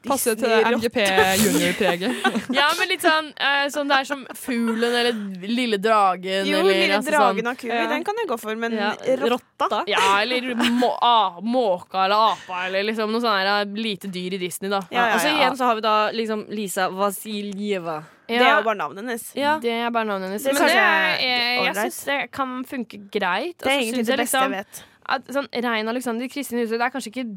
Passer 0.07 0.37
til 0.39 0.49
MGP 0.49 0.97
junior-preget. 1.43 2.25
Ja, 2.57 2.67
men 2.79 2.89
litt 2.89 3.03
sånn, 3.03 3.29
uh, 3.37 3.65
sånn 3.73 3.89
Det 3.91 3.97
er 4.01 4.07
som 4.07 4.23
fuglen 4.37 4.95
eller 5.01 5.17
lille 5.47 5.79
dragen. 5.81 6.47
Jo, 6.47 6.61
eller, 6.63 6.73
lille 6.73 6.97
altså 6.97 7.13
dragen 7.13 7.43
sånn, 7.43 7.51
av 7.51 7.59
Kubi, 7.59 7.73
Ja. 7.75 7.87
den 7.91 8.05
kan 8.07 8.21
jeg 8.21 8.29
gå 8.31 8.39
for, 8.41 8.55
men 8.59 8.77
Ja, 8.77 8.91
rotta 9.27 9.83
Ja, 9.89 10.03
eller 10.21 10.53
må, 10.55 10.93
ah, 11.01 11.39
måka 11.43 12.05
eller 12.05 12.33
apa 12.33 12.65
eller 12.67 12.87
liksom 12.87 13.11
noe 13.11 13.23
sånt 13.23 13.43
her, 13.43 13.65
lite 13.77 14.09
dyr 14.11 14.37
i 14.37 14.41
Disney, 14.41 14.71
da. 14.71 14.81
Ja, 14.91 15.09
ja, 15.09 15.15
Og 15.15 15.21
så 15.21 15.31
ja. 15.31 15.37
igjen 15.41 15.57
så 15.59 15.69
har 15.69 15.79
vi 15.79 15.85
da 15.85 15.95
liksom 16.15 16.45
Lisa 16.49 16.89
Vasiljeva. 16.89 18.03
Det 18.27 18.41
er 18.41 18.57
jo 18.57 18.63
bare 18.65 18.75
navnet 18.75 19.03
hennes. 19.05 19.25
Ja. 19.37 19.55
Det 19.63 19.71
er 19.71 19.89
bare 19.95 20.07
navnet 20.09 20.29
hennes. 20.29 20.43
Det 20.43 20.53
Men 20.53 20.63
det, 20.63 20.75
jeg 20.75 21.27
jeg, 21.27 21.65
jeg 21.65 21.75
syns 21.75 21.99
det 22.09 22.19
kan 22.35 22.53
funke 22.67 22.99
greit. 23.11 23.55
Det 23.63 23.71
er 23.71 23.81
egentlig 23.83 24.07
det 24.07 24.17
beste 24.19 24.41
jeg 24.43 24.55
vet. 24.57 24.83
At, 25.07 25.29
sånn, 25.31 25.47
Rein 25.63 25.87
Alexander 25.87 26.27
Kristin 26.27 26.59
Husøy, 26.59 26.75
det 26.75 26.83
er 26.83 26.91
kanskje 26.91 27.13
ikke 27.13 27.29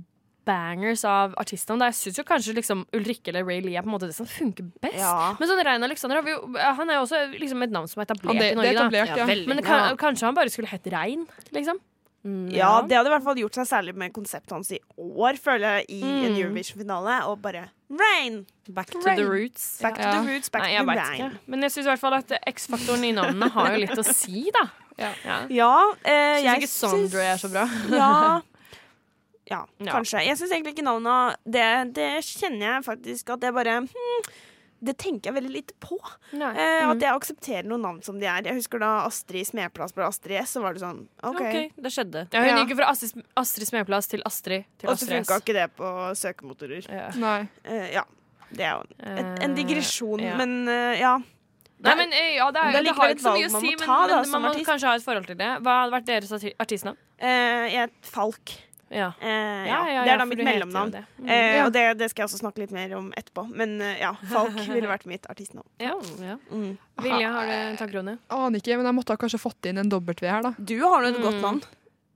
bangers 0.47 1.05
av 1.05 1.34
artistene. 1.41 1.88
Jeg 1.91 1.99
syns 2.01 2.20
kanskje 2.28 2.55
liksom 2.57 2.86
Ulrikke 2.97 3.28
eller 3.32 3.45
Ray 3.45 3.61
Lee 3.64 3.76
er 3.78 3.82
på 3.84 3.91
en 3.91 3.95
måte 3.97 4.09
det 4.11 4.16
som 4.16 4.26
funker 4.26 4.64
best. 4.80 4.97
Ja. 4.99 5.34
Men 5.38 5.49
sånn 5.51 5.62
Rein 5.66 5.82
Alexander 5.86 6.16
har 6.20 6.26
vi 6.26 6.32
jo, 6.34 6.41
han 6.57 6.91
er 6.91 7.01
jo 7.01 7.05
også 7.07 7.22
liksom 7.38 7.62
et 7.66 7.70
navn 7.74 7.88
som 7.88 8.01
er 8.03 8.09
etablert 8.09 8.38
det, 8.41 8.51
i 8.53 8.59
Norge. 8.59 8.68
er 8.70 8.74
da. 8.74 8.86
etablert, 8.88 9.14
ja. 9.18 9.26
veldig. 9.30 9.49
Men 9.53 9.62
kan, 9.66 9.97
kanskje 10.01 10.26
han 10.30 10.34
bare 10.38 10.51
skulle 10.53 10.68
hett 10.72 10.86
Rein, 10.93 11.26
liksom? 11.53 11.78
Ja, 12.53 12.82
det 12.84 12.93
hadde 12.99 13.09
i 13.09 13.12
hvert 13.14 13.24
fall 13.24 13.38
gjort 13.41 13.55
seg 13.57 13.64
særlig 13.70 13.95
med 13.97 14.12
konseptet 14.12 14.53
hans 14.53 14.68
i 14.76 14.80
år, 15.01 15.38
føler 15.41 15.78
jeg, 15.80 15.86
i 15.97 16.01
en 16.05 16.34
Mm. 16.34 16.41
Eurovision-finale. 16.43 17.14
Og 17.30 17.38
bare 17.41 17.62
Rain! 17.88 18.43
Back 18.68 18.91
to 18.93 19.01
Rain. 19.01 19.16
the 19.16 19.24
roots. 19.24 19.78
Back 19.80 19.97
to 19.97 20.03
the 20.05 20.28
roots, 20.28 20.51
back 20.53 20.62
Nei, 20.66 20.76
to 20.76 20.84
rain. 20.84 21.01
ikke. 21.32 21.38
Men 21.49 21.62
jeg 21.64 21.70
syns 21.72 21.86
i 21.86 21.91
hvert 21.95 22.03
fall 22.03 22.14
at 22.18 22.34
X-faktoren 22.47 23.05
i 23.09 23.12
navnene 23.16 23.49
har 23.55 23.72
jo 23.72 23.80
litt 23.86 23.97
å 23.99 24.05
si, 24.05 24.45
da. 24.53 24.66
Ja. 25.01 25.14
Ja. 25.24 25.38
Ja, 25.49 25.72
eh, 26.05 26.43
Syns 26.43 26.45
jeg 26.45 26.61
ikke 26.61 26.68
Sondre 26.74 27.24
er 27.24 27.41
så 27.41 27.49
bra. 27.49 27.64
Ja. 27.88 28.41
Ja, 29.51 29.64
Ja. 29.82 29.92
kanskje. 29.96 30.22
Jeg 30.26 30.36
syns 30.38 30.53
egentlig 30.55 30.76
ikke 30.76 30.86
navnet 30.86 31.36
det, 31.44 31.66
det 31.96 32.11
kjenner 32.24 32.66
jeg 32.76 32.84
faktisk 32.86 33.32
at 33.34 33.40
jeg 33.42 33.53
bare 33.57 33.80
hmm, 33.82 34.30
Det 34.82 34.94
tenker 34.96 35.28
jeg 35.28 35.34
veldig 35.36 35.51
lite 35.53 35.74
på. 35.78 35.98
Eh, 36.32 36.38
Mm. 36.38 36.90
At 36.94 37.01
jeg 37.05 37.12
aksepterer 37.12 37.66
noen 37.68 37.82
navn 37.84 37.98
som 38.03 38.16
de 38.18 38.24
er. 38.24 38.40
Jeg 38.48 38.55
husker 38.57 38.80
da 38.80 39.05
Astrid 39.05 39.44
Smeplass 39.51 39.92
ble 39.92 40.07
Astrid 40.07 40.38
S, 40.40 40.55
så 40.57 40.62
var 40.62 40.72
det 40.72 40.80
sånn 40.80 41.03
OK. 41.22 41.34
okay 41.36 41.66
det 41.76 41.90
skjedde. 41.92 42.22
Ja, 42.32 42.40
hun 42.40 42.48
Ja. 42.48 42.57
gikk 42.64 42.70
jo 42.70 42.76
fra 42.76 42.88
Astrid, 42.94 43.24
Astrid 43.36 43.68
Smeplass 43.68 44.09
til 44.09 44.22
Astrid 44.24 44.64
til 44.78 44.88
Og 44.88 44.96
så 44.96 45.05
Astrid 45.05 45.26
funka 45.26 45.36
ikke 45.42 45.53
det 45.59 45.66
på 45.76 45.90
søkemotorer. 46.16 46.88
Ja. 46.88 47.11
Nei. 47.20 47.48
Eh, 47.64 47.92
ja. 47.92 48.05
Det 48.51 48.64
er 48.64 48.80
jo 48.80 49.44
en 49.44 49.55
digresjon, 49.55 50.18
Eh, 50.20 50.26
ja. 50.30 50.36
men 50.40 50.66
uh, 50.66 50.94
ja. 50.98 51.12
Nei, 51.80 51.94
men 51.96 52.12
eh, 52.12 52.36
ja, 52.36 52.51
det, 52.51 52.61
er, 52.61 52.72
Det 52.72 52.78
er 52.80 52.82
det, 52.84 52.96
har 52.96 53.09
ikke 53.12 53.20
så 53.20 53.32
mye 53.36 53.44
valg 53.44 53.51
å 53.51 53.53
man 53.53 53.61
si, 53.61 53.66
må 53.66 53.78
men, 53.78 53.86
ta, 53.86 54.07
da, 54.09 54.20
men 54.22 54.30
man 54.30 54.42
må 54.42 54.48
artist. 54.55 54.66
kanskje 54.68 54.88
ha 54.88 54.94
et 54.96 55.05
forhold 55.05 55.26
til 55.28 55.36
det. 55.36 55.51
Hva 55.61 55.76
hadde 55.82 55.92
vært 55.92 56.07
deres 56.09 56.32
artistnavn? 56.59 56.96
Eh, 57.20 57.68
jeg 57.72 57.82
er 57.84 57.90
Falk. 58.03 58.57
Ja. 58.91 59.12
Eh, 59.22 59.28
ja, 59.28 59.64
Ja, 59.70 59.80
ja, 59.95 60.05
det 60.05 60.12
er 60.12 60.18
da 60.18 60.24
mitt 60.26 60.41
mellomnavn. 60.43 60.91
det. 60.91 61.05
Mm. 61.20 61.28
Eh, 61.28 61.57
Ja. 61.57 61.66
Og 61.66 61.72
det, 61.72 61.84
det 61.99 62.11
skal 62.11 62.22
jeg 62.24 62.28
også 62.30 62.41
snakke 62.43 62.59
litt 62.59 62.72
mer 62.74 62.93
om 62.97 63.12
etterpå. 63.16 63.45
Men 63.55 63.80
eh, 63.80 64.01
ja, 64.01 64.12
Falk 64.32 64.57
ville 64.74 64.88
vært 64.91 65.07
mitt 65.07 65.26
artistnavn. 65.30 65.66
Ja, 65.78 65.95
ja. 66.20 66.36
Mm. 66.51 66.76
Vilja, 67.03 67.30
har 67.32 67.47
du 67.47 67.53
en 68.03 68.07
det? 68.11 68.18
Aner 68.28 68.59
ikke, 68.59 68.76
men 68.76 68.86
jeg 68.91 68.95
måtte 68.99 69.14
ha 69.14 69.16
kanskje 69.16 69.38
fått 69.41 69.66
inn 69.70 69.78
en 69.78 69.88
W 69.88 70.26
her, 70.26 70.43
da. 70.43 70.55
Du 70.59 70.76
har 70.82 71.03
nå 71.03 71.09
et 71.14 71.16
Mm. 71.20 71.22
godt 71.22 71.41
navn. 71.41 71.62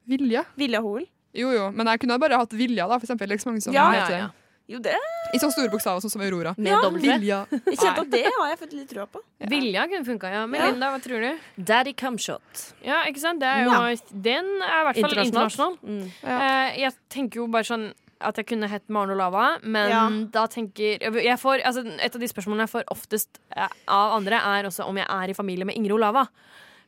Vilja? 0.06 0.44
Vilja 0.58 0.80
Hoel. 0.84 1.06
Jo, 1.34 1.50
jo, 1.50 1.70
men 1.72 1.86
jeg 1.86 2.00
kunne 2.00 2.18
bare 2.20 2.36
hatt 2.38 2.52
Vilja, 2.52 2.86
da, 2.88 2.98
for 2.98 3.06
eksempel. 3.06 3.28
Liksom, 3.28 3.56
Ja, 3.72 3.90
heter 3.90 4.00
ja, 4.00 4.06
det. 4.08 4.18
ja. 4.18 4.30
Jo, 4.70 4.78
det 4.80 4.94
I 5.34 5.38
sånne 5.40 5.52
store 5.52 5.68
bokstaver, 5.72 6.00
sånn 6.00 6.12
som 6.14 6.22
Aurora. 6.24 6.54
Med 6.56 6.70
ja. 6.72 6.78
Vilja. 6.88 7.40
Jeg 7.52 7.76
kjente 7.76 8.00
at 8.06 8.10
det 8.14 8.22
har 8.24 8.46
jeg 8.48 8.58
fått 8.62 8.72
litt 8.72 8.88
trua 8.94 9.04
på. 9.12 9.20
Vilja 9.50 9.82
kunne 9.90 10.06
funka, 10.06 10.30
ja. 10.32 10.44
Melinda, 10.48 10.88
hva 10.94 11.00
tror 11.04 11.20
du? 11.20 11.42
Daddy 11.70 11.92
Cumshot. 12.00 12.62
Ja, 12.84 13.02
ikke 13.10 13.20
sant? 13.20 13.42
Det 13.42 13.50
er 13.50 13.66
jo, 13.66 13.74
Ja. 13.74 14.14
Den 14.28 14.48
er 14.64 14.78
i 14.80 14.86
hvert 14.88 15.02
fall 15.04 15.20
internasjonal. 15.26 15.76
Mm. 15.84 16.06
Ja. 16.22 16.38
Uh, 16.38 16.78
jeg 16.80 16.96
tenker 17.12 17.42
jo 17.42 17.46
bare 17.52 17.68
sånn 17.68 17.90
at 18.24 18.38
jeg 18.40 18.46
kunne 18.48 18.68
hett 18.72 18.86
Maren 18.88 19.12
Olava, 19.12 19.58
men 19.62 19.90
Ja. 19.90 20.04
da 20.32 20.46
tenker 20.48 20.96
jeg 21.02 21.38
får, 21.42 21.60
altså, 21.60 21.84
Et 22.00 22.14
av 22.14 22.20
de 22.20 22.28
spørsmålene 22.30 22.64
jeg 22.64 22.72
får 22.72 22.84
oftest 22.88 23.40
eh, 23.54 23.68
av 23.88 24.14
andre, 24.16 24.38
er 24.40 24.64
også 24.64 24.86
om 24.88 24.96
jeg 24.96 25.06
er 25.10 25.28
i 25.28 25.34
familie 25.36 25.66
med 25.66 25.76
Ingrid 25.76 25.92
Olava. 25.98 26.28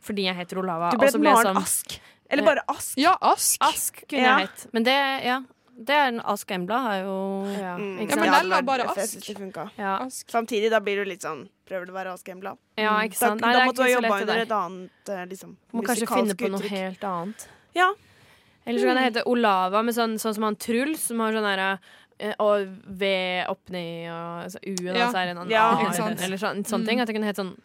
Fordi 0.00 0.24
jeg 0.24 0.36
heter 0.38 0.62
Olava. 0.62 0.90
Du 0.92 0.96
ble 1.02 1.10
ble 1.12 1.20
Maren 1.28 1.50
sånn 1.50 1.60
Ask. 1.60 1.98
Eller 2.30 2.42
bare 2.46 2.62
Ask. 2.68 2.96
Ja, 2.96 3.16
Ask. 3.20 3.60
Ask 3.60 4.00
kunne 4.08 4.22
Ja. 4.22 4.38
jeg 4.38 4.48
hett. 4.48 4.66
Men 4.72 4.82
det, 4.84 4.96
ja. 5.26 5.42
Det 5.78 5.92
er 5.92 6.06
en 6.08 6.20
Ask 6.24 6.48
Embla 6.50 6.78
har 6.80 6.98
jo 7.04 7.16
Ja, 7.52 7.76
Mm, 7.76 7.98
Ja, 8.08 8.16
men 8.16 8.32
den 8.32 8.48
var 8.50 8.62
bare 8.62 8.86
Ask. 8.88 9.28
Ja. 9.78 9.98
Ask. 10.06 10.26
Samtidig, 10.30 10.70
da 10.70 10.80
blir 10.80 10.96
du 10.96 11.04
litt 11.04 11.20
sånn 11.22 11.48
Prøver 11.68 11.86
du 11.86 11.92
å 11.92 11.96
være 11.98 12.12
Ask 12.14 12.26
Embla? 12.28 12.56
ja, 12.78 12.94
ikke 13.04 13.18
Da, 13.18 13.26
sant? 13.28 13.40
Nei, 13.42 13.52
da 13.52 13.64
måtte 13.66 13.76
du 13.76 13.82
ha 13.82 13.88
jobba 13.90 14.20
under 14.22 14.38
et 14.38 14.50
annet 14.56 15.08
eh, 15.12 15.24
liksom, 15.26 15.56
Må 15.74 15.82
kanskje 15.84 16.06
finne 16.08 16.34
på 16.34 16.48
noe 16.50 16.60
uttrykk. 16.60 16.70
helt 16.70 17.04
annet. 17.04 17.46
Ja. 17.74 17.92
Eller 18.66 18.80
så 18.80 18.86
kan 18.86 18.96
det 18.96 19.04
hete 19.04 19.22
Olava 19.26 19.82
med 19.84 19.94
sånn, 19.94 20.16
sånn 20.18 20.34
som 20.34 20.42
han 20.48 20.56
Truls, 20.56 21.00
som 21.00 21.20
har 21.20 21.32
sånn 21.32 21.44
derre 21.44 21.78
eh, 22.18 22.32
og 22.40 22.66
V 22.88 23.44
opp 23.48 23.68
ned 23.70 24.08
og 24.10 24.44
altså, 24.46 24.58
U-en, 24.64 24.94
Ja. 24.96 25.06
og 25.06 25.12
så 25.14 25.18
er 25.20 25.28
en 25.28 25.36
annen 25.38 25.50
Ja, 25.50 25.66
A. 25.76 25.84
ikke. 25.92 26.24
Eller 26.24 26.36
sånn, 26.40 26.64
sånne 26.64 26.82
Mm. 26.82 26.86
ting. 26.88 27.00
At 27.00 27.06
det 27.06 27.14
kunne 27.14 27.26
hete 27.26 27.42
sånn 27.44 27.56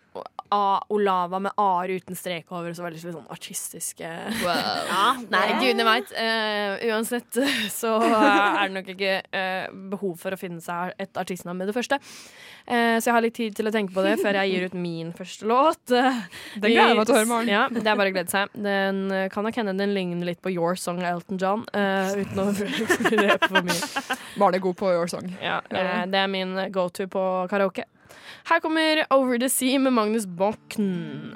A, 0.52 0.80
Olava 0.94 1.40
med 1.44 1.56
A-er 1.62 1.96
uten 2.02 2.18
strek 2.18 2.52
over, 2.52 2.70
og 2.72 2.78
så 2.78 2.86
var 2.86 2.94
det 2.94 3.00
litt 3.00 3.16
sånn 3.16 3.32
artistiske 3.32 4.12
Ja, 4.44 5.06
Nei, 5.32 5.46
gudene 5.62 5.88
veit. 5.88 6.12
uansett 6.92 7.40
så 7.82 7.96
er 8.04 8.68
det 8.68 8.76
nok 8.76 8.92
ikke 8.96 9.18
uh, 9.32 9.68
behov 9.94 10.18
for 10.22 10.36
å 10.36 10.40
finne 10.40 10.62
seg 10.64 10.96
et 11.02 11.18
artistnavn 11.20 11.62
med 11.62 11.72
det 11.72 11.76
første. 11.78 11.98
Uh, 12.68 12.98
så 13.00 13.10
jeg 13.10 13.16
har 13.16 13.26
litt 13.26 13.38
tid 13.38 13.56
til 13.58 13.70
å 13.70 13.74
tenke 13.74 13.96
på 13.96 14.04
det 14.06 14.18
før 14.22 14.42
jeg 14.42 14.52
gir 14.54 14.68
ut 14.70 14.76
min 14.78 15.12
første 15.18 15.48
låt. 15.50 15.82
Det 16.62 16.70
gleder 16.70 16.92
jeg 16.92 16.98
meg 16.98 17.08
til 17.08 17.16
å 17.16 17.20
høre, 17.20 17.30
Maren. 17.30 17.50
Ja, 17.52 17.64
det 17.72 17.88
er 17.88 17.98
bare 18.00 18.12
å 18.12 18.16
glede 18.16 18.32
seg. 18.32 18.52
Den 18.68 19.02
eh, 19.16 19.28
kan 19.34 19.46
nok 19.48 19.58
hende 19.58 19.74
den 19.80 19.94
ligner 19.96 20.28
litt 20.32 20.42
på 20.44 20.52
Your 20.54 20.78
Song 20.80 21.02
av 21.02 21.10
Elton 21.16 21.40
John, 21.42 21.64
eh, 21.78 22.14
uten 22.22 22.42
å 22.44 22.48
røpe 23.26 23.48
for 23.48 23.66
mye. 23.68 24.18
Maren 24.42 24.60
er 24.60 24.64
god 24.64 24.78
på 24.82 24.92
Your 24.94 25.10
Song. 25.12 25.32
Ja, 25.42 25.60
eh, 25.72 26.04
det 26.12 26.22
er 26.22 26.32
min 26.32 26.56
go-to 26.76 27.08
på 27.12 27.26
karaoke. 27.52 27.88
Her 28.50 28.60
kommer 28.60 29.06
Over 29.10 29.38
the 29.38 29.50
Sea 29.50 29.80
med 29.80 29.92
Magnus 29.92 30.26
Bokken. 30.26 31.34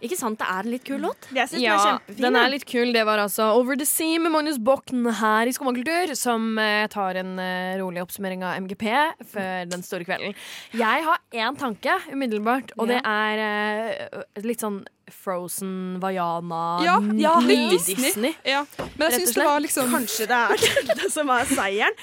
Ikke 0.00 0.16
sant, 0.16 0.38
det 0.40 0.46
er 0.48 0.64
en 0.64 0.70
litt 0.72 0.84
kul 0.86 1.00
låt? 1.04 1.26
Jeg 1.36 1.48
synes 1.50 1.62
Ja, 1.62 1.74
den 1.76 1.80
er 1.80 1.90
kjempefin. 1.90 2.22
den 2.24 2.36
er 2.40 2.48
litt 2.54 2.64
kul. 2.70 2.92
Det 2.94 3.02
var 3.04 3.18
altså 3.20 3.50
Over 3.58 3.76
the 3.76 3.84
Sea 3.88 4.18
med 4.18 4.32
Magnus 4.32 4.58
Bokken 4.58 5.04
her 5.20 5.46
i 5.46 5.52
Skomakultur, 5.52 6.14
som 6.16 6.58
eh, 6.58 6.86
tar 6.92 7.18
en 7.20 7.34
eh, 7.38 7.74
rolig 7.80 8.00
oppsummering 8.02 8.42
av 8.46 8.56
MGP 8.62 8.86
før 9.32 9.68
den 9.68 9.82
store 9.84 10.04
kvelden. 10.08 10.34
Jeg 10.72 11.04
har 11.04 11.20
én 11.32 11.58
tanke 11.60 11.98
umiddelbart, 12.12 12.72
og 12.78 12.88
det 12.88 13.02
er 13.04 13.44
eh, 13.44 14.24
litt 14.46 14.64
sånn 14.64 14.80
Frozen, 15.10 15.98
Vaiana, 16.00 16.62
Ja, 16.86 16.98
ja, 17.18 17.34
ny-Disney. 17.42 17.96
Disney. 18.04 18.34
Ja. 18.46 18.64
Men 18.96 19.10
jeg 19.10 19.20
syns 19.24 19.34
det 19.34 19.44
var 19.44 19.60
liksom 19.64 19.90
Kanskje 19.90 20.28
det 20.30 20.38
er 20.38 20.94
det 21.02 21.10
som 21.12 21.28
er 21.34 21.44
seieren. 21.50 21.96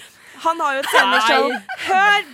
Han 0.44 0.60
har 0.62 0.76
jo 0.78 0.84
et 0.84 0.92
sceneshow. 0.92 1.48
Hør! 1.88 2.28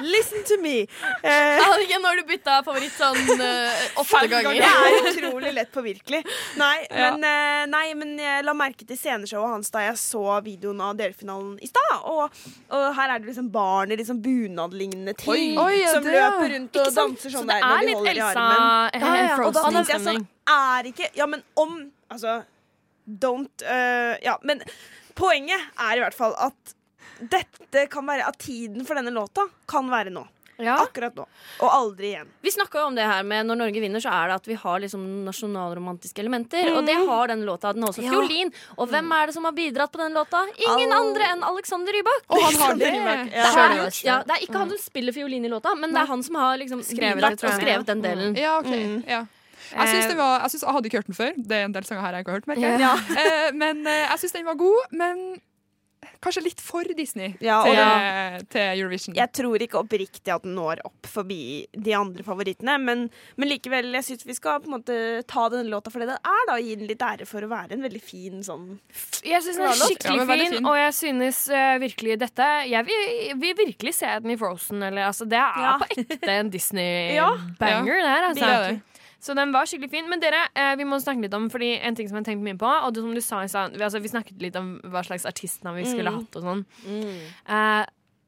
Listen 0.00 0.44
to 0.46 0.56
me. 0.62 0.86
Eh, 1.22 1.58
Anniken, 1.68 2.02
nå 2.02 2.08
har 2.12 2.16
du 2.20 2.26
bytta 2.28 2.58
favoritt 2.66 2.94
sånn 2.94 3.40
eh, 3.42 3.84
åtte 4.00 4.20
det 4.30 4.42
er 4.62 4.98
utrolig 5.10 5.52
lett 5.56 5.72
påvirkelig. 5.74 6.20
Nei, 6.60 6.76
men, 6.92 7.24
eh, 7.26 7.64
nei, 7.72 7.84
men 7.98 8.12
jeg 8.22 8.44
la 8.46 8.54
merke 8.56 8.86
til 8.88 8.98
sceneshowet 9.00 9.54
hans 9.56 9.72
da 9.74 9.82
jeg 9.88 9.98
så 10.00 10.22
videoen 10.46 10.80
av 10.86 10.94
delfinalen 11.00 11.56
i 11.64 11.68
stad. 11.70 11.96
Og, 12.08 12.38
og 12.74 12.86
her 12.98 13.14
er 13.16 13.22
det 13.24 13.30
liksom 13.32 13.50
barn 13.54 13.90
i 13.94 13.98
liksom 13.98 14.20
bunadlignende 14.24 15.14
ting 15.18 15.58
Oi, 15.58 15.80
ja, 15.80 15.92
som 15.96 16.06
det, 16.06 16.14
ja. 16.14 16.28
løper 16.30 16.54
rundt 16.54 16.78
og 16.82 16.92
danser 17.00 17.32
Så 17.32 17.40
sånn 17.40 17.50
det 17.50 17.58
der 17.58 17.66
når 17.66 17.78
er 17.78 17.88
de 17.88 17.92
i 17.96 18.12
Elsa 18.14 18.28
armen. 18.30 18.94
eh, 18.94 19.02
Ja, 19.02 19.14
ja, 19.18 19.36
og 19.42 19.52
da 19.56 19.64
tenkte 19.64 19.82
jeg 19.82 19.88
Frozen-stemning. 19.88 20.24
sånn 20.24 20.54
Er 20.54 20.90
ikke 20.92 21.10
Ja, 21.18 21.26
men 21.30 21.42
om 21.58 21.74
Altså, 22.08 22.38
don't 23.26 23.64
uh, 23.66 24.14
Ja, 24.24 24.38
men 24.46 24.62
poenget 25.18 25.60
er 25.82 25.98
i 25.98 26.02
hvert 26.04 26.16
fall 26.16 26.36
at 26.38 26.74
dette 27.20 27.86
kan 27.90 28.06
være 28.06 28.26
At 28.28 28.38
tiden 28.38 28.84
for 28.86 28.94
denne 28.98 29.10
låta 29.14 29.46
kan 29.66 29.88
være 29.90 30.10
nå. 30.14 30.26
Ja. 30.58 30.74
Akkurat 30.82 31.14
nå. 31.14 31.22
Og 31.62 31.68
aldri 31.70 32.08
igjen. 32.16 32.26
Vi 32.42 32.50
snakka 32.50 32.80
om 32.88 32.96
det 32.98 33.04
her 33.06 33.22
med 33.22 33.46
når 33.46 33.60
Norge 33.60 33.78
vinner, 33.80 34.02
så 34.02 34.10
er 34.10 34.26
det 34.32 34.34
at 34.40 34.48
vi 34.50 34.56
har 34.58 34.80
liksom 34.82 35.04
nasjonalromantiske 35.24 36.18
elementer. 36.18 36.72
Og 36.74 36.80
det 36.86 36.96
har 36.98 37.28
den 37.30 37.44
låta. 37.46 37.70
Den 37.72 37.82
har 37.86 37.92
også 37.92 38.02
Ja. 38.02 38.10
fiolin. 38.10 38.50
Og 38.76 38.88
hvem 38.90 39.12
er 39.14 39.26
det 39.30 39.34
som 39.36 39.44
har 39.46 39.52
bidratt 39.52 39.92
på 39.92 39.98
den 40.02 40.12
låta? 40.18 40.40
Ingen 40.58 40.90
All- 40.90 40.98
andre 41.06 41.22
enn 41.30 41.44
Alexander 41.46 41.92
Rybak. 41.94 42.24
Og 42.28 42.42
han 42.42 42.54
har 42.64 42.74
det. 42.74 42.90
Ja. 42.92 43.22
Det 43.22 43.36
er, 43.38 44.04
ja, 44.04 44.16
det 44.24 44.30
er 44.34 44.40
ikke 44.48 44.58
han 44.58 44.68
som 44.74 44.78
spiller 44.78 45.12
fiolin 45.12 45.44
i 45.44 45.48
låta, 45.48 45.76
men 45.78 45.92
det 45.94 46.02
er 46.02 46.06
han 46.06 46.22
som 46.24 46.34
har 46.34 46.56
liksom 46.58 46.82
Skrevet 46.82 47.14
bidratt 47.22 47.38
det, 47.40 47.44
og 47.44 47.60
skrevet 47.60 47.86
den 47.86 48.02
delen. 48.02 48.36
Ja, 48.36 48.58
OK. 48.58 48.74
Ja. 49.06 49.26
Jeg 49.70 49.88
syns 49.94 50.08
det 50.08 50.16
var 50.16 50.40
Jeg, 50.40 50.50
synes, 50.50 50.62
jeg 50.62 50.72
hadde 50.72 50.86
ikke 50.88 50.98
hørt 50.98 51.06
den 51.06 51.14
før. 51.14 51.32
Det 51.36 51.52
er 51.56 51.64
en 51.66 51.72
del 51.72 51.84
sanger 51.84 52.02
her 52.02 52.12
jeg 52.18 52.20
ikke 52.26 52.30
har 52.32 52.40
hørt. 52.40 52.46
merker 52.48 52.78
jeg. 52.78 52.98
Eh, 53.18 53.52
men 53.52 53.86
eh, 53.86 54.08
jeg 54.10 54.18
syns 54.18 54.32
den 54.32 54.44
var 54.46 54.54
god. 54.54 54.82
Men 54.90 55.40
kanskje 56.22 56.42
litt 56.44 56.60
for 56.62 56.86
Disney 56.98 57.32
Ja, 57.44 57.60
til, 57.64 57.76
til, 57.78 58.46
til 58.54 58.80
Eurovision. 58.82 59.14
Jeg 59.18 59.30
tror 59.34 59.62
ikke 59.64 59.78
oppriktig 59.80 60.32
at 60.34 60.42
den 60.46 60.54
når 60.58 60.80
opp 60.86 61.06
forbi 61.10 61.66
de 61.74 61.94
andre 61.94 62.24
favorittene, 62.26 62.74
men, 62.82 63.04
men 63.38 63.50
likevel, 63.50 63.90
jeg 63.98 64.06
syns 64.08 64.26
vi 64.26 64.36
skal 64.36 64.60
på 64.62 64.70
en 64.70 64.76
måte 64.78 64.98
ta 65.30 65.46
denne 65.52 65.70
låta 65.72 65.90
for 65.94 66.02
det 66.02 66.10
den 66.12 66.18
er, 66.22 66.42
da, 66.48 66.56
og 66.58 66.64
gi 66.66 66.76
den 66.80 66.90
litt 66.90 67.02
ære 67.06 67.26
for 67.28 67.44
å 67.46 67.50
være 67.50 67.76
en 67.78 67.84
veldig 67.86 68.02
fin 68.02 68.42
sånn 68.46 68.66
Jeg 69.26 69.42
syns 69.46 69.58
den 69.60 69.66
er 69.68 69.78
skikkelig 69.78 70.18
Ja, 70.22 70.28
fin, 70.32 70.54
fin. 70.58 70.66
og 70.70 70.76
jeg 70.80 70.94
synes 70.98 71.40
uh, 71.52 71.74
virkelig 71.82 72.18
dette 72.24 72.50
Jeg 72.70 72.86
vil, 72.88 73.08
vil 73.42 73.56
virkelig 73.64 73.94
se 73.98 74.12
den 74.22 74.34
i 74.34 74.38
Frozen. 74.40 74.82
Eller, 74.82 75.08
altså, 75.10 75.26
det 75.28 75.38
er 75.40 75.62
Ja. 75.64 75.74
på 75.80 75.90
ekte 75.94 76.34
en 76.38 76.50
Disney-banger, 76.56 77.98
det 78.02 78.12
her. 78.12 78.28
Det 78.34 78.42
er 78.42 78.58
Altså. 78.58 78.97
Så 79.20 79.34
den 79.34 79.50
var 79.52 79.66
skikkelig 79.66 79.90
fin. 79.90 80.08
Men 80.08 80.20
dere, 80.20 80.44
eh, 80.54 80.76
vi 80.78 80.84
må 80.84 81.00
snakke 81.02 81.20
litt 81.24 81.34
om 81.34 81.48
Fordi 81.50 81.72
en 81.82 81.94
ting 81.98 82.06
som 82.08 82.16
jeg 82.18 82.24
har 82.24 82.32
tenkt 82.32 82.44
mye 82.44 82.58
på, 82.58 82.68
og 82.86 82.94
det 82.94 83.02
som 83.02 83.14
du 83.14 83.20
sa 83.20 83.40
i 83.42 83.48
stad 83.50 83.72
vi, 83.74 83.82
altså, 83.82 84.00
vi 84.00 84.08
snakket 84.08 84.40
litt 84.40 84.56
om 84.56 84.80
hva 84.84 85.02
slags 85.04 85.26
artistnavn 85.26 85.76
vi 85.80 85.84
skulle 85.90 86.10
Mm. 86.10 86.18
hatt 86.20 86.36
og 86.36 86.42
sånn. 86.42 86.64
Eh, 87.48 87.84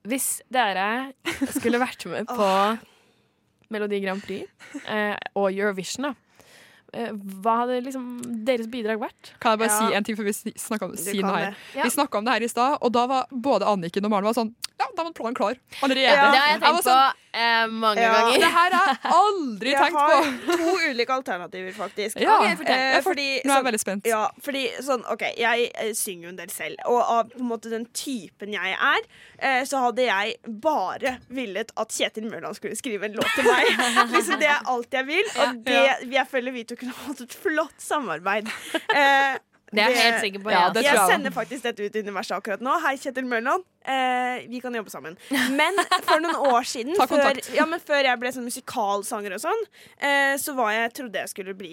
hvis 0.08 0.40
dere 0.50 1.12
skulle 1.54 1.78
vært 1.78 2.06
med 2.10 2.26
på 2.26 2.78
Melodi 3.70 4.00
Grand 4.02 4.22
Prix 4.24 4.48
eh, 4.88 5.14
og 5.36 5.52
Eurovision, 5.52 6.08
da. 6.10 6.14
eh, 6.92 7.12
Hva 7.12 7.60
hadde 7.62 7.84
liksom 7.86 8.06
deres 8.44 8.66
bidrag 8.66 8.98
vært? 8.98 9.34
Kan 9.38 9.52
jeg 9.54 9.58
bare 9.62 9.68
Ja. 9.70 9.78
si 9.90 9.94
en 9.94 10.04
ting 10.04 10.16
før 10.16 10.24
vi 10.24 10.30
sn- 10.34 10.58
snakker 10.58 10.84
om, 10.88 10.96
det. 10.96 11.54
Ja. 11.76 11.84
Vi 11.84 11.90
snakka 11.90 12.18
om 12.18 12.24
det 12.24 12.32
her 12.34 12.42
i 12.42 12.48
stad, 12.48 12.78
og 12.82 12.90
da 12.92 13.06
var 13.06 13.26
både 13.30 13.62
Anniken 13.70 14.04
og 14.04 14.10
Maren 14.10 14.24
var 14.24 14.34
sånn 14.34 14.54
Ja, 14.80 14.86
da 14.96 15.04
var 15.04 15.12
planen 15.12 15.34
klar. 15.36 15.58
Allerede. 15.84 16.06
Ja. 16.08 16.30
Det 16.32 16.38
har 16.40 16.46
jeg 16.54 16.60
tenkt 16.62 16.80
tenkt 16.80 16.86
sånn, 16.86 17.10
på 17.12 17.40
eh, 17.40 17.66
mange 17.82 18.00
Ja. 18.00 18.12
ganger. 18.16 18.38
Det 18.44 18.50
her 18.54 18.76
har 18.78 18.86
jeg 18.88 19.12
aldri 19.16 19.70
Jeg 19.74 19.80
tenkt 19.82 19.98
har 20.00 20.56
to 20.56 20.68
ulike 20.88 21.12
alternativer, 21.18 21.74
faktisk. 21.76 22.20
Ja, 22.24 22.38
Okay, 22.40 22.54
fortell. 22.62 22.80
Eh, 22.96 23.00
fordi, 23.04 23.26
Nå 23.28 23.36
er 23.36 23.42
jeg 23.44 23.50
sånn, 23.58 23.66
veldig 23.68 23.80
spent. 23.82 24.08
ja, 24.08 24.22
fordi 24.46 24.62
sånn, 24.86 25.04
OK, 25.12 25.24
jeg 25.36 25.66
eh, 25.74 25.92
synger 26.00 26.22
jo 26.24 26.32
en 26.32 26.40
del 26.40 26.54
selv, 26.54 26.80
og 26.88 27.00
av 27.02 27.28
på 27.34 27.42
en 27.44 27.50
måte 27.50 27.68
den 27.74 27.84
typen 27.92 28.56
jeg 28.56 28.72
er, 28.78 29.04
eh, 29.38 29.60
så 29.68 29.82
hadde 29.84 30.08
jeg 30.08 30.34
bare 30.64 31.18
villet 31.28 31.70
at 31.76 31.92
Kjetil 31.92 32.30
Mørland 32.32 32.56
skulle 32.56 32.80
skrive 32.80 33.04
en 33.10 33.20
låt 33.20 33.36
til 33.36 33.44
meg. 33.44 33.68
liksom 34.16 34.40
Det 34.40 34.48
er 34.48 34.64
alt 34.64 34.90
jeg 34.98 35.06
vil, 35.12 35.30
og 35.44 35.60
det, 35.68 35.78
jeg 36.16 36.26
føler 36.32 36.56
vi 36.56 36.64
to 36.64 36.80
kunne 36.80 36.96
hatt 37.04 37.20
et 37.28 37.36
flott 37.44 37.76
samarbeid. 37.84 38.48
Eh, 38.96 39.36
Det 39.70 39.78
er 39.84 39.92
jeg 39.94 40.02
helt 40.02 40.22
sikker 40.24 40.40
på. 40.42 40.50
Ja, 40.50 40.64
jeg 40.66 40.72
det 40.74 40.80
også. 40.80 40.88
tror 40.90 40.96
jeg 40.96 40.98
jeg 40.98 41.10
sender 41.14 41.30
faktisk 41.36 41.62
dette 41.62 41.84
ut 41.86 41.94
i 41.94 42.00
universet 42.02 42.34
akkurat 42.40 42.62
nå. 42.66 42.72
Hei, 42.82 42.96
Kjetil 42.98 43.28
Mørland. 43.30 43.62
Eh, 43.80 44.48
vi 44.48 44.60
kan 44.60 44.74
jobbe 44.74 44.90
sammen. 44.92 45.16
Men 45.56 45.78
for 46.04 46.20
noen 46.20 46.36
år 46.52 46.66
siden, 46.68 46.96
før, 47.08 47.38
ja, 47.54 47.64
men 47.68 47.80
før 47.80 48.04
jeg 48.04 48.20
ble 48.20 48.32
sånn 48.34 48.44
musikalsanger 48.44 49.36
og 49.36 49.40
sånn, 49.40 49.62
eh, 49.96 50.34
så 50.40 50.52
var 50.58 50.74
jeg, 50.74 50.92
trodde 50.98 51.22
jeg 51.22 51.32
skulle 51.32 51.54
bli 51.56 51.72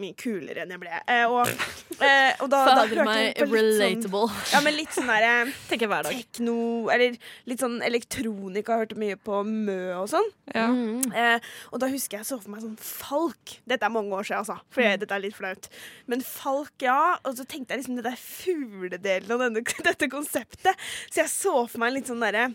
mye 0.00 0.16
kulere 0.18 0.64
enn 0.64 0.74
jeg 0.74 0.82
ble. 0.82 0.98
Eh, 1.14 1.22
og, 1.30 1.52
eh, 2.00 2.32
og 2.42 2.50
da, 2.50 2.64
da 2.72 2.86
hørte 2.90 3.16
jeg 3.20 3.36
på 3.38 3.48
litt 3.54 4.08
sånn, 4.08 4.34
ja, 4.50 4.62
men 4.66 4.76
litt 4.78 4.96
sånn 4.96 5.10
derre 5.10 5.34
Tenker 5.70 5.90
hver 5.90 6.08
dag. 6.08 6.16
tekno, 6.18 6.56
eller 6.92 7.14
litt 7.50 7.62
sånn 7.62 7.78
elektronika. 7.86 8.80
Hørte 8.82 8.98
mye 8.98 9.18
på 9.20 9.44
Mø 9.46 9.78
og 10.00 10.08
sånn. 10.10 10.26
Ja. 10.50 10.66
Mm. 10.72 11.06
Eh, 11.14 11.52
og 11.70 11.80
da 11.82 11.88
husker 11.92 12.18
jeg 12.20 12.28
så 12.28 12.40
for 12.42 12.50
meg 12.52 12.64
sånn 12.64 12.76
Falk. 12.82 13.56
Dette 13.70 13.86
er 13.86 13.94
mange 13.94 14.14
år 14.16 14.26
siden, 14.26 14.42
altså. 14.42 14.58
For 14.74 14.84
jeg, 14.84 15.00
dette 15.04 15.14
er 15.14 15.22
litt 15.22 15.38
flaut. 15.38 15.70
Men 16.10 16.24
Falk, 16.26 16.74
ja. 16.82 17.16
Og 17.22 17.38
så 17.38 17.46
tenkte 17.46 17.76
jeg 17.76 17.84
liksom 17.84 18.00
det 18.00 18.06
der 18.08 18.18
fugledelen 18.18 19.34
av 19.38 19.46
denne, 19.46 19.64
dette 19.88 20.10
konseptet. 20.12 20.84
Så 21.08 21.22
jeg 21.22 21.32
så 21.44 21.56
for 21.68 21.78
meg 21.84 21.98
litt 22.00 22.08
sånn 22.10 22.24
derre 22.24 22.50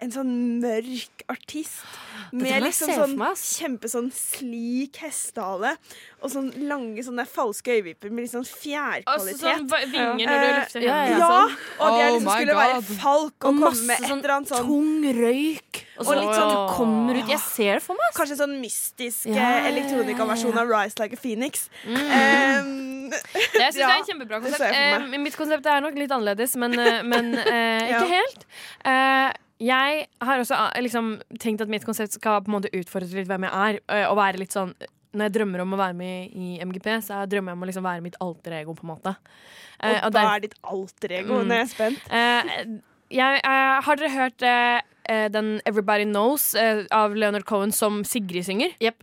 en 0.00 0.12
sånn 0.14 0.28
mørk 0.62 1.24
artist 1.32 1.80
med 2.30 2.62
liksom 2.62 2.92
sånn 2.94 3.14
kjempesånn 3.34 4.12
sånn 4.12 4.12
slik 4.14 5.00
hestehale 5.02 5.72
og 6.22 6.30
sånn 6.30 6.52
lange 6.70 7.02
sånne 7.02 7.24
falske 7.26 7.72
øyevipper 7.74 8.12
med 8.14 8.22
litt 8.22 8.30
sånn 8.30 8.44
Altså, 8.46 8.62
fjærkvalitet. 8.62 9.40
sånn 9.42 9.66
vinger 9.90 10.22
når 10.22 10.38
du 10.38 10.46
Eh, 10.46 10.54
løfter 10.60 10.86
ja, 10.86 10.94
hendene. 11.02 11.18
ja, 11.18 11.30
sånn. 11.32 11.56
og 11.80 11.86
at 11.88 11.98
jeg 11.98 12.08
Oh 12.12 12.14
liksom 12.14 12.28
my 12.30 12.36
skulle 12.38 12.54
God. 12.54 12.62
være 12.62 12.98
falk 13.02 13.34
og, 13.42 13.48
Og 13.50 13.58
komme 13.64 13.82
med 13.90 13.96
et 13.98 14.08
sånn 14.12 14.18
eller 14.22 14.34
annet 14.36 14.48
sånn 14.52 14.66
tung 14.70 15.02
røyk. 15.18 15.82
Og, 15.98 16.04
så, 16.06 16.08
Og 16.08 16.14
litt 16.22 16.36
sånn- 16.38 16.54
du 16.54 16.74
kommer 16.78 17.18
ut 17.18 17.28
Jeg 17.34 17.40
ser 17.40 17.74
det 17.74 17.82
for 17.82 17.94
meg. 17.98 18.14
Kanskje 18.14 18.36
sånn 18.38 18.60
mystisk 18.62 19.26
Ja, 19.26 19.32
eh, 19.32 19.34
ja, 19.34 19.50
ja, 19.50 19.58
ja. 19.58 19.68
elektronikaversjon 19.72 20.56
av 20.62 20.68
Rise 20.70 20.94
Like 21.00 21.14
a 21.14 21.16
Phoenix. 21.16 21.68
Um, 21.84 22.97
Jeg 23.12 23.72
syns 23.72 23.74
det 23.74 23.84
er 23.88 23.98
et 24.02 24.08
kjempebra 24.12 24.40
konsept. 24.44 24.74
Eh, 24.74 25.18
mitt 25.18 25.36
konsept 25.36 25.66
er 25.66 25.80
nok 25.84 25.94
litt 25.98 26.10
annerledes, 26.14 26.56
men, 26.60 26.74
eh, 26.78 27.02
men 27.02 27.32
eh, 27.38 27.88
ikke 27.92 28.08
helt. 28.12 28.46
Eh, 28.84 29.30
jeg 29.68 30.04
har 30.22 30.38
også 30.44 30.54
eh, 30.76 30.82
liksom, 30.84 31.08
tenkt 31.42 31.60
at 31.64 31.68
mitt 31.72 31.84
konsept 31.86 32.12
skal 32.14 32.40
på 32.46 32.52
en 32.52 32.58
måte 32.60 32.70
utfordre 32.78 33.08
litt 33.18 33.26
hvem 33.30 33.48
jeg 33.48 33.52
er. 33.52 33.80
eh, 33.90 34.04
og 34.10 34.16
være 34.20 34.38
litt 34.44 34.54
sånn 34.54 34.74
Når 35.16 35.24
jeg 35.30 35.32
drømmer 35.38 35.62
om 35.64 35.72
å 35.74 35.78
være 35.80 35.96
med 35.98 36.34
i 36.36 36.58
MGP, 36.62 36.86
så 37.02 37.22
jeg 37.22 37.30
drømmer 37.32 37.50
jeg 37.54 37.56
om 37.58 37.62
å 37.64 37.68
liksom 37.70 37.86
være 37.88 38.02
mitt 38.04 38.18
alter 38.20 38.52
ego, 38.60 38.74
på 38.76 38.84
en 38.84 38.90
måte. 38.92 39.14
Og 40.04 40.12
der- 40.12 40.26
hva 40.28 40.34
er 40.36 40.40
ditt 40.44 40.54
alter 40.62 41.14
ego? 41.22 41.38
Mm. 41.40 41.48
Nå 41.48 41.54
er 41.56 41.62
jeg 41.64 41.70
spent. 41.72 42.10
Eh, 42.12 42.52
jeg, 43.16 43.40
har 43.88 43.96
dere 43.96 44.10
hørt 44.12 44.44
den 45.32 45.48
'Everybody 45.64 46.04
Knows' 46.04 46.52
av 46.92 47.16
Leonard 47.16 47.46
Cohen 47.48 47.72
som 47.72 48.02
Sigrid 48.04 48.44
synger? 48.44 48.74
Jepp. 48.84 49.00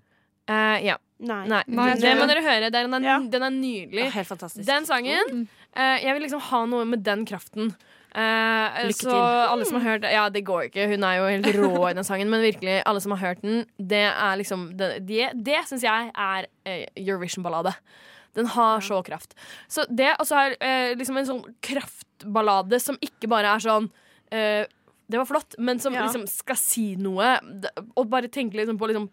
Eh, 0.47 0.85
ja. 0.85 0.97
Nei. 1.25 1.45
Nei, 1.47 1.61
Nei, 1.67 1.93
det 1.95 2.13
må 2.19 2.25
dere 2.27 2.41
høre. 2.43 2.69
Den 2.71 2.93
er, 2.93 3.01
Ja. 3.01 3.19
den 3.19 3.43
er 3.43 3.49
nydelig. 3.49 4.03
Ja, 4.05 4.09
helt 4.19 4.27
fantastisk. 4.27 4.65
Den 4.67 4.85
sangen 4.85 5.47
Uh, 5.75 5.99
Jeg 5.99 6.13
vil 6.15 6.21
liksom 6.23 6.39
ha 6.39 6.65
noe 6.65 6.85
med 6.87 7.01
den 7.03 7.25
kraften. 7.27 7.73
Uh, 8.15 8.85
Lykke 8.87 8.95
så 8.95 9.09
til. 9.11 9.49
alle 9.51 9.65
som 9.67 9.75
har 9.81 9.83
hørt 9.97 10.05
Ja, 10.09 10.29
det 10.29 10.45
går 10.47 10.69
ikke. 10.69 10.85
Hun 10.87 11.03
er 11.03 11.17
jo 11.17 11.25
helt 11.27 11.49
rå 11.57 11.89
i 11.89 11.93
den 11.93 12.03
sangen, 12.07 12.29
men 12.31 12.39
virkelig, 12.39 12.81
alle 12.85 13.01
som 13.01 13.11
har 13.11 13.19
hørt 13.19 13.41
den, 13.41 13.65
det 13.77 14.05
er 14.07 14.37
liksom 14.39 14.77
Det, 14.77 15.05
det, 15.05 15.31
det 15.43 15.65
syns 15.67 15.83
jeg 15.83 16.11
er 16.15 16.47
Eurovision-ballade. 16.95 17.73
Den 18.35 18.45
har 18.45 18.79
så 18.79 19.01
kraft. 19.03 19.35
Så 19.67 19.83
det, 19.89 20.13
og 20.17 20.25
så 20.27 20.35
er 20.45 20.55
uh, 20.63 20.95
liksom 20.95 21.17
en 21.19 21.27
sånn 21.27 21.43
kraftballade 21.61 22.79
som 22.79 22.95
ikke 23.03 23.27
bare 23.31 23.51
er 23.55 23.59
sånn 23.63 23.89
eh, 24.31 24.63
Det 25.11 25.19
var 25.19 25.25
flott, 25.29 25.55
men 25.59 25.79
som 25.79 25.93
Ja. 25.93 26.05
liksom 26.07 26.25
skal 26.27 26.55
si 26.55 26.95
noe. 26.95 27.35
Og 27.97 28.07
bare 28.09 28.27
tenke 28.31 28.55
liksom 28.55 28.79
på 28.79 28.87
liksom 28.89 29.09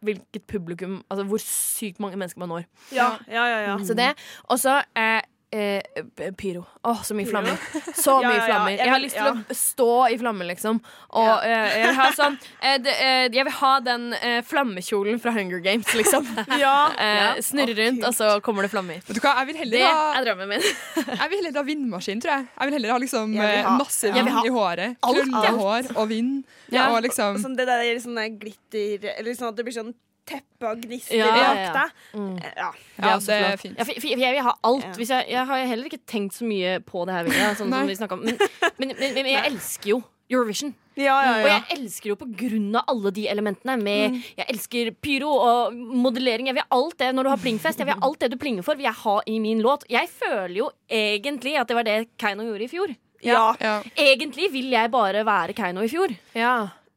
hvilket 0.00 0.42
publikum 0.42 1.04
Altså 1.10 1.24
hvor 1.24 1.40
sykt 1.42 2.00
mange 2.00 2.16
mennesker 2.16 2.38
man 2.38 2.48
når. 2.48 2.64
Ja, 2.92 3.10
ja, 3.28 3.44
ja. 3.44 3.60
ja. 3.70 3.78
Så 3.84 3.94
det. 3.94 4.12
Og 4.44 4.58
så 4.58 4.82
eh, 4.96 5.20
eh, 5.54 6.02
pyro. 6.16 6.32
pyro. 6.40 6.62
Åh, 6.90 7.02
så 7.06 7.14
mye 7.16 7.26
flammer. 7.30 7.56
Så 7.94 8.16
Ja, 8.22 8.28
mye 8.28 8.36
ja, 8.36 8.40
ja. 8.40 8.46
flammer. 8.48 8.74
Jeg 8.80 8.90
har 8.92 9.00
lyst 9.02 9.16
til 9.18 9.28
å 9.30 9.56
stå 9.58 9.88
i 10.12 10.18
flammer, 10.20 10.48
liksom. 10.50 10.80
Og 11.14 11.28
Ja. 11.28 11.36
eh, 11.46 11.76
jeg 11.84 11.94
vil 11.96 12.16
sånn 12.18 12.38
eh, 12.60 12.78
det, 12.84 12.94
eh, 13.00 13.28
Jeg 13.38 13.44
vil 13.48 13.56
ha 13.60 13.72
den 13.86 14.06
eh, 14.18 14.40
flammekjolen 14.42 15.20
fra 15.22 15.32
Hunger 15.36 15.62
Games, 15.64 15.86
liksom. 15.94 16.26
ja. 16.64 16.74
Eh, 16.98 17.40
snurre 17.46 17.76
rundt, 17.78 18.04
og 18.08 18.14
så 18.18 18.40
kommer 18.44 18.66
det 18.66 18.72
flammer. 18.74 19.00
Vet 19.06 19.14
du 19.16 19.22
hva, 19.24 19.36
jeg 19.40 19.52
vil 19.52 19.60
heller 19.62 19.78
Det 19.78 19.92
ha 19.94 20.12
er 20.18 20.28
drømmen 20.28 20.48
min. 20.56 20.68
Jeg 21.24 21.30
vil 21.30 21.38
heller 21.44 21.60
ha 21.60 21.66
vindmaskin, 21.68 22.20
tror 22.24 22.32
jeg. 22.34 22.46
Jeg 22.58 22.68
vil 22.70 22.74
heller 22.78 22.92
ha 22.94 22.98
liksom 23.02 23.32
vil 23.38 23.62
ha- 23.64 23.76
masse 23.78 24.10
vind 24.14 24.28
i 24.44 24.52
håret. 24.52 24.96
Krølle 25.04 25.52
hår 25.60 25.92
og 25.96 26.08
vind. 26.10 26.44
Ja. 26.72 26.88
Og 26.94 27.02
liksom 27.04 27.36
Sånn 27.42 27.54
det 27.56 27.66
der 27.68 27.84
sånn 28.02 28.16
glitter 28.40 29.04
Eller 29.18 29.36
sånn 29.36 29.50
at 29.52 29.56
det 29.58 29.64
blir 29.66 29.74
sånn 29.76 29.92
teppe 30.26 30.70
og 30.70 30.80
gnister 30.84 31.18
Ja, 31.18 31.26
ja, 31.36 31.50
jakta. 31.58 31.84
Mm. 32.14 32.36
Eh, 32.38 32.52
Ja. 32.56 32.70
Ja, 33.02 33.18
det 33.18 33.38
er 33.40 33.56
fint. 33.60 33.76
Ja, 33.78 33.84
for, 33.84 34.00
for 34.00 34.24
jeg 34.24 34.36
vil 34.38 34.46
ha 34.46 34.54
alt. 34.70 34.84
Ja. 34.88 34.94
Hvis 35.00 35.10
jeg, 35.12 35.28
jeg 35.34 35.46
har 35.50 35.66
heller 35.66 35.90
ikke 35.90 36.02
tenkt 36.06 36.34
så 36.38 36.48
mye 36.48 36.78
på 36.84 37.04
det 37.08 37.14
her. 37.18 37.30
Sånn 37.58 37.68
som 37.70 37.86
vi 37.88 37.98
om 38.08 38.24
men, 38.24 38.38
men, 38.78 38.94
men, 38.98 39.14
men 39.18 39.30
jeg 39.34 39.52
elsker 39.52 39.94
jo 39.96 40.02
Eurovision. 40.30 40.72
Ja, 40.96 41.14
ja, 41.26 41.30
Og 41.42 41.48
jeg 41.50 41.62
elsker 41.74 42.12
jo 42.12 42.16
på 42.16 42.26
grunn 42.38 42.68
av 42.78 42.84
alle 42.92 43.10
de 43.14 43.24
elementene. 43.28 43.74
Med, 43.82 44.20
Jeg 44.38 44.46
elsker 44.54 44.92
pyro 45.02 45.32
og 45.34 45.74
modellering. 45.74 46.46
Jeg 46.48 46.56
vil 46.56 46.64
ha 46.64 46.78
alt 46.78 46.96
det 47.02 47.10
når 47.16 47.26
du 47.26 47.30
har 47.32 47.42
plingfest. 47.42 47.82
Jeg 47.82 47.88
vil 47.88 47.98
ha 47.98 48.06
alt 48.08 48.22
det 48.22 48.30
du 48.30 48.38
plinger 48.40 48.62
for, 48.66 48.78
vil 48.78 48.86
jeg 48.86 49.00
ha 49.02 49.16
i 49.26 49.40
min 49.42 49.60
låt. 49.64 49.84
Jeg 49.90 50.08
føler 50.08 50.54
jo 50.62 50.70
egentlig 50.88 51.56
at 51.60 51.68
det 51.68 51.76
var 51.76 51.88
det 51.88 51.98
Keiino 52.16 52.46
gjorde 52.46 52.68
i 52.68 52.70
fjor. 52.70 52.94
ja. 53.24 53.42
Ja. 53.60 53.74
Egentlig 53.96 54.52
vil 54.52 54.70
jeg 54.70 54.90
bare 54.94 55.24
være 55.26 55.52
Keiino 55.56 55.82
i 55.84 55.90
fjor. 55.90 56.14
Ja. 56.38 56.54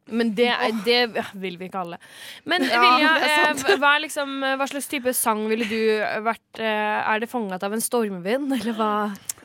Men 0.07 0.33
det, 0.37 0.51
det 0.85 0.99
vil 1.35 1.57
vi 1.59 1.67
ikke 1.67 1.81
alle. 1.83 1.97
Men 2.47 2.63
Vilja, 2.63 3.13
eh, 3.27 3.63
hva, 3.81 3.95
liksom, 4.03 4.37
hva 4.59 4.67
slags 4.69 4.87
type 4.91 5.13
sang 5.15 5.45
ville 5.49 5.67
du 5.67 5.79
vært 6.25 6.61
eh, 6.61 6.99
Er 7.01 7.23
det 7.23 7.29
fanget 7.31 7.63
av 7.63 7.75
en 7.75 7.83
stormvind, 7.83 8.53
eller 8.59 8.77
hva? 8.77 8.91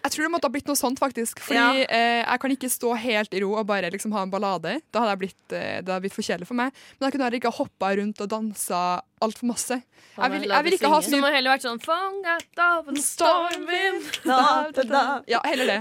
Jeg 0.02 0.10
tror 0.16 0.24
det 0.26 0.30
måtte 0.34 0.48
ha 0.48 0.50
blitt 0.50 0.66
noe 0.66 0.74
sånt, 0.78 0.98
faktisk. 0.98 1.38
Fordi 1.38 1.54
Ja. 1.54 1.86
eh, 1.88 2.24
jeg 2.26 2.40
kan 2.40 2.50
ikke 2.50 2.68
stå 2.70 2.96
helt 2.98 3.32
i 3.34 3.40
ro 3.40 3.52
og 3.54 3.66
bare 3.66 3.90
liksom 3.90 4.10
ha 4.12 4.22
en 4.22 4.30
ballade. 4.30 4.80
Da 4.92 5.00
hadde 5.00 5.12
jeg 5.12 5.18
blitt, 5.22 5.52
eh, 5.52 5.80
det 5.80 5.88
hadde 5.92 6.00
blitt 6.02 6.12
for 6.16 6.22
kjedelig 6.26 6.46
for 6.48 6.54
meg. 6.58 6.72
Men 6.98 7.06
jeg 7.06 7.12
kunne 7.12 7.24
heller 7.28 7.38
ikke 7.38 7.52
ha 7.52 7.58
hoppa 7.64 7.92
rundt 7.96 8.20
og 8.20 8.28
dansa 8.28 8.80
altfor 9.22 9.46
masse. 9.46 9.82
Jeg 10.18 10.30
vil, 10.32 10.42
jeg 10.50 10.64
vil 10.64 10.72
ikke 10.74 10.88
ha 10.90 10.98
sånn 11.00 11.10
Du 11.14 11.20
må 11.22 11.30
heller 11.32 11.50
vært 11.54 11.62
sånn 11.62 11.78
Fanget 11.80 12.58
av 12.58 12.88
en 12.88 12.96
stormvind. 12.96 14.02
Da, 14.26 14.70
da, 14.74 14.82
da. 14.82 15.22
Ja, 15.30 15.40
heller 15.44 15.66
det. 15.66 15.78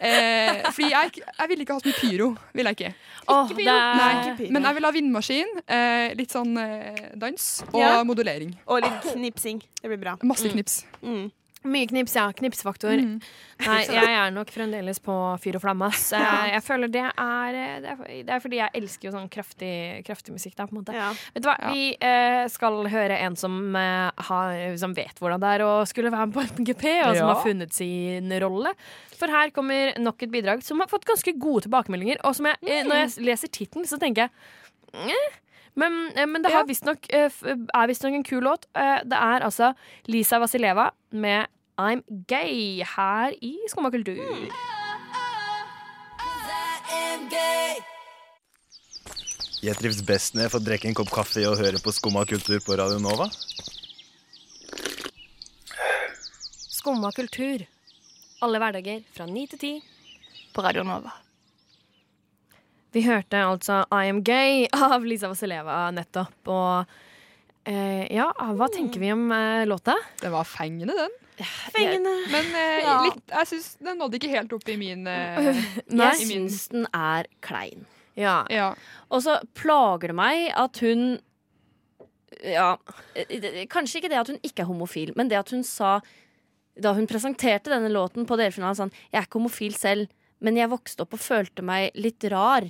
Eh, 0.00 0.60
fordi 0.70 0.90
jeg, 0.90 1.22
jeg 1.38 1.48
vil 1.48 1.64
ikke 1.64 1.72
ha 1.76 1.80
så 1.80 1.88
mye 1.88 2.00
pyro. 2.00 2.28
Vil 2.54 2.64
jeg 2.70 2.76
ikke. 2.78 2.92
Ikke 3.24 3.56
pyro. 3.56 3.74
er, 3.74 3.94
Nei, 3.96 4.50
men 4.52 4.62
jeg 4.68 4.74
vil 4.78 4.84
ha 4.84 4.90
vindmaskin, 4.92 5.54
eh, 5.66 6.14
litt 6.14 6.30
sånn 6.36 6.52
eh, 6.60 7.08
dans 7.16 7.62
og 7.72 7.80
Ja. 7.80 8.02
modulering. 8.04 8.52
Og 8.68 8.82
litt 8.84 9.08
knipsing. 9.14 9.62
Det 9.80 9.88
blir 9.90 10.00
bra. 10.00 10.16
Masse 10.22 10.48
knips. 10.52 10.84
Mm. 11.02 11.32
Mye 11.64 11.86
knips, 11.88 12.12
ja. 12.18 12.26
Knipsfaktor. 12.36 12.92
Mm. 13.00 13.20
Nei, 13.64 13.76
jeg 13.88 14.10
er 14.12 14.32
nok 14.34 14.50
fremdeles 14.52 14.98
på 15.00 15.14
fyr 15.40 15.56
og 15.56 15.62
flamme. 15.64 15.88
Jeg, 16.12 16.50
jeg 16.52 16.62
føler 16.66 16.90
det 16.92 17.04
er 17.08 17.54
det, 17.54 17.92
er 17.94 18.02
det 18.28 18.34
er 18.34 18.42
fordi 18.42 18.58
jeg 18.60 18.72
elsker 18.80 19.08
jo 19.08 19.12
sånn 19.14 19.28
kraftig, 19.32 19.70
kraftig 20.06 20.34
musikk. 20.34 20.54
Da, 20.58 20.66
på 20.68 20.74
en 20.76 20.80
måte. 20.82 20.94
Ja. 20.96 21.08
Vet 21.34 21.44
du 21.44 21.48
hva, 21.48 21.54
Ja. 21.62 21.70
Vi 21.72 21.86
eh, 22.04 22.42
skal 22.52 22.76
høre 22.92 23.16
en 23.24 23.36
som, 23.40 23.54
eh, 23.80 24.24
har, 24.28 24.58
som 24.80 24.92
vet 24.96 25.18
hvordan 25.22 25.40
det 25.42 25.52
er 25.56 25.64
å 25.64 25.70
skulle 25.88 26.12
være 26.12 26.28
med 26.28 26.36
på 26.36 26.44
MGP, 26.60 26.84
og 27.06 27.14
som 27.16 27.22
Ja. 27.22 27.30
har 27.32 27.40
funnet 27.46 27.72
sin 27.76 28.34
rolle. 28.44 28.74
For 29.16 29.32
her 29.32 29.54
kommer 29.56 29.96
nok 30.02 30.22
et 30.26 30.34
bidrag 30.34 30.62
som 30.66 30.82
har 30.84 30.90
fått 30.92 31.08
ganske 31.08 31.32
gode 31.40 31.64
tilbakemeldinger. 31.68 32.20
Og 32.28 32.36
som 32.36 32.50
jeg, 32.50 32.60
eh, 32.68 32.84
når 32.84 33.02
jeg 33.06 33.24
leser 33.30 33.48
tittelen, 33.48 33.88
så 33.88 33.98
tenker 34.02 34.26
jeg 34.28 35.08
eh. 35.08 35.40
Men, 35.74 36.12
eh, 36.14 36.26
men 36.30 36.44
det 36.44 36.52
har 36.54 36.68
visst 36.68 36.84
nok, 36.86 37.08
er 37.10 37.88
visstnok 37.90 38.14
en 38.14 38.22
kul 38.26 38.44
låt. 38.46 38.68
Det 38.74 39.16
er 39.18 39.42
altså 39.42 39.72
Lisa 40.06 40.38
Vasileva 40.38 40.90
med 41.10 41.48
I'm 41.74 42.04
Gay 42.28 42.84
her 42.86 43.34
i 43.42 43.56
Skumma 43.66 43.90
kultur. 43.90 44.18
Jeg 49.64 49.74
trives 49.80 49.98
best 50.06 50.36
når 50.36 50.46
jeg 50.46 50.52
får 50.52 50.62
drikke 50.68 50.86
en 50.90 50.94
kopp 50.94 51.10
kaffe 51.10 51.42
og 51.48 51.58
høre 51.58 51.80
på 51.82 51.90
Skumma 51.96 52.22
kultur 52.30 52.62
på 52.62 52.76
Radio 52.78 53.00
Nova. 53.02 53.26
Skumma 56.76 57.10
kultur. 57.16 57.64
Alle 58.44 58.60
hverdager 58.62 59.02
fra 59.16 59.26
ni 59.26 59.48
til 59.50 59.58
ti 59.58 59.72
på 60.54 60.62
Radio 60.62 60.86
Nova. 60.86 61.10
Vi 62.94 63.02
hørte 63.02 63.40
altså 63.42 63.80
I 63.90 64.12
Am 64.12 64.22
Gay 64.22 64.68
av 64.70 65.02
Lisa 65.02 65.26
Vasileva 65.32 65.88
nettopp. 65.90 66.38
Og 66.46 67.66
eh, 67.66 68.06
ja, 68.14 68.30
hva 68.30 68.70
tenker 68.70 69.02
vi 69.02 69.10
om 69.16 69.26
eh, 69.34 69.66
låta? 69.66 69.98
Den 70.22 70.36
var 70.36 70.46
fengende, 70.46 70.94
den. 70.94 71.20
Fengende. 71.74 72.12
Men 72.30 72.50
eh, 72.54 72.80
Ja. 72.84 72.96
litt, 73.08 73.22
jeg 73.30 73.46
syns 73.50 73.68
den 73.82 73.98
nådde 73.98 74.18
ikke 74.20 74.30
helt 74.34 74.52
opp 74.54 74.68
i 74.68 74.76
min 74.80 75.06
eh. 75.10 75.48
Jeg 75.90 76.20
syns 76.28 76.68
den 76.70 76.86
er 76.94 77.26
klein. 77.44 77.86
Ja. 78.16 78.44
Ja. 78.50 78.74
Og 79.10 79.24
så 79.24 79.40
plager 79.58 80.12
det 80.12 80.18
meg 80.18 80.52
at 80.54 80.78
hun 80.84 81.18
Ja, 82.44 82.76
eh, 83.16 83.64
kanskje 83.70 84.00
ikke 84.02 84.10
det 84.12 84.20
at 84.20 84.30
hun 84.30 84.38
ikke 84.42 84.62
er 84.62 84.70
homofil, 84.70 85.12
men 85.16 85.28
det 85.30 85.38
at 85.38 85.50
hun 85.54 85.62
sa 85.66 86.00
da 86.74 86.90
hun 86.94 87.06
presenterte 87.06 87.70
denne 87.70 87.90
låten 87.94 88.26
på 88.26 88.36
delfinalen, 88.38 88.74
sånn 88.78 88.94
Jeg 89.12 89.20
er 89.20 89.26
ikke 89.28 89.38
homofil 89.38 89.74
selv, 89.78 90.08
men 90.42 90.56
jeg 90.58 90.70
vokste 90.72 91.02
opp 91.06 91.14
og 91.14 91.22
følte 91.22 91.62
meg 91.62 91.94
litt 91.94 92.24
rar. 92.30 92.66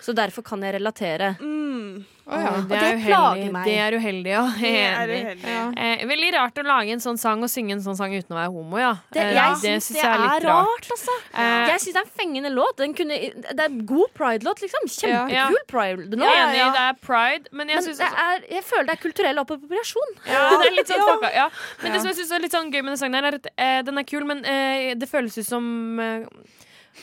Så 0.00 0.14
derfor 0.14 0.44
kan 0.46 0.62
jeg 0.62 0.74
relatere. 0.76 1.34
Mm. 1.40 2.04
Å, 2.26 2.38
ja. 2.42 2.52
det, 2.58 2.68
det 2.72 2.78
er 2.82 2.96
plager 3.04 3.36
uheldig. 3.38 3.50
meg. 3.54 3.66
Det 3.68 3.74
er 3.78 3.94
uheldig, 4.00 4.30
ja. 4.32 4.40
Er 4.66 5.10
uheldig. 5.12 5.50
Ja. 5.52 5.64
Eh, 5.78 6.00
veldig 6.10 6.30
rart 6.34 6.56
å 6.58 6.64
lage 6.66 6.90
en 6.96 7.02
sånn 7.04 7.20
sang 7.22 7.44
og 7.46 7.50
synge 7.52 7.76
en 7.76 7.82
sånn 7.84 7.94
sang 8.00 8.10
uten 8.16 8.34
å 8.34 8.38
være 8.40 8.50
homo, 8.50 8.80
ja. 8.82 8.88
Det, 9.14 9.22
Eh, 9.22 9.30
jeg 9.36 9.52
det 9.52 9.60
syns 9.62 9.86
syns 9.92 10.00
det 10.00 10.08
er 10.10 10.22
litt 10.24 10.46
rart, 10.48 10.88
altså. 10.96 11.14
Eh, 11.38 11.68
Jeg 11.70 11.80
syns 11.84 11.94
det 11.94 12.00
er 12.02 12.08
en 12.08 12.16
fengende 12.18 12.50
låt. 12.50 12.76
Den 12.82 12.94
kunne, 12.98 13.14
det 13.46 13.54
er 13.54 13.70
en 13.70 13.78
god 13.86 14.10
pride-låt, 14.18 14.64
liksom. 14.66 14.88
Kjempekul 14.96 15.36
Ja. 15.36 15.46
pride-låt. 15.70 16.26
Enig, 16.34 16.66
det 16.74 16.84
er 16.88 16.98
pride, 17.06 17.46
men 17.52 17.68
jeg 17.70 17.78
Men 17.78 17.86
syns 17.86 18.02
det 18.02 18.10
er, 18.26 18.42
jeg 18.56 18.64
føler 18.72 18.90
det 18.90 18.96
er 18.98 19.02
kulturell 19.06 19.38
appropriasjon. 19.46 20.12
Ja, 20.26 20.42
det 20.58 20.66
er 20.72 20.76
litt 20.80 20.90
sånn 20.90 21.06
fucka, 21.14 21.30
ja. 21.32 21.46
Men 21.82 21.86
Ja. 21.86 21.92
det 21.94 22.00
som 22.02 22.10
jeg 22.10 22.18
synes 22.24 22.32
er 22.34 22.42
litt 22.42 22.52
sånn 22.58 22.72
gøy 22.74 22.82
med 22.82 22.90
den 22.96 23.02
sangen, 23.06 23.14
her 23.22 23.30
er 23.30 23.38
at 23.38 23.46
eh, 23.54 23.82
den 23.86 23.98
er 24.02 24.02
kul, 24.10 24.24
men 24.26 24.42
eh, 24.44 24.94
det 24.98 25.06
føles 25.08 25.38
ut 25.38 25.46
som 25.46 26.00
eh, 26.02 26.26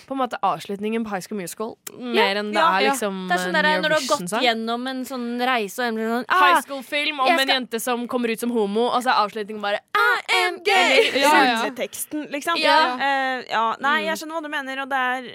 på 0.08 0.16
en 0.16 0.22
måte 0.22 0.40
avslutningen 0.42 1.06
på 1.06 1.14
High 1.14 1.26
School 1.26 1.40
Musical. 1.42 1.76
Mer 1.98 2.42
enn 2.42 2.52
det 2.54 2.62
ja, 2.62 2.70
er 2.78 2.86
ja. 2.88 2.94
liksom 2.94 3.26
Det 3.30 3.38
er 3.38 3.44
sånn 3.44 3.58
der, 3.58 3.70
Når 3.84 3.94
du 3.94 3.98
har 3.98 4.08
gått 4.12 4.36
gjennom 4.46 4.88
en 4.92 5.04
sånn 5.08 5.28
reise 5.44 5.90
og 5.90 6.00
sånn 6.00 6.26
High 6.30 6.58
ah, 6.58 6.64
school-film 6.66 7.22
om 7.22 7.30
skal... 7.30 7.44
en 7.46 7.54
jente 7.58 7.82
som 7.84 8.08
kommer 8.12 8.34
ut 8.34 8.44
som 8.44 8.54
homo, 8.56 8.90
og 8.90 9.06
så 9.06 9.14
er 9.14 9.22
avslutningen 9.28 9.64
bare 9.64 9.84
I 9.94 10.42
am 10.44 10.60
gay! 10.66 11.06
Ja, 11.14 11.30
ja. 11.34 11.60
rulleteksten, 11.62 12.28
liksom. 12.34 12.60
Ja. 12.62 12.80
Eh, 12.98 13.46
ja. 13.52 13.70
Nei, 13.84 14.00
jeg 14.08 14.20
skjønner 14.20 14.40
hva 14.40 14.44
du 14.46 14.52
mener, 14.54 14.84
og 14.84 14.92
det 14.92 15.06
er 15.14 15.32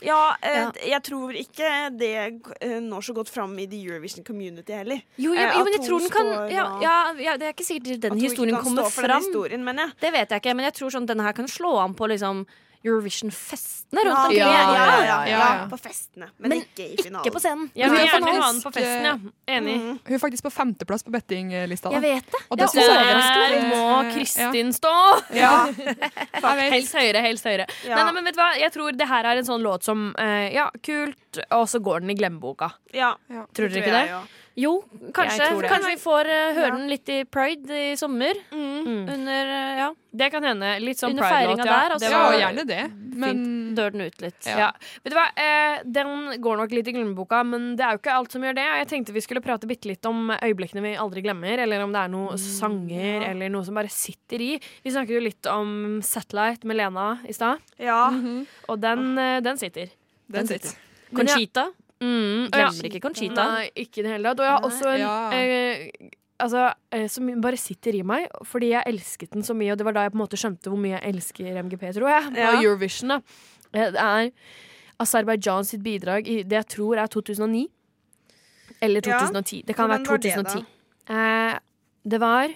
ja, 0.00 0.36
eh, 0.42 0.58
Ja. 0.58 0.72
jeg 0.86 1.02
tror 1.02 1.34
ikke 1.34 1.70
det 1.98 2.40
eh, 2.60 2.78
når 2.80 3.02
så 3.02 3.14
godt 3.14 3.28
fram 3.28 3.58
i 3.58 3.66
the 3.66 3.80
Eurovision 3.82 4.24
community 4.24 4.72
heller. 4.72 5.00
Jo, 5.16 5.34
ja, 5.34 5.50
jo, 5.52 5.58
jo, 5.58 5.64
men 5.64 5.72
jeg 5.74 5.86
tror 5.88 5.98
den 5.98 6.10
kan 6.10 6.26
ja, 6.50 6.66
ja, 6.82 6.96
ja, 7.18 7.36
Det 7.36 7.46
er 7.46 7.52
ikke 7.52 7.66
sikkert 7.66 8.00
den 8.02 8.20
historien 8.20 8.56
kommer 8.62 8.90
fram. 8.90 9.08
den 9.08 9.18
historien. 9.18 9.66
Det 10.00 10.12
vet 10.12 10.30
jeg 10.30 10.40
ikke, 10.40 10.54
men 10.54 10.64
jeg 10.70 10.74
tror 10.74 10.90
sånn 10.94 11.06
denne 11.06 11.26
her 11.26 11.32
kan 11.32 11.48
slå 11.48 11.76
an 11.82 11.94
på 11.94 12.06
liksom 12.06 12.46
Eurovision-festene 12.84 14.02
rundt 14.04 14.18
omkring. 14.18 14.38
ja, 14.38 14.48
ja, 14.48 14.74
ja, 14.74 15.04
ja, 15.04 15.16
ja, 15.26 15.38
ja. 15.38 15.66
på 15.70 15.78
festene, 15.80 16.28
men, 16.38 16.48
Men 16.52 16.62
ikke 16.62 16.84
i 16.86 16.96
finalen. 17.02 17.24
Ikke 17.24 17.34
på 17.34 17.42
scenen. 17.42 17.70
Jeg 17.74 17.88
Hun 17.88 17.96
vil 17.96 18.00
er 18.04 18.10
gjerne 18.10 18.32
ha 18.34 18.50
den 18.52 18.60
på 18.62 18.72
festen, 18.76 19.08
ja. 19.08 19.14
Enig. 19.56 19.76
Mm. 19.82 19.98
Hun 20.06 20.16
er 20.18 20.22
faktisk 20.22 20.46
på 20.46 20.52
femteplass 20.54 21.04
på 21.06 21.14
bettinglista. 21.14 21.92
Jeg 21.96 22.04
vet 22.04 22.30
det. 22.34 22.42
Og 22.50 22.58
Det 22.60 22.68
ja, 22.74 22.84
er 22.84 23.12
er. 23.12 23.54
Der 23.54 23.68
må 23.72 23.84
Eh, 23.98 24.12
Kristin 24.14 24.72
stå! 24.72 24.94
Ja. 25.34 25.52
Helst 26.78 26.94
høyere, 26.94 27.22
helst 27.24 27.44
høyere. 27.48 27.66
Ja. 27.86 27.96
Nei, 27.96 28.04
nei, 28.04 28.12
men 28.18 28.28
vet 28.28 28.36
du 28.36 28.40
hva? 28.42 28.50
Jeg 28.60 28.72
tror 28.74 28.92
det 28.96 29.08
her 29.08 29.24
er 29.24 29.40
en 29.40 29.48
sånn 29.48 29.64
låt 29.64 29.86
som 29.86 30.10
eh, 30.18 30.52
Ja, 30.54 30.68
kult, 30.84 31.40
og 31.50 31.64
så 31.70 31.80
går 31.82 32.04
den 32.04 32.12
i 32.14 32.18
glemmeboka. 32.18 32.70
Ja, 32.94 33.14
Tror 33.56 33.68
dere 33.72 33.82
ikke 33.82 33.96
det? 33.96 34.20
Ja. 34.58 34.64
Jo, 34.64 34.72
kanskje. 35.14 35.46
Kanskje 35.70 35.92
vi 35.92 35.98
får 36.02 36.26
uh, 36.26 36.54
høre 36.56 36.68
Ja. 36.68 36.74
den 36.74 36.88
litt 36.90 37.08
i 37.14 37.20
Pride 37.30 37.76
i 37.92 37.96
sommer. 37.96 38.34
Mm. 38.50 39.04
Under 39.14 39.50
uh, 39.52 39.78
ja, 39.78 39.88
Det 40.10 40.30
kan 40.34 40.42
hende. 40.42 40.72
Litt 40.82 40.98
sånn 40.98 41.12
Under 41.14 41.28
pride-låt, 41.28 41.62
ja. 41.62 41.68
der, 41.68 41.94
altså. 41.94 42.10
Ja, 42.10 42.24
gjerne 42.40 42.64
det. 42.66 42.80
Men 43.18 43.44
dør 43.78 43.94
den 43.94 44.02
ut 44.08 44.20
litt. 44.22 44.46
Ja. 44.46 44.72
Vet 45.04 45.14
du 45.14 45.16
hva, 45.18 45.28
eh, 45.38 45.80
Den 45.86 46.40
går 46.42 46.58
nok 46.60 46.74
litt 46.74 46.90
i 46.90 46.94
glemmeboka, 46.96 47.44
men 47.46 47.72
det 47.78 47.86
er 47.86 47.94
jo 47.96 48.00
ikke 48.02 48.14
alt 48.18 48.34
som 48.34 48.42
gjør 48.46 48.54
det. 48.58 48.66
Jeg 48.80 48.88
tenkte 48.92 49.14
vi 49.14 49.22
skulle 49.24 49.42
prate 49.44 49.66
bitte 49.70 49.90
litt 49.90 50.06
om 50.10 50.30
øyeblikkene 50.34 50.82
vi 50.84 50.92
aldri 50.98 51.22
glemmer, 51.26 51.58
eller 51.64 51.82
om 51.86 51.94
det 51.94 52.02
er 52.04 52.12
noen 52.14 52.38
sanger 52.42 53.28
eller 53.30 53.50
noe 53.54 53.66
som 53.66 53.78
bare 53.78 53.90
sitter 53.94 54.42
i. 54.42 54.52
Vi 54.84 54.90
snakket 54.94 55.18
jo 55.18 55.22
litt 55.24 55.50
om 55.50 55.98
Satellite 56.02 56.66
med 56.66 56.78
Lena 56.82 57.08
i 57.28 57.34
stad, 57.34 57.58
Ja. 57.78 58.08
og 58.68 58.80
den, 58.80 59.18
eh, 59.18 59.40
den 59.40 59.56
sitter. 59.58 59.90
den 60.30 60.46
sitter. 60.46 60.74
Men 61.10 61.26
ja. 61.26 61.34
Conchita. 61.34 61.66
Mm, 62.00 62.50
Glemmer 62.54 62.84
ikke 62.88 63.00
Conchita. 63.02 63.44
Nei, 63.52 63.70
ikke 63.74 63.98
i 63.98 64.02
det 64.06 64.12
hele 64.12 64.28
tatt. 64.30 64.40
Og 64.40 64.46
jeg 64.46 64.52
har 64.54 64.66
også 64.68 64.94
en 64.94 65.00
Ja. 65.00 65.30
eh, 65.32 65.90
Altså, 66.40 66.72
eh, 66.92 67.08
som 67.08 67.26
bare 67.42 67.56
sitter 67.58 67.96
i 67.98 68.02
meg, 68.06 68.28
fordi 68.46 68.68
jeg 68.70 68.84
elsket 68.86 69.30
den 69.32 69.42
så 69.42 69.56
mye, 69.58 69.72
og 69.72 69.78
det 69.78 69.84
var 69.84 69.92
da 69.92 70.02
jeg 70.04 70.12
på 70.12 70.18
en 70.20 70.22
måte 70.22 70.38
skjønte 70.38 70.70
hvor 70.70 70.78
mye 70.78 71.00
jeg 71.00 71.14
elsker 71.16 71.56
MGP, 71.64 71.80
tror 71.96 72.08
jeg. 72.08 72.36
Ja. 72.36 72.52
Og 72.52 72.62
Eurovision, 72.62 73.08
da. 73.08 73.16
Eh, 73.74 73.90
Det 73.90 73.98
er 73.98 74.30
Aserbajdsjan 75.00 75.64
sitt 75.66 75.82
bidrag 75.82 76.28
i 76.28 76.42
det 76.44 76.52
jeg 76.60 76.68
tror 76.68 76.96
er 77.02 77.08
2009. 77.08 77.66
Eller 78.80 79.00
Ja. 79.04 79.18
2010. 79.18 79.62
Det 79.66 79.74
kan 79.74 79.88
Hvordan 79.90 80.06
være 80.06 80.08
var 80.08 80.18
det? 80.18 80.34
2010. 80.34 80.66
Eh, 81.10 81.58
det 82.08 82.20
var 82.20 82.48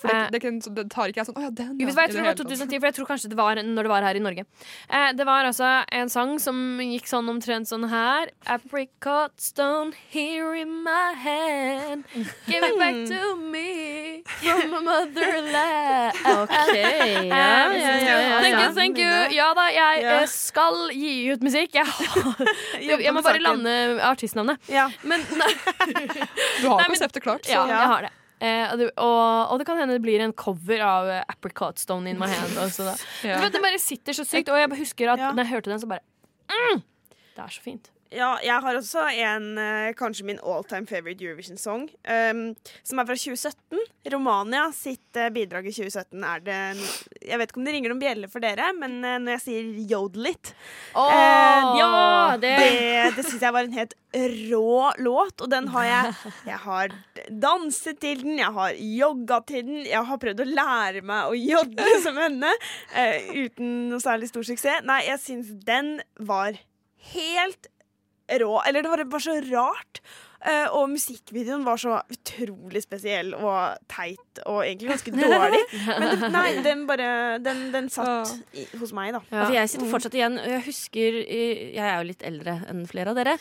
For 0.00 0.08
det, 0.08 0.16
Eh, 0.16 0.28
det, 0.32 0.40
kan- 0.40 0.58
det 0.76 0.84
tar 0.90 1.10
ikke 1.12 1.20
jeg 1.20 1.26
sånn 1.28 1.36
Å 1.36 1.42
ja, 1.44 1.50
den, 1.52 1.72
jo, 1.78 1.86
hva, 1.92 2.04
jeg 2.06 2.14
tror 2.14 2.22
det 2.24 2.30
var 2.30 2.38
2010, 2.40 2.78
for 2.80 2.86
jeg 2.88 2.94
tror 2.96 3.06
kanskje 3.10 3.28
det 3.28 3.36
var 3.36 3.54
når 3.60 3.82
det 3.84 3.90
var 3.92 4.02
her 4.06 4.16
i 4.16 4.22
Norge. 4.24 4.44
Eh, 4.88 5.10
det 5.12 5.26
var 5.28 5.44
altså 5.44 5.68
en 5.92 6.08
sang 6.08 6.38
som 6.40 6.56
gikk 6.80 7.06
sånn 7.10 7.28
omtrent 7.28 7.68
sånn 7.68 7.84
her. 7.92 8.30
Apricot 8.48 9.34
stone 9.40 9.92
here 10.10 10.54
in 10.56 10.72
my 10.82 11.12
hand. 11.12 12.04
Give 12.46 12.64
it 12.64 12.78
back 12.80 12.96
to 13.12 13.36
me 13.36 14.22
from 14.40 14.70
my 14.72 14.80
motherland. 14.88 16.16
Ok, 16.40 16.54
ja, 16.74 17.72
ja, 17.72 17.72
ja, 17.76 18.16
ja, 18.20 18.40
Thank 18.40 18.60
you, 18.62 18.72
thank 18.74 18.98
you. 18.98 19.10
Ja 19.36 19.52
da, 19.54 19.66
jeg 19.70 20.02
Ja. 20.02 20.20
eh, 20.22 20.26
skal 20.26 20.88
gi 20.94 21.30
ut 21.34 21.42
musikk. 21.44 21.74
Jeg, 21.74 21.84
har, 21.86 22.36
jeg 23.04 23.12
må 23.14 23.22
bare 23.22 23.38
lande 23.42 23.74
artistnavnet. 24.02 24.58
Ja. 24.68 24.88
Men 25.02 25.20
nei, 25.36 25.52
Du 26.62 26.68
har 26.70 26.86
konseptet 26.88 27.22
klart. 27.22 27.46
ja, 27.48 27.66
jeg 27.68 27.76
har 27.94 28.02
det. 28.08 28.12
Eh, 28.40 28.72
og, 28.72 28.78
det 28.80 28.88
og, 28.96 29.58
det 29.60 29.66
kan 29.68 29.76
hende 29.76 29.98
det 29.98 30.02
blir 30.04 30.22
en 30.24 30.32
cover 30.32 30.80
av 30.80 31.08
eh, 31.12 31.22
Apricot 31.28 31.78
Stone 31.78 32.08
in 32.08 32.18
my 32.20 32.28
hand. 32.30 32.56
Også. 32.56 32.88
Ja. 33.28 33.40
vet, 33.42 33.52
Det 33.52 33.62
bare 33.62 33.78
sitter 33.78 34.16
så 34.16 34.24
sykt. 34.24 34.48
Og 34.48 34.56
jeg 34.58 34.72
husker 34.80 35.12
at 35.12 35.20
Ja. 35.20 35.32
når 35.32 35.44
jeg 35.44 35.52
hørte 35.54 35.70
den, 35.74 35.80
så 35.82 35.88
bare 35.90 36.04
mm, 36.48 36.82
Det 37.36 37.44
er 37.44 37.48
så 37.52 37.60
fint. 37.62 37.90
Ja, 38.10 38.32
jeg 38.42 38.58
har 38.64 38.74
også 38.74 39.04
en, 39.22 39.52
eh, 39.58 39.92
kanskje 39.94 40.24
min 40.26 40.40
all 40.42 40.64
time 40.66 40.86
favorite 40.86 41.22
Eurovision-song, 41.22 41.84
um, 42.10 42.40
som 42.82 42.98
er 42.98 43.06
fra 43.06 43.14
2017. 43.14 43.84
Romania 44.10 44.64
sitt 44.74 45.14
eh, 45.14 45.28
bidrag 45.30 45.68
i 45.70 45.74
2017 45.76 46.24
er 46.26 46.42
det 46.42 46.58
Jeg 47.20 47.36
vet 47.40 47.50
ikke 47.52 47.60
om 47.60 47.66
det 47.66 47.72
ringer 47.74 47.92
noen 47.92 48.00
bjeller 48.00 48.30
for 48.32 48.40
dere, 48.40 48.70
men 48.78 48.94
eh, 49.04 49.18
når 49.20 49.34
jeg 49.36 49.42
sier 49.44 49.66
yodel 49.92 50.30
oh, 50.30 51.04
Åh, 51.04 51.74
ja, 51.76 52.36
det- 52.40 52.54
Det, 52.60 53.10
det 53.18 53.24
syns 53.26 53.42
jeg 53.44 53.52
var 53.52 53.66
en 53.68 53.76
helt 53.76 53.92
rå 54.50 54.92
låt, 55.04 55.40
og 55.44 55.50
den 55.52 55.68
har 55.74 55.84
jeg 55.84 56.14
Jeg 56.48 56.58
har 56.64 56.94
danset 57.30 58.00
til 58.00 58.22
den, 58.24 58.38
jeg 58.40 58.52
har 58.56 58.72
jogga 58.80 59.40
til 59.46 59.66
den, 59.68 59.82
jeg 59.84 60.04
har 60.08 60.22
prøvd 60.22 60.40
å 60.40 60.48
lære 60.48 61.02
meg 61.04 61.28
å 61.28 61.36
jodle 61.36 61.98
som 62.06 62.16
henne, 62.16 62.54
eh, 62.96 63.28
uten 63.44 63.90
noe 63.92 64.00
særlig 64.00 64.30
stor 64.32 64.46
suksess. 64.48 64.80
Nei, 64.88 65.02
jeg 65.10 65.20
syns 65.22 65.52
den 65.68 65.98
var 66.18 66.56
helt 67.14 67.68
rå. 68.40 68.60
Eller 68.66 68.82
det 68.84 68.90
var 68.92 69.04
bare 69.10 69.24
så 69.24 69.36
rart. 69.52 70.00
Eh, 70.40 70.72
og 70.72 70.86
musikkvideoen 70.88 71.66
var 71.66 71.76
så 71.80 71.98
utrolig 72.08 72.80
spesiell 72.80 73.34
og 73.36 73.76
teit 73.92 74.40
og 74.46 74.62
egentlig 74.64 74.94
ganske 74.94 75.12
dårlig. 75.12 75.60
Men 76.00 76.06
det, 76.06 76.30
nei, 76.32 76.46
den 76.64 76.86
bare 76.88 77.10
Den, 77.44 77.66
den 77.74 77.90
satt 77.92 78.32
i, 78.56 78.64
hos 78.80 78.94
meg, 78.96 79.12
da. 79.18 79.20
Ja. 79.28 79.42
Altså, 79.42 79.54
jeg 79.58 79.72
sitter 79.74 79.92
fortsatt 79.92 80.16
igjen 80.16 80.40
og 80.40 80.48
Jeg 80.48 80.64
husker 80.70 81.20
Jeg 81.20 81.84
er 81.84 81.96
jo 81.98 82.08
litt 82.08 82.24
eldre 82.24 82.56
enn 82.72 82.86
flere 82.88 83.12
av 83.12 83.20
dere. 83.20 83.36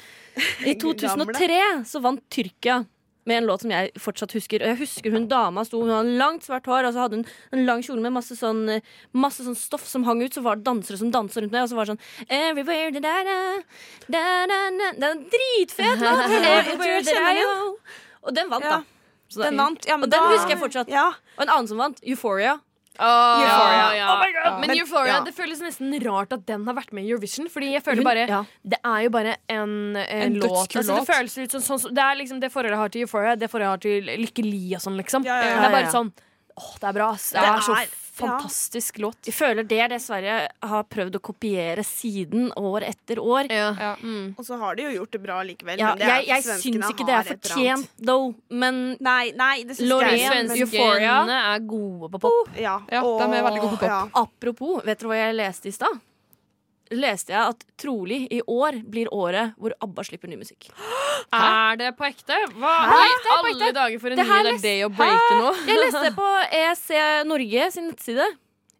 I 0.67 0.75
2003 0.83 1.61
så 1.87 2.03
vant 2.03 2.25
Tyrkia 2.27 2.81
med 3.29 3.39
en 3.43 3.47
låt 3.49 3.63
som 3.63 3.71
jeg 3.73 3.91
fortsatt 4.01 4.33
husker. 4.35 4.63
Og 4.65 4.71
jeg 4.73 4.79
husker 4.81 5.13
hun 5.15 5.27
dama 5.31 5.63
sto 5.67 5.79
Hun 5.83 5.93
hadde 5.93 6.17
langt, 6.19 6.43
svart 6.47 6.65
hår, 6.69 6.89
og 6.89 6.95
så 6.95 7.05
hadde 7.05 7.19
hun 7.21 7.25
en 7.55 7.65
lang 7.69 7.83
kjole 7.85 8.01
med 8.03 8.15
masse 8.17 8.35
sånn, 8.39 8.63
eh, 8.75 8.81
masse 9.13 9.45
sånn 9.45 9.57
stoff 9.57 9.85
som 9.87 10.03
hang 10.09 10.23
ut. 10.25 10.33
Så 10.33 10.41
var 10.45 10.57
det 10.59 10.65
dansere 10.67 10.97
som 10.99 11.11
dansa 11.13 11.43
rundt 11.43 11.53
meg, 11.55 11.63
og 11.67 11.71
så 11.71 11.77
var 11.79 11.85
det 11.89 11.95
sånn 11.95 12.31
Everywhere 12.41 12.99
da 12.99 13.15
da 13.29 13.39
da 14.09 14.23
da 14.49 14.59
da 14.77 14.91
Det 14.97 15.05
er 15.07 15.11
en 15.13 15.25
dritfet 15.33 16.03
låt! 16.03 16.23
Everywhere 16.59 17.03
da 17.05 17.33
da. 17.39 17.59
Og 18.25 18.33
den 18.35 18.49
vant, 18.51 18.65
da. 18.65 18.81
Så 19.29 19.43
Den 19.45 19.57
vant. 19.61 19.85
Ja, 19.85 19.95
men 19.97 20.09
og 20.09 20.11
den 20.11 20.19
da- 20.25 20.31
husker 20.33 20.55
jeg 20.55 20.59
fortsatt. 20.59 20.89
Ja. 20.89 21.07
Og 21.37 21.45
en 21.45 21.49
annen 21.53 21.67
som 21.69 21.77
vant, 21.77 22.01
Euphoria. 22.03 22.57
Euphoria. 22.99 23.85
Ja. 23.95 24.07
Oh 24.13 24.19
my 24.19 24.31
God. 24.35 24.59
Men, 24.59 24.67
Men- 24.67 24.77
Euphoria, 24.77 25.13
ja. 25.13 25.19
det 25.23 25.33
føles 25.37 25.61
nesten 25.63 25.93
rart 26.03 26.33
at 26.35 26.45
den 26.45 26.65
har 26.67 26.75
vært 26.75 26.91
med 26.93 27.05
i 27.05 27.11
Eurovision. 27.13 27.47
Fordi 27.49 27.71
jeg 27.73 27.83
føler 27.85 28.03
bare 28.03 28.25
ja. 28.27 28.43
Det 28.75 28.79
er 28.83 29.03
jo 29.05 29.09
bare 29.15 29.35
en, 29.47 29.95
en, 29.95 30.21
En 30.21 30.39
låt. 30.41 30.75
Altså, 30.75 30.99
det 30.99 31.07
føles 31.07 31.37
ut 31.37 31.51
som 31.57 31.79
sånn 31.79 31.93
Det 31.95 32.03
er 32.03 32.19
liksom 32.19 32.41
det 32.43 32.51
forholdet 32.51 32.75
jeg 32.75 32.83
har 32.83 32.89
til 32.95 33.01
Euphoria, 33.07 33.35
det 33.39 33.49
forholdet 33.51 33.87
jeg 33.87 34.03
har 34.03 34.11
til 34.17 34.25
Lykke 34.25 34.45
Li 34.45 34.63
og 34.75 34.83
sånn, 34.83 34.97
liksom. 34.99 35.25
Ja, 35.27 35.39
ja, 35.41 35.49
ja. 35.55 35.61
Det 35.63 35.69
er 35.71 35.77
bare 35.79 35.93
sånn 35.95 36.11
Åh, 36.59 36.71
det 36.81 36.87
er 36.89 36.93
bra, 36.97 37.11
Det, 37.15 37.31
Det 37.31 37.39
Det 37.39 37.49
er 37.55 37.61
så 37.63 37.75
fantastisk 38.19 38.99
låt. 39.03 39.19
Jeg 39.29 39.35
føler 39.37 39.67
det 39.67 39.79
er 39.83 39.93
det 39.93 39.99
Sverige 40.03 40.35
har 40.71 40.83
prøvd 40.91 41.19
å 41.19 41.21
kopiere 41.29 41.85
siden 41.87 42.49
år 42.59 42.85
etter 42.89 43.21
år. 43.23 43.49
Ja. 43.51 43.95
Mm. 44.01 44.33
Og 44.37 44.45
så 44.47 44.59
har 44.61 44.79
de 44.79 44.87
jo 44.87 44.95
gjort 44.99 45.15
det 45.15 45.21
bra 45.23 45.39
likevel. 45.47 45.79
Ja, 45.81 45.93
men 45.93 46.03
det 46.03 46.09
er 46.09 46.27
jeg 46.27 46.39
jeg 46.39 46.59
syns 46.63 46.89
ikke 46.91 47.07
det 47.07 47.15
er 47.17 47.29
fortjent, 47.31 47.89
though. 48.01 48.33
Men 48.49 48.81
nei, 49.03 49.31
nei, 49.37 49.55
det 49.63 49.79
syns 49.79 49.89
Loreen, 49.89 50.19
jeg 50.19 50.45
men... 50.49 50.53
Euphoria 50.59 51.15
er 51.39 51.65
gode 51.69 52.11
på 52.15 52.23
pop. 52.27 52.53
Ja, 52.59 52.79
Ja, 52.91 53.01
de 53.03 53.29
er 53.29 53.47
veldig 53.49 53.63
gode 53.65 53.77
på 53.77 53.81
pop. 53.83 53.89
Ja. 53.89 54.03
apropos, 54.21 54.85
vet 54.85 54.99
dere 55.01 55.11
hva 55.11 55.19
jeg 55.19 55.39
leste 55.39 55.71
i 55.71 55.75
stad? 55.75 56.05
Leste 56.89 57.29
jeg 57.35 57.37
at 57.53 57.59
trolig 57.77 58.23
i 58.33 58.39
år 58.49 58.79
blir 58.89 59.11
året 59.13 59.51
hvor 59.61 59.75
ABBA 59.85 60.05
slipper 60.07 60.31
ny 60.31 60.39
musikk. 60.41 60.69
Er 61.35 61.75
det 61.77 61.91
på 61.99 62.07
ekte? 62.07 62.33
Hva 62.57 62.71
Hæ? 62.89 62.99
i 63.05 63.09
Det 63.09 63.17
er 63.19 63.23
på 63.25 63.33
alle 63.37 63.51
ekte. 63.53 63.73
dager 63.77 63.99
for 64.01 64.15
en 64.15 64.21
ny 64.23 64.37
lest... 64.49 64.63
day 64.63 64.79
å 64.85 64.89
breake 64.89 65.33
nå? 65.37 65.51
Jeg 65.69 65.81
leste 65.83 66.01
det 66.07 66.13
på 66.21 66.29
EC 66.63 66.87
Norge 67.29 67.67
sin 67.75 67.89
nettside. 67.91 68.25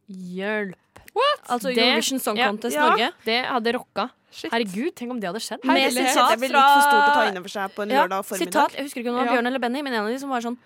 Hjelp. 0.09 1.03
Altså 1.49 1.69
Det- 1.73 1.83
Eurovision 1.83 2.19
Song 2.23 2.37
ja. 2.39 2.47
Contest 2.49 2.75
Ja. 2.75 2.87
Norge. 2.89 3.11
Det 3.25 3.37
hadde 3.45 3.73
rocka. 3.77 4.07
Shit. 4.31 4.51
Herregud, 4.53 4.93
tenk 4.95 5.11
om 5.11 5.19
det 5.19 5.25
hadde 5.29 5.41
skjedd. 5.41 5.63
Med 5.65 5.91
sitat 5.93 6.31
Det 6.33 6.39
blir 6.39 6.51
litt 6.53 6.73
for 6.73 6.81
stort 6.85 7.05
å 7.09 7.13
ta 7.17 7.23
inn 7.29 7.37
over 7.39 7.49
seg 7.49 7.71
på 7.73 7.81
en 7.85 7.89
ja, 7.93 8.03
lørdag 8.03 8.25
formiddag. 8.25 8.51
Sitat, 8.53 8.75
jeg 8.77 8.85
husker 8.85 9.01
ikke 9.01 9.09
om 9.09 9.17
det 9.17 9.23
var 9.25 9.33
Bjørn 9.33 9.49
eller 9.49 9.59
Benny, 9.63 9.81
men 9.85 9.93
en 9.97 10.03
av 10.05 10.09
de 10.13 10.19
som 10.21 10.29
var 10.29 10.41
sånn 10.45 10.57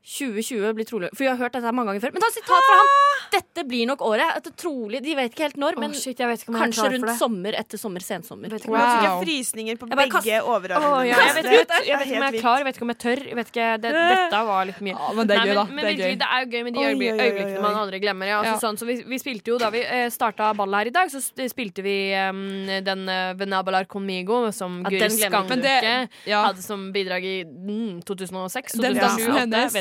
2020 0.00 0.72
blir 0.78 0.86
trolig 0.88 1.10
For 1.12 1.26
jeg 1.26 1.34
har 1.34 1.40
hørt 1.44 1.52
dette 1.56 1.70
mange 1.76 1.92
ganger 1.92 2.02
før. 2.06 2.12
Men 2.14 2.24
ta 2.24 2.30
sitat 2.32 2.66
fra 2.66 2.76
ham! 2.78 2.90
Dette 3.30 3.64
blir 3.68 3.86
nok 3.86 4.00
året. 4.02 4.32
Etter 4.40 4.54
trolig, 4.58 5.02
De 5.04 5.14
vet 5.14 5.30
ikke 5.30 5.44
helt 5.44 5.58
når, 5.60 5.76
men 5.78 5.92
oh, 5.92 5.98
shit, 5.98 6.18
jeg 6.18 6.26
vet 6.30 6.40
ikke 6.42 6.54
om 6.54 6.58
kanskje 6.58 6.86
rundt 6.94 7.06
det. 7.06 7.16
sommer 7.20 7.56
etter 7.60 7.80
sommer, 7.80 8.04
sensommer. 8.04 8.50
Nå 8.50 8.58
fikk 8.58 8.72
jeg 8.72 9.18
frysninger 9.20 9.80
på 9.80 9.90
Jeg 9.90 10.00
begge 10.00 10.38
overarmene. 10.40 11.02
ja, 11.10 11.20
jeg 11.28 11.36
vet, 11.36 11.50
jeg, 11.50 11.60
vet, 11.60 11.74
jeg 11.86 12.00
vet 12.00 12.08
ikke 12.08 12.16
om 12.16 12.24
jeg 12.24 12.32
er 12.32 12.40
klar, 12.40 12.62
jeg 12.62 12.68
vet 12.68 12.80
ikke 12.80 12.86
om 12.86 12.92
jeg 12.94 13.00
tør. 13.04 13.22
Jeg 13.30 13.38
vet 13.38 13.52
ikke, 13.52 13.68
det, 13.84 13.92
dette 13.94 14.40
var 14.50 14.66
litt 14.70 14.80
mye. 14.88 14.96
Ja, 14.96 15.12
men 15.18 15.30
det 15.30 15.36
er 15.36 15.50
gøy, 15.50 15.54
da. 15.60 15.64
Men, 15.68 15.76
men 15.76 15.84
Det 15.84 15.92
er 15.92 16.00
gøy. 16.00 16.16
det 16.22 16.30
er 16.30 16.44
jo 16.44 16.50
gøy 16.54 16.64
med 16.66 16.74
de 16.74 16.80
Oi, 16.80 16.88
oi, 16.88 16.94
oi, 16.96 17.10
oi, 17.10 17.28
øyeblikkene 17.28 17.62
man 17.66 17.78
aldri 17.84 18.02
glemmer. 18.02 18.30
Ja. 18.32 18.40
Altså, 18.40 18.56
Ja. 18.56 18.58
sånn, 18.64 18.80
så 18.80 18.88
vi, 18.88 18.96
vi 19.06 19.20
spilte 19.20 19.52
jo 19.52 19.60
Da 19.60 19.70
vi 19.74 19.84
eh, 19.84 20.08
starta 20.10 20.50
ballet 20.56 20.80
her 20.80 20.90
i 20.90 20.94
dag, 20.96 21.12
så 21.12 21.20
spilte 21.20 21.84
vi 21.84 21.96
um, 22.16 22.42
den 22.88 23.06
uh, 23.06 23.36
Venabalar 23.38 23.86
Conmigo 23.90 24.42
som 24.56 24.80
Guri 24.86 25.10
Skanke 25.12 25.60
ja. 26.26 26.42
hadde 26.48 26.64
som 26.64 26.88
bidrag 26.94 27.24
i 27.24 27.36
mm, 27.44 28.02
2006. 28.08 28.80
Den 28.80 28.96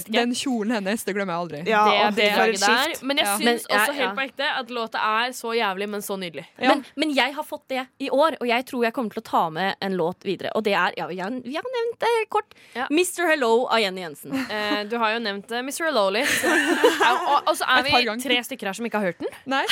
2007, 0.09 0.15
dansen 0.15 0.15
2008, 0.15 0.15
hennes, 0.15 0.15
vet 0.15 0.15
ikke. 0.15 0.19
den 0.19 0.35
kjolen 0.39 0.75
hennes, 0.75 1.05
det 1.05 1.15
glemmer 1.15 1.33
jeg 1.33 1.43
aldri. 1.43 1.59
Ja, 1.69 1.83
det 2.15 2.27
er 2.29 2.53
det 2.53 2.61
der. 2.61 2.93
Men 3.05 3.21
jeg 3.21 3.27
syns 3.39 3.65
ja. 3.69 3.79
også 3.79 3.95
helt 3.99 4.15
på 4.17 4.25
ekte 4.25 4.49
at 4.59 4.73
låta 4.73 5.03
er 5.23 5.33
så 5.37 5.53
jævlig, 5.55 5.89
men 5.89 6.05
så 6.05 6.17
nydelig. 6.19 6.45
Ja. 6.57 6.73
Men, 6.73 6.83
men 6.95 7.13
jeg 7.15 7.35
har 7.35 7.47
fått 7.47 7.65
det 7.71 7.85
i 7.99 8.09
år, 8.09 8.37
og 8.39 8.47
jeg 8.49 8.65
tror 8.69 8.85
jeg 8.87 8.95
kommer 8.95 9.15
til 9.15 9.23
å 9.23 9.27
ta 9.29 9.43
med 9.53 9.85
en 9.85 9.97
låt 9.99 10.27
videre. 10.27 10.53
Og 10.55 10.65
det 10.67 10.75
er, 10.75 10.95
ja, 10.99 11.07
vi 11.09 11.19
har, 11.21 11.33
har 11.33 11.71
nevnt 11.77 11.99
det 12.05 12.13
kort, 12.29 12.55
Ja. 12.75 12.87
Mr. 12.89 13.25
Hello 13.29 13.67
av 13.67 13.81
Jenny 13.81 14.03
Jensen. 14.03 14.33
Eh, 14.49 14.83
du 14.89 14.97
har 15.01 15.15
jo 15.15 15.21
nevnt 15.23 15.49
uh, 15.51 15.61
Mr. 15.63 15.89
Hello 15.89 16.07
og, 16.09 17.49
og 17.49 17.55
så 17.57 17.65
er 17.69 17.85
vi 17.85 18.03
tre 18.23 18.37
stykker 18.45 18.69
her 18.69 18.77
som 18.77 18.85
ikke 18.87 19.01
har 19.01 19.11
hørt 19.11 19.19
den. 19.21 19.31
Nei, 19.49 19.63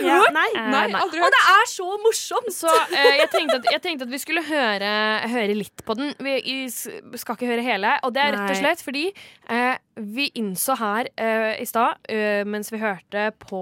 Ja, 0.00 0.20
nei. 0.34 0.46
nei, 0.54 0.84
nei, 0.92 1.00
aldri 1.00 1.20
hørt. 1.20 1.28
Og 1.28 1.34
det 1.34 1.42
er 1.54 1.70
så 1.70 1.88
morsomt! 2.04 2.52
Så 2.54 2.70
eh, 2.70 3.20
jeg, 3.20 3.28
tenkte 3.32 3.58
at, 3.60 3.68
jeg 3.74 3.82
tenkte 3.84 4.06
at 4.08 4.12
vi 4.12 4.20
skulle 4.22 4.44
høre, 4.44 4.90
høre 5.30 5.56
litt 5.56 5.84
på 5.86 5.96
den. 5.98 6.12
Vi 6.20 6.30
vi, 6.50 7.18
skal 7.20 7.36
ikke 7.36 7.48
høre 7.50 7.64
hele. 7.64 7.94
Og 8.06 8.14
det 8.14 8.24
er 8.24 8.36
rett 8.36 8.54
og 8.54 8.60
slett 8.60 8.84
fordi 8.84 9.06
eh, 9.10 9.74
vi 9.96 10.28
innså 10.38 10.76
her 10.78 11.08
uh, 11.20 11.54
i 11.60 11.64
stad, 11.66 11.98
uh, 12.08 12.44
mens 12.48 12.70
vi 12.72 12.78
hørte 12.80 13.24
på 13.42 13.60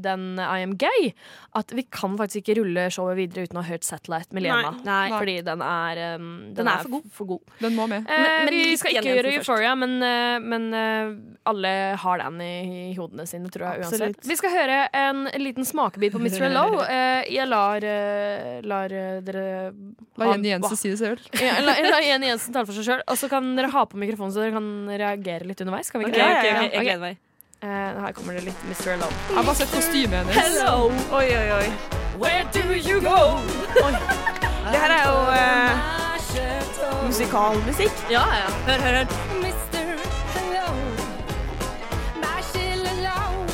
den 0.00 0.38
I 0.38 0.62
Am 0.62 0.76
Gay, 0.78 1.10
at 1.58 1.72
vi 1.74 1.82
kan 1.92 2.14
faktisk 2.18 2.40
ikke 2.44 2.56
rulle 2.60 2.86
showet 2.94 3.18
videre 3.18 3.44
uten 3.44 3.58
å 3.58 3.64
ha 3.64 3.72
hørt 3.74 3.84
Satellite 3.86 4.32
med 4.34 4.46
Lena. 4.46 4.70
Nei. 4.86 5.08
Fordi 5.12 5.34
den 5.46 5.64
er, 5.66 6.00
um, 6.16 6.28
den 6.54 6.70
er 6.70 6.78
er 6.78 6.86
for 6.86 6.94
god. 6.96 7.10
For 7.18 7.28
god. 7.34 7.54
Den 7.60 7.76
må 7.76 7.88
med. 7.90 8.06
Uh, 8.08 8.14
Men- 8.14 8.44
men 8.44 8.54
vi 8.54 8.76
skal 8.78 8.94
ikke 8.94 9.02
gjøre 9.10 9.34
Euphoria, 9.38 9.74
men, 9.74 9.98
men 10.48 10.64
alle 11.46 11.72
har 12.00 12.18
den 12.22 12.40
i, 12.40 12.54
i 12.90 12.94
hodene 12.96 13.26
sine, 13.28 13.50
tror 13.52 13.66
jeg. 13.68 13.84
Absolutt. 13.84 14.16
uansett 14.18 14.28
Vi 14.30 14.36
skal 14.38 14.54
høre 14.54 14.78
en 14.94 15.24
liten 15.40 15.64
smakebit 15.66 16.12
på 16.14 16.20
Mr. 16.22 16.48
Low. 16.54 16.78
Jeg 17.34 17.48
lar, 17.48 17.84
lar 18.62 18.92
dere 19.24 19.72
La 20.20 20.28
Jenny 20.30 20.50
Jensen 20.52 20.78
si 20.78 20.90
det 20.92 20.98
selv. 21.00 21.24
ja, 21.40 21.56
la, 21.64 21.74
la 21.90 22.00
Jenny 22.08 22.28
Jensen 22.30 22.54
tale 22.54 22.68
for 22.68 22.76
seg 22.76 22.86
sjøl. 22.86 23.02
Og 23.10 23.18
så 23.18 23.28
kan 23.32 23.48
dere 23.58 23.72
ha 23.74 23.84
på 23.90 23.98
mikrofonen 23.98 24.34
så 24.34 24.44
dere 24.44 24.54
kan 24.54 24.68
reagere 24.90 25.23
litt 25.24 25.60
underveis. 25.64 25.90
Kan 25.90 26.00
vi 26.00 26.06
ikke 26.10 26.20
okay, 26.20 26.28
det? 26.28 26.38
okay, 26.38 26.50
ok, 26.54 26.64
Ok. 26.64 26.72
jeg 26.74 26.84
gleder 26.84 27.00
meg. 27.00 27.16
Eh, 27.64 27.68
her 28.04 28.12
kommer 28.12 28.32
det 28.36 28.42
litt 28.44 28.60
Mr. 28.68 28.96
Love. 29.00 29.12
Jeg 29.28 29.36
har 29.36 29.44
bare 29.48 29.54
sett 29.56 29.72
kostymet 29.72 30.16
hennes. 30.18 30.36
Hello! 30.36 30.90
Oi, 31.16 31.28
oi, 31.36 31.48
oi. 31.58 31.68
Where 32.20 32.44
do 32.52 32.62
you 32.88 33.00
go? 33.00 33.20
Det 34.70 34.78
her 34.80 34.90
er 34.90 35.04
jo 35.08 35.16
eh, 35.32 35.70
musikalmusikk. 37.06 37.92
Ja, 38.10 38.24
ja. 38.42 38.48
Hør, 38.68 38.78
hør, 38.86 38.94
hør. 39.00 39.06
Mr. 39.40 39.82
Hello, 40.36 40.66
my 42.22 42.38
chill 42.52 42.82
alone 42.94 43.48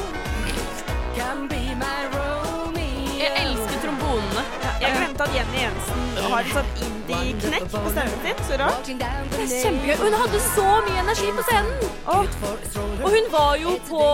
can 1.17 1.49
be 1.49 1.63
my 1.85 2.01
Romeo. 2.15 3.19
Jeg 3.23 3.31
elsker 3.47 3.79
trombonene. 3.87 4.43
Jeg 4.81 4.89
glemte 4.99 5.23
at 5.23 5.35
Jenny 5.39 5.59
Jensen 5.65 6.00
har 6.31 6.47
et 6.47 6.53
sånn 6.55 6.71
indie-knekk 6.87 7.69
på 7.73 7.93
stemmen 7.93 8.19
sin. 8.25 8.43
Så 8.49 8.59
rart. 8.61 8.91
Det 8.91 9.07
er 9.07 9.55
kjempegøy. 9.65 9.97
Hun 10.05 10.19
hadde 10.23 10.43
så 10.47 10.67
mye 10.87 11.01
energi 11.05 11.31
på 11.37 11.47
scenen! 11.49 11.73
Og 12.11 13.09
hun 13.15 13.33
var 13.33 13.57
jo 13.61 13.77
på 13.89 14.05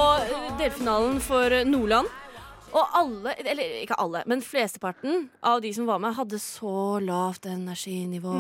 delfinalen 0.60 1.20
for 1.24 1.60
Nordland. 1.68 2.09
Og 2.76 2.90
alle, 2.98 3.32
eller 3.40 3.70
ikke 3.80 3.96
alle, 4.02 4.20
men 4.28 4.42
flesteparten 4.44 5.30
av 5.48 5.62
de 5.64 5.70
som 5.72 5.86
var 5.88 6.00
med, 6.02 6.12
hadde 6.18 6.36
så 6.42 6.98
lavt 7.00 7.46
energinivå. 7.48 8.34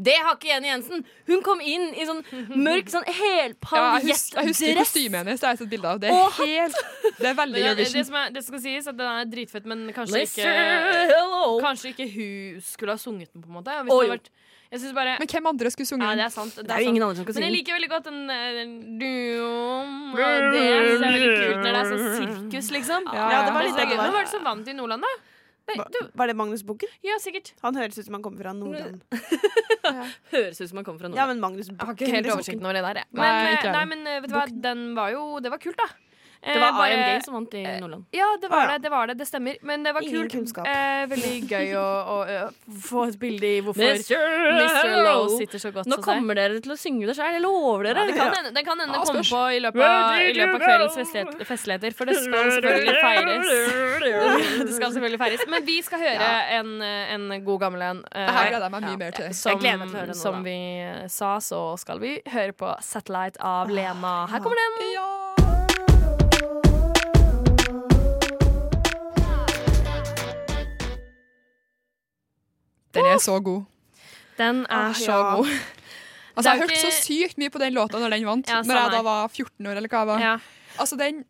Det 0.00 0.14
har 0.16 0.38
ikke 0.38 0.48
Jenny 0.48 0.70
Jensen! 0.70 1.02
Hun 1.28 1.42
kom 1.44 1.60
inn 1.60 1.90
i 1.92 2.06
sånn 2.08 2.22
mørk, 2.56 2.88
sånn 2.94 3.04
Ja, 3.04 3.12
helpaljettdress. 3.18 4.06
jeg, 4.08 4.16
husker, 4.16 4.40
jeg 4.40 4.48
husker 4.54 4.80
kostymet 4.80 5.18
hennes. 5.20 5.40
Det 5.42 5.48
har 5.50 5.54
jeg 5.58 5.62
sett 5.64 5.72
bilde 5.74 5.92
av. 5.92 6.00
Det 6.00 6.08
er 6.08 6.38
helt 6.38 6.80
Det 7.20 7.28
er 7.32 7.36
veldig 7.42 7.64
Eurovision. 7.66 7.76
det, 7.76 7.98
det, 8.00 8.06
som 8.08 8.34
det 8.38 8.44
skal 8.48 8.64
sies 8.64 8.88
at 8.88 8.96
den 9.02 9.10
er 9.12 9.28
dritfett, 9.36 9.68
men 9.68 9.84
kanskje 9.92 10.22
Listen, 10.22 10.48
ikke 10.48 11.12
Hello. 11.12 11.44
Kanskje 11.62 11.92
ikke 11.92 12.08
hun 12.16 12.64
skulle 12.64 12.96
ha 12.96 13.00
sunget 13.04 13.28
den, 13.34 13.44
på 13.44 13.52
en 13.52 13.58
måte. 13.60 13.76
Hvis 13.82 13.92
det 13.92 13.98
hadde 14.00 14.16
vært, 14.16 14.32
jeg 14.32 14.51
bare 14.96 15.18
Men 15.20 15.28
hvem 15.28 15.46
andre 15.46 15.68
skulle 15.70 15.86
sunget 15.86 16.08
Ja, 16.08 16.14
det 16.16 16.24
er 16.24 16.32
sant. 16.32 16.54
Det 16.56 16.64
Det 16.66 16.70
er 16.72 16.80
jo 16.80 16.84
sant. 16.84 16.88
ingen 16.92 17.02
andre 17.02 17.16
som 17.16 17.24
kan 17.26 17.34
Men 17.34 17.42
jeg 17.44 17.52
liker 17.58 17.72
veldig 17.76 17.90
godt 17.92 18.04
den, 18.04 18.30
eh, 18.30 18.64
du- 19.00 20.16
Det 20.16 20.62
er 20.62 20.98
veldig 21.02 21.30
kult 21.42 21.60
når 21.60 21.72
det 21.72 21.80
er 21.82 21.88
sånn 21.92 22.04
sirkus, 22.18 22.70
liksom. 22.72 23.02
Ja, 23.12 23.30
Ja, 23.30 23.44
det 23.46 23.52
var 23.54 23.62
litt 23.62 23.76
det 23.76 23.82
er 23.82 23.88
det 23.88 23.98
Hvem 23.98 24.06
var. 24.06 24.12
var 24.12 24.22
det 24.24 24.30
som 24.32 24.44
vant 24.44 24.68
i 24.68 24.72
Nordland, 24.72 25.02
da? 25.02 25.12
Nei, 25.68 25.76
du, 25.92 25.98
Var 26.16 26.26
det 26.26 26.34
Magnus 26.36 26.62
Bukken? 26.64 26.88
ja, 27.04 27.14
sikkert. 27.22 27.52
Han 27.62 27.74
høres 27.76 27.96
ut 27.98 28.04
som 28.04 28.14
han 28.14 28.22
kommer 28.22 28.38
fra 28.42 28.52
Nordland. 28.52 29.00
Høres 30.32 30.60
ut 30.60 30.68
som 30.68 30.76
han 30.78 30.84
kommer 30.84 30.98
fra 31.00 31.08
Ja, 31.08 31.26
Nordland. 31.26 31.28
men 31.28 31.40
Magnus 31.40 31.68
Jeg 31.68 31.78
har 31.78 31.94
ikke 31.94 32.08
helt 32.10 32.26
liksom. 32.26 32.38
oversikten 32.38 32.64
over 32.66 32.72
det 32.74 32.82
der. 32.82 32.94
jeg. 32.94 33.06
Men, 33.12 33.22
Nei, 33.22 33.52
eh, 33.52 33.72
nei, 33.72 33.84
men 33.84 34.06
eh, 34.06 34.20
vet 34.20 34.30
du 34.30 34.34
hva, 34.36 34.46
den 34.62 34.94
var 34.96 35.10
jo 35.14 35.38
Det 35.40 35.50
var 35.50 35.58
kult, 35.58 35.76
da. 35.76 35.86
Det 36.42 36.58
var 36.58 36.68
Eh, 36.68 36.74
bare- 36.74 36.94
AMG 37.14 37.24
som 37.24 37.34
vant 37.34 37.52
i 37.54 37.62
Nordland. 37.80 38.04
Ja, 38.10 38.26
det 38.42 38.48
var 38.50 38.58
ah, 38.58 38.62
ja. 38.62 38.72
det. 38.72 38.82
Det 38.82 38.90
var 38.90 39.06
det, 39.06 39.14
det 39.18 39.26
stemmer. 39.28 39.56
Men 39.62 39.82
det 39.86 39.92
var 39.94 40.02
Ingen 40.02 40.22
kult. 40.22 40.32
kunnskap. 40.32 40.66
Eh, 40.66 41.06
veldig 41.06 41.34
gøy 41.52 41.68
å, 41.78 41.84
å, 41.84 42.16
å, 42.26 42.48
få 42.82 43.04
et 43.08 43.18
bilde 43.20 43.46
i 43.46 43.60
hvorfor 43.62 43.78
Mr. 43.78 44.24
Mr. 44.58 44.90
Low 45.06 45.28
sitter 45.38 45.62
så 45.62 45.70
godt 45.72 45.86
Nå 45.86 46.00
kommer 46.02 46.34
dere 46.34 46.58
til 46.64 46.72
å 46.74 46.78
synge 46.80 47.06
det 47.06 47.14
sjøl, 47.14 47.30
jeg 47.36 47.44
lover 47.44 47.86
dere. 47.92 48.06
Det 48.10 48.16
kan 48.18 48.34
hende, 48.34 48.50
den 48.58 48.64
kan 48.66 48.82
hende 48.82 48.98
Ja, 48.98 49.04
komme 49.06 49.22
på 49.22 49.42
i 49.54 49.60
løpet 49.62 49.86
av, 49.86 50.18
i 50.18 50.34
løpet 50.34 50.54
av 50.58 50.66
kveldens 50.66 50.98
festlighet- 50.98 51.46
festligheter, 51.52 51.94
for 51.94 52.10
det 52.10 52.18
skal 52.18 52.50
selvfølgelig 52.58 52.96
feires. 53.06 53.54
Det 54.66 54.74
skal 54.76 54.92
selvfølgelig 54.92 55.18
feires. 55.22 55.46
Men 55.48 55.64
vi 55.66 55.78
skal 55.86 55.98
høre 56.02 56.28
en, 56.58 56.74
en 56.82 57.44
god 57.46 57.60
gammel 57.62 57.82
en. 57.86 58.04
eh, 58.12 58.26
Det 58.26 58.34
her 58.34 58.50
gleder 58.50 58.66
jeg 58.66 58.74
meg 58.74 58.86
mye 58.90 58.98
mer 59.06 59.10
til. 59.16 59.30
Som, 59.34 59.60
til 59.62 59.86
å 59.86 59.90
høre 59.94 60.06
den 60.10 60.18
som 60.18 60.42
vi 60.44 60.58
sa, 61.08 61.36
så 61.38 61.62
skal 61.78 62.02
vi 62.02 62.16
høre 62.26 62.52
på 62.52 62.74
'Satellite' 62.82 63.38
av 63.40 63.70
Lena. 63.70 64.26
Her 64.26 64.40
kommer 64.40 64.56
den. 64.58 65.21
Den 72.94 73.06
er 73.08 73.18
så 73.18 73.38
god. 73.40 73.62
Den 74.38 74.64
er 74.68 74.88
ah, 74.88 74.94
så 74.94 75.12
ja. 75.12 75.36
god. 75.36 75.46
Altså, 76.36 76.50
jeg 76.50 76.60
hørte 76.60 76.72
ikke- 76.72 76.90
så 76.90 77.04
sykt 77.04 77.38
mye 77.38 77.50
på 77.52 77.58
den 77.60 77.74
låta 77.76 77.98
når 77.98 78.10
den 78.10 78.26
vant. 78.26 78.48
Ja, 78.48 78.62
når 78.62 78.74
jeg 78.74 78.90
da 78.92 79.02
var 79.02 79.28
14 79.28 79.66
år, 79.66 79.76
eller 79.76 79.88
hva 79.88 79.98
jeg 79.98 80.06
var. 80.06 80.20
Ja. 80.20 80.36
Altså, 80.78 80.96
den 80.96 81.24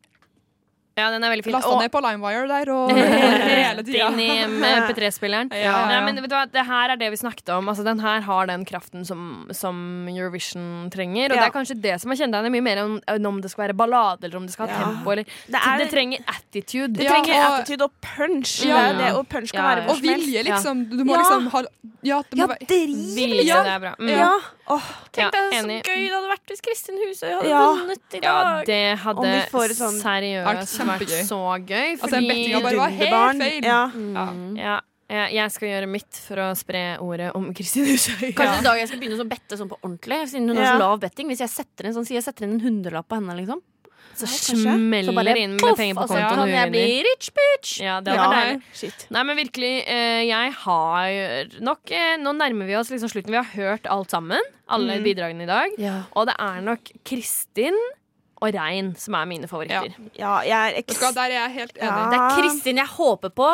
ja, 0.96 1.10
den 1.10 1.24
er 1.24 1.30
veldig 1.32 1.44
fin. 1.44 1.52
lasta 1.56 1.78
ned 1.80 1.90
på 1.90 2.00
LimeWire 2.04 2.48
der, 2.48 2.70
og 2.74 2.90
hele 2.96 3.82
tida. 3.86 4.08
inn 4.12 4.20
i 4.20 4.72
MP3-spilleren. 4.82 5.48
Ja, 5.56 5.76
ja. 5.90 6.00
Men 6.04 6.16
vet 6.20 6.28
du 6.30 6.36
hva, 6.36 6.44
det 6.52 6.64
her 6.68 6.92
er 6.92 6.96
det 7.00 7.10
vi 7.14 7.16
snakket 7.16 7.48
om. 7.56 7.68
Altså, 7.72 7.84
den 7.86 8.00
her 8.00 8.20
har 8.20 8.46
den 8.46 8.64
kraften 8.68 9.04
som, 9.08 9.48
som 9.52 10.08
Eurovision 10.08 10.90
trenger. 10.92 11.30
Og 11.32 11.36
Ja. 11.36 11.42
det 11.42 11.48
er 11.48 11.54
kanskje 11.56 11.78
det 11.80 12.00
som 12.02 12.12
er 12.12 12.16
kjennetegnet 12.20 12.52
mye 12.52 12.62
mer 12.68 12.82
enn 12.84 13.26
om 13.26 13.40
det 13.40 13.50
skal 13.50 13.68
være 13.68 13.76
ballade 13.78 14.24
eller 14.28 14.36
om 14.36 14.46
det 14.46 14.52
skal 14.52 14.68
ha 14.68 14.72
Ja. 14.78 14.84
tempo. 14.90 15.10
Eller, 15.12 15.24
Det 15.48 15.60
er- 15.62 15.78
det 15.78 15.90
trenger 15.90 16.18
attitude. 16.28 16.92
Det 16.92 17.04
Ja, 17.04 17.10
trenger 17.16 17.34
og- 17.46 17.60
attitude 17.60 17.84
og 17.84 17.92
punch. 18.02 18.64
Ja. 18.66 18.92
Det 18.92 18.98
det, 18.98 19.12
og 19.16 19.28
punch 19.28 19.50
kan 19.52 19.62
Ja, 19.64 19.68
være 19.68 19.80
ja. 19.80 19.86
hvor 19.86 19.96
Og 19.96 19.96
som 19.96 20.08
helst. 20.08 20.26
vilje, 20.26 20.42
liksom. 20.44 20.84
Du 20.90 21.04
må 21.04 21.12
Ja. 21.12 21.18
liksom 21.22 21.46
ha 21.52 21.62
Ja, 22.04 22.16
det 22.30 22.34
må 22.36 22.42
Ja, 22.42 22.46
være 22.48 22.66
drit! 22.66 23.14
Vilje, 23.16 23.44
Ja. 23.46 23.62
det 23.62 23.72
er 23.72 23.78
bra. 23.78 23.94
Mm. 23.98 24.08
Ja. 24.08 24.32
Ja, 24.72 25.28
Tenk 25.28 25.32
deg 25.32 25.52
så 25.52 25.58
enig. 25.62 25.78
gøy 25.84 26.00
det 26.06 26.12
hadde 26.14 26.30
vært 26.32 26.46
hvis 26.52 26.62
Kristin 26.64 26.96
Husøy 27.02 27.28
hadde 27.34 27.48
Ja. 27.48 27.60
vunnet 27.76 28.14
i 28.14 28.20
dag! 28.20 28.22
Ja, 28.22 28.62
det 28.64 28.98
hadde 28.98 29.32
sånn- 29.76 30.00
seriøst 30.00 30.46
Vært 30.46 31.26
så 31.28 31.40
gøy. 31.66 31.92
Altså, 31.98 32.10
den 32.16 32.28
bettinga 32.28 32.62
bare 32.62 32.76
var 32.76 32.90
helt 32.90 33.38
feil. 33.42 33.64
Ja. 33.64 33.86
Mm. 33.92 34.56
ja, 34.56 34.80
ja, 35.10 35.26
jeg 35.28 35.50
skal 35.52 35.68
gjøre 35.68 35.88
mitt 35.88 36.14
for 36.26 36.36
å 36.36 36.56
spre 36.56 36.96
ordet 37.00 37.34
om 37.36 37.52
Kristin 37.54 37.84
Husøy. 37.84 38.32
Kanskje 38.34 38.60
i 38.60 38.62
dag 38.64 38.78
jeg 38.78 38.88
skal 38.88 39.00
begynne 39.00 39.20
å 39.20 39.28
bette 39.28 39.58
sånn 39.58 39.68
på 39.68 39.76
ordentlig, 39.82 40.22
siden 40.30 40.48
hun 40.48 40.56
har 40.56 40.64
Ja. 40.64 40.72
så 40.76 40.78
lav 40.78 41.00
betting. 41.00 41.28
Hvis 41.28 41.38
jeg 41.44 41.50
setter 41.50 41.84
inn 41.86 41.92
sånn, 41.94 42.06
jeg 42.08 42.22
setter 42.24 42.44
inn 42.44 42.54
en 42.54 42.60
hundrelapp 42.60 43.08
på 43.08 43.16
henne, 43.20 43.36
liksom. 43.36 43.60
Så 44.14 44.26
smeller 44.52 45.24
det 45.24 45.36
inn 45.42 45.54
med 45.56 45.76
penger 45.78 45.94
på 45.96 46.02
og 46.04 46.08
så 46.10 46.14
kontoen. 46.18 46.36
kan 46.42 46.48
jeg 46.52 46.70
bli 46.74 47.02
rich 47.06 47.30
bitch. 47.36 47.72
Ja, 47.82 48.00
det 48.00 48.14
Ja, 48.14 48.26
var 48.28 48.34
deilig. 48.36 48.62
shit. 48.74 49.06
Nei, 49.10 49.22
men 49.22 49.36
virkelig, 49.36 49.72
eh, 49.86 50.22
jeg 50.28 50.52
har 50.52 51.48
nok 51.60 51.90
eh, 51.90 52.16
Nå 52.22 52.32
nærmer 52.36 52.66
vi 52.66 52.76
oss 52.76 52.90
liksom 52.90 53.08
slutten. 53.08 53.30
Vi 53.32 53.40
har 53.40 53.50
hørt 53.54 53.86
alt 53.86 54.10
sammen. 54.10 54.40
Alle 54.68 54.98
Mm. 54.98 55.04
bidragene 55.04 55.42
i 55.42 55.46
dag. 55.46 55.70
Ja. 55.78 56.02
Og 56.14 56.26
det 56.26 56.34
er 56.38 56.60
nok 56.60 56.80
Kristin 57.04 57.74
og 58.42 58.54
Rein 58.54 58.94
som 58.96 59.14
er 59.14 59.24
mine 59.26 59.46
favoritter. 59.48 59.94
Ja, 60.18 60.40
jeg 60.42 60.50
er 60.52 60.74
Vet 60.76 60.88
eks... 60.90 60.98
du 60.98 61.04
hva, 61.06 61.12
Der 61.14 61.22
er 61.22 61.48
jeg 61.48 61.50
helt 61.58 61.76
enig. 61.78 61.90
Ja. 61.90 62.10
Det 62.10 62.18
er 62.20 62.40
Kristin 62.42 62.76
jeg 62.76 62.86
håper 62.86 63.30
på, 63.30 63.50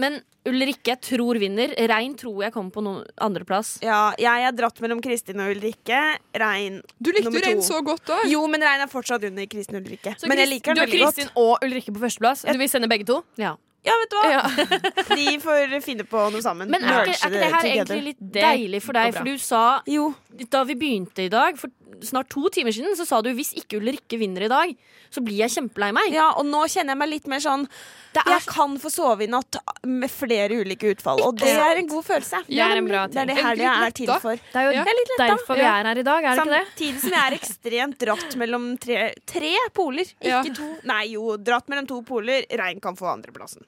men 0.00 0.20
Ulrikke 0.48 0.96
tror 0.98 1.38
vinner. 1.38 1.70
Rein 1.90 2.16
tror 2.18 2.40
jeg 2.42 2.54
kommer 2.54 2.74
på 2.74 2.82
no 2.82 2.94
andreplass. 3.22 3.76
Ja, 3.84 4.10
jeg 4.18 4.46
er 4.48 4.54
dratt 4.58 4.80
mellom 4.82 5.02
Kristin 5.04 5.38
og 5.42 5.52
Ulrikke. 5.54 6.00
Rein 6.42 6.80
Du 6.98 7.12
likte 7.14 7.30
jo 7.30 7.42
Rein 7.44 7.62
så 7.62 7.82
godt 7.86 8.10
òg. 8.10 8.24
Jo, 8.30 8.42
men 8.50 8.64
Rein 8.66 8.82
er 8.82 8.90
fortsatt 8.90 9.22
under 9.28 9.46
Kristin 9.46 9.78
og 9.78 9.86
Ulrikke. 9.86 10.16
Så 10.18 10.30
men 10.30 10.42
jeg 10.42 10.50
liker 10.50 10.74
den 10.74 10.82
veldig 10.82 10.98
godt. 10.98 10.98
du 10.98 11.04
har 11.04 11.12
Kristin 11.12 11.36
og 11.44 11.68
Ulrikke 11.68 11.94
på 11.94 12.02
førsteplass. 12.02 12.46
Du 12.48 12.58
vil 12.58 12.72
sende 12.72 12.90
begge 12.90 13.06
to? 13.06 13.20
Ja. 13.38 13.54
Ja, 13.82 13.94
vet 13.98 14.12
du 14.12 14.16
hva? 14.18 14.28
Ja. 14.30 14.42
De 15.18 15.38
får 15.42 15.72
finne 15.82 16.04
på 16.06 16.20
noe 16.30 16.42
sammen. 16.44 16.70
Men 16.70 16.84
er 16.86 17.08
ikke, 17.10 17.16
er 17.16 17.18
ikke 17.18 17.30
det 17.34 17.48
her 17.54 17.68
egentlig 17.70 18.02
litt 18.12 18.20
deilig 18.36 18.80
for 18.84 18.94
deg? 18.98 19.16
For 19.16 19.26
du 19.26 19.40
sa 19.42 19.62
Jo. 19.90 20.12
da 20.52 20.62
vi 20.68 20.76
begynte 20.78 21.24
i 21.26 21.32
dag, 21.32 21.58
for 21.58 21.70
snart 22.02 22.28
to 22.32 22.48
timer 22.54 22.72
siden, 22.72 22.94
så 22.96 23.04
sa 23.06 23.20
du 23.22 23.28
hvis 23.36 23.52
ikke 23.58 23.78
Ulrikke 23.80 24.18
vinner 24.20 24.46
i 24.46 24.48
dag, 24.50 24.72
så 25.12 25.20
blir 25.24 25.36
jeg 25.42 25.52
kjempelei 25.54 25.90
meg. 25.92 26.12
Ja, 26.14 26.30
og 26.38 26.46
nå 26.48 26.62
kjenner 26.72 26.94
jeg 26.94 27.00
meg 27.02 27.10
litt 27.12 27.26
mer 27.28 27.42
sånn 27.44 27.66
Det 28.14 28.22
er 28.24 28.30
Jeg 28.38 28.46
kan 28.48 28.76
få 28.80 28.90
sove 28.92 29.24
i 29.24 29.28
natt 29.30 29.56
med 29.88 30.10
flere 30.12 30.58
ulike 30.62 30.90
utfall, 30.94 31.20
og 31.24 31.36
det 31.40 31.50
er 31.52 31.80
en 31.82 31.86
god 31.88 32.04
følelse. 32.04 32.42
Det 32.48 32.58
er 32.64 32.76
en 32.80 32.88
bra 32.88 33.06
Det 33.08 33.20
er 33.22 33.26
det 33.30 33.36
her 33.38 33.56
det 33.56 33.68
er 33.68 33.90
til 34.00 34.12
for. 34.22 34.36
Det 34.36 34.56
er 34.62 34.68
jo 34.68 34.72
Ja. 34.78 34.84
Det 34.84 34.92
er 34.94 34.98
litt 35.00 35.12
letta. 35.14 35.28
derfor 35.36 35.54
vi 35.60 35.66
er 35.68 35.84
her 35.90 35.98
i 35.98 36.06
dag, 36.08 36.24
er 36.24 36.34
det 36.36 36.46
ikke 36.46 36.54
det? 36.56 36.64
Samtidig 36.72 37.00
som 37.00 37.10
jeg 37.10 37.22
er 37.26 37.38
ekstremt 37.38 37.98
dratt 37.98 38.36
mellom 38.36 38.66
tre, 38.80 39.12
tre 39.26 39.52
poler. 39.74 40.04
Ikke 40.20 40.32
Ja. 40.32 40.42
to. 40.42 40.70
Nei, 40.84 41.04
jo, 41.12 41.36
dratt 41.36 41.68
mellom 41.68 41.86
to 41.88 42.02
poler. 42.02 42.44
Rein 42.58 42.80
kan 42.80 42.96
få 42.96 43.06
andreplassen. 43.12 43.62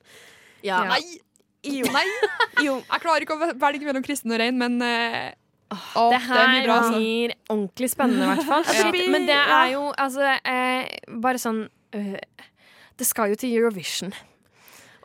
Ja. 0.63 0.83
Ja. 0.85 0.89
Nei, 0.97 1.01
Jo. 1.65 1.87
nei. 1.93 2.05
jo. 2.65 2.83
Jeg 2.93 3.01
klarer 3.01 3.25
ikke 3.25 3.37
å 3.39 3.53
velge 3.59 3.85
mellom 3.87 4.03
Kristin 4.05 4.33
og 4.33 4.39
Rein, 4.39 4.57
men 4.59 4.81
eh, 4.83 5.33
å, 5.71 6.11
Det 6.13 6.19
det 6.19 6.19
er 6.21 6.27
her 6.29 6.67
bra. 6.67 6.75
altså. 6.81 6.99
blir 6.99 7.35
ordentlig 7.49 7.91
spennende, 7.93 8.25
i 8.27 8.33
hvert 8.35 8.49
fall. 8.49 8.65
Ja. 8.81 8.91
Men 9.15 9.27
det 9.27 9.39
er 9.39 9.73
jo 9.75 9.87
altså 9.93 10.29
eh, 10.45 10.91
Bare 11.25 11.41
sånn 11.41 11.65
øh, 11.95 12.19
Det 12.99 13.07
skal 13.09 13.33
jo 13.33 13.39
til 13.41 13.55
Eurovision. 13.57 14.13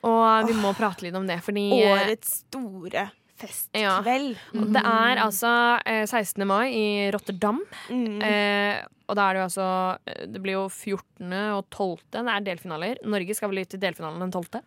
Og 0.08 0.48
vi 0.48 0.54
må 0.56 0.72
prate 0.78 1.04
litt 1.08 1.16
om 1.18 1.26
det, 1.28 1.40
fordi 1.44 1.66
eh, 1.76 1.90
Årets 1.92 2.38
store 2.46 3.10
festkveld. 3.40 4.36
og 4.60 4.72
det 4.76 4.82
er 4.84 5.20
altså 5.24 5.50
eh, 5.88 6.04
16. 6.06 6.44
mai 6.48 6.70
i 6.76 6.86
Rotterdam. 7.16 7.62
Mm. 7.88 8.20
Eh, 8.24 8.80
og 9.10 9.18
da 9.18 9.26
er 9.30 9.36
det 9.38 9.42
jo 9.42 9.48
altså 9.48 9.68
eh, 10.12 10.26
Det 10.30 10.42
blir 10.44 10.58
jo 10.58 10.66
14. 10.68 11.34
og 11.56 11.66
12. 11.72 12.04
Det 12.14 12.24
er 12.36 12.46
delfinaler. 12.46 13.00
Norge 13.08 13.36
skal 13.38 13.52
vel 13.54 13.64
ut 13.64 13.72
til 13.72 13.82
delfinalen 13.82 14.22
den 14.28 14.34
12. 14.36 14.62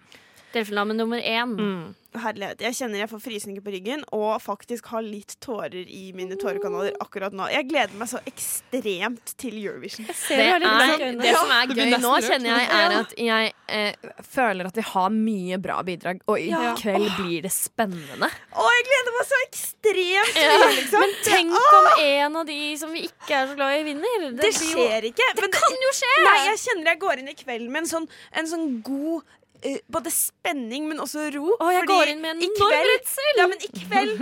Delfinale 0.53 0.95
nummer 0.95 1.19
én. 1.19 1.57
Mm. 1.59 1.95
Herlighet. 2.12 2.61
Jeg 2.61 2.77
kjenner 2.77 3.01
jeg 3.01 3.09
får 3.09 3.20
frysninger 3.24 3.62
på 3.65 3.73
ryggen 3.73 4.03
og 4.12 4.35
faktisk 4.45 4.91
har 4.93 5.01
litt 5.01 5.33
tårer 5.41 5.87
i 5.89 6.11
mine 6.12 6.37
tårekanaler 6.37 6.93
akkurat 7.01 7.33
nå. 7.33 7.47
Jeg 7.49 7.65
gleder 7.70 7.95
meg 7.97 8.11
så 8.11 8.20
ekstremt 8.29 9.33
til 9.41 9.57
Eurovision. 9.62 10.05
Det, 10.05 10.37
er, 10.37 10.61
det 10.61 11.33
som 11.33 11.55
er 11.57 11.73
gøy 11.73 11.95
nå, 12.03 12.12
kjenner 12.27 12.51
jeg, 12.53 12.69
er 12.77 12.97
at 12.99 13.15
jeg 13.16 13.55
eh, 13.73 14.12
føler 14.29 14.69
at 14.69 14.77
vi 14.77 14.85
har 14.91 15.09
mye 15.16 15.59
bra 15.65 15.79
bidrag, 15.89 16.20
og 16.29 16.37
i 16.37 16.51
Ja. 16.53 16.74
kveld 16.77 17.09
blir 17.16 17.47
det 17.49 17.55
spennende. 17.57 18.29
Å, 18.29 18.69
jeg 18.77 18.87
gleder 18.91 19.16
meg 19.16 19.29
så 19.33 19.41
ekstremt 19.49 20.37
mye, 20.37 20.70
liksom. 20.77 21.01
Men 21.01 21.16
tenk 21.24 21.57
om 21.57 21.91
en 22.05 22.41
av 22.43 22.49
de 22.53 22.61
som 22.77 22.93
vi 22.93 23.07
ikke 23.09 23.39
er 23.41 23.49
så 23.49 23.57
glad 23.57 23.81
i, 23.81 23.85
vinner. 23.89 24.29
Det 24.37 24.53
jo- 24.53 24.66
skjer 24.69 25.09
ikke. 25.09 25.33
Det 25.41 25.49
kan 25.57 25.81
jo 25.89 25.97
skje! 25.97 26.12
Nei, 26.29 26.39
jeg 26.53 26.61
kjenner 26.69 26.93
jeg 26.93 27.01
går 27.09 27.23
inn 27.24 27.33
i 27.33 27.39
kvelden 27.41 27.70
med 27.73 27.87
en 27.87 27.95
sånn, 27.97 28.09
en 28.37 28.53
sånn 28.53 28.69
god 28.85 29.24
eh, 29.63 29.79
både 29.93 30.11
spenning, 30.15 30.89
men 30.91 31.01
også 31.03 31.29
ro. 31.37 31.57
Å, 31.59 31.71
jeg 31.73 31.83
fordi 31.85 31.93
går 31.95 32.13
inn 32.15 32.21
med 32.23 32.37
en 32.37 32.45
enorm 32.49 32.87
redsel. 32.93 33.33
Ja, 33.41 33.47
men 33.51 33.59
i 33.63 33.71
kveld 33.83 34.17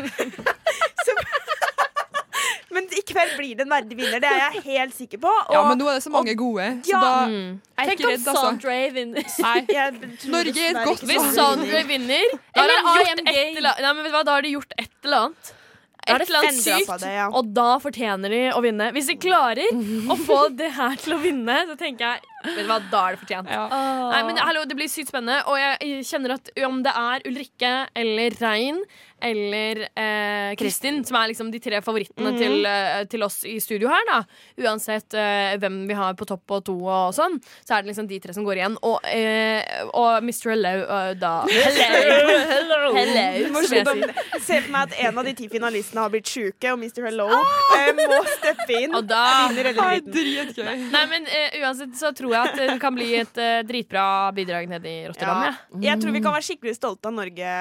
så, 1.06 1.16
Men 2.70 2.86
i 2.94 3.00
kveld 3.02 3.32
blir 3.36 3.56
det 3.58 3.64
en 3.66 3.72
verdig 3.72 3.96
vinner, 3.98 4.20
det 4.22 4.28
er 4.30 4.38
jeg 4.54 4.62
helt 4.68 4.94
sikker 4.94 5.20
på. 5.22 5.30
Og 5.30 5.54
Ja, 5.56 5.62
men 5.66 5.80
nå 5.80 5.88
er 5.90 5.98
det 5.98 6.04
så 6.04 6.12
mange 6.14 6.34
gode, 6.38 6.68
så 6.86 6.92
Ja. 6.94 7.00
da 7.02 7.14
Mm. 7.26 7.60
jeg 7.78 7.88
Tenk 7.88 7.98
ikke 7.98 8.06
om 8.06 8.12
redd, 8.12 8.28
altså. 8.28 8.44
Sandra 8.46 8.76
vinner. 8.94 9.24
Nei. 9.46 9.60
Norge 10.34 10.60
er 10.60 10.70
et 10.70 10.84
godt 10.86 11.02
Hvis 11.10 11.26
sånn 11.34 11.64
vinner, 11.88 12.36
Eller 12.54 12.76
har 12.86 14.42
de 14.42 14.54
gjort 14.54 14.72
et 14.78 14.90
eller 15.04 15.18
annet. 15.26 15.54
Da 16.10 16.16
er 16.16 16.20
Et 16.20 16.26
det 16.26 16.34
eller 16.34 16.48
annet 16.48 16.64
sykt. 16.64 16.92
det, 17.04 17.12
ja. 17.14 17.28
Og 17.40 17.52
da 17.56 17.68
fortjener 17.82 18.34
de 18.34 18.40
å 18.56 18.60
vinne. 18.64 18.90
Hvis 18.96 19.10
de 19.12 19.16
klarer 19.22 19.70
å 20.10 20.16
få 20.18 20.40
det 20.60 20.72
her 20.76 20.98
til 21.00 21.16
å 21.16 21.20
vinne, 21.22 21.60
så 21.70 21.78
tenker 21.80 22.06
jeg 22.16 22.26
Vet 22.40 22.62
du 22.64 22.70
hva, 22.70 22.78
da 22.88 23.00
er 23.04 23.12
det 23.12 23.20
fortjent. 23.20 23.50
Ja. 23.52 23.66
Nei, 23.68 24.20
men 24.24 24.38
hallo, 24.40 24.62
Det 24.64 24.72
blir 24.78 24.88
sykt 24.88 25.10
spennende, 25.12 25.42
og 25.44 25.58
jeg 25.60 25.98
kjenner 26.08 26.38
at 26.38 26.48
om 26.64 26.78
det 26.86 26.94
er 26.96 27.26
Ulrikke 27.28 27.72
eller 28.00 28.36
Rein 28.40 28.78
eller 29.22 29.84
eh, 29.88 30.54
Kristin, 30.60 31.02
som 31.04 31.18
er 31.20 31.32
liksom 31.32 31.50
de 31.52 31.60
tre 31.62 31.80
favorittene 31.84 32.32
til, 32.38 32.64
eh, 32.66 33.04
til 33.10 33.24
oss 33.26 33.42
i 33.48 33.58
studio 33.62 33.90
her, 33.92 34.06
da 34.08 34.20
uansett 34.60 35.14
eh, 35.14 35.56
hvem 35.60 35.82
vi 35.88 35.96
har 35.96 36.16
på 36.18 36.26
topp 36.28 36.56
og 36.56 36.64
to 36.66 36.76
og 36.84 37.14
sånn, 37.16 37.38
så 37.64 37.76
er 37.76 37.84
det 37.84 37.92
liksom 37.92 38.08
de 38.10 38.18
tre 38.22 38.34
som 38.36 38.46
går 38.46 38.60
igjen. 38.60 38.76
Og, 38.86 38.98
eh, 39.08 39.62
og 39.96 40.24
Mr. 40.24 40.52
Hello, 40.52 40.72
uh, 40.88 41.12
da 41.18 41.32
Hello! 41.50 42.36
Hello, 42.50 42.78
Du 42.90 43.52
må 43.54 43.62
jeg 43.64 43.70
slutte 43.70 44.14
å 44.36 44.40
se 44.42 44.60
for 44.64 44.70
meg 44.74 44.90
at 44.90 44.96
en 45.06 45.20
av 45.20 45.28
de 45.28 45.34
ti 45.38 45.48
finalistene 45.52 46.04
har 46.04 46.12
blitt 46.12 46.30
sjuke, 46.30 46.72
og 46.72 46.80
Mr. 46.80 47.06
Hello 47.08 47.28
eh, 47.30 47.90
må 47.96 48.20
steppe 48.36 48.78
inn. 48.78 48.94
Og 48.96 49.06
da. 49.08 49.22
Nei, 50.92 51.04
men 51.10 51.28
eh, 51.30 51.58
uansett 51.62 51.96
så 51.98 52.12
tror 52.16 52.34
jeg 52.36 52.52
at 52.52 52.58
det 52.60 52.78
kan 52.82 52.96
bli 52.96 53.10
et 53.20 53.40
eh, 53.40 53.60
dritbra 53.68 54.04
bidrag 54.36 54.70
nede 54.70 54.90
i 54.90 54.98
Rotterdam. 55.08 55.44
Ja. 55.48 55.54
Ja. 55.70 55.80
Jeg 55.90 56.02
tror 56.02 56.16
vi 56.16 56.22
kan 56.24 56.36
være 56.36 56.46
skikkelig 56.46 56.76
stolte 56.78 57.10
av 57.10 57.16
Norge 57.16 57.54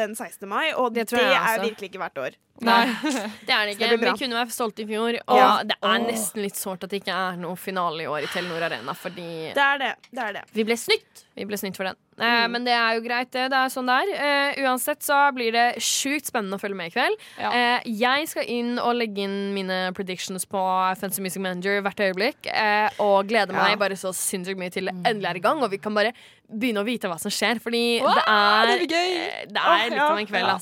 den 0.00 0.16
16. 0.16 0.48
mai, 0.50 0.70
og 0.74 0.92
Det 1.00 1.08
det, 1.08 1.10
tror 1.14 1.24
jeg 1.26 1.34
er 1.40 1.50
også. 1.56 1.66
virkelig 1.68 1.90
ikke 1.90 2.04
hvert 2.04 2.22
år. 2.28 2.38
Nei. 2.60 2.80
Det 3.48 3.54
er 3.56 3.62
det 3.64 3.72
ikke. 3.72 3.86
det 3.88 4.00
vi 4.02 4.10
kunne 4.20 4.36
være 4.36 4.52
stolte 4.52 4.82
i 4.82 4.86
fjor, 4.90 5.16
og 5.32 5.38
Ja. 5.38 5.62
det 5.64 5.76
er 5.80 6.02
nesten 6.04 6.42
litt 6.44 6.58
sårt 6.60 6.82
at 6.84 6.90
det 6.92 6.98
ikke 7.00 7.14
er 7.16 7.38
noe 7.40 7.56
finale 7.56 8.02
i 8.04 8.08
år 8.10 8.26
i 8.26 8.28
Telenor 8.28 8.66
Arena, 8.66 8.92
fordi 8.92 9.54
Det 9.56 9.62
er 9.64 9.78
det. 9.80 9.94
det, 10.12 10.20
er 10.26 10.32
det. 10.36 10.42
vi 10.52 10.64
ble 10.68 10.76
snytt. 10.76 11.22
Vi 11.40 11.46
ble 11.48 11.56
snytt 11.56 11.78
for 11.78 11.88
den. 11.88 11.96
Eh, 12.20 12.44
men 12.52 12.66
det 12.68 12.74
er 12.76 12.98
jo 12.98 13.00
greit, 13.06 13.30
det. 13.32 13.46
Det 13.48 13.56
er 13.56 13.72
sånn 13.72 13.88
det 13.88 13.96
er. 13.96 14.10
Eh, 14.26 14.60
uansett 14.66 15.00
så 15.00 15.22
blir 15.32 15.54
det 15.56 15.64
sjukt 15.80 16.28
spennende 16.28 16.58
å 16.58 16.60
følge 16.60 16.76
med 16.76 16.90
i 16.90 16.94
kveld. 16.98 17.16
Ja. 17.40 17.48
Eh, 17.80 17.88
jeg 17.96 18.28
skal 18.28 18.44
inn 18.52 18.74
og 18.78 18.92
legge 18.98 19.24
inn 19.24 19.54
mine 19.56 19.78
predictions 19.96 20.44
på 20.44 20.60
Fancy 21.00 21.24
Music 21.24 21.40
Manager 21.40 21.80
hvert 21.80 21.96
øyeblikk. 22.10 22.44
Eh, 22.44 22.90
og 23.00 23.24
gleder 23.32 23.56
meg 23.56 23.70
Ja. 23.72 23.80
bare 23.80 23.96
så 23.96 24.12
sinnssykt 24.12 24.60
mye 24.60 24.68
til 24.70 24.84
det 24.92 24.94
endelig 25.08 25.30
er 25.32 25.36
i 25.40 25.46
gang, 25.48 25.62
og 25.64 25.70
vi 25.72 25.78
kan 25.80 25.94
bare 25.96 26.12
begynne 26.52 26.84
å 26.84 26.84
vite 26.84 27.08
hva 27.08 27.16
som 27.18 27.30
skjer. 27.32 27.56
Fordi 27.64 28.02
Wow, 28.04 28.12
det 28.20 28.24
er, 28.28 28.66
det 28.84 29.00
eh, 29.00 29.46
det 29.48 29.56
er 29.64 29.88
litt 29.88 29.96
ja. 29.96 30.10
av 30.12 30.18
en 30.18 30.26
kveld, 30.26 30.44
Ja. 30.46 30.58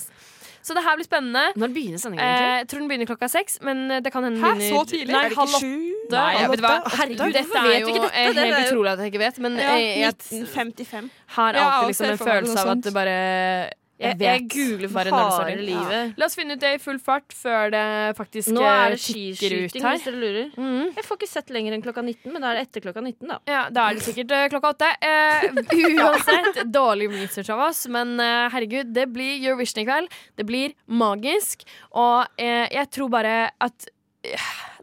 Så 0.69 0.75
det 0.77 0.83
her 0.85 0.99
blir 1.01 1.07
spennende. 1.09 1.45
Når 1.57 1.73
begynner 1.73 2.01
sendingen, 2.03 2.21
Eh, 2.21 2.29
egentlig? 2.29 2.59
jeg 2.61 2.69
tror 2.69 2.79
den 2.83 2.89
begynner 2.93 3.09
klokka 3.09 3.29
seks, 3.33 3.59
men 3.65 3.79
eh, 3.91 4.01
det 4.05 4.13
kan 4.13 4.23
hende 4.29 4.37
Hæ, 4.43 4.49
den 4.53 4.59
begynner 4.59 4.77
så 4.77 4.85
tidlig? 4.93 5.13
Nei, 5.17 5.25
Er 5.25 5.29
det 5.33 5.39
halv 5.39 5.49
ikke 5.49 5.57
åtte. 5.57 5.65
sju? 5.65 6.11
Nei, 6.13 6.35
Halv 6.37 6.51
vet 6.53 6.59
du 6.61 6.65
hva? 6.67 6.75
åtte? 6.79 6.97
Herregud, 6.99 7.21
Åtte? 7.25 7.33
dette 7.33 7.49
Hvorfor 7.49 7.59
er 7.59 7.73
vet 7.73 7.81
jo 7.81 7.87
du 7.89 7.93
ikke 7.95 8.03
dette? 8.05 8.19
eh, 8.19 8.29
Det 8.29 8.39
er 8.39 8.49
helt 8.49 8.59
jo- 8.59 8.69
utrolig 8.69 8.91
at 8.93 8.99
jeg 8.99 9.09
ikke 9.13 9.23
vet, 9.25 9.39
men 9.39 9.53
Ja, 9.57 9.73
jeg, 9.73 9.99
jeg 9.99 10.13
1955. 10.13 11.11
har 11.39 11.53
Ja, 11.55 11.65
alltid 11.69 11.89
liksom 11.89 12.07
en 12.13 12.19
for 12.19 12.25
meg 12.25 12.35
følelse 12.35 12.59
av 12.59 12.59
at 12.59 12.69
sånt. 12.69 12.85
det 12.85 12.95
bare 12.95 13.71
Jeg, 13.99 14.15
Jeg 14.23 14.29
jeg 14.29 14.43
googler 14.53 14.91
bare 14.95 15.11
for 15.11 15.19
det 15.19 15.33
starter. 15.35 15.63
livet. 15.67 16.19
La 16.21 16.27
oss 16.29 16.37
finne 16.39 16.55
ut 16.55 16.61
det 16.63 16.71
i 16.77 16.79
full 16.79 17.01
fart 17.03 17.35
før 17.35 17.73
det 17.75 17.83
faktisk 18.19 18.53
Nå 18.55 18.63
er 18.63 18.95
det 18.95 18.99
eh, 18.99 19.01
ut 19.01 19.03
skiskyting, 19.09 19.83
hvis 19.89 20.05
dere 20.07 20.21
lurer. 20.23 20.53
Mm. 20.55 20.85
Jeg 20.95 21.05
får 21.09 21.19
ikke 21.19 21.31
sett 21.33 21.51
lenger 21.51 21.75
enn 21.75 21.83
klokka 21.83 22.05
19, 22.07 22.31
men 22.31 22.45
da 22.45 22.53
er 22.53 22.61
det 22.61 22.67
etter 22.69 22.85
klokka 22.87 23.03
19, 23.03 23.27
da. 23.33 23.39
Ja, 23.51 23.65
Da 23.75 23.89
er 23.91 23.99
det 23.99 24.05
sikkert 24.07 24.31
eh, 24.37 24.47
klokka 24.53 24.71
åtte. 24.77 24.93
Eh, 25.03 25.49
uansett, 25.99 26.63
dårlig 26.71 27.11
research 27.17 27.51
av 27.51 27.65
oss, 27.67 27.85
men 27.91 28.15
eh, 28.23 28.47
herregud, 28.55 28.95
det 28.95 29.09
blir 29.11 29.35
Eurovision 29.43 29.83
i 29.83 29.87
kveld. 29.91 30.15
Det 30.39 30.47
blir 30.47 30.77
magisk. 30.87 31.67
Og 31.99 32.23
eh, 32.39 32.69
jeg 32.71 32.91
tror 32.95 33.11
bare 33.19 33.35
at 33.59 33.91